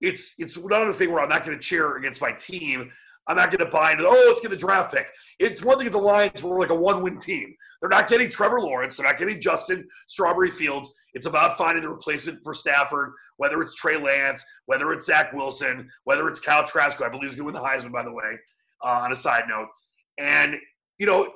It's 0.00 0.34
it's 0.38 0.56
another 0.56 0.92
thing 0.92 1.10
where 1.10 1.20
I'm 1.22 1.28
not 1.28 1.44
going 1.44 1.56
to 1.56 1.62
cheer 1.62 1.96
against 1.96 2.20
my 2.20 2.32
team. 2.32 2.90
I'm 3.26 3.36
not 3.36 3.50
going 3.50 3.58
to 3.58 3.70
buy 3.70 3.92
into, 3.92 4.06
oh, 4.06 4.24
let's 4.28 4.40
get 4.40 4.50
the 4.50 4.56
draft 4.56 4.94
pick. 4.94 5.06
It's 5.38 5.62
one 5.62 5.76
thing 5.76 5.86
if 5.86 5.92
the 5.92 5.98
Lions 5.98 6.42
were 6.42 6.58
like 6.58 6.70
a 6.70 6.74
one 6.74 7.02
win 7.02 7.18
team. 7.18 7.54
They're 7.80 7.90
not 7.90 8.08
getting 8.08 8.30
Trevor 8.30 8.60
Lawrence. 8.60 8.96
They're 8.96 9.06
not 9.06 9.18
getting 9.18 9.38
Justin 9.38 9.86
Strawberry 10.06 10.50
Fields. 10.50 10.94
It's 11.12 11.26
about 11.26 11.58
finding 11.58 11.82
the 11.82 11.90
replacement 11.90 12.42
for 12.42 12.54
Stafford, 12.54 13.12
whether 13.36 13.60
it's 13.60 13.74
Trey 13.74 13.98
Lance, 13.98 14.42
whether 14.64 14.92
it's 14.92 15.04
Zach 15.04 15.34
Wilson, 15.34 15.90
whether 16.04 16.26
it's 16.26 16.40
Kyle 16.40 16.64
Trask, 16.64 16.96
who 16.96 17.04
I 17.04 17.10
believe 17.10 17.28
is 17.28 17.36
going 17.36 17.52
to 17.52 17.52
win 17.52 17.62
the 17.62 17.68
Heisman, 17.68 17.92
by 17.92 18.02
the 18.02 18.12
way, 18.12 18.38
uh, 18.82 19.00
on 19.04 19.12
a 19.12 19.16
side 19.16 19.44
note. 19.46 19.68
And, 20.16 20.56
you 20.98 21.06
know, 21.06 21.30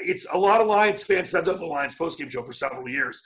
it's 0.00 0.26
a 0.32 0.38
lot 0.38 0.60
of 0.60 0.66
Lions 0.66 1.02
fans, 1.02 1.34
I've 1.34 1.44
done 1.44 1.58
the 1.58 1.66
Lions 1.66 1.96
postgame 1.96 2.30
show 2.30 2.42
for 2.42 2.52
several 2.52 2.88
years, 2.88 3.22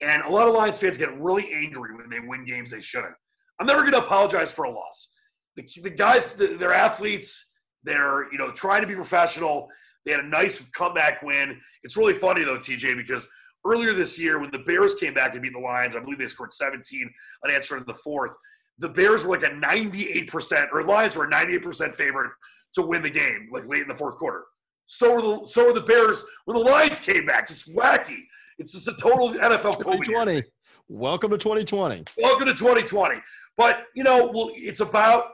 and 0.00 0.22
a 0.24 0.30
lot 0.30 0.48
of 0.48 0.54
Lions 0.54 0.80
fans 0.80 0.98
get 0.98 1.16
really 1.20 1.52
angry 1.52 1.94
when 1.94 2.10
they 2.10 2.20
win 2.20 2.44
games 2.44 2.70
they 2.70 2.80
shouldn't. 2.80 3.14
I'm 3.58 3.66
never 3.66 3.80
going 3.80 3.92
to 3.92 4.04
apologize 4.04 4.52
for 4.52 4.64
a 4.64 4.70
loss 4.70 5.16
the, 5.56 5.66
the 5.82 5.90
guys, 5.90 6.32
the, 6.34 6.46
they're 6.46 6.72
athletes. 6.72 7.52
They're 7.82 8.30
you 8.30 8.38
know 8.38 8.50
trying 8.50 8.82
to 8.82 8.88
be 8.88 8.94
professional. 8.94 9.68
They 10.04 10.12
had 10.12 10.20
a 10.20 10.28
nice 10.28 10.68
comeback 10.70 11.22
win. 11.22 11.58
It's 11.82 11.96
really 11.96 12.12
funny 12.12 12.44
though, 12.44 12.58
TJ, 12.58 12.96
because 12.96 13.26
earlier 13.64 13.92
this 13.92 14.18
year 14.18 14.38
when 14.38 14.50
the 14.52 14.60
Bears 14.60 14.94
came 14.94 15.14
back 15.14 15.32
and 15.32 15.42
beat 15.42 15.52
the 15.52 15.58
Lions, 15.58 15.96
I 15.96 16.00
believe 16.00 16.18
they 16.18 16.26
scored 16.26 16.54
17 16.54 17.10
unanswered 17.44 17.80
in 17.80 17.86
the 17.86 17.94
fourth. 17.94 18.32
The 18.78 18.88
Bears 18.88 19.24
were 19.24 19.36
like 19.36 19.42
a 19.42 19.54
98%, 19.54 20.68
or 20.72 20.82
Lions 20.84 21.16
were 21.16 21.24
a 21.24 21.30
98% 21.30 21.94
favorite 21.94 22.30
to 22.74 22.82
win 22.82 23.02
the 23.02 23.10
game, 23.10 23.48
like 23.50 23.66
late 23.66 23.82
in 23.82 23.88
the 23.88 23.94
fourth 23.94 24.18
quarter. 24.18 24.44
So 24.84 25.14
were 25.14 25.22
the 25.22 25.46
so 25.46 25.66
were 25.66 25.72
the 25.72 25.80
Bears 25.80 26.22
when 26.44 26.58
the 26.58 26.64
Lions 26.70 27.00
came 27.00 27.26
back. 27.26 27.48
Just 27.48 27.74
wacky. 27.74 28.20
It's 28.58 28.72
just 28.72 28.88
a 28.88 28.94
total 28.94 29.30
NFL 29.30 29.80
COVID 29.80 30.04
2020. 30.04 30.44
Welcome 30.88 31.32
to 31.32 31.38
2020. 31.38 32.04
Welcome 32.16 32.46
to 32.46 32.54
2020. 32.54 33.20
But 33.56 33.86
you 33.96 34.04
know, 34.04 34.30
well, 34.32 34.50
it's 34.54 34.78
about 34.78 35.32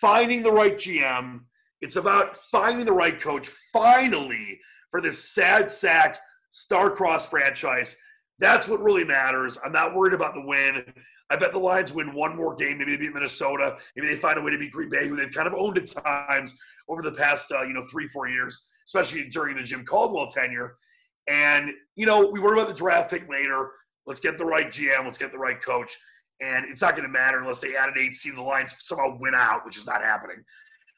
finding 0.00 0.44
the 0.44 0.52
right 0.52 0.76
GM. 0.76 1.40
It's 1.80 1.96
about 1.96 2.36
finding 2.36 2.86
the 2.86 2.92
right 2.92 3.20
coach 3.20 3.50
finally 3.72 4.60
for 4.92 5.00
this 5.00 5.32
sad 5.32 5.72
sack 5.72 6.20
star-crossed 6.50 7.30
franchise. 7.30 7.96
That's 8.38 8.68
what 8.68 8.80
really 8.80 9.04
matters. 9.04 9.58
I'm 9.64 9.72
not 9.72 9.94
worried 9.94 10.14
about 10.14 10.34
the 10.34 10.46
win. 10.46 10.84
I 11.30 11.36
bet 11.36 11.52
the 11.52 11.58
Lions 11.58 11.92
win 11.92 12.14
one 12.14 12.36
more 12.36 12.54
game. 12.54 12.78
Maybe 12.78 12.92
they 12.92 13.06
beat 13.06 13.14
Minnesota. 13.14 13.76
Maybe 13.96 14.06
they 14.06 14.16
find 14.16 14.38
a 14.38 14.42
way 14.42 14.52
to 14.52 14.58
beat 14.58 14.70
Green 14.70 14.90
Bay, 14.90 15.08
who 15.08 15.16
they've 15.16 15.32
kind 15.32 15.48
of 15.48 15.54
owned 15.54 15.78
at 15.78 15.88
times 15.88 16.56
over 16.88 17.02
the 17.02 17.10
past, 17.10 17.50
uh, 17.50 17.62
you 17.62 17.74
know, 17.74 17.84
three, 17.90 18.06
four 18.08 18.28
years, 18.28 18.70
especially 18.86 19.28
during 19.30 19.56
the 19.56 19.64
Jim 19.64 19.84
Caldwell 19.84 20.28
tenure. 20.28 20.76
And, 21.28 21.72
you 21.96 22.06
know, 22.06 22.30
we 22.30 22.38
worry 22.38 22.60
about 22.60 22.68
the 22.68 22.74
draft 22.74 23.10
pick 23.10 23.28
later. 23.28 23.72
Let's 24.06 24.20
get 24.20 24.38
the 24.38 24.44
right 24.44 24.68
GM. 24.68 25.04
Let's 25.04 25.18
get 25.18 25.32
the 25.32 25.38
right 25.38 25.60
coach 25.60 25.98
and 26.40 26.66
it's 26.66 26.82
not 26.82 26.96
going 26.96 27.06
to 27.06 27.12
matter 27.12 27.38
unless 27.38 27.60
they 27.60 27.74
add 27.76 27.88
an 27.88 27.94
eight 27.98 28.14
seed. 28.14 28.36
The 28.36 28.42
Lions 28.42 28.74
somehow 28.78 29.16
win 29.18 29.34
out, 29.34 29.64
which 29.64 29.76
is 29.76 29.86
not 29.86 30.02
happening. 30.02 30.44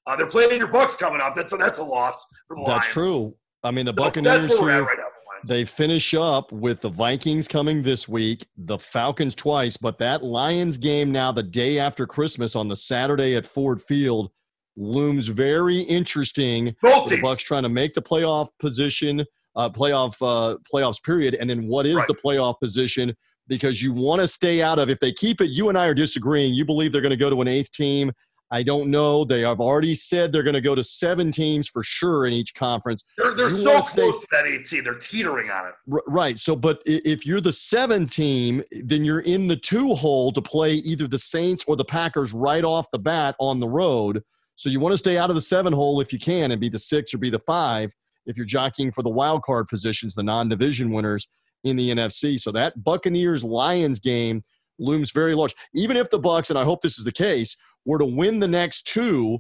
Uh, 0.06 0.16
they're 0.16 0.26
playing 0.26 0.59
your 0.59 0.68
Bucks 0.68 0.96
coming 0.96 1.20
up. 1.20 1.36
That's 1.36 1.52
a, 1.52 1.56
that's 1.56 1.78
a 1.78 1.82
loss 1.82 2.26
for 2.46 2.56
the 2.56 2.62
Lions. 2.62 2.84
That's 2.84 2.94
true. 2.94 3.34
I 3.62 3.70
mean, 3.70 3.86
the 3.86 3.92
Buccaneers 3.92 4.46
that's 4.46 4.61
where 4.61 4.76
here, 4.76 4.84
right 4.84 4.98
now, 4.98 5.04
the 5.44 5.54
they 5.54 5.64
finish 5.64 6.14
up 6.14 6.50
with 6.50 6.80
the 6.80 6.88
Vikings 6.88 7.46
coming 7.46 7.82
this 7.82 8.09
week, 8.09 8.46
the 8.56 8.78
Falcons 8.78 9.34
twice, 9.34 9.76
but 9.76 9.98
that 9.98 10.24
Lions 10.24 10.78
game 10.78 11.12
now, 11.12 11.30
the 11.30 11.42
day 11.42 11.78
after 11.78 12.06
Christmas 12.06 12.56
on 12.56 12.68
the 12.68 12.76
Saturday 12.76 13.36
at 13.36 13.46
Ford 13.46 13.80
Field, 13.82 14.30
looms 14.76 15.28
very 15.28 15.78
interesting. 15.80 16.74
Both 16.82 17.11
the 17.11 17.20
Bucks 17.20 17.42
trying 17.42 17.64
to 17.64 17.68
make 17.68 17.94
the 17.94 18.02
playoff 18.02 18.48
position, 18.59 19.24
uh, 19.59 19.68
playoff 19.68 20.14
uh, 20.22 20.56
playoffs 20.72 21.02
period, 21.02 21.34
and 21.34 21.50
then 21.50 21.66
what 21.66 21.84
is 21.84 21.96
right. 21.96 22.06
the 22.06 22.14
playoff 22.14 22.59
position? 22.61 23.14
Because 23.48 23.82
you 23.82 23.92
want 23.92 24.20
to 24.20 24.28
stay 24.28 24.62
out 24.62 24.78
of 24.78 24.88
if 24.88 25.00
they 25.00 25.12
keep 25.12 25.40
it 25.40 25.50
you 25.50 25.68
and 25.68 25.76
i 25.76 25.86
are 25.86 25.94
disagreeing. 25.94 26.54
You 26.54 26.64
believe 26.64 26.92
they're 26.92 27.02
going 27.02 27.11
to 27.11 27.16
go 27.16 27.28
to 27.28 27.42
an 27.42 27.48
eighth 27.48 27.72
team. 27.72 28.12
I 28.50 28.62
don't 28.62 28.90
know. 28.90 29.24
They 29.26 29.42
have 29.42 29.61
already 29.61 29.94
said 29.94 30.32
they're 30.32 30.42
going 30.42 30.54
to 30.54 30.62
go 30.62 30.74
to 30.74 30.82
seven 30.82 31.30
teams 31.30 31.68
for 31.68 31.82
sure 31.82 32.26
in 32.26 32.32
each 32.32 32.54
conference. 32.54 33.04
They're, 33.18 33.34
they're 33.34 33.50
so 33.50 33.72
close 33.72 33.90
stay, 33.90 34.11
to 34.11 34.26
that 34.30 34.46
eight 34.46 34.64
team. 34.64 34.84
They're 34.84 34.94
teetering 34.94 35.50
on 35.50 35.66
it. 35.66 35.74
Right. 36.06 36.38
So 36.38 36.56
but 36.56 36.80
if 36.86 37.26
you're 37.26 37.40
the 37.40 37.52
seven 37.52 38.06
team 38.06 38.62
then 38.70 39.04
you're 39.04 39.20
in 39.20 39.48
the 39.48 39.56
two 39.56 39.94
hole 39.94 40.32
to 40.32 40.40
play 40.40 40.74
either 40.74 41.06
the 41.06 41.18
saints 41.18 41.64
or 41.68 41.76
the 41.76 41.84
packers 41.84 42.32
right 42.32 42.64
off 42.64 42.86
the 42.90 42.98
bat 42.98 43.34
on 43.38 43.61
the 43.61 43.68
road. 43.68 44.22
So 44.56 44.70
you 44.70 44.80
want 44.80 44.92
to 44.92 44.98
stay 44.98 45.18
out 45.18 45.30
of 45.30 45.34
the 45.34 45.42
seven 45.42 45.72
hole 45.72 46.00
if 46.00 46.12
you 46.12 46.18
can 46.18 46.50
and 46.50 46.61
be 46.61 46.68
the 46.68 46.78
six 46.78 47.12
or 47.12 47.18
be 47.18 47.30
the 47.30 47.38
five 47.40 47.92
if 48.29 48.37
you're 48.37 48.47
jockeying 48.47 48.93
for 48.93 49.03
the 49.03 49.11
wild 49.11 49.43
card 49.43 49.66
positions 49.66 50.14
the 50.14 50.22
non-division 50.22 50.93
winners 50.93 51.29
in 51.64 51.74
the 51.74 51.91
NFC. 51.91 52.39
So 52.39 52.53
that 52.53 52.85
Buccaneers 52.85 53.43
Lions 53.43 53.99
game 53.99 54.45
looms 54.79 55.11
very 55.11 55.35
large. 55.35 55.55
Even 55.74 55.97
if 55.97 56.09
the 56.11 56.18
Bucks, 56.18 56.51
and 56.51 56.59
I 56.59 56.62
hope 56.62 56.83
this 56.83 56.99
is 56.99 57.05
the 57.05 57.12
case, 57.12 57.57
were 57.85 57.99
to 57.99 58.05
win 58.05 58.39
the 58.39 58.47
next 58.47 58.87
two, 58.87 59.39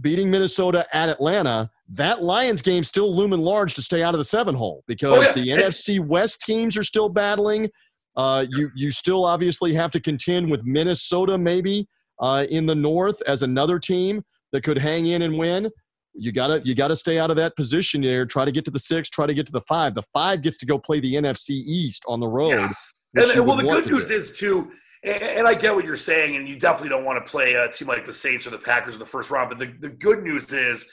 beating 0.00 0.30
Minnesota 0.30 0.86
at 0.92 1.08
Atlanta, 1.08 1.70
that 1.90 2.22
Lions 2.22 2.62
game 2.62 2.84
still 2.84 3.14
looming 3.14 3.40
large 3.40 3.74
to 3.74 3.82
stay 3.82 4.02
out 4.02 4.14
of 4.14 4.18
the 4.18 4.24
seven 4.24 4.54
hole 4.54 4.84
because 4.86 5.18
oh, 5.18 5.22
yeah. 5.22 5.32
the 5.32 5.48
NFC 5.62 6.00
West 6.00 6.42
teams 6.42 6.76
are 6.76 6.84
still 6.84 7.08
battling. 7.08 7.68
Uh, 8.16 8.46
you 8.50 8.70
you 8.74 8.90
still 8.90 9.24
obviously 9.24 9.74
have 9.74 9.90
to 9.92 10.00
contend 10.00 10.50
with 10.50 10.64
Minnesota 10.64 11.38
maybe 11.38 11.86
uh, 12.20 12.46
in 12.50 12.66
the 12.66 12.74
North 12.74 13.20
as 13.26 13.42
another 13.42 13.78
team 13.78 14.22
that 14.52 14.64
could 14.64 14.78
hang 14.78 15.06
in 15.06 15.22
and 15.22 15.36
win 15.38 15.70
you 16.18 16.32
gotta 16.32 16.60
you 16.64 16.74
gotta 16.74 16.96
stay 16.96 17.18
out 17.18 17.30
of 17.30 17.36
that 17.36 17.54
position 17.56 18.00
there. 18.00 18.26
Try 18.26 18.44
to 18.44 18.52
get 18.52 18.64
to 18.64 18.70
the 18.70 18.78
six. 18.78 19.08
Try 19.08 19.26
to 19.26 19.34
get 19.34 19.46
to 19.46 19.52
the 19.52 19.60
five. 19.62 19.94
The 19.94 20.02
five 20.12 20.42
gets 20.42 20.58
to 20.58 20.66
go 20.66 20.78
play 20.78 21.00
the 21.00 21.14
NFC 21.14 21.50
East 21.50 22.04
on 22.08 22.20
the 22.20 22.28
road. 22.28 22.50
Yes. 22.50 22.92
And, 23.16 23.46
well, 23.46 23.56
the 23.56 23.62
good 23.62 23.86
news 23.86 24.08
do. 24.08 24.14
is 24.14 24.38
too, 24.38 24.70
and 25.02 25.46
I 25.46 25.54
get 25.54 25.74
what 25.74 25.84
you're 25.84 25.96
saying, 25.96 26.36
and 26.36 26.48
you 26.48 26.58
definitely 26.58 26.90
don't 26.90 27.04
want 27.04 27.24
to 27.24 27.30
play 27.30 27.54
a 27.54 27.68
team 27.68 27.88
like 27.88 28.04
the 28.04 28.12
Saints 28.12 28.46
or 28.46 28.50
the 28.50 28.58
Packers 28.58 28.94
in 28.94 29.00
the 29.00 29.06
first 29.06 29.30
round. 29.30 29.48
But 29.48 29.58
the, 29.58 29.74
the 29.80 29.88
good 29.88 30.22
news 30.22 30.52
is, 30.52 30.86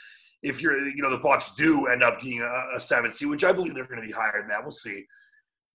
if 0.43 0.61
you're 0.61 0.77
you 0.77 1.01
know 1.01 1.09
the 1.09 1.17
Bucks 1.17 1.55
do 1.55 1.87
end 1.87 2.03
up 2.03 2.21
being 2.21 2.41
a, 2.41 2.77
a 2.77 2.79
seven 2.79 3.11
seed, 3.11 3.29
which 3.29 3.43
I 3.43 3.51
believe 3.51 3.73
they're 3.73 3.87
going 3.87 4.01
to 4.01 4.07
be 4.07 4.13
higher 4.13 4.39
than 4.39 4.47
that. 4.49 4.61
We'll 4.61 4.71
see. 4.71 5.05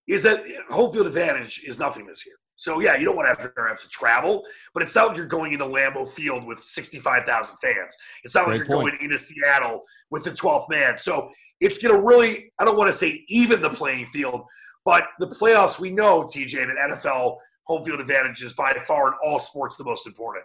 Is 0.08 0.22
that 0.22 0.44
home 0.70 0.92
field 0.92 1.06
advantage 1.06 1.62
is 1.66 1.78
nothing 1.78 2.06
this 2.06 2.24
year. 2.26 2.36
So 2.60 2.78
yeah, 2.78 2.94
you 2.98 3.06
don't 3.06 3.16
want 3.16 3.24
to 3.24 3.42
have 3.42 3.54
to, 3.54 3.62
have 3.62 3.80
to 3.80 3.88
travel, 3.88 4.44
but 4.74 4.82
it's 4.82 4.94
not 4.94 5.08
like 5.08 5.16
you're 5.16 5.24
going 5.24 5.54
into 5.54 5.64
Lambeau 5.64 6.06
Field 6.06 6.44
with 6.44 6.62
65,000 6.62 7.56
fans. 7.56 7.96
It's 8.22 8.34
not 8.34 8.44
Great 8.44 8.58
like 8.58 8.68
you're 8.68 8.76
point. 8.76 8.90
going 8.98 9.02
into 9.02 9.16
Seattle 9.16 9.82
with 10.10 10.24
the 10.24 10.30
12th 10.32 10.68
man. 10.68 10.98
So 10.98 11.30
it's 11.60 11.78
going 11.78 11.94
to 11.94 12.06
really, 12.06 12.52
I 12.58 12.66
don't 12.66 12.76
want 12.76 12.88
to 12.88 12.92
say 12.92 13.24
even 13.28 13.62
the 13.62 13.70
playing 13.70 14.08
field, 14.08 14.42
but 14.84 15.04
the 15.20 15.28
playoffs, 15.28 15.80
we 15.80 15.90
know, 15.90 16.24
TJ, 16.24 16.52
that 16.66 16.98
NFL 17.00 17.38
home 17.64 17.82
field 17.82 17.98
advantage 17.98 18.42
is 18.42 18.52
by 18.52 18.74
far 18.86 19.08
in 19.08 19.14
all 19.24 19.38
sports 19.38 19.76
the 19.76 19.84
most 19.84 20.06
important. 20.06 20.44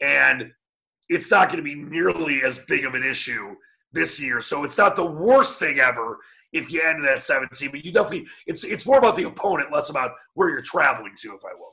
And 0.00 0.50
it's 1.10 1.30
not 1.30 1.48
going 1.48 1.58
to 1.58 1.62
be 1.62 1.74
nearly 1.74 2.42
as 2.42 2.60
big 2.60 2.86
of 2.86 2.94
an 2.94 3.04
issue 3.04 3.54
this 3.92 4.20
year. 4.20 4.40
So 4.40 4.64
it's 4.64 4.78
not 4.78 4.96
the 4.96 5.06
worst 5.06 5.58
thing 5.58 5.78
ever 5.78 6.18
if 6.52 6.70
you 6.72 6.82
end 6.82 7.04
that 7.04 7.22
17, 7.22 7.70
but 7.70 7.84
you 7.84 7.92
definitely 7.92 8.26
it's 8.46 8.64
it's 8.64 8.86
more 8.86 8.98
about 8.98 9.16
the 9.16 9.24
opponent, 9.24 9.72
less 9.72 9.90
about 9.90 10.12
where 10.34 10.50
you're 10.50 10.62
traveling 10.62 11.14
to, 11.18 11.34
if 11.34 11.44
I 11.44 11.54
will. 11.58 11.70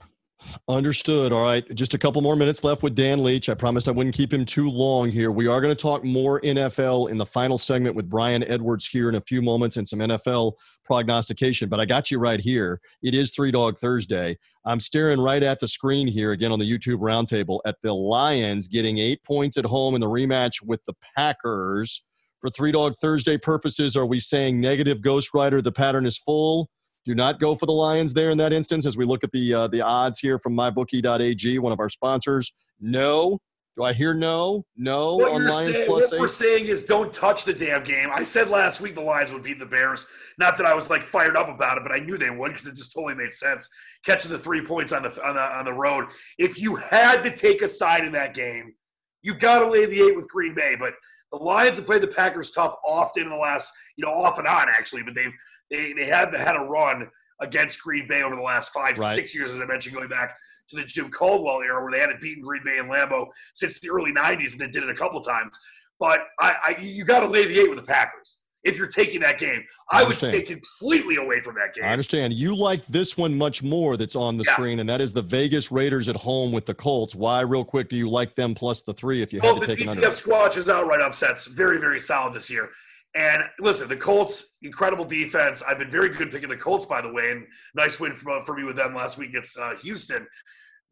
Understood. 0.69 1.31
All 1.31 1.43
right. 1.43 1.63
Just 1.75 1.93
a 1.93 1.97
couple 1.97 2.21
more 2.21 2.35
minutes 2.35 2.63
left 2.63 2.83
with 2.83 2.95
Dan 2.95 3.23
Leach. 3.23 3.49
I 3.49 3.53
promised 3.53 3.87
I 3.87 3.91
wouldn't 3.91 4.15
keep 4.15 4.31
him 4.31 4.45
too 4.45 4.69
long 4.69 5.09
here. 5.09 5.31
We 5.31 5.47
are 5.47 5.61
going 5.61 5.75
to 5.75 5.81
talk 5.81 6.03
more 6.03 6.41
NFL 6.41 7.09
in 7.09 7.17
the 7.17 7.25
final 7.25 7.57
segment 7.57 7.95
with 7.95 8.09
Brian 8.09 8.43
Edwards 8.43 8.87
here 8.87 9.09
in 9.09 9.15
a 9.15 9.21
few 9.21 9.41
moments 9.41 9.77
and 9.77 9.87
some 9.87 9.99
NFL 9.99 10.53
prognostication. 10.83 11.69
But 11.69 11.79
I 11.79 11.85
got 11.85 12.11
you 12.11 12.19
right 12.19 12.39
here. 12.39 12.79
It 13.01 13.13
is 13.13 13.31
Three 13.31 13.51
Dog 13.51 13.79
Thursday. 13.79 14.37
I'm 14.65 14.79
staring 14.79 15.19
right 15.19 15.43
at 15.43 15.59
the 15.59 15.67
screen 15.67 16.07
here 16.07 16.31
again 16.31 16.51
on 16.51 16.59
the 16.59 16.69
YouTube 16.69 16.99
roundtable 16.99 17.59
at 17.65 17.77
the 17.81 17.93
Lions 17.93 18.67
getting 18.67 18.97
eight 18.97 19.23
points 19.23 19.57
at 19.57 19.65
home 19.65 19.95
in 19.95 20.01
the 20.01 20.07
rematch 20.07 20.61
with 20.61 20.83
the 20.85 20.93
Packers. 21.15 22.03
For 22.41 22.49
Three 22.49 22.71
Dog 22.71 22.93
Thursday 23.01 23.37
purposes, 23.37 23.95
are 23.95 24.05
we 24.05 24.19
saying 24.19 24.59
negative 24.59 25.01
Ghost 25.01 25.33
Rider? 25.33 25.61
The 25.61 25.71
pattern 25.71 26.05
is 26.05 26.17
full 26.17 26.69
do 27.07 27.15
not 27.15 27.39
go 27.39 27.55
for 27.55 27.65
the 27.65 27.71
Lions 27.71 28.13
there 28.13 28.31
in 28.31 28.37
that 28.37 28.51
instance. 28.51 28.85
As 28.85 28.97
we 28.97 29.05
look 29.05 29.23
at 29.23 29.31
the 29.31 29.53
uh, 29.53 29.67
the 29.69 29.79
odds 29.79 30.19
here 30.19 30.37
from 30.37 30.53
mybookie.ag, 30.53 31.57
one 31.57 31.71
of 31.71 31.79
our 31.79 31.87
sponsors. 31.87 32.53
No. 32.81 33.39
Do 33.77 33.83
I 33.83 33.93
hear 33.93 34.13
no? 34.13 34.65
No 34.75 35.15
what 35.15 35.31
on 35.31 35.45
Lions 35.45 35.75
saying, 35.75 35.87
plus 35.87 36.03
What 36.03 36.13
eight? 36.15 36.19
we're 36.19 36.27
saying 36.27 36.65
is 36.65 36.83
don't 36.83 37.13
touch 37.13 37.45
the 37.45 37.53
damn 37.53 37.85
game. 37.85 38.09
I 38.11 38.23
said 38.23 38.49
last 38.49 38.81
week 38.81 38.95
the 38.95 39.01
Lions 39.01 39.31
would 39.31 39.43
beat 39.43 39.57
the 39.59 39.65
Bears. 39.65 40.05
Not 40.37 40.57
that 40.57 40.65
I 40.65 40.73
was 40.73 40.89
like 40.89 41.03
fired 41.03 41.37
up 41.37 41.47
about 41.47 41.77
it, 41.77 41.83
but 41.83 41.93
I 41.93 41.99
knew 41.99 42.17
they 42.17 42.29
would 42.31 42.49
because 42.49 42.67
it 42.67 42.75
just 42.75 42.91
totally 42.93 43.15
made 43.15 43.33
sense. 43.33 43.69
Catching 44.03 44.31
the 44.31 44.39
three 44.39 44.61
points 44.65 44.91
on 44.91 45.03
the 45.03 45.25
on 45.25 45.35
the 45.35 45.41
on 45.41 45.63
the 45.63 45.73
road. 45.73 46.07
If 46.37 46.59
you 46.59 46.75
had 46.75 47.21
to 47.23 47.33
take 47.33 47.61
a 47.61 47.69
side 47.69 48.03
in 48.03 48.11
that 48.13 48.33
game, 48.33 48.73
you've 49.21 49.39
got 49.39 49.59
to 49.59 49.69
lay 49.69 49.85
the 49.85 50.01
eight 50.01 50.15
with 50.17 50.27
Green 50.27 50.53
Bay. 50.55 50.75
But 50.77 50.93
the 51.31 51.39
Lions 51.39 51.77
have 51.77 51.85
played 51.85 52.01
the 52.01 52.07
Packers 52.07 52.51
tough 52.51 52.75
often 52.85 53.23
in 53.23 53.29
the 53.29 53.35
last, 53.35 53.71
you 53.97 54.05
know, 54.05 54.11
off 54.11 54.39
and 54.39 54.47
on 54.47 54.67
actually, 54.69 55.03
but 55.03 55.15
they've 55.15 55.33
they 55.69 55.93
they 55.93 56.05
have 56.05 56.33
had 56.33 56.55
a 56.55 56.61
run 56.61 57.09
against 57.41 57.81
Green 57.81 58.07
Bay 58.07 58.23
over 58.23 58.35
the 58.35 58.41
last 58.41 58.71
five 58.71 58.97
right. 58.97 59.15
six 59.15 59.35
years, 59.35 59.53
as 59.53 59.59
I 59.59 59.65
mentioned, 59.65 59.95
going 59.95 60.09
back 60.09 60.35
to 60.69 60.75
the 60.75 60.83
Jim 60.83 61.09
Caldwell 61.11 61.61
era 61.61 61.81
where 61.81 61.91
they 61.91 61.99
hadn't 61.99 62.21
beaten 62.21 62.43
Green 62.43 62.63
Bay 62.65 62.79
and 62.79 62.89
Lambeau 62.89 63.27
since 63.53 63.79
the 63.79 63.89
early 63.89 64.11
'90s, 64.11 64.53
and 64.53 64.61
they 64.61 64.69
did 64.69 64.83
it 64.83 64.89
a 64.89 64.95
couple 64.95 65.21
times. 65.21 65.57
But 65.99 66.21
I, 66.39 66.55
I 66.63 66.75
you 66.81 67.03
got 67.03 67.21
to 67.21 67.27
lay 67.27 67.45
the 67.45 67.59
eight 67.59 67.69
with 67.69 67.79
the 67.79 67.85
Packers 67.85 68.39
if 68.63 68.77
you're 68.77 68.87
taking 68.87 69.19
that 69.21 69.39
game. 69.39 69.63
I, 69.89 70.01
I 70.01 70.07
would 70.07 70.17
stay 70.17 70.41
completely 70.41 71.15
away 71.15 71.39
from 71.41 71.55
that 71.55 71.73
game. 71.73 71.85
I 71.85 71.89
understand. 71.89 72.33
You 72.33 72.55
like 72.55 72.85
this 72.87 73.17
one 73.17 73.37
much 73.37 73.63
more 73.63 73.97
that's 73.97 74.15
on 74.15 74.37
the 74.37 74.43
yes. 74.45 74.53
screen, 74.53 74.79
and 74.79 74.89
that 74.89 75.01
is 75.01 75.13
the 75.13 75.21
Vegas 75.21 75.71
Raiders 75.71 76.09
at 76.09 76.15
home 76.15 76.51
with 76.51 76.65
the 76.65 76.73
Colts. 76.73 77.15
Why, 77.15 77.41
real 77.41 77.63
quick, 77.63 77.89
do 77.89 77.95
you 77.95 78.09
like 78.09 78.35
them 78.35 78.53
plus 78.53 78.81
the 78.81 78.93
three 78.93 79.21
if 79.21 79.31
you 79.31 79.39
well, 79.41 79.55
had 79.55 79.61
to 79.61 79.75
take 79.75 79.87
under? 79.87 80.01
The 80.01 80.07
DTF 80.07 80.23
Squatch 80.23 80.57
is 80.57 80.67
outright 80.69 81.01
upsets. 81.01 81.47
Very, 81.47 81.79
very 81.79 81.99
solid 81.99 82.33
this 82.33 82.49
year. 82.49 82.69
And 83.15 83.43
listen, 83.59 83.87
the 83.87 83.95
Colts, 83.95 84.57
incredible 84.61 85.05
defense. 85.05 85.63
I've 85.67 85.79
been 85.79 85.89
very 85.89 86.09
good 86.09 86.29
picking 86.29 86.49
the 86.49 86.57
Colts, 86.57 86.85
by 86.85 87.01
the 87.01 87.11
way, 87.11 87.31
and 87.31 87.47
nice 87.73 87.99
win 87.99 88.11
for, 88.11 88.43
for 88.45 88.55
me 88.55 88.63
with 88.63 88.75
them 88.75 88.93
last 88.93 89.17
week 89.17 89.29
against 89.29 89.57
uh, 89.57 89.75
Houston. 89.77 90.27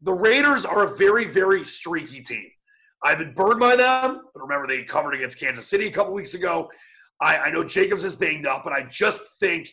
The 0.02 0.12
Raiders 0.12 0.64
are 0.64 0.92
a 0.92 0.96
very, 0.96 1.26
very 1.26 1.62
streaky 1.62 2.22
team. 2.22 2.50
I've 3.02 3.18
been 3.18 3.34
burned 3.34 3.60
by 3.60 3.76
them, 3.76 4.22
but 4.34 4.42
remember 4.42 4.66
they 4.66 4.82
covered 4.82 5.14
against 5.14 5.38
Kansas 5.38 5.66
City 5.66 5.86
a 5.86 5.92
couple 5.92 6.12
weeks 6.14 6.34
ago. 6.34 6.68
I, 7.20 7.38
I 7.38 7.50
know 7.50 7.64
Jacobs 7.64 8.04
is 8.04 8.14
banged 8.14 8.46
up, 8.46 8.62
but 8.64 8.72
I 8.72 8.82
just 8.82 9.22
think 9.40 9.72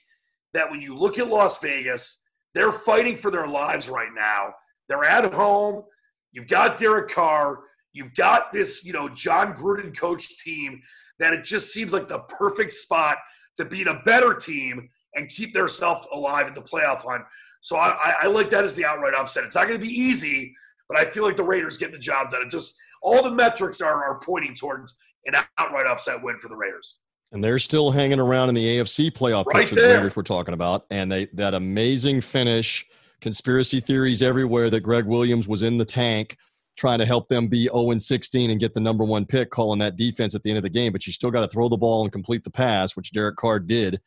that 0.53 0.69
when 0.69 0.81
you 0.81 0.95
look 0.95 1.19
at 1.19 1.27
Las 1.27 1.59
Vegas, 1.59 2.23
they're 2.53 2.71
fighting 2.71 3.17
for 3.17 3.31
their 3.31 3.47
lives 3.47 3.89
right 3.89 4.11
now. 4.15 4.53
They're 4.87 5.03
at 5.03 5.31
home. 5.33 5.83
You've 6.31 6.47
got 6.47 6.77
Derek 6.77 7.09
Carr. 7.09 7.61
You've 7.93 8.13
got 8.15 8.51
this, 8.51 8.83
you 8.83 8.93
know, 8.93 9.09
Jon 9.09 9.53
Gruden 9.53 9.97
coach 9.97 10.43
team 10.43 10.81
that 11.19 11.33
it 11.33 11.43
just 11.43 11.71
seems 11.71 11.93
like 11.93 12.07
the 12.07 12.19
perfect 12.21 12.73
spot 12.73 13.17
to 13.57 13.65
beat 13.65 13.87
a 13.87 14.01
better 14.05 14.33
team 14.33 14.89
and 15.15 15.29
keep 15.29 15.53
themselves 15.53 16.07
alive 16.11 16.47
in 16.47 16.55
the 16.55 16.61
playoff 16.61 17.03
hunt. 17.03 17.23
So 17.61 17.77
I, 17.77 18.15
I, 18.23 18.27
like 18.27 18.49
that 18.49 18.63
as 18.63 18.75
the 18.75 18.83
outright 18.83 19.13
upset. 19.13 19.43
It's 19.45 19.55
not 19.55 19.67
going 19.67 19.79
to 19.79 19.85
be 19.85 19.93
easy, 19.93 20.55
but 20.89 20.97
I 20.97 21.05
feel 21.05 21.23
like 21.23 21.37
the 21.37 21.43
Raiders 21.43 21.77
get 21.77 21.93
the 21.93 21.99
job 21.99 22.31
done. 22.31 22.41
It 22.41 22.49
just 22.49 22.75
all 23.01 23.23
the 23.23 23.31
metrics 23.31 23.79
are, 23.79 24.03
are 24.03 24.19
pointing 24.19 24.55
towards 24.55 24.95
an 25.25 25.35
outright 25.57 25.87
upset 25.87 26.21
win 26.21 26.39
for 26.39 26.49
the 26.49 26.55
Raiders. 26.55 26.97
And 27.33 27.43
they're 27.43 27.59
still 27.59 27.91
hanging 27.91 28.19
around 28.19 28.49
in 28.49 28.55
the 28.55 28.77
AFC 28.77 29.11
playoff 29.11 29.45
right 29.47 29.67
picture. 29.67 29.75
The 29.75 29.81
Raiders 29.81 30.15
we're 30.15 30.23
talking 30.23 30.53
about, 30.53 30.85
and 30.91 31.11
they 31.11 31.27
that 31.33 31.53
amazing 31.53 32.21
finish. 32.21 32.85
Conspiracy 33.21 33.79
theories 33.79 34.21
everywhere 34.21 34.69
that 34.69 34.81
Gregg 34.81 35.05
Williams 35.05 35.47
was 35.47 35.63
in 35.63 35.77
the 35.77 35.85
tank 35.85 36.37
trying 36.75 36.99
to 36.99 37.05
help 37.05 37.27
them 37.29 37.47
be 37.47 37.63
0 37.63 37.97
16 37.97 38.49
and 38.49 38.59
get 38.59 38.73
the 38.73 38.79
number 38.79 39.03
one 39.03 39.25
pick, 39.25 39.49
calling 39.49 39.79
that 39.79 39.95
defense 39.95 40.35
at 40.35 40.43
the 40.43 40.49
end 40.49 40.57
of 40.57 40.63
the 40.63 40.69
game. 40.69 40.91
But 40.91 41.05
you 41.05 41.13
still 41.13 41.31
got 41.31 41.41
to 41.41 41.47
throw 41.47 41.69
the 41.69 41.77
ball 41.77 42.03
and 42.03 42.11
complete 42.11 42.43
the 42.43 42.51
pass, 42.51 42.95
which 42.95 43.11
Derek 43.11 43.35
Carr 43.35 43.59
did 43.59 43.99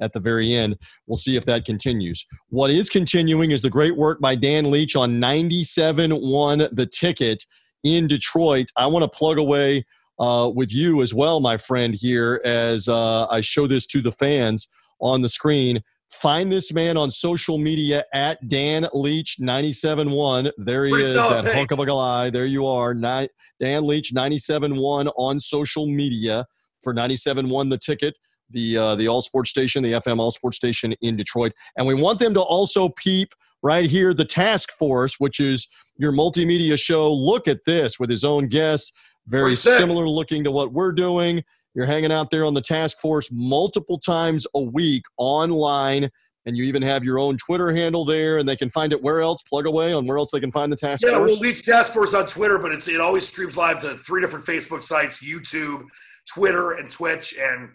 at 0.00 0.12
the 0.12 0.20
very 0.20 0.52
end. 0.52 0.76
We'll 1.06 1.16
see 1.16 1.36
if 1.36 1.44
that 1.46 1.64
continues. 1.64 2.26
What 2.48 2.70
is 2.70 2.88
continuing 2.88 3.50
is 3.50 3.60
the 3.60 3.70
great 3.70 3.96
work 3.96 4.20
by 4.20 4.34
Dan 4.34 4.70
Leach 4.70 4.96
on 4.96 5.20
97 5.20 6.10
1 6.10 6.68
the 6.72 6.86
ticket 6.86 7.44
in 7.84 8.06
Detroit. 8.06 8.66
I 8.76 8.86
want 8.86 9.04
to 9.04 9.16
plug 9.16 9.38
away 9.38 9.84
uh, 10.18 10.50
with 10.54 10.72
you 10.72 11.02
as 11.02 11.12
well, 11.12 11.40
my 11.40 11.56
friend, 11.56 11.94
here 11.94 12.40
as 12.44 12.88
uh, 12.88 13.26
I 13.26 13.40
show 13.40 13.66
this 13.66 13.86
to 13.86 14.00
the 14.00 14.12
fans 14.12 14.68
on 15.00 15.22
the 15.22 15.28
screen. 15.28 15.82
Find 16.10 16.50
this 16.50 16.72
man 16.72 16.96
on 16.96 17.10
social 17.10 17.58
media 17.58 18.04
at 18.12 18.48
Dan 18.48 18.86
Leach 18.92 19.38
97.1. 19.40 20.52
There 20.58 20.84
he 20.86 20.92
Pretty 20.92 21.08
is, 21.08 21.14
that 21.14 21.52
hunk 21.52 21.72
of 21.72 21.80
a 21.80 21.86
guy. 21.86 22.30
There 22.30 22.46
you 22.46 22.66
are. 22.66 22.94
Dan 22.94 23.86
Leach 23.86 24.12
97.1 24.14 25.12
on 25.16 25.40
social 25.40 25.86
media 25.86 26.46
for 26.82 26.94
97.1 26.94 27.68
the 27.70 27.78
ticket, 27.78 28.14
the 28.50 28.76
uh, 28.76 28.94
the 28.94 29.08
all 29.08 29.20
sports 29.20 29.50
station, 29.50 29.82
the 29.82 29.92
FM 29.92 30.20
all 30.20 30.30
sports 30.30 30.56
station 30.56 30.94
in 31.00 31.16
Detroit. 31.16 31.52
And 31.76 31.86
we 31.86 31.94
want 31.94 32.20
them 32.20 32.34
to 32.34 32.40
also 32.40 32.90
peep 32.90 33.30
right 33.62 33.90
here 33.90 34.14
the 34.14 34.24
task 34.24 34.70
force, 34.78 35.16
which 35.18 35.40
is 35.40 35.66
your 35.96 36.12
multimedia 36.12 36.78
show. 36.78 37.12
Look 37.12 37.48
at 37.48 37.64
this 37.64 37.98
with 37.98 38.10
his 38.10 38.22
own 38.22 38.48
guests. 38.48 38.92
Very 39.26 39.56
similar 39.56 40.06
looking 40.06 40.44
to 40.44 40.50
what 40.50 40.72
we're 40.72 40.92
doing. 40.92 41.42
You're 41.74 41.86
hanging 41.86 42.12
out 42.12 42.30
there 42.30 42.44
on 42.44 42.54
the 42.54 42.60
task 42.60 42.98
force 42.98 43.30
multiple 43.32 43.98
times 43.98 44.46
a 44.54 44.60
week 44.60 45.02
online, 45.16 46.10
and 46.46 46.56
you 46.56 46.64
even 46.64 46.82
have 46.82 47.02
your 47.02 47.18
own 47.18 47.36
Twitter 47.36 47.74
handle 47.74 48.04
there, 48.04 48.38
and 48.38 48.48
they 48.48 48.56
can 48.56 48.70
find 48.70 48.92
it 48.92 49.02
where 49.02 49.22
else? 49.22 49.42
Plug 49.42 49.66
away 49.66 49.92
on 49.92 50.06
where 50.06 50.18
else 50.18 50.30
they 50.30 50.40
can 50.40 50.52
find 50.52 50.70
the 50.70 50.76
task 50.76 51.04
yeah, 51.04 51.16
force. 51.16 51.30
Yeah, 51.32 51.34
we'll 51.34 51.40
leave 51.40 51.64
task 51.64 51.92
force 51.92 52.14
on 52.14 52.26
Twitter, 52.26 52.58
but 52.58 52.70
it's 52.70 52.86
it 52.86 53.00
always 53.00 53.26
streams 53.26 53.56
live 53.56 53.80
to 53.80 53.96
three 53.96 54.20
different 54.20 54.44
Facebook 54.44 54.82
sites: 54.82 55.24
YouTube, 55.24 55.84
Twitter, 56.32 56.72
and 56.72 56.90
Twitch, 56.90 57.34
and 57.38 57.70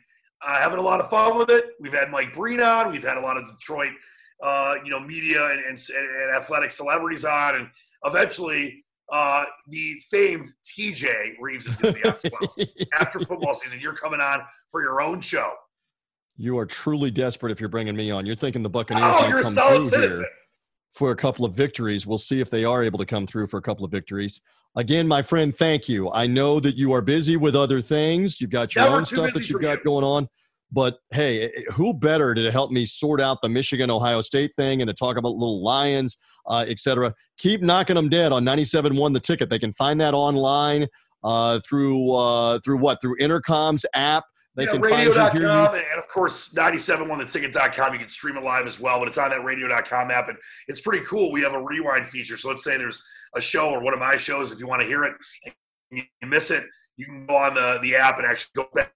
uh, 0.45 0.59
having 0.59 0.79
a 0.79 0.81
lot 0.81 1.01
of 1.01 1.09
fun 1.09 1.37
with 1.37 1.49
it. 1.49 1.65
We've 1.79 1.93
had 1.93 2.09
Mike 2.09 2.33
Breen 2.33 2.61
on. 2.61 2.91
We've 2.91 3.03
had 3.03 3.17
a 3.17 3.21
lot 3.21 3.37
of 3.37 3.45
Detroit, 3.49 3.91
uh, 4.41 4.75
you 4.85 4.91
know, 4.91 4.99
media 4.99 5.45
and, 5.51 5.59
and, 5.59 5.79
and 5.89 6.35
athletic 6.35 6.71
celebrities 6.71 7.25
on, 7.25 7.55
and 7.55 7.67
eventually 8.05 8.85
uh, 9.11 9.45
the 9.67 10.01
famed 10.09 10.51
TJ 10.63 11.33
Reeves 11.39 11.65
is 11.65 11.77
going 11.77 11.95
to 11.95 12.01
be 12.01 12.07
on 12.07 12.15
as 12.23 12.31
well. 12.31 12.67
After 12.99 13.19
football 13.19 13.53
season, 13.53 13.79
you're 13.79 13.93
coming 13.93 14.19
on 14.19 14.41
for 14.71 14.81
your 14.81 15.01
own 15.01 15.21
show. 15.21 15.51
You 16.37 16.57
are 16.57 16.65
truly 16.65 17.11
desperate 17.11 17.51
if 17.51 17.59
you're 17.59 17.69
bringing 17.69 17.95
me 17.95 18.11
on. 18.11 18.25
You're 18.25 18.35
thinking 18.35 18.63
the 18.63 18.69
Buccaneers 18.69 19.05
oh, 19.05 19.27
you're 19.27 19.41
come 19.41 19.51
a 19.51 19.55
solid 19.55 19.85
citizen. 19.85 20.25
for 20.93 21.11
a 21.11 21.15
couple 21.15 21.43
of 21.43 21.53
victories. 21.53 22.07
We'll 22.07 22.17
see 22.17 22.39
if 22.39 22.49
they 22.49 22.63
are 22.63 22.83
able 22.83 22.99
to 22.99 23.05
come 23.05 23.27
through 23.27 23.47
for 23.47 23.57
a 23.57 23.61
couple 23.61 23.83
of 23.83 23.91
victories. 23.91 24.41
Again, 24.75 25.07
my 25.07 25.21
friend, 25.21 25.55
thank 25.55 25.89
you. 25.89 26.11
I 26.11 26.27
know 26.27 26.59
that 26.59 26.75
you 26.75 26.93
are 26.93 27.01
busy 27.01 27.35
with 27.35 27.55
other 27.55 27.81
things. 27.81 28.39
You've 28.39 28.51
got 28.51 28.75
your 28.75 28.85
Never 28.85 28.97
own 28.97 29.05
stuff 29.05 29.33
that 29.33 29.49
you've 29.49 29.61
got 29.61 29.79
you. 29.79 29.83
going 29.83 30.05
on. 30.05 30.29
But 30.71 30.99
hey, 31.11 31.43
eh, 31.43 31.49
eh, 31.57 31.71
who 31.71 31.93
better 31.93 32.35
to 32.35 32.51
help 32.51 32.71
me 32.71 32.85
sort 32.85 33.19
out 33.19 33.41
the 33.41 33.49
Michigan 33.49 33.89
Ohio 33.89 34.21
State 34.21 34.51
thing 34.57 34.81
and 34.81 34.87
to 34.87 34.93
talk 34.93 35.17
about 35.17 35.33
little 35.33 35.63
Lions, 35.63 36.17
uh, 36.47 36.65
et 36.67 36.79
cetera? 36.79 37.13
Keep 37.37 37.61
knocking 37.61 37.95
them 37.95 38.09
dead 38.09 38.31
on 38.31 38.43
97.1 38.45 39.13
The 39.13 39.19
Ticket. 39.19 39.49
They 39.49 39.59
can 39.59 39.73
find 39.73 39.99
that 40.01 40.13
online 40.13 40.87
uh, 41.23 41.59
through 41.67 42.13
uh, 42.13 42.59
through 42.63 42.77
what? 42.77 43.01
Through 43.01 43.17
Entercom's 43.17 43.85
app. 43.95 44.25
They 44.55 44.65
yeah, 44.65 44.71
can 44.71 44.81
radio.com, 44.81 45.29
find 45.29 45.39
you, 45.39 45.47
and 45.47 45.99
of 45.99 46.07
course 46.09 46.53
97.1theticket.com. 46.53 47.93
You 47.93 47.99
can 47.99 48.09
stream 48.09 48.35
it 48.35 48.43
live 48.43 48.67
as 48.67 48.79
well, 48.79 48.99
but 48.99 49.07
it's 49.07 49.17
on 49.17 49.29
that 49.29 49.43
radio.com 49.43 50.11
app, 50.11 50.27
and 50.27 50.37
it's 50.67 50.81
pretty 50.81 51.05
cool. 51.05 51.31
We 51.31 51.41
have 51.43 51.53
a 51.53 51.63
rewind 51.63 52.07
feature. 52.07 52.35
So 52.35 52.49
let's 52.49 52.63
say 52.63 52.77
there's 52.77 53.01
a 53.35 53.41
show 53.41 53.69
or 53.69 53.81
one 53.81 53.93
of 53.93 53.99
my 53.99 54.17
shows, 54.17 54.51
if 54.51 54.59
you 54.59 54.67
want 54.67 54.81
to 54.81 54.87
hear 54.87 55.03
it 55.03 55.13
and 55.45 55.53
you 55.91 56.27
miss 56.27 56.51
it, 56.51 56.63
you 56.97 57.05
can 57.05 57.25
go 57.25 57.35
on 57.35 57.53
the, 57.53 57.79
the 57.81 57.95
app 57.95 58.17
and 58.17 58.27
actually 58.27 58.51
go 58.55 58.69
back 58.73 58.93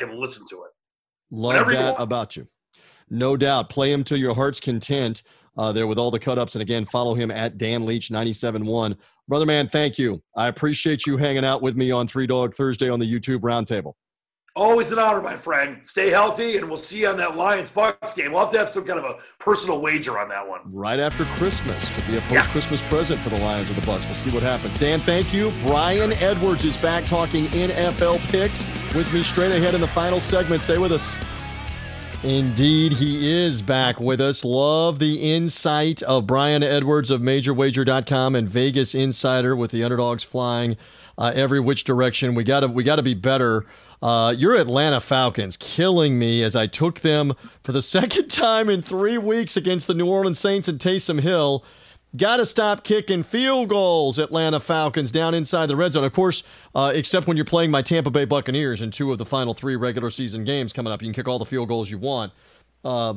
and 0.00 0.14
listen 0.18 0.46
to 0.50 0.64
it. 0.64 0.70
Love 1.34 1.66
that 1.68 1.96
about 1.98 2.36
you. 2.36 2.46
No 3.10 3.36
doubt. 3.36 3.68
Play 3.68 3.92
him 3.92 4.04
to 4.04 4.18
your 4.18 4.34
heart's 4.34 4.60
content 4.60 5.22
uh, 5.56 5.72
there 5.72 5.86
with 5.86 5.98
all 5.98 6.10
the 6.10 6.18
cut 6.18 6.38
ups. 6.38 6.54
And 6.54 6.62
again, 6.62 6.84
follow 6.86 7.14
him 7.14 7.30
at 7.30 7.58
Dan 7.58 7.84
Leach 7.84 8.08
97.1. 8.08 8.96
Brother 9.28 9.46
man, 9.46 9.68
thank 9.68 9.98
you. 9.98 10.22
I 10.36 10.48
appreciate 10.48 11.06
you 11.06 11.16
hanging 11.16 11.44
out 11.44 11.62
with 11.62 11.76
me 11.76 11.90
on 11.90 12.06
Three 12.06 12.26
Dog 12.26 12.54
Thursday 12.54 12.88
on 12.88 12.98
the 12.98 13.10
YouTube 13.10 13.40
Roundtable. 13.40 13.94
Always 14.56 14.92
an 14.92 15.00
honor, 15.00 15.20
my 15.20 15.34
friend. 15.34 15.80
Stay 15.82 16.10
healthy, 16.10 16.58
and 16.58 16.68
we'll 16.68 16.76
see 16.76 17.00
you 17.00 17.08
on 17.08 17.16
that 17.16 17.36
Lions 17.36 17.72
Bucks 17.72 18.14
game. 18.14 18.30
We'll 18.30 18.42
have 18.42 18.52
to 18.52 18.58
have 18.58 18.68
some 18.68 18.84
kind 18.84 19.00
of 19.00 19.04
a 19.04 19.16
personal 19.40 19.80
wager 19.80 20.16
on 20.16 20.28
that 20.28 20.48
one. 20.48 20.60
Right 20.66 21.00
after 21.00 21.24
Christmas 21.24 21.90
could 21.90 22.06
be 22.06 22.18
a 22.18 22.20
post-Christmas 22.20 22.80
yes. 22.80 22.88
present 22.88 23.20
for 23.22 23.30
the 23.30 23.38
Lions 23.38 23.68
or 23.68 23.74
the 23.74 23.84
Bucks. 23.84 24.06
We'll 24.06 24.14
see 24.14 24.30
what 24.30 24.44
happens. 24.44 24.76
Dan, 24.76 25.00
thank 25.00 25.34
you. 25.34 25.52
Brian 25.66 26.12
Edwards 26.12 26.64
is 26.64 26.76
back 26.76 27.04
talking 27.06 27.46
NFL 27.46 28.20
picks 28.28 28.64
with 28.94 29.12
me 29.12 29.24
straight 29.24 29.50
ahead 29.50 29.74
in 29.74 29.80
the 29.80 29.88
final 29.88 30.20
segment. 30.20 30.62
Stay 30.62 30.78
with 30.78 30.92
us. 30.92 31.16
Indeed, 32.22 32.92
he 32.92 33.44
is 33.44 33.60
back 33.60 33.98
with 33.98 34.20
us. 34.20 34.44
Love 34.44 35.00
the 35.00 35.34
insight 35.34 36.00
of 36.04 36.28
Brian 36.28 36.62
Edwards 36.62 37.10
of 37.10 37.20
MajorWager.com 37.20 38.36
and 38.36 38.48
Vegas 38.48 38.94
Insider 38.94 39.56
with 39.56 39.72
the 39.72 39.82
underdogs 39.82 40.22
flying 40.22 40.76
uh, 41.18 41.32
every 41.34 41.58
which 41.58 41.82
direction. 41.82 42.36
We 42.36 42.44
gotta 42.44 42.68
we 42.68 42.84
gotta 42.84 43.02
be 43.02 43.14
better 43.14 43.66
uh, 44.04 44.34
your 44.36 44.54
Atlanta 44.54 45.00
Falcons 45.00 45.56
killing 45.56 46.18
me 46.18 46.42
as 46.42 46.54
I 46.54 46.66
took 46.66 47.00
them 47.00 47.32
for 47.62 47.72
the 47.72 47.80
second 47.96 48.30
time 48.30 48.68
in 48.68 48.82
three 48.82 49.16
weeks 49.16 49.56
against 49.56 49.86
the 49.86 49.94
New 49.94 50.06
Orleans 50.06 50.38
Saints 50.38 50.68
and 50.68 50.78
Taysom 50.78 51.20
Hill. 51.20 51.64
Got 52.14 52.36
to 52.36 52.46
stop 52.46 52.84
kicking 52.84 53.24
field 53.24 53.70
goals, 53.70 54.18
Atlanta 54.18 54.60
Falcons, 54.60 55.10
down 55.10 55.34
inside 55.34 55.66
the 55.66 55.74
red 55.74 55.94
zone. 55.94 56.04
Of 56.04 56.12
course, 56.12 56.44
uh, 56.74 56.92
except 56.94 57.26
when 57.26 57.36
you're 57.36 57.46
playing 57.46 57.72
my 57.72 57.82
Tampa 57.82 58.10
Bay 58.10 58.26
Buccaneers 58.26 58.82
in 58.82 58.92
two 58.92 59.10
of 59.10 59.16
the 59.18 59.26
final 59.26 59.54
three 59.54 59.74
regular 59.74 60.10
season 60.10 60.44
games 60.44 60.72
coming 60.72 60.92
up. 60.92 61.02
You 61.02 61.06
can 61.06 61.14
kick 61.14 61.26
all 61.26 61.40
the 61.40 61.46
field 61.46 61.68
goals 61.68 61.90
you 61.90 61.98
want. 61.98 62.32
Uh, 62.84 63.14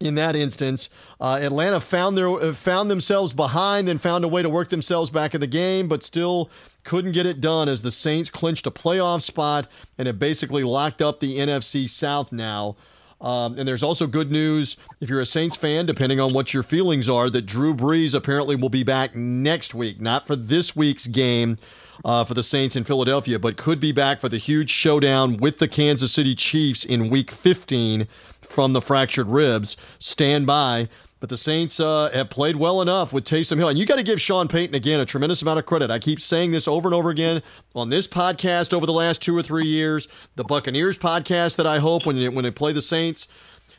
in 0.00 0.14
that 0.14 0.34
instance, 0.34 0.88
uh, 1.20 1.38
Atlanta 1.40 1.78
found 1.78 2.16
their 2.16 2.28
uh, 2.28 2.54
found 2.54 2.90
themselves 2.90 3.34
behind 3.34 3.90
and 3.90 4.00
found 4.00 4.24
a 4.24 4.28
way 4.28 4.42
to 4.42 4.48
work 4.48 4.70
themselves 4.70 5.10
back 5.10 5.34
in 5.34 5.40
the 5.42 5.46
game, 5.46 5.86
but 5.86 6.02
still 6.02 6.50
couldn't 6.84 7.12
get 7.12 7.26
it 7.26 7.40
done 7.40 7.68
as 7.68 7.82
the 7.82 7.90
Saints 7.90 8.30
clinched 8.30 8.66
a 8.66 8.70
playoff 8.70 9.22
spot 9.22 9.68
and 9.98 10.06
have 10.06 10.18
basically 10.18 10.62
locked 10.62 11.02
up 11.02 11.20
the 11.20 11.38
NFC 11.38 11.88
South 11.88 12.32
now. 12.32 12.76
Um, 13.20 13.58
and 13.58 13.68
there's 13.68 13.82
also 13.82 14.06
good 14.06 14.32
news 14.32 14.76
if 15.00 15.10
you're 15.10 15.20
a 15.20 15.26
Saints 15.26 15.56
fan, 15.56 15.84
depending 15.84 16.20
on 16.20 16.32
what 16.32 16.54
your 16.54 16.62
feelings 16.62 17.08
are, 17.08 17.28
that 17.30 17.42
Drew 17.42 17.74
Brees 17.74 18.14
apparently 18.14 18.56
will 18.56 18.70
be 18.70 18.82
back 18.82 19.14
next 19.14 19.74
week, 19.74 20.00
not 20.00 20.26
for 20.26 20.36
this 20.36 20.74
week's 20.74 21.06
game. 21.06 21.58
Uh, 22.02 22.24
for 22.24 22.32
the 22.32 22.42
Saints 22.42 22.76
in 22.76 22.84
Philadelphia, 22.84 23.38
but 23.38 23.58
could 23.58 23.78
be 23.78 23.92
back 23.92 24.22
for 24.22 24.30
the 24.30 24.38
huge 24.38 24.70
showdown 24.70 25.36
with 25.36 25.58
the 25.58 25.68
Kansas 25.68 26.10
City 26.10 26.34
Chiefs 26.34 26.82
in 26.82 27.10
Week 27.10 27.30
15 27.30 28.08
from 28.40 28.72
the 28.72 28.80
fractured 28.80 29.26
ribs. 29.26 29.76
Stand 29.98 30.46
by. 30.46 30.88
But 31.20 31.28
the 31.28 31.36
Saints 31.36 31.78
uh, 31.78 32.10
have 32.12 32.30
played 32.30 32.56
well 32.56 32.80
enough 32.80 33.12
with 33.12 33.24
Taysom 33.24 33.58
Hill. 33.58 33.68
And 33.68 33.78
you 33.78 33.84
got 33.84 33.96
to 33.96 34.02
give 34.02 34.20
Sean 34.20 34.48
Payton, 34.48 34.74
again, 34.74 35.00
a 35.00 35.06
tremendous 35.06 35.42
amount 35.42 35.58
of 35.58 35.66
credit. 35.66 35.90
I 35.90 35.98
keep 35.98 36.20
saying 36.20 36.50
this 36.50 36.66
over 36.66 36.88
and 36.88 36.94
over 36.94 37.10
again 37.10 37.42
on 37.74 37.90
this 37.90 38.08
podcast 38.08 38.72
over 38.72 38.86
the 38.86 38.92
last 38.92 39.20
two 39.20 39.36
or 39.36 39.42
three 39.42 39.66
years, 39.66 40.08
the 40.36 40.44
Buccaneers 40.44 40.96
podcast 40.96 41.56
that 41.56 41.66
I 41.66 41.78
hope 41.78 42.06
when 42.06 42.16
they, 42.16 42.30
when 42.30 42.44
they 42.44 42.50
play 42.50 42.72
the 42.72 42.80
Saints. 42.80 43.28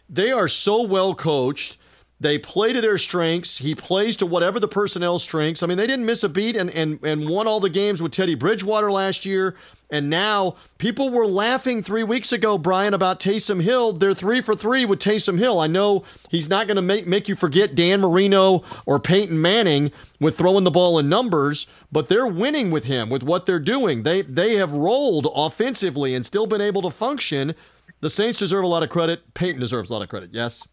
They 0.07 0.31
are 0.31 0.47
so 0.47 0.84
well 0.84 1.15
coached 1.15 1.77
they 2.22 2.38
play 2.38 2.72
to 2.72 2.81
their 2.81 2.99
strengths. 2.99 3.57
He 3.57 3.73
plays 3.73 4.15
to 4.18 4.27
whatever 4.27 4.60
the 4.60 4.68
personnel 4.68 5.18
strengths. 5.18 5.64
I 5.64 5.68
mean, 5.68 5.80
they 5.80 5.88
didn't 5.88 6.06
miss 6.06 6.23
a 6.23 6.30
beat 6.30 6.56
and, 6.56 6.69
and, 6.69 7.03
and 7.03 7.27
won 7.27 7.48
all 7.48 7.60
the 7.60 7.69
games 7.69 7.99
with 7.99 8.11
Teddy 8.11 8.35
Bridgewater 8.35 8.91
last 8.91 9.26
year. 9.26 9.56
And 9.89 10.07
now 10.07 10.57
people 10.77 11.10
were 11.10 11.26
laughing 11.26 11.81
three 11.81 12.03
weeks 12.03 12.31
ago, 12.31 12.60
Brian, 12.60 12.93
about 12.93 13.19
Taysom 13.19 13.64
Hill. 13.64 13.93
They're 13.93 14.14
three 14.14 14.39
for 14.39 14.56
three 14.56 14.85
with 14.85 14.99
Taysom 14.99 15.39
Hill. 15.39 15.60
I 15.60 15.65
know 15.65 16.03
he's 16.30 16.48
not 16.48 16.68
going 16.68 16.76
to 16.76 16.81
make, 16.84 17.07
make 17.07 17.27
you 17.27 17.35
forget 17.35 17.73
Dan 17.73 18.02
Marino 18.02 18.64
or 18.85 18.99
Peyton 18.99 19.41
Manning 19.41 19.91
with 20.19 20.38
throwing 20.38 20.64
the 20.64 20.69
ball 20.69 20.99
in 20.99 21.10
numbers, 21.10 21.65
but 21.91 22.07
they're 22.07 22.27
winning 22.27 22.69
with 22.69 22.85
him 22.85 23.10
with 23.10 23.23
what 23.23 23.48
they're 23.48 23.60
doing. 23.60 24.03
They 24.03 24.22
they 24.22 24.56
have 24.57 24.72
rolled 24.72 25.27
offensively 25.34 26.14
and 26.14 26.23
still 26.23 26.45
been 26.45 26.61
able 26.61 26.84
to 26.84 26.91
function. 26.91 27.56
The 27.99 28.11
Saints 28.11 28.39
deserve 28.39 28.64
a 28.64 28.68
lot 28.68 28.84
of 28.84 28.89
credit. 28.89 29.34
Payton 29.34 29.60
deserves 29.60 29.89
a 29.89 29.93
lot 29.93 30.03
of 30.03 30.10
credit. 30.10 30.30
Yes. 30.31 30.68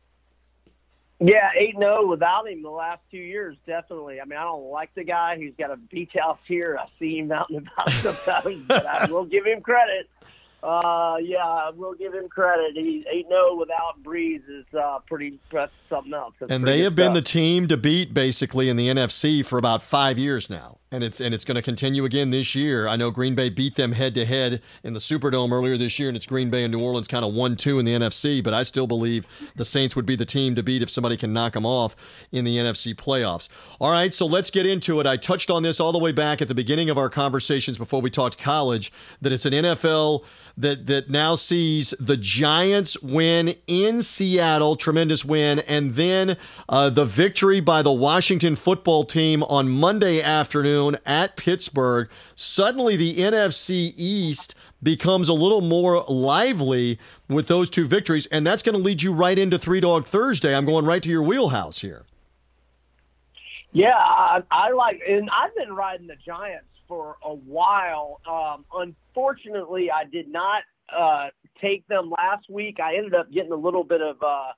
Yeah, 1.20 1.50
eight 1.58 1.74
zero 1.76 1.98
oh 2.02 2.06
without 2.06 2.48
him 2.48 2.62
the 2.62 2.70
last 2.70 3.00
two 3.10 3.18
years, 3.18 3.56
definitely. 3.66 4.20
I 4.20 4.24
mean, 4.24 4.38
I 4.38 4.44
don't 4.44 4.70
like 4.70 4.94
the 4.94 5.02
guy 5.02 5.36
He's 5.36 5.54
got 5.58 5.72
a 5.72 5.76
beach 5.76 6.12
house 6.16 6.38
here. 6.46 6.78
I 6.80 6.86
see 6.98 7.18
him 7.18 7.32
out 7.32 7.50
and 7.50 7.66
about 7.66 7.90
sometimes, 7.90 8.62
but 8.68 8.86
I 8.86 9.06
will 9.10 9.24
give 9.24 9.44
him 9.44 9.60
credit. 9.60 10.08
Uh, 10.60 11.16
yeah, 11.22 11.70
we'll 11.76 11.94
give 11.94 12.12
him 12.12 12.28
credit. 12.28 12.72
He's 12.74 13.04
no 13.30 13.54
without 13.54 14.02
Brees 14.02 14.42
is 14.48 14.64
uh, 14.74 14.98
pretty 15.06 15.38
that's 15.52 15.70
something 15.88 16.12
else. 16.12 16.34
That's 16.40 16.50
and 16.50 16.66
they 16.66 16.80
have 16.80 16.96
been 16.96 17.14
the 17.14 17.22
team 17.22 17.68
to 17.68 17.76
beat 17.76 18.12
basically 18.12 18.68
in 18.68 18.76
the 18.76 18.88
NFC 18.88 19.46
for 19.46 19.56
about 19.56 19.84
five 19.84 20.18
years 20.18 20.50
now, 20.50 20.78
and 20.90 21.04
it's 21.04 21.20
and 21.20 21.32
it's 21.32 21.44
going 21.44 21.54
to 21.54 21.62
continue 21.62 22.04
again 22.04 22.30
this 22.30 22.56
year. 22.56 22.88
I 22.88 22.96
know 22.96 23.12
Green 23.12 23.36
Bay 23.36 23.50
beat 23.50 23.76
them 23.76 23.92
head 23.92 24.14
to 24.14 24.24
head 24.24 24.60
in 24.82 24.94
the 24.94 24.98
Superdome 24.98 25.52
earlier 25.52 25.76
this 25.76 25.96
year, 26.00 26.08
and 26.08 26.16
it's 26.16 26.26
Green 26.26 26.50
Bay 26.50 26.64
and 26.64 26.72
New 26.72 26.80
Orleans 26.80 27.06
kind 27.06 27.24
of 27.24 27.32
one 27.32 27.54
two 27.54 27.78
in 27.78 27.84
the 27.84 27.92
NFC. 27.92 28.42
But 28.42 28.52
I 28.52 28.64
still 28.64 28.88
believe 28.88 29.26
the 29.54 29.64
Saints 29.64 29.94
would 29.94 30.06
be 30.06 30.16
the 30.16 30.26
team 30.26 30.56
to 30.56 30.64
beat 30.64 30.82
if 30.82 30.90
somebody 30.90 31.16
can 31.16 31.32
knock 31.32 31.52
them 31.52 31.66
off 31.66 31.94
in 32.32 32.44
the 32.44 32.56
NFC 32.56 32.96
playoffs. 32.96 33.48
All 33.80 33.92
right, 33.92 34.12
so 34.12 34.26
let's 34.26 34.50
get 34.50 34.66
into 34.66 34.98
it. 34.98 35.06
I 35.06 35.18
touched 35.18 35.52
on 35.52 35.62
this 35.62 35.78
all 35.78 35.92
the 35.92 35.98
way 36.00 36.10
back 36.10 36.42
at 36.42 36.48
the 36.48 36.54
beginning 36.54 36.90
of 36.90 36.98
our 36.98 37.08
conversations 37.08 37.78
before 37.78 38.00
we 38.00 38.10
talked 38.10 38.38
college 38.38 38.92
that 39.20 39.32
it's 39.32 39.46
an 39.46 39.52
NFL 39.52 40.24
that 40.58 40.86
that 40.86 41.08
now 41.08 41.36
sees 41.36 41.94
the 42.00 42.16
Giants 42.16 43.00
win 43.00 43.54
in 43.66 44.02
Seattle, 44.02 44.76
tremendous 44.76 45.24
win, 45.24 45.60
and 45.60 45.94
then 45.94 46.36
uh, 46.68 46.90
the 46.90 47.04
victory 47.04 47.60
by 47.60 47.82
the 47.82 47.92
Washington 47.92 48.56
football 48.56 49.04
team 49.04 49.42
on 49.44 49.68
Monday 49.68 50.20
afternoon 50.20 50.98
at 51.06 51.36
Pittsburgh. 51.36 52.08
Suddenly, 52.34 52.96
the 52.96 53.18
NFC 53.18 53.92
East 53.96 54.54
becomes 54.82 55.28
a 55.28 55.34
little 55.34 55.60
more 55.60 56.04
lively 56.08 56.98
with 57.28 57.46
those 57.46 57.70
two 57.70 57.86
victories, 57.86 58.26
and 58.26 58.46
that's 58.46 58.62
going 58.62 58.76
to 58.76 58.82
lead 58.82 59.02
you 59.02 59.12
right 59.12 59.38
into 59.38 59.58
Three 59.58 59.80
Dog 59.80 60.06
Thursday. 60.06 60.54
I'm 60.54 60.66
going 60.66 60.84
right 60.84 61.02
to 61.02 61.08
your 61.08 61.22
wheelhouse 61.22 61.80
here. 61.80 62.04
Yeah, 63.72 63.94
I, 63.94 64.42
I 64.50 64.70
like, 64.72 65.00
and 65.06 65.28
I've 65.30 65.54
been 65.54 65.72
riding 65.72 66.06
the 66.06 66.16
Giants 66.16 66.66
for 66.88 67.16
a 67.22 67.34
while. 67.34 68.20
Um, 68.26 68.64
unfortunately, 69.18 69.90
I 69.90 70.04
did 70.04 70.28
not 70.28 70.62
uh, 70.96 71.28
take 71.60 71.86
them 71.88 72.10
last 72.10 72.48
week. 72.48 72.78
I 72.82 72.96
ended 72.96 73.14
up 73.14 73.30
getting 73.32 73.52
a 73.52 73.56
little 73.56 73.84
bit 73.84 74.00
of 74.00 74.16
uh, 74.22 74.52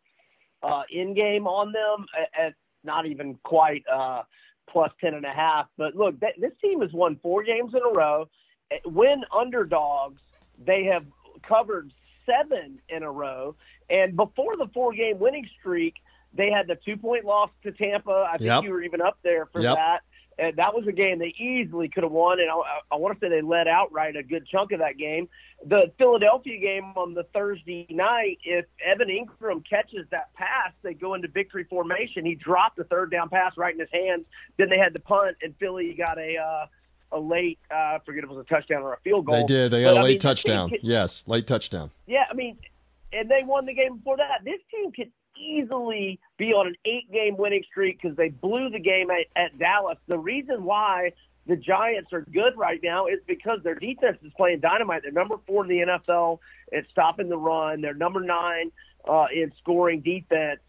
uh, 0.62 0.82
in 0.90 1.14
game 1.14 1.46
on 1.46 1.72
them 1.72 2.06
at, 2.18 2.46
at 2.46 2.54
not 2.84 3.06
even 3.06 3.38
quite 3.42 3.82
uh, 3.92 4.22
plus 4.70 4.90
ten 5.00 5.14
and 5.14 5.24
a 5.24 5.30
half. 5.30 5.66
But 5.76 5.96
look, 5.96 6.20
th- 6.20 6.36
this 6.38 6.52
team 6.62 6.82
has 6.82 6.92
won 6.92 7.18
four 7.22 7.42
games 7.42 7.72
in 7.74 7.80
a 7.80 7.92
row. 7.96 8.28
When 8.84 9.22
underdogs, 9.36 10.20
they 10.64 10.84
have 10.84 11.04
covered 11.46 11.92
seven 12.26 12.78
in 12.88 13.02
a 13.02 13.10
row. 13.10 13.56
And 13.88 14.14
before 14.14 14.56
the 14.56 14.68
four 14.72 14.92
game 14.92 15.18
winning 15.18 15.48
streak, 15.58 15.94
they 16.32 16.50
had 16.50 16.68
the 16.68 16.76
two 16.84 16.96
point 16.96 17.24
loss 17.24 17.50
to 17.64 17.72
Tampa. 17.72 18.28
I 18.32 18.36
think 18.36 18.48
yep. 18.48 18.62
you 18.62 18.70
were 18.70 18.82
even 18.82 19.00
up 19.00 19.18
there 19.24 19.46
for 19.46 19.60
yep. 19.60 19.76
that. 19.76 20.00
And 20.40 20.56
that 20.56 20.74
was 20.74 20.86
a 20.86 20.92
game 20.92 21.18
they 21.18 21.34
easily 21.38 21.88
could 21.88 22.02
have 22.02 22.12
won, 22.12 22.40
and 22.40 22.50
I, 22.50 22.94
I 22.94 22.96
want 22.96 23.18
to 23.18 23.20
say 23.20 23.28
they 23.28 23.42
led 23.42 23.68
outright 23.68 24.16
a 24.16 24.22
good 24.22 24.46
chunk 24.46 24.72
of 24.72 24.78
that 24.78 24.96
game. 24.96 25.28
The 25.66 25.92
Philadelphia 25.98 26.58
game 26.58 26.94
on 26.96 27.12
the 27.12 27.24
Thursday 27.34 27.86
night, 27.90 28.38
if 28.44 28.64
Evan 28.82 29.08
Engram 29.08 29.62
catches 29.68 30.06
that 30.10 30.32
pass, 30.34 30.72
they 30.82 30.94
go 30.94 31.12
into 31.12 31.28
victory 31.28 31.64
formation. 31.64 32.24
He 32.24 32.34
dropped 32.34 32.78
a 32.78 32.84
third 32.84 33.10
down 33.10 33.28
pass 33.28 33.58
right 33.58 33.74
in 33.74 33.80
his 33.80 33.90
hands. 33.92 34.24
Then 34.56 34.70
they 34.70 34.78
had 34.78 34.94
the 34.94 35.00
punt, 35.00 35.36
and 35.42 35.54
Philly 35.58 35.92
got 35.92 36.16
a 36.18 36.38
uh, 36.38 36.66
a 37.12 37.20
late, 37.20 37.58
uh, 37.70 37.74
I 37.74 37.98
forget 38.06 38.24
if 38.24 38.30
it 38.30 38.34
was 38.34 38.46
a 38.46 38.48
touchdown 38.48 38.82
or 38.82 38.94
a 38.94 39.00
field 39.00 39.26
goal. 39.26 39.36
They 39.36 39.44
did. 39.44 39.72
They 39.72 39.82
got 39.82 39.94
but, 39.94 40.00
a 40.00 40.04
late 40.04 40.10
I 40.10 40.12
mean, 40.12 40.18
touchdown. 40.20 40.70
Could, 40.70 40.80
yes, 40.82 41.26
late 41.26 41.46
touchdown. 41.46 41.90
Yeah, 42.06 42.24
I 42.30 42.34
mean, 42.34 42.56
and 43.12 43.28
they 43.28 43.42
won 43.44 43.66
the 43.66 43.74
game 43.74 43.96
before 43.96 44.16
that. 44.16 44.44
This 44.44 44.60
team 44.70 44.92
could 44.92 45.10
easily 45.40 46.20
be 46.36 46.52
on 46.52 46.66
an 46.68 46.76
eight 46.84 47.10
game 47.10 47.36
winning 47.36 47.64
streak 47.68 48.00
because 48.00 48.16
they 48.16 48.28
blew 48.28 48.70
the 48.70 48.78
game 48.78 49.08
at, 49.10 49.26
at 49.36 49.58
Dallas. 49.58 49.98
The 50.06 50.18
reason 50.18 50.64
why 50.64 51.12
the 51.46 51.56
Giants 51.56 52.12
are 52.12 52.22
good 52.22 52.56
right 52.56 52.80
now 52.82 53.06
is 53.06 53.18
because 53.26 53.60
their 53.62 53.74
defense 53.74 54.18
is 54.22 54.32
playing 54.36 54.60
dynamite. 54.60 55.02
They're 55.02 55.12
number 55.12 55.36
four 55.46 55.64
in 55.64 55.68
the 55.68 55.98
NFL 56.10 56.38
at 56.72 56.84
stopping 56.90 57.28
the 57.28 57.38
run. 57.38 57.80
They're 57.80 57.94
number 57.94 58.20
nine 58.20 58.70
uh, 59.08 59.26
in 59.34 59.52
scoring 59.60 60.00
defense. 60.00 60.60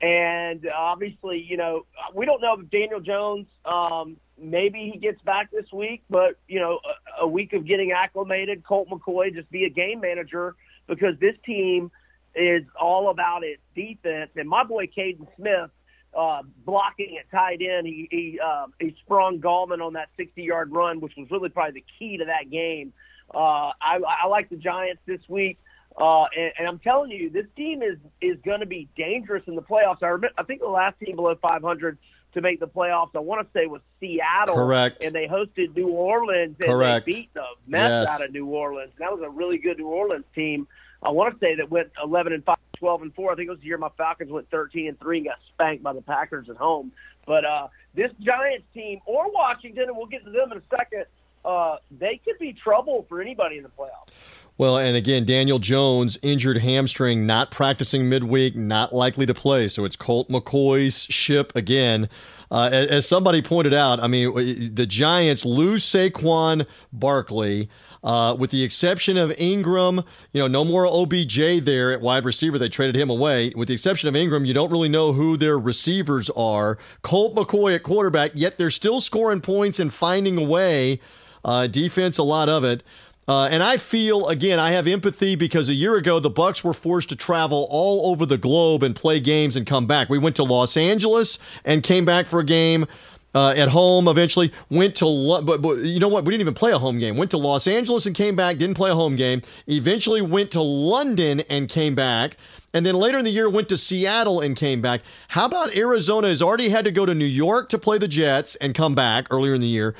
And 0.00 0.68
obviously, 0.68 1.44
you 1.48 1.56
know, 1.56 1.86
we 2.14 2.24
don't 2.24 2.40
know 2.40 2.54
if 2.60 2.70
Daniel 2.70 3.00
Jones, 3.00 3.46
um, 3.64 4.16
maybe 4.40 4.90
he 4.92 4.98
gets 5.00 5.20
back 5.22 5.50
this 5.50 5.72
week, 5.72 6.04
but, 6.08 6.38
you 6.46 6.60
know, 6.60 6.78
a, 7.18 7.24
a 7.24 7.26
week 7.26 7.52
of 7.52 7.66
getting 7.66 7.90
acclimated, 7.90 8.64
Colt 8.64 8.88
McCoy 8.90 9.34
just 9.34 9.50
be 9.50 9.64
a 9.64 9.70
game 9.70 10.00
manager 10.00 10.54
because 10.86 11.18
this 11.18 11.34
team– 11.44 11.90
is 12.34 12.62
all 12.80 13.10
about 13.10 13.42
its 13.44 13.62
defense. 13.74 14.30
And 14.36 14.48
my 14.48 14.64
boy 14.64 14.86
Kaden 14.86 15.26
Smith, 15.36 15.70
uh, 16.16 16.42
blocking 16.64 17.18
at 17.18 17.30
tight 17.30 17.60
end, 17.62 17.86
he 17.86 18.08
he, 18.10 18.40
uh, 18.44 18.66
he 18.80 18.94
sprung 19.04 19.40
Gallman 19.40 19.84
on 19.84 19.94
that 19.94 20.08
60-yard 20.18 20.72
run, 20.72 21.00
which 21.00 21.12
was 21.16 21.30
really 21.30 21.48
probably 21.48 21.80
the 21.80 21.84
key 21.98 22.18
to 22.18 22.24
that 22.26 22.50
game. 22.50 22.92
Uh, 23.34 23.72
I, 23.80 24.00
I 24.24 24.26
like 24.28 24.48
the 24.48 24.56
Giants 24.56 25.02
this 25.06 25.20
week. 25.28 25.58
Uh, 25.96 26.24
and, 26.36 26.52
and 26.60 26.68
I'm 26.68 26.78
telling 26.78 27.10
you, 27.10 27.28
this 27.28 27.46
team 27.56 27.82
is 27.82 27.98
is 28.20 28.38
going 28.44 28.60
to 28.60 28.66
be 28.66 28.88
dangerous 28.96 29.42
in 29.46 29.56
the 29.56 29.62
playoffs. 29.62 30.02
I, 30.02 30.06
remember, 30.08 30.30
I 30.38 30.44
think 30.44 30.60
the 30.60 30.68
last 30.68 30.98
team 31.00 31.16
below 31.16 31.34
500 31.34 31.98
to 32.34 32.40
make 32.40 32.60
the 32.60 32.68
playoffs. 32.68 33.10
I 33.16 33.18
want 33.20 33.44
to 33.46 33.52
say 33.58 33.66
was 33.66 33.80
Seattle. 34.00 34.54
Correct. 34.54 35.02
And 35.02 35.14
they 35.14 35.26
hosted 35.26 35.74
New 35.74 35.88
Orleans 35.88 36.56
and 36.60 36.68
Correct. 36.68 37.06
they 37.06 37.12
beat 37.12 37.34
the 37.34 37.42
mess 37.66 37.90
Yes. 38.06 38.08
out 38.10 38.24
of 38.24 38.32
New 38.32 38.46
Orleans. 38.46 38.92
That 38.98 39.10
was 39.12 39.22
a 39.22 39.30
really 39.30 39.58
good 39.58 39.78
New 39.78 39.88
Orleans 39.88 40.24
team. 40.34 40.68
I 41.02 41.10
want 41.10 41.34
to 41.34 41.40
say 41.40 41.54
that 41.56 41.70
went 41.70 41.90
11 42.02 42.32
and 42.32 42.44
5, 42.44 42.56
12 42.78 43.02
and 43.02 43.14
4. 43.14 43.32
I 43.32 43.34
think 43.36 43.48
it 43.48 43.50
was 43.50 43.60
the 43.60 43.66
year 43.66 43.78
my 43.78 43.90
Falcons 43.96 44.30
went 44.30 44.50
13 44.50 44.88
and 44.88 45.00
3 45.00 45.18
and 45.18 45.26
got 45.26 45.38
spanked 45.54 45.82
by 45.82 45.92
the 45.92 46.02
Packers 46.02 46.48
at 46.48 46.56
home. 46.56 46.92
But 47.26 47.44
uh, 47.44 47.68
this 47.94 48.10
Giants 48.20 48.66
team 48.74 49.00
or 49.06 49.30
Washington, 49.30 49.84
and 49.84 49.96
we'll 49.96 50.06
get 50.06 50.24
to 50.24 50.30
them 50.30 50.52
in 50.52 50.58
a 50.58 50.62
second, 50.70 51.04
uh, 51.44 51.76
they 51.98 52.20
could 52.24 52.38
be 52.38 52.52
trouble 52.52 53.06
for 53.08 53.20
anybody 53.20 53.58
in 53.58 53.62
the 53.62 53.70
playoffs. 53.70 54.12
Well, 54.58 54.76
and 54.76 54.96
again, 54.96 55.24
Daniel 55.24 55.60
Jones 55.60 56.18
injured 56.20 56.58
hamstring, 56.58 57.26
not 57.26 57.52
practicing 57.52 58.08
midweek, 58.08 58.56
not 58.56 58.92
likely 58.92 59.24
to 59.24 59.32
play. 59.32 59.68
So 59.68 59.84
it's 59.84 59.94
Colt 59.94 60.28
McCoy's 60.28 61.04
ship 61.04 61.52
again. 61.54 62.08
Uh, 62.50 62.68
as, 62.72 63.06
somebody 63.06 63.40
pointed 63.40 63.72
out, 63.72 64.00
I 64.00 64.08
mean, 64.08 64.74
the 64.74 64.86
Giants 64.86 65.44
lose 65.44 65.84
Saquon 65.84 66.66
Barkley. 66.92 67.70
Uh, 68.02 68.34
with 68.38 68.52
the 68.52 68.62
exception 68.62 69.16
of 69.16 69.30
Engram, 69.30 70.04
you 70.32 70.40
know, 70.40 70.46
no 70.46 70.64
more 70.64 70.86
OBJ 70.86 71.64
there 71.64 71.92
at 71.92 72.00
wide 72.00 72.24
receiver. 72.24 72.56
They 72.56 72.68
traded 72.68 72.94
him 72.94 73.10
away. 73.10 73.52
With 73.56 73.66
the 73.66 73.74
exception 73.74 74.08
of 74.08 74.14
Engram, 74.14 74.46
you 74.46 74.54
don't 74.54 74.70
really 74.70 74.88
know 74.88 75.12
who 75.12 75.36
their 75.36 75.58
receivers 75.58 76.30
are. 76.30 76.78
Colt 77.02 77.34
McCoy 77.34 77.74
at 77.74 77.82
quarterback, 77.82 78.32
yet 78.34 78.56
they're 78.56 78.70
still 78.70 79.00
scoring 79.00 79.40
points 79.40 79.80
and 79.80 79.92
finding 79.92 80.38
a 80.38 80.44
way. 80.44 81.00
Uh, 81.44 81.66
defense, 81.66 82.18
a 82.18 82.22
lot 82.22 82.48
of 82.48 82.62
it. 82.62 82.82
Uh, 83.28 83.46
and 83.50 83.62
I 83.62 83.76
feel 83.76 84.28
again, 84.28 84.58
I 84.58 84.70
have 84.70 84.86
empathy 84.86 85.36
because 85.36 85.68
a 85.68 85.74
year 85.74 85.96
ago 85.96 86.18
the 86.18 86.30
Bucks 86.30 86.64
were 86.64 86.72
forced 86.72 87.10
to 87.10 87.16
travel 87.16 87.68
all 87.70 88.10
over 88.10 88.24
the 88.24 88.38
globe 88.38 88.82
and 88.82 88.96
play 88.96 89.20
games 89.20 89.54
and 89.54 89.66
come 89.66 89.86
back. 89.86 90.08
We 90.08 90.18
went 90.18 90.36
to 90.36 90.44
Los 90.44 90.78
Angeles 90.78 91.38
and 91.66 91.82
came 91.82 92.06
back 92.06 92.26
for 92.26 92.40
a 92.40 92.44
game. 92.44 92.86
Uh, 93.34 93.52
at 93.54 93.68
home, 93.68 94.08
eventually 94.08 94.50
went 94.70 94.96
to, 94.96 95.06
Lo- 95.06 95.42
but, 95.42 95.60
but 95.60 95.76
you 95.76 96.00
know 96.00 96.08
what? 96.08 96.24
We 96.24 96.32
didn't 96.32 96.40
even 96.40 96.54
play 96.54 96.72
a 96.72 96.78
home 96.78 96.98
game. 96.98 97.18
Went 97.18 97.30
to 97.32 97.36
Los 97.36 97.66
Angeles 97.66 98.06
and 98.06 98.16
came 98.16 98.34
back. 98.34 98.56
Didn't 98.56 98.74
play 98.74 98.90
a 98.90 98.94
home 98.94 99.16
game. 99.16 99.42
Eventually 99.66 100.22
went 100.22 100.50
to 100.52 100.62
London 100.62 101.40
and 101.50 101.68
came 101.68 101.94
back. 101.94 102.38
And 102.72 102.86
then 102.86 102.94
later 102.94 103.18
in 103.18 103.26
the 103.26 103.30
year 103.30 103.48
went 103.48 103.68
to 103.68 103.76
Seattle 103.76 104.40
and 104.40 104.56
came 104.56 104.80
back. 104.80 105.02
How 105.28 105.44
about 105.44 105.76
Arizona 105.76 106.28
has 106.28 106.40
already 106.40 106.70
had 106.70 106.86
to 106.86 106.90
go 106.90 107.04
to 107.04 107.14
New 107.14 107.26
York 107.26 107.68
to 107.68 107.78
play 107.78 107.98
the 107.98 108.08
Jets 108.08 108.54
and 108.56 108.74
come 108.74 108.94
back 108.94 109.26
earlier 109.30 109.54
in 109.54 109.60
the 109.60 109.68
year. 109.68 109.94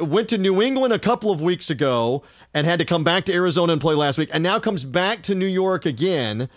Went 0.00 0.30
to 0.30 0.38
New 0.38 0.62
England 0.62 0.94
a 0.94 0.98
couple 0.98 1.30
of 1.30 1.42
weeks 1.42 1.68
ago 1.68 2.22
and 2.54 2.66
had 2.66 2.78
to 2.78 2.84
come 2.84 3.04
back 3.04 3.24
to 3.24 3.32
Arizona 3.32 3.72
and 3.72 3.80
play 3.80 3.94
last 3.94 4.18
week, 4.18 4.30
and 4.32 4.42
now 4.42 4.58
comes 4.58 4.84
back 4.84 5.22
to 5.24 5.34
New 5.34 5.46
York 5.46 5.86
again. 5.86 6.48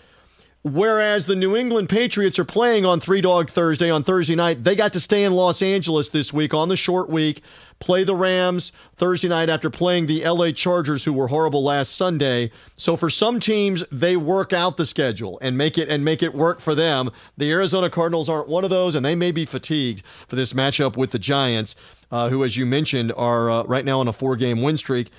Whereas 0.68 1.26
the 1.26 1.36
New 1.36 1.54
England 1.54 1.88
Patriots 1.88 2.40
are 2.40 2.44
playing 2.44 2.84
on 2.84 2.98
Three 2.98 3.20
Dog 3.20 3.50
Thursday 3.50 3.88
on 3.88 4.02
Thursday 4.02 4.34
night, 4.34 4.64
they 4.64 4.74
got 4.74 4.94
to 4.94 5.00
stay 5.00 5.22
in 5.22 5.32
Los 5.32 5.62
Angeles 5.62 6.08
this 6.08 6.32
week 6.32 6.52
on 6.54 6.68
the 6.68 6.74
short 6.74 7.08
week, 7.08 7.42
play 7.78 8.02
the 8.02 8.16
Rams 8.16 8.72
Thursday 8.96 9.28
night 9.28 9.48
after 9.48 9.70
playing 9.70 10.06
the 10.06 10.24
LA 10.24 10.50
Chargers, 10.50 11.04
who 11.04 11.12
were 11.12 11.28
horrible 11.28 11.62
last 11.62 11.94
Sunday. 11.94 12.50
So 12.76 12.96
for 12.96 13.08
some 13.08 13.38
teams, 13.38 13.84
they 13.92 14.16
work 14.16 14.52
out 14.52 14.76
the 14.76 14.86
schedule 14.86 15.38
and 15.40 15.56
make 15.56 15.78
it 15.78 15.88
and 15.88 16.04
make 16.04 16.20
it 16.20 16.34
work 16.34 16.58
for 16.58 16.74
them. 16.74 17.12
The 17.36 17.52
Arizona 17.52 17.88
Cardinals 17.88 18.28
aren't 18.28 18.48
one 18.48 18.64
of 18.64 18.70
those, 18.70 18.96
and 18.96 19.06
they 19.06 19.14
may 19.14 19.30
be 19.30 19.46
fatigued 19.46 20.02
for 20.26 20.34
this 20.34 20.52
matchup 20.52 20.96
with 20.96 21.12
the 21.12 21.20
Giants, 21.20 21.76
uh, 22.10 22.28
who, 22.28 22.42
as 22.42 22.56
you 22.56 22.66
mentioned, 22.66 23.12
are 23.16 23.48
uh, 23.48 23.62
right 23.66 23.84
now 23.84 24.00
on 24.00 24.08
a 24.08 24.12
four-game 24.12 24.62
win 24.62 24.76
streak. 24.76 25.12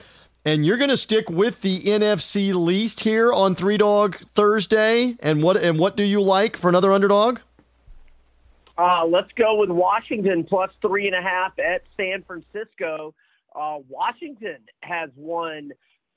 And 0.46 0.66
you're 0.66 0.78
going 0.78 0.90
to 0.90 0.98
stick 0.98 1.30
with 1.30 1.62
the 1.62 1.80
NFC 1.82 2.54
least 2.54 3.02
here 3.02 3.34
on 3.34 3.54
Three 3.54 3.78
Dog 3.78 4.18
Thursday. 4.34 5.18
And 5.20 5.44
what 5.44 5.58
and 5.58 5.78
what 5.78 5.98
do 5.98 6.04
you 6.04 6.22
like 6.22 6.56
for 6.56 6.70
another 6.70 6.94
underdog? 6.94 7.40
Uh, 8.78 9.06
let's 9.06 9.32
go 9.34 9.56
with 9.56 9.70
Washington 9.70 10.44
plus 10.44 10.70
three 10.82 11.08
and 11.08 11.16
a 11.16 11.22
half 11.22 11.58
at 11.60 11.82
San 11.98 12.24
Francisco. 12.24 13.14
Uh, 13.56 13.80
Washington 13.90 14.58
has 14.82 15.10
won 15.16 15.72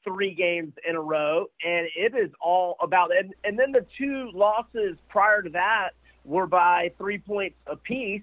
three 0.05 0.35
games 0.35 0.73
in 0.89 0.95
a 0.95 1.01
row, 1.01 1.47
and 1.65 1.89
it 1.97 2.15
is 2.15 2.31
all 2.41 2.77
about. 2.83 3.11
And, 3.17 3.35
and 3.45 3.59
then 3.59 3.73
the 3.73 3.87
two 3.99 4.31
losses 4.35 4.97
prior 5.09 5.43
to 5.43 5.51
that 5.51 5.91
were 6.25 6.47
by 6.47 6.93
three 6.99 7.19
points 7.19 7.57
apiece, 7.67 8.23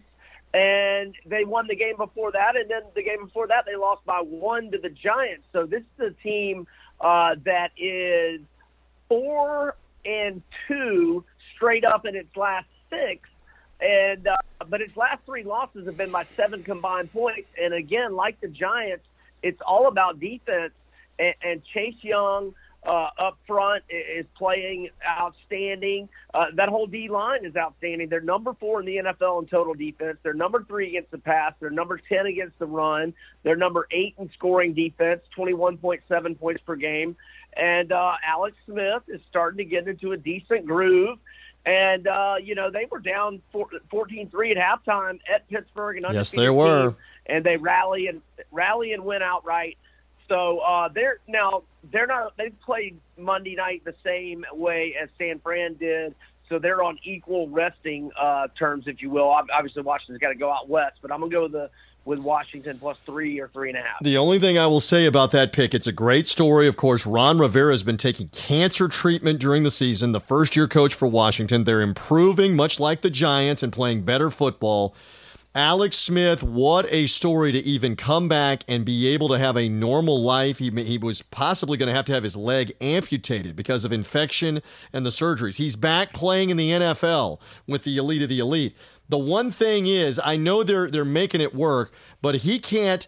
and 0.57 1.13
they 1.25 1.43
won 1.43 1.67
the 1.67 1.75
game 1.75 1.97
before 1.97 2.31
that, 2.31 2.55
and 2.55 2.69
then 2.69 2.81
the 2.95 3.03
game 3.03 3.25
before 3.25 3.47
that 3.47 3.65
they 3.65 3.75
lost 3.75 4.05
by 4.05 4.21
one 4.21 4.71
to 4.71 4.77
the 4.77 4.89
Giants. 4.89 5.45
So 5.53 5.65
this 5.65 5.83
is 5.99 6.13
a 6.13 6.23
team 6.23 6.67
uh, 6.99 7.35
that 7.45 7.71
is 7.77 8.41
four 9.07 9.75
and 10.05 10.41
two 10.67 11.23
straight 11.55 11.85
up 11.85 12.05
in 12.05 12.15
its 12.15 12.35
last 12.35 12.67
six 12.89 13.29
and 13.79 14.27
uh, 14.27 14.35
but 14.69 14.81
its 14.81 14.95
last 14.97 15.23
three 15.25 15.43
losses 15.43 15.85
have 15.85 15.97
been 15.97 16.11
by 16.11 16.23
seven 16.23 16.63
combined 16.63 17.11
points. 17.11 17.49
And 17.61 17.73
again, 17.73 18.15
like 18.15 18.39
the 18.41 18.47
Giants, 18.47 19.05
it's 19.43 19.61
all 19.65 19.87
about 19.87 20.19
defense. 20.19 20.73
And, 21.19 21.35
and 21.43 21.61
Chase 21.73 21.95
Young 22.01 22.53
uh, 22.87 23.09
up 23.19 23.37
front 23.45 23.83
is 23.89 24.25
playing 24.37 24.89
outstanding. 25.05 26.07
Uh, 26.33 26.45
that 26.55 26.69
whole 26.69 26.87
D 26.87 27.09
line 27.09 27.45
is 27.45 27.55
outstanding. 27.55 28.07
They're 28.07 28.21
number 28.21 28.53
four 28.53 28.79
in 28.79 28.85
the 28.85 28.97
NFL 28.97 29.43
in 29.43 29.47
total 29.49 29.73
defense. 29.73 30.17
They're 30.23 30.33
number 30.33 30.63
three 30.63 30.87
against 30.89 31.11
the 31.11 31.17
pass. 31.17 31.53
They're 31.59 31.69
number 31.69 31.99
ten 32.09 32.25
against 32.25 32.57
the 32.59 32.65
run. 32.65 33.13
They're 33.43 33.57
number 33.57 33.87
eight 33.91 34.15
in 34.17 34.31
scoring 34.33 34.73
defense, 34.73 35.21
twenty-one 35.35 35.77
point 35.77 36.01
seven 36.07 36.35
points 36.35 36.61
per 36.65 36.75
game. 36.75 37.17
And 37.55 37.91
uh, 37.91 38.13
Alex 38.25 38.55
Smith 38.65 39.03
is 39.07 39.19
starting 39.29 39.57
to 39.57 39.65
get 39.65 39.87
into 39.87 40.13
a 40.13 40.17
decent 40.17 40.65
groove. 40.65 41.17
And, 41.65 42.07
uh, 42.07 42.35
you 42.41 42.55
know, 42.55 42.71
they 42.71 42.87
were 42.89 42.99
down 42.99 43.41
14 43.51 44.29
3 44.29 44.51
at 44.51 44.57
halftime 44.57 45.19
at 45.33 45.47
Pittsburgh. 45.49 45.97
And 45.97 46.05
Yes, 46.13 46.31
they 46.31 46.49
were. 46.49 46.91
team, 46.91 46.97
and 47.25 47.43
they 47.43 47.57
rally 47.57 48.07
and 48.07 48.21
rally 48.51 48.93
and 48.93 49.03
win 49.03 49.21
outright. 49.21 49.77
So 50.29 50.59
uh, 50.59 50.89
they're 50.89 51.19
now 51.27 51.63
they're 51.91 52.07
not 52.07 52.35
they 52.37 52.49
played 52.49 52.99
Monday 53.17 53.55
night 53.55 53.83
the 53.85 53.95
same 54.03 54.45
way 54.53 54.95
as 55.01 55.09
San 55.17 55.39
Fran 55.39 55.75
did. 55.75 56.15
So 56.49 56.59
they're 56.59 56.81
on 56.81 56.97
equal 57.03 57.49
resting 57.49 58.09
uh, 58.19 58.47
terms, 58.57 58.85
if 58.87 59.01
you 59.01 59.09
will. 59.09 59.29
Obviously, 59.29 59.81
Washington's 59.81 60.19
got 60.19 60.29
to 60.29 60.35
go 60.35 60.51
out 60.51 60.69
west, 60.69 60.97
but 61.01 61.11
I'm 61.11 61.19
gonna 61.19 61.31
go 61.31 61.43
with 61.43 61.51
the 61.51 61.69
with 62.07 62.19
Washington 62.19 62.79
plus 62.79 62.97
three 63.05 63.39
or 63.39 63.49
three 63.49 63.69
and 63.69 63.77
a 63.77 63.81
half. 63.81 64.01
The 64.01 64.17
only 64.17 64.39
thing 64.39 64.57
I 64.57 64.65
will 64.65 64.79
say 64.79 65.05
about 65.05 65.31
that 65.31 65.51
pick, 65.51 65.73
it's 65.73 65.87
a 65.87 65.91
great 65.91 66.25
story. 66.25 66.65
Of 66.67 66.77
course, 66.77 67.05
Ron 67.05 67.37
Rivera 67.37 67.73
has 67.73 67.83
been 67.83 67.97
taking 67.97 68.29
cancer 68.29 68.87
treatment 68.87 69.39
during 69.39 69.63
the 69.63 69.71
season, 69.71 70.13
the 70.13 70.21
first 70.21 70.55
year 70.55 70.69
coach 70.69 70.93
for 70.93 71.07
Washington. 71.07 71.65
They're 71.65 71.81
improving, 71.81 72.55
much 72.55 72.79
like 72.79 73.01
the 73.01 73.09
Giants, 73.09 73.61
and 73.61 73.73
playing 73.73 74.03
better 74.03 74.31
football. 74.31 74.95
Alex 75.57 75.97
Smith, 75.97 76.43
what 76.43 76.85
a 76.93 77.07
story 77.07 77.51
to 77.51 77.57
even 77.65 77.95
come 77.95 78.29
back 78.29 78.63
and 78.67 78.85
be 78.85 79.07
able 79.07 79.27
to 79.27 79.39
have 79.39 79.57
a 79.57 79.67
normal 79.67 80.21
life. 80.21 80.59
He, 80.59 80.69
he 80.69 80.99
was 80.99 81.23
possibly 81.23 81.79
going 81.79 81.87
to 81.87 81.95
have 81.95 82.05
to 82.05 82.13
have 82.13 82.21
his 82.21 82.35
leg 82.35 82.73
amputated 82.79 83.55
because 83.55 83.83
of 83.83 83.91
infection 83.91 84.61
and 84.93 85.03
the 85.03 85.09
surgeries. 85.09 85.55
He's 85.55 85.75
back 85.75 86.13
playing 86.13 86.51
in 86.51 86.57
the 86.57 86.69
NFL 86.69 87.39
with 87.65 87.85
the 87.85 87.97
elite 87.97 88.21
of 88.21 88.29
the 88.29 88.37
elite. 88.37 88.77
The 89.09 89.17
one 89.17 89.49
thing 89.49 89.87
is, 89.87 90.21
I 90.23 90.37
know 90.37 90.61
they're 90.61 90.91
they're 90.91 91.03
making 91.03 91.41
it 91.41 91.55
work, 91.55 91.91
but 92.21 92.35
he 92.35 92.59
can't 92.59 93.07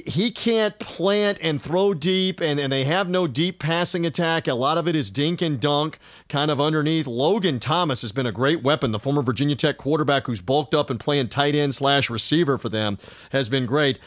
he- 0.00 0.30
can't 0.30 0.78
plant 0.78 1.38
and 1.42 1.60
throw 1.60 1.92
deep, 1.92 2.40
and, 2.40 2.58
and 2.58 2.72
they 2.72 2.84
have 2.84 3.08
no 3.08 3.26
deep 3.26 3.58
passing 3.58 4.06
attack. 4.06 4.48
A 4.48 4.54
lot 4.54 4.78
of 4.78 4.88
it 4.88 4.96
is 4.96 5.10
dink 5.10 5.42
and 5.42 5.60
dunk 5.60 5.98
kind 6.28 6.50
of 6.50 6.60
underneath. 6.60 7.06
Logan 7.06 7.60
Thomas 7.60 8.00
has 8.00 8.12
been 8.12 8.26
a 8.26 8.32
great 8.32 8.62
weapon. 8.62 8.92
The 8.92 8.98
former 8.98 9.22
Virginia 9.22 9.54
Tech 9.54 9.76
quarterback 9.76 10.26
who's 10.26 10.40
bulked 10.40 10.74
up 10.74 10.88
and 10.88 10.98
playing 10.98 11.28
tight 11.28 11.54
end 11.54 11.74
slash 11.74 12.08
receiver 12.08 12.56
for 12.56 12.70
them 12.70 12.98
has 13.30 13.48
been 13.48 13.66
great. 13.66 13.98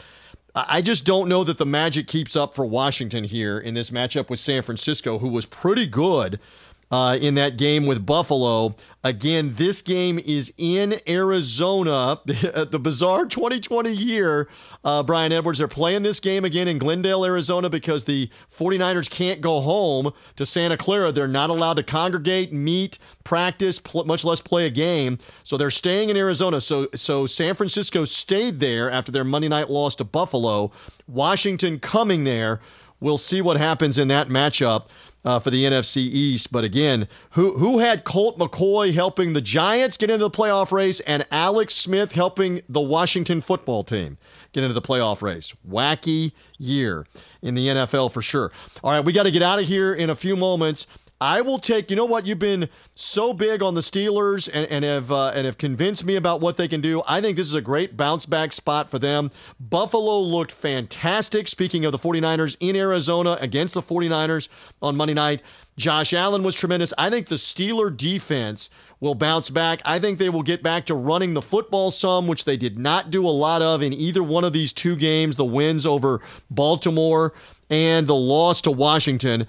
I 0.56 0.80
just 0.80 1.04
don't 1.04 1.28
know 1.28 1.44
that 1.44 1.58
the 1.58 1.66
magic 1.66 2.06
keeps 2.06 2.34
up 2.34 2.54
for 2.54 2.64
Washington 2.64 3.24
here 3.24 3.58
in 3.58 3.74
this 3.74 3.90
matchup 3.90 4.30
with 4.30 4.40
San 4.40 4.62
Francisco, 4.62 5.18
who 5.18 5.28
was 5.28 5.44
pretty 5.44 5.86
good 5.86 6.40
uh, 6.90 7.18
in 7.20 7.34
that 7.34 7.56
game 7.56 7.86
with 7.86 8.06
Buffalo. 8.06 8.74
Again, 9.02 9.54
this 9.54 9.82
game 9.82 10.18
is 10.18 10.52
in 10.58 11.00
Arizona. 11.08 12.20
the 12.24 12.78
bizarre 12.80 13.26
2020 13.26 13.92
year, 13.92 14.48
uh, 14.84 15.02
Brian 15.02 15.32
Edwards, 15.32 15.58
they're 15.58 15.68
playing 15.68 16.02
this 16.02 16.18
game 16.18 16.44
again 16.44 16.66
in 16.66 16.78
Glendale, 16.78 17.24
Arizona 17.24 17.70
because 17.70 18.04
the 18.04 18.28
49ers 18.56 19.08
can't 19.08 19.40
go 19.40 19.60
home 19.60 20.12
to 20.36 20.46
Santa 20.46 20.76
Clara. 20.76 21.12
They're 21.12 21.28
not 21.28 21.50
allowed 21.50 21.74
to 21.74 21.82
congregate, 21.82 22.52
meet, 22.52 22.98
practice, 23.22 23.78
pl- 23.78 24.04
much 24.04 24.24
less 24.24 24.40
play 24.40 24.66
a 24.66 24.70
game. 24.70 25.18
So 25.44 25.56
they're 25.56 25.70
staying 25.70 26.10
in 26.10 26.16
Arizona. 26.16 26.60
So, 26.60 26.88
so 26.94 27.26
San 27.26 27.54
Francisco 27.54 28.04
stayed 28.04 28.58
there 28.60 28.90
after 28.90 29.12
their 29.12 29.24
Monday 29.24 29.48
night 29.48 29.70
loss 29.70 29.94
to 29.96 30.04
Buffalo. 30.04 30.72
Washington 31.06 31.78
coming 31.78 32.24
there. 32.24 32.60
We'll 32.98 33.18
see 33.18 33.42
what 33.42 33.56
happens 33.58 33.98
in 33.98 34.08
that 34.08 34.28
matchup 34.28 34.86
uh, 35.26 35.40
for 35.40 35.50
the 35.50 35.64
NFC 35.64 35.96
East. 35.98 36.52
But 36.52 36.64
again, 36.64 37.08
who 37.32 37.58
who 37.58 37.80
had 37.80 38.04
Colt 38.04 38.38
McCoy 38.38 38.94
helping 38.94 39.32
the 39.32 39.40
Giants 39.40 39.96
get 39.96 40.08
into 40.08 40.24
the 40.24 40.30
playoff 40.30 40.70
race 40.70 41.00
and 41.00 41.26
Alex 41.30 41.74
Smith 41.74 42.12
helping 42.12 42.62
the 42.68 42.80
Washington 42.80 43.40
football 43.42 43.82
team 43.82 44.16
get 44.52 44.62
into 44.62 44.72
the 44.72 44.80
playoff 44.80 45.20
race? 45.20 45.52
Wacky 45.68 46.32
year 46.58 47.04
in 47.42 47.54
the 47.54 47.66
NFL 47.66 48.12
for 48.12 48.22
sure. 48.22 48.52
All 48.84 48.92
right, 48.92 49.04
we 49.04 49.12
got 49.12 49.24
to 49.24 49.32
get 49.32 49.42
out 49.42 49.58
of 49.58 49.66
here 49.66 49.92
in 49.92 50.08
a 50.08 50.16
few 50.16 50.36
moments. 50.36 50.86
I 51.20 51.40
will 51.40 51.58
take. 51.58 51.90
You 51.90 51.96
know 51.96 52.04
what? 52.04 52.26
You've 52.26 52.38
been 52.38 52.68
so 52.94 53.32
big 53.32 53.62
on 53.62 53.74
the 53.74 53.80
Steelers 53.80 54.50
and, 54.52 54.66
and 54.66 54.84
have 54.84 55.10
uh, 55.10 55.32
and 55.34 55.46
have 55.46 55.56
convinced 55.56 56.04
me 56.04 56.16
about 56.16 56.40
what 56.40 56.58
they 56.58 56.68
can 56.68 56.82
do. 56.82 57.02
I 57.06 57.20
think 57.20 57.36
this 57.36 57.46
is 57.46 57.54
a 57.54 57.62
great 57.62 57.96
bounce 57.96 58.26
back 58.26 58.52
spot 58.52 58.90
for 58.90 58.98
them. 58.98 59.30
Buffalo 59.58 60.20
looked 60.20 60.52
fantastic. 60.52 61.48
Speaking 61.48 61.86
of 61.86 61.92
the 61.92 61.98
49ers 61.98 62.56
in 62.60 62.76
Arizona 62.76 63.38
against 63.40 63.74
the 63.74 63.82
49ers 63.82 64.48
on 64.82 64.96
Monday 64.96 65.14
night, 65.14 65.40
Josh 65.78 66.12
Allen 66.12 66.42
was 66.42 66.54
tremendous. 66.54 66.92
I 66.98 67.08
think 67.08 67.28
the 67.28 67.36
Steeler 67.36 67.94
defense 67.94 68.68
will 69.00 69.14
bounce 69.14 69.50
back. 69.50 69.80
I 69.84 69.98
think 69.98 70.18
they 70.18 70.28
will 70.28 70.42
get 70.42 70.62
back 70.62 70.86
to 70.86 70.94
running 70.94 71.34
the 71.34 71.42
football 71.42 71.90
some, 71.90 72.26
which 72.26 72.44
they 72.44 72.56
did 72.56 72.78
not 72.78 73.10
do 73.10 73.26
a 73.26 73.28
lot 73.28 73.62
of 73.62 73.82
in 73.82 73.92
either 73.92 74.22
one 74.22 74.44
of 74.44 74.52
these 74.52 74.72
two 74.72 74.96
games 74.96 75.36
the 75.36 75.44
wins 75.44 75.86
over 75.86 76.20
Baltimore 76.50 77.34
and 77.68 78.06
the 78.06 78.14
loss 78.14 78.62
to 78.62 78.70
Washington. 78.70 79.46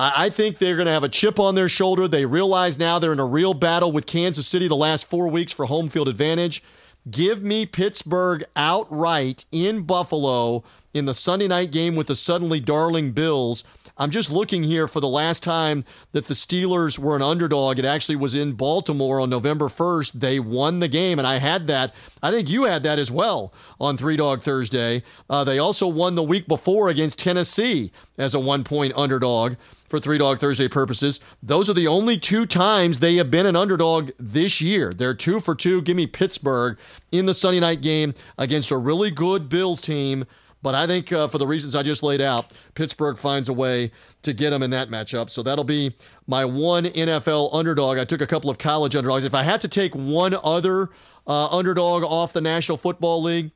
I 0.00 0.30
think 0.30 0.58
they're 0.58 0.76
going 0.76 0.86
to 0.86 0.92
have 0.92 1.02
a 1.02 1.08
chip 1.08 1.40
on 1.40 1.56
their 1.56 1.68
shoulder. 1.68 2.06
They 2.06 2.24
realize 2.24 2.78
now 2.78 3.00
they're 3.00 3.12
in 3.12 3.18
a 3.18 3.26
real 3.26 3.52
battle 3.52 3.90
with 3.90 4.06
Kansas 4.06 4.46
City 4.46 4.68
the 4.68 4.76
last 4.76 5.10
four 5.10 5.26
weeks 5.26 5.52
for 5.52 5.66
home 5.66 5.88
field 5.88 6.08
advantage. 6.08 6.62
Give 7.10 7.42
me 7.42 7.66
Pittsburgh 7.66 8.44
outright 8.54 9.44
in 9.50 9.82
Buffalo 9.82 10.62
in 10.94 11.04
the 11.04 11.14
Sunday 11.14 11.48
night 11.48 11.70
game 11.70 11.96
with 11.96 12.06
the 12.06 12.16
suddenly 12.16 12.60
darling 12.60 13.12
Bills. 13.12 13.64
I'm 14.00 14.10
just 14.12 14.30
looking 14.30 14.62
here 14.62 14.86
for 14.86 15.00
the 15.00 15.08
last 15.08 15.42
time 15.42 15.84
that 16.12 16.26
the 16.26 16.34
Steelers 16.34 17.00
were 17.00 17.16
an 17.16 17.22
underdog. 17.22 17.80
It 17.80 17.84
actually 17.84 18.14
was 18.14 18.36
in 18.36 18.52
Baltimore 18.52 19.20
on 19.20 19.28
November 19.28 19.66
1st. 19.66 20.12
They 20.12 20.38
won 20.38 20.78
the 20.78 20.86
game, 20.86 21.18
and 21.18 21.26
I 21.26 21.38
had 21.38 21.66
that. 21.66 21.92
I 22.22 22.30
think 22.30 22.48
you 22.48 22.64
had 22.64 22.84
that 22.84 23.00
as 23.00 23.10
well 23.10 23.52
on 23.80 23.96
Three 23.96 24.16
Dog 24.16 24.42
Thursday. 24.42 25.02
Uh, 25.28 25.42
they 25.42 25.58
also 25.58 25.88
won 25.88 26.14
the 26.14 26.22
week 26.22 26.46
before 26.46 26.88
against 26.88 27.18
Tennessee 27.18 27.90
as 28.16 28.34
a 28.34 28.40
one 28.40 28.62
point 28.62 28.92
underdog 28.96 29.56
for 29.88 29.98
Three 29.98 30.18
Dog 30.18 30.38
Thursday 30.38 30.68
purposes. 30.68 31.18
Those 31.42 31.68
are 31.68 31.74
the 31.74 31.88
only 31.88 32.18
two 32.18 32.46
times 32.46 33.00
they 33.00 33.16
have 33.16 33.32
been 33.32 33.46
an 33.46 33.56
underdog 33.56 34.10
this 34.18 34.60
year. 34.60 34.94
They're 34.94 35.14
two 35.14 35.40
for 35.40 35.56
two. 35.56 35.82
Give 35.82 35.96
me 35.96 36.06
Pittsburgh 36.06 36.78
in 37.10 37.26
the 37.26 37.34
Sunday 37.34 37.60
night 37.60 37.80
game 37.80 38.14
against 38.36 38.70
a 38.70 38.76
really 38.76 39.10
good 39.10 39.48
Bills 39.48 39.80
team. 39.80 40.24
But 40.62 40.74
I 40.74 40.86
think 40.86 41.12
uh, 41.12 41.28
for 41.28 41.38
the 41.38 41.46
reasons 41.46 41.76
I 41.76 41.82
just 41.82 42.02
laid 42.02 42.20
out, 42.20 42.52
Pittsburgh 42.74 43.16
finds 43.16 43.48
a 43.48 43.52
way 43.52 43.92
to 44.22 44.32
get 44.32 44.50
them 44.50 44.62
in 44.62 44.70
that 44.70 44.88
matchup. 44.88 45.30
So 45.30 45.42
that'll 45.42 45.64
be 45.64 45.94
my 46.26 46.44
one 46.44 46.84
NFL 46.84 47.50
underdog. 47.52 47.98
I 47.98 48.04
took 48.04 48.20
a 48.20 48.26
couple 48.26 48.50
of 48.50 48.58
college 48.58 48.96
underdogs. 48.96 49.24
If 49.24 49.34
I 49.34 49.44
have 49.44 49.60
to 49.60 49.68
take 49.68 49.94
one 49.94 50.36
other 50.42 50.90
uh, 51.26 51.48
underdog 51.48 52.02
off 52.02 52.32
the 52.32 52.40
National 52.40 52.76
Football 52.76 53.22
League, 53.22 53.52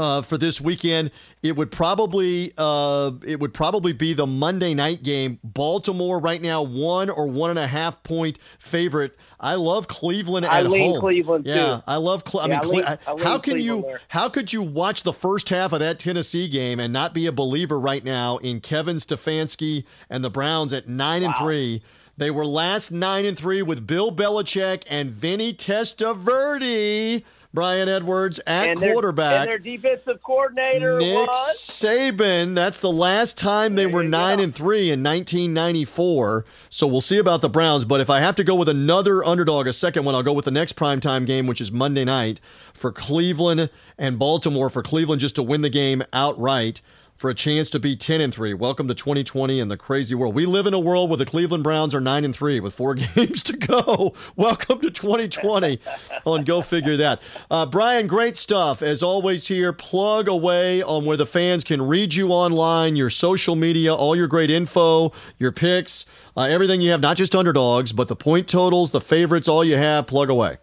uh, 0.00 0.22
for 0.22 0.38
this 0.38 0.60
weekend, 0.60 1.10
it 1.42 1.56
would 1.56 1.70
probably 1.70 2.52
uh, 2.56 3.10
it 3.26 3.38
would 3.40 3.52
probably 3.52 3.92
be 3.92 4.14
the 4.14 4.26
Monday 4.26 4.72
night 4.74 5.02
game. 5.02 5.38
Baltimore 5.44 6.18
right 6.18 6.40
now 6.40 6.62
one 6.62 7.10
or 7.10 7.26
one 7.26 7.50
and 7.50 7.58
a 7.58 7.66
half 7.66 8.02
point 8.02 8.38
favorite. 8.58 9.16
I 9.38 9.54
love 9.54 9.88
Cleveland 9.88 10.44
at 10.46 10.52
I 10.52 10.62
lean 10.62 10.90
home. 10.92 11.00
Cleveland 11.00 11.46
yeah, 11.46 11.76
too. 11.76 11.82
I 11.86 11.96
love. 11.96 12.24
Cle- 12.24 12.40
I 12.40 12.46
Yeah, 12.46 12.60
mean, 12.60 12.60
I 12.62 12.66
lean- 12.66 12.98
I 13.06 13.12
lean 13.12 13.24
how 13.24 13.38
can 13.38 13.56
you 13.60 13.72
Cleveland 13.74 13.84
there. 13.84 14.00
how 14.08 14.28
could 14.28 14.52
you 14.52 14.62
watch 14.62 15.02
the 15.02 15.12
first 15.12 15.48
half 15.48 15.72
of 15.72 15.80
that 15.80 15.98
Tennessee 15.98 16.48
game 16.48 16.80
and 16.80 16.92
not 16.92 17.14
be 17.14 17.26
a 17.26 17.32
believer 17.32 17.78
right 17.78 18.04
now 18.04 18.38
in 18.38 18.60
Kevin 18.60 18.96
Stefanski 18.96 19.84
and 20.08 20.22
the 20.24 20.30
Browns 20.30 20.72
at 20.72 20.88
nine 20.88 21.22
and 21.22 21.34
three? 21.36 21.82
They 22.16 22.30
were 22.30 22.44
last 22.44 22.90
nine 22.92 23.24
and 23.24 23.36
three 23.36 23.62
with 23.62 23.86
Bill 23.86 24.12
Belichick 24.12 24.82
and 24.90 25.10
Vinny 25.10 25.54
Testaverde. 25.54 27.22
Brian 27.52 27.88
Edwards 27.88 28.38
at 28.46 28.68
and 28.68 28.80
their- 28.80 28.92
quarterback. 28.92 29.40
and 29.42 29.50
their 29.50 29.58
defensive 29.58 30.22
coordinator 30.22 30.98
Nick 31.00 31.26
was 31.26 31.58
Saban. 31.58 32.54
That's 32.54 32.78
the 32.78 32.92
last 32.92 33.36
time 33.38 33.74
they 33.74 33.86
There 33.86 33.94
were 33.94 34.04
nine 34.04 34.38
go. 34.38 34.44
and 34.44 34.54
three 34.54 34.90
in 34.92 35.02
1994. 35.02 36.44
So 36.68 36.86
we'll 36.86 37.00
see 37.00 37.18
about 37.18 37.40
the 37.40 37.48
Browns. 37.48 37.84
But 37.84 38.00
if 38.00 38.08
I 38.08 38.20
have 38.20 38.36
to 38.36 38.44
go 38.44 38.54
with 38.54 38.68
another 38.68 39.24
underdog, 39.24 39.66
a 39.66 39.72
second 39.72 40.04
one, 40.04 40.14
I'll 40.14 40.22
go 40.22 40.32
with 40.32 40.44
the 40.44 40.50
next 40.50 40.76
primetime 40.76 41.26
game, 41.26 41.46
which 41.46 41.60
is 41.60 41.72
Monday 41.72 42.04
night 42.04 42.40
for 42.72 42.92
Cleveland 42.92 43.68
and 43.98 44.18
Baltimore. 44.18 44.70
For 44.70 44.82
Cleveland 44.82 45.20
just 45.20 45.34
to 45.36 45.42
win 45.42 45.62
the 45.62 45.70
game 45.70 46.02
outright. 46.12 46.80
For 47.20 47.28
a 47.28 47.34
chance 47.34 47.68
to 47.68 47.78
be 47.78 47.96
10 47.96 48.22
and 48.22 48.32
3. 48.32 48.54
Welcome 48.54 48.88
to 48.88 48.94
2020 48.94 49.60
and 49.60 49.70
the 49.70 49.76
crazy 49.76 50.14
world. 50.14 50.34
We 50.34 50.46
live 50.46 50.66
in 50.66 50.72
a 50.72 50.80
world 50.80 51.10
where 51.10 51.18
the 51.18 51.26
Cleveland 51.26 51.62
Browns 51.62 51.94
are 51.94 52.00
9 52.00 52.24
and 52.24 52.34
3 52.34 52.60
with 52.60 52.72
four 52.72 52.94
games 53.14 53.42
to 53.42 53.58
go. 53.58 54.14
Welcome 54.36 54.80
to 54.80 54.90
2020 54.90 55.80
on 56.24 56.44
Go 56.44 56.62
Figure 56.62 56.96
That. 56.96 57.20
Uh, 57.50 57.66
Brian, 57.66 58.06
great 58.06 58.38
stuff. 58.38 58.80
As 58.80 59.02
always, 59.02 59.46
here, 59.46 59.74
plug 59.74 60.28
away 60.28 60.82
on 60.82 61.04
where 61.04 61.18
the 61.18 61.26
fans 61.26 61.62
can 61.62 61.86
read 61.86 62.14
you 62.14 62.30
online, 62.30 62.96
your 62.96 63.10
social 63.10 63.54
media, 63.54 63.94
all 63.94 64.16
your 64.16 64.26
great 64.26 64.50
info, 64.50 65.12
your 65.36 65.52
picks, 65.52 66.06
uh, 66.38 66.44
everything 66.44 66.80
you 66.80 66.90
have, 66.90 67.02
not 67.02 67.18
just 67.18 67.36
underdogs, 67.36 67.92
but 67.92 68.08
the 68.08 68.16
point 68.16 68.48
totals, 68.48 68.92
the 68.92 69.00
favorites, 69.02 69.46
all 69.46 69.62
you 69.62 69.76
have, 69.76 70.06
plug 70.06 70.30
away. 70.30 70.56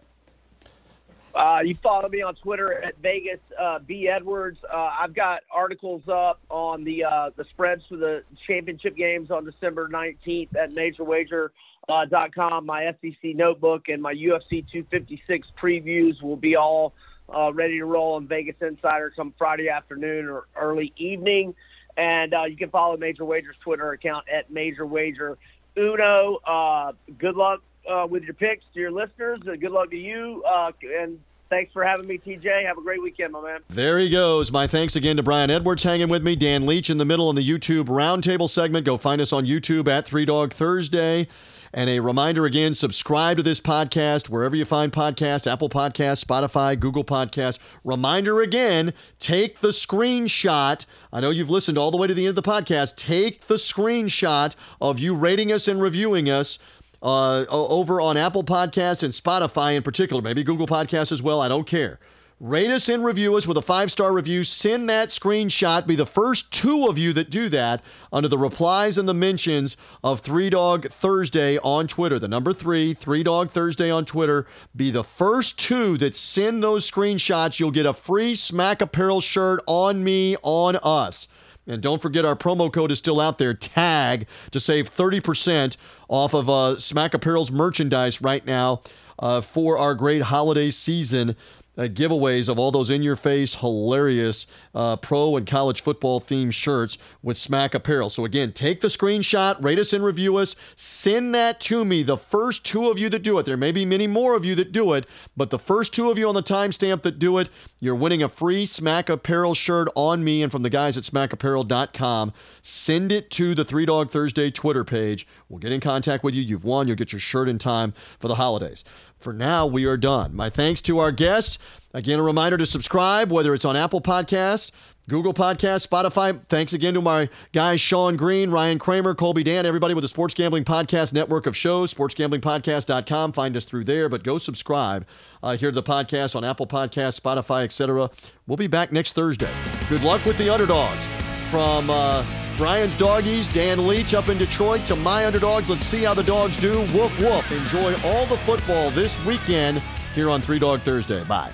Uh, 1.38 1.60
you 1.64 1.76
follow 1.76 2.10
me 2.10 2.24
on 2.24 2.34
Twitter 2.34 2.82
at 2.84 2.98
Vegas 2.98 3.40
uh, 3.60 3.78
B 3.78 4.08
Edwards. 4.08 4.58
Uh, 4.64 4.90
I've 5.00 5.14
got 5.14 5.42
articles 5.52 6.02
up 6.12 6.40
on 6.50 6.84
the 6.84 7.04
uh, 7.04 7.30
the 7.36 7.44
spreads 7.44 7.84
for 7.88 7.96
the 7.96 8.24
championship 8.48 8.96
games 8.96 9.30
on 9.30 9.46
December 9.46 9.88
19th 9.88 10.56
at 10.56 10.74
MajorWager.com. 10.74 12.66
My 12.66 12.96
SEC 13.00 13.36
notebook 13.36 13.88
and 13.88 14.02
my 14.02 14.16
UFC 14.16 14.66
256 14.72 15.48
previews 15.62 16.24
will 16.24 16.38
be 16.38 16.56
all 16.56 16.94
uh, 17.32 17.54
ready 17.54 17.78
to 17.78 17.86
roll 17.86 18.16
on 18.16 18.28
Vegas 18.28 18.56
Insider 18.60 19.14
come 19.16 19.32
Friday 19.38 19.70
afternoon 19.70 20.28
or 20.28 20.48
early 20.56 20.92
evening. 20.98 21.54
And 21.98 22.34
you 22.50 22.58
can 22.58 22.72
follow 22.72 22.98
Major 22.98 23.26
Wager's 23.26 23.58
Twitter 23.62 23.92
account 23.92 24.26
at 24.28 24.50
Major 24.50 24.88
Wager 24.88 25.38
Uno. 25.76 26.96
Good 27.20 27.36
luck 27.36 27.62
uh, 27.88 28.08
with 28.10 28.24
your 28.24 28.34
picks 28.34 28.66
to 28.74 28.80
your 28.80 28.92
listeners. 28.92 29.40
Uh, 29.48 29.56
good 29.56 29.72
luck 29.72 29.90
to 29.92 29.98
you. 29.98 30.44
Uh, 30.48 30.72
and 31.00 31.20
thanks 31.50 31.72
for 31.74 31.84
having 31.84 32.08
me, 32.08 32.18
TJ. 32.18 32.66
Have 32.66 32.78
a 32.78 32.82
great 32.82 33.02
weekend, 33.02 33.34
my 33.34 33.42
man. 33.42 33.60
There 33.70 34.00
he 34.00 34.10
goes. 34.10 34.52
My 34.52 34.68
thanks 34.68 34.96
again 34.96 35.18
to 35.18 35.24
Brian 35.24 35.50
Edwards 35.50 35.84
hanging 35.84 36.10
with 36.10 36.24
me. 36.24 36.36
Dan 36.36 36.66
Leach 36.66 36.90
in 36.90 36.98
the 36.98 37.06
middle 37.06 37.30
in 37.30 37.36
the 37.36 37.48
YouTube 37.48 37.86
roundtable 37.86 38.50
segment. 38.50 38.86
Go 38.86 38.98
find 38.98 39.22
us 39.22 39.34
on 39.34 39.46
YouTube 39.46 39.88
at 39.88 40.06
Three 40.06 40.26
Dog 40.26 40.54
Thursday. 40.54 41.28
And 41.74 41.90
a 41.90 42.00
reminder 42.00 42.46
again 42.46 42.74
subscribe 42.74 43.38
to 43.38 43.44
this 43.44 43.60
podcast 43.60 44.30
wherever 44.30 44.56
you 44.56 44.66
find 44.66 44.92
podcasts 44.92 45.52
Apple 45.52 45.70
Podcasts, 45.70 46.24
Spotify, 46.24 46.80
Google 46.80 47.04
Podcasts. 47.04 47.60
Reminder 47.84 48.42
again 48.42 48.94
take 49.20 49.60
the 49.60 49.70
screenshot. 49.70 50.86
I 51.12 51.20
know 51.20 51.30
you've 51.30 51.50
listened 51.50 51.78
all 51.78 51.92
the 51.92 51.98
way 51.98 52.08
to 52.08 52.14
the 52.14 52.26
end 52.26 52.38
of 52.38 52.44
the 52.44 52.50
podcast. 52.50 52.96
Take 52.96 53.48
the 53.48 53.56
screenshot 53.56 54.56
of 54.80 55.00
you 55.00 55.14
rating 55.14 55.52
us 55.52 55.68
and 55.68 55.82
reviewing 55.82 56.30
us 56.30 56.58
uh, 57.02 57.46
over 57.50 58.02
on 58.02 58.18
Apple 58.18 58.44
Podcasts 58.44 59.04
and 59.04 59.14
Spotify 59.14 59.76
in 59.76 59.84
particular, 59.84 60.22
maybe 60.22 60.44
Google 60.44 60.68
Podcasts 60.68 61.12
as 61.12 61.22
well. 61.22 61.42
I 61.42 61.48
don't 61.48 61.68
care. 61.68 62.00
Rate 62.40 62.70
us 62.70 62.88
and 62.88 63.04
review 63.04 63.36
us 63.36 63.48
with 63.48 63.58
a 63.58 63.64
five 63.64 63.92
star 63.92 64.14
review. 64.14 64.44
Send 64.44 64.88
that 64.92 65.10
screenshot. 65.10 65.88
Be 65.88 65.96
the 65.96 66.06
first 66.06 66.52
two 66.52 66.86
of 66.88 66.96
you 66.96 67.12
that 67.14 67.32
do 67.32 67.50
that 67.50 67.82
under 68.14 68.30
the 68.30 68.38
replies 68.38 69.00
and 69.00 69.10
the 69.10 69.14
mentions 69.16 69.76
of 70.04 70.20
Three 70.20 70.52
Dog 70.52 70.88
Thursday 70.90 71.58
on 71.58 71.88
Twitter. 71.88 72.20
The 72.20 72.28
number 72.28 72.54
three, 72.54 72.94
Three 72.94 73.24
Dog 73.24 73.50
Thursday 73.50 73.90
on 73.90 74.06
Twitter. 74.06 74.46
Be 74.76 74.92
the 74.92 75.04
first 75.04 75.58
two 75.58 75.98
that 75.98 76.16
send 76.16 76.62
those 76.62 76.90
screenshots. 76.90 77.60
You'll 77.60 77.72
get 77.72 77.88
a 77.88 77.94
free 77.94 78.36
Smack 78.36 78.84
Apparel 78.84 79.20
shirt 79.20 79.60
on 79.66 80.04
me, 80.04 80.36
on 80.44 80.76
us. 80.84 81.28
And 81.66 81.82
don't 81.82 82.02
forget 82.02 82.24
our 82.24 82.36
promo 82.36 82.72
code 82.72 82.92
is 82.92 83.00
still 83.00 83.20
out 83.20 83.40
there, 83.40 83.54
TAG, 83.54 84.28
to 84.52 84.60
save 84.60 84.94
30% 84.96 85.76
off 86.08 86.34
of 86.34 86.50
uh, 86.50 86.78
Smack 86.78 87.14
Apparel's 87.14 87.52
merchandise 87.52 88.22
right 88.22 88.46
now 88.46 88.82
uh, 89.20 89.42
for 89.42 89.78
our 89.78 89.96
great 89.96 90.24
holiday 90.24 90.72
season 90.72 91.36
uh, 91.78 91.84
giveaways 91.84 92.50
of 92.50 92.58
all 92.58 92.72
those 92.72 92.90
in 92.90 93.04
your 93.04 93.16
face, 93.16 93.56
hilarious 93.56 94.48
uh, 94.74 94.96
pro 94.96 95.38
and 95.38 95.46
college 95.46 95.82
football 95.82 96.20
themed 96.20 96.54
shirts 96.54 96.98
with 97.22 97.38
Smack 97.38 97.74
Apparel. 97.74 98.10
So, 98.10 98.26
again, 98.26 98.52
take 98.52 98.82
the 98.82 98.88
screenshot, 98.88 99.62
rate 99.64 99.80
us 99.80 99.94
and 99.94 100.04
review 100.04 100.38
us, 100.38 100.56
send 100.76 101.34
that 101.36 101.60
to 101.62 101.86
me. 101.86 102.04
The 102.04 102.18
first 102.18 102.66
two 102.66 102.90
of 102.90 102.98
you 102.98 103.10
that 103.10 103.24
do 103.24 103.38
it, 103.40 103.46
there 103.46 103.58
may 103.58 103.72
be 103.72 103.86
many 103.86 104.08
more 104.08 104.36
of 104.36 104.46
you 104.46 104.56
that 104.56 104.72
do 104.72 104.94
it, 104.94 105.06
but 105.36 105.50
the 105.50 105.60
first 105.60 105.94
two 105.94 106.10
of 106.10 106.18
you 106.18 106.28
on 106.28 106.36
the 106.36 106.44
timestamp 106.44 107.04
that 107.04 107.20
do 107.20 107.38
it, 107.38 107.50
you're 107.80 107.96
winning 107.96 108.24
a 108.24 108.30
free 108.30 108.66
Smack 108.66 109.10
Apparel 109.10 109.54
shirt 109.54 109.88
on 109.96 110.24
me 110.24 110.42
and 110.42 110.52
from 110.52 110.64
the 110.64 110.70
guys 110.70 110.98
at 110.98 111.04
smackapparel.com. 111.04 112.34
Send 112.62 113.12
it 113.12 113.30
to 113.32 113.54
the 113.54 113.66
Three 113.66 113.86
Dog 113.86 114.10
Thursday 114.10 114.50
Twitter 114.50 114.84
page. 114.84 115.28
We'll 115.50 115.60
get 115.60 115.72
in 115.72 115.80
contact 115.80 116.24
with 116.24 116.34
you. 116.34 116.42
You've 116.42 116.66
won. 116.66 116.88
You'll 116.88 116.98
get 116.98 117.12
your 117.12 117.20
shirt 117.20 117.48
in 117.48 117.58
time 117.58 117.94
for 118.20 118.28
the 118.28 118.36
holidays. 118.36 118.84
For 119.20 119.34
now, 119.34 119.66
we 119.66 119.86
are 119.86 119.98
done. 119.98 120.36
My 120.36 120.50
thanks 120.50 120.82
to 120.84 121.00
our 121.00 121.12
guests. 121.12 121.58
Again, 121.94 122.20
a 122.20 122.24
reminder 122.24 122.58
to 122.58 122.66
subscribe, 122.66 123.32
whether 123.32 123.54
it's 123.54 123.66
on 123.66 123.76
Apple 123.76 124.02
Podcast, 124.02 124.72
Google 125.10 125.34
Podcast, 125.34 125.88
Spotify. 125.88 126.40
Thanks 126.48 126.74
again 126.74 126.94
to 126.94 127.02
my 127.02 127.30
guys, 127.54 127.80
Sean 127.80 128.18
Green, 128.18 128.52
Ryan 128.52 128.78
Kramer, 128.78 129.16
Colby 129.16 129.42
Dan, 129.42 129.66
everybody 129.66 129.94
with 129.94 130.04
the 130.04 130.08
Sports 130.08 130.34
Gambling 130.34 130.66
Podcast 130.66 131.14
network 131.14 131.48
of 131.48 131.56
shows, 131.56 131.94
sportsgamblingpodcast.com. 131.94 133.32
Find 133.32 133.56
us 133.56 133.64
through 133.64 133.86
there, 133.86 134.10
but 134.10 134.24
go 134.24 134.38
subscribe 134.38 135.08
uh, 135.42 135.56
here 135.56 135.72
to 135.72 135.76
the 135.76 135.84
podcast 135.84 136.36
on 136.36 136.44
Apple 136.44 136.68
Podcast, 136.68 137.20
Spotify, 137.20 137.64
etc. 137.64 138.10
We'll 138.48 138.58
be 138.58 138.68
back 138.68 138.92
next 138.92 139.14
Thursday. 139.14 139.52
Good 139.88 140.04
luck 140.04 140.24
with 140.26 140.38
the 140.38 140.50
underdogs 140.50 141.08
from 141.50 141.90
uh, 141.90 142.26
Brian's 142.58 142.96
Doggies, 142.96 143.48
Dan 143.48 143.88
Leach 143.88 144.16
up 144.16 144.30
in 144.30 144.38
Detroit 144.40 144.84
to 144.88 144.96
my 144.96 145.28
underdogs. 145.28 145.70
Let's 145.70 145.86
see 145.86 146.04
how 146.04 146.16
the 146.16 146.24
dogs 146.24 146.58
do. 146.58 146.80
Woof, 146.94 147.18
woof. 147.20 147.52
Enjoy 147.52 147.94
all 148.04 148.26
the 148.26 148.38
football 148.38 148.90
this 148.90 149.24
weekend 149.26 149.82
here 150.16 150.32
on 150.32 150.42
Three 150.42 150.58
Dog 150.58 150.82
Thursday. 150.82 151.24
Bye. 151.24 151.54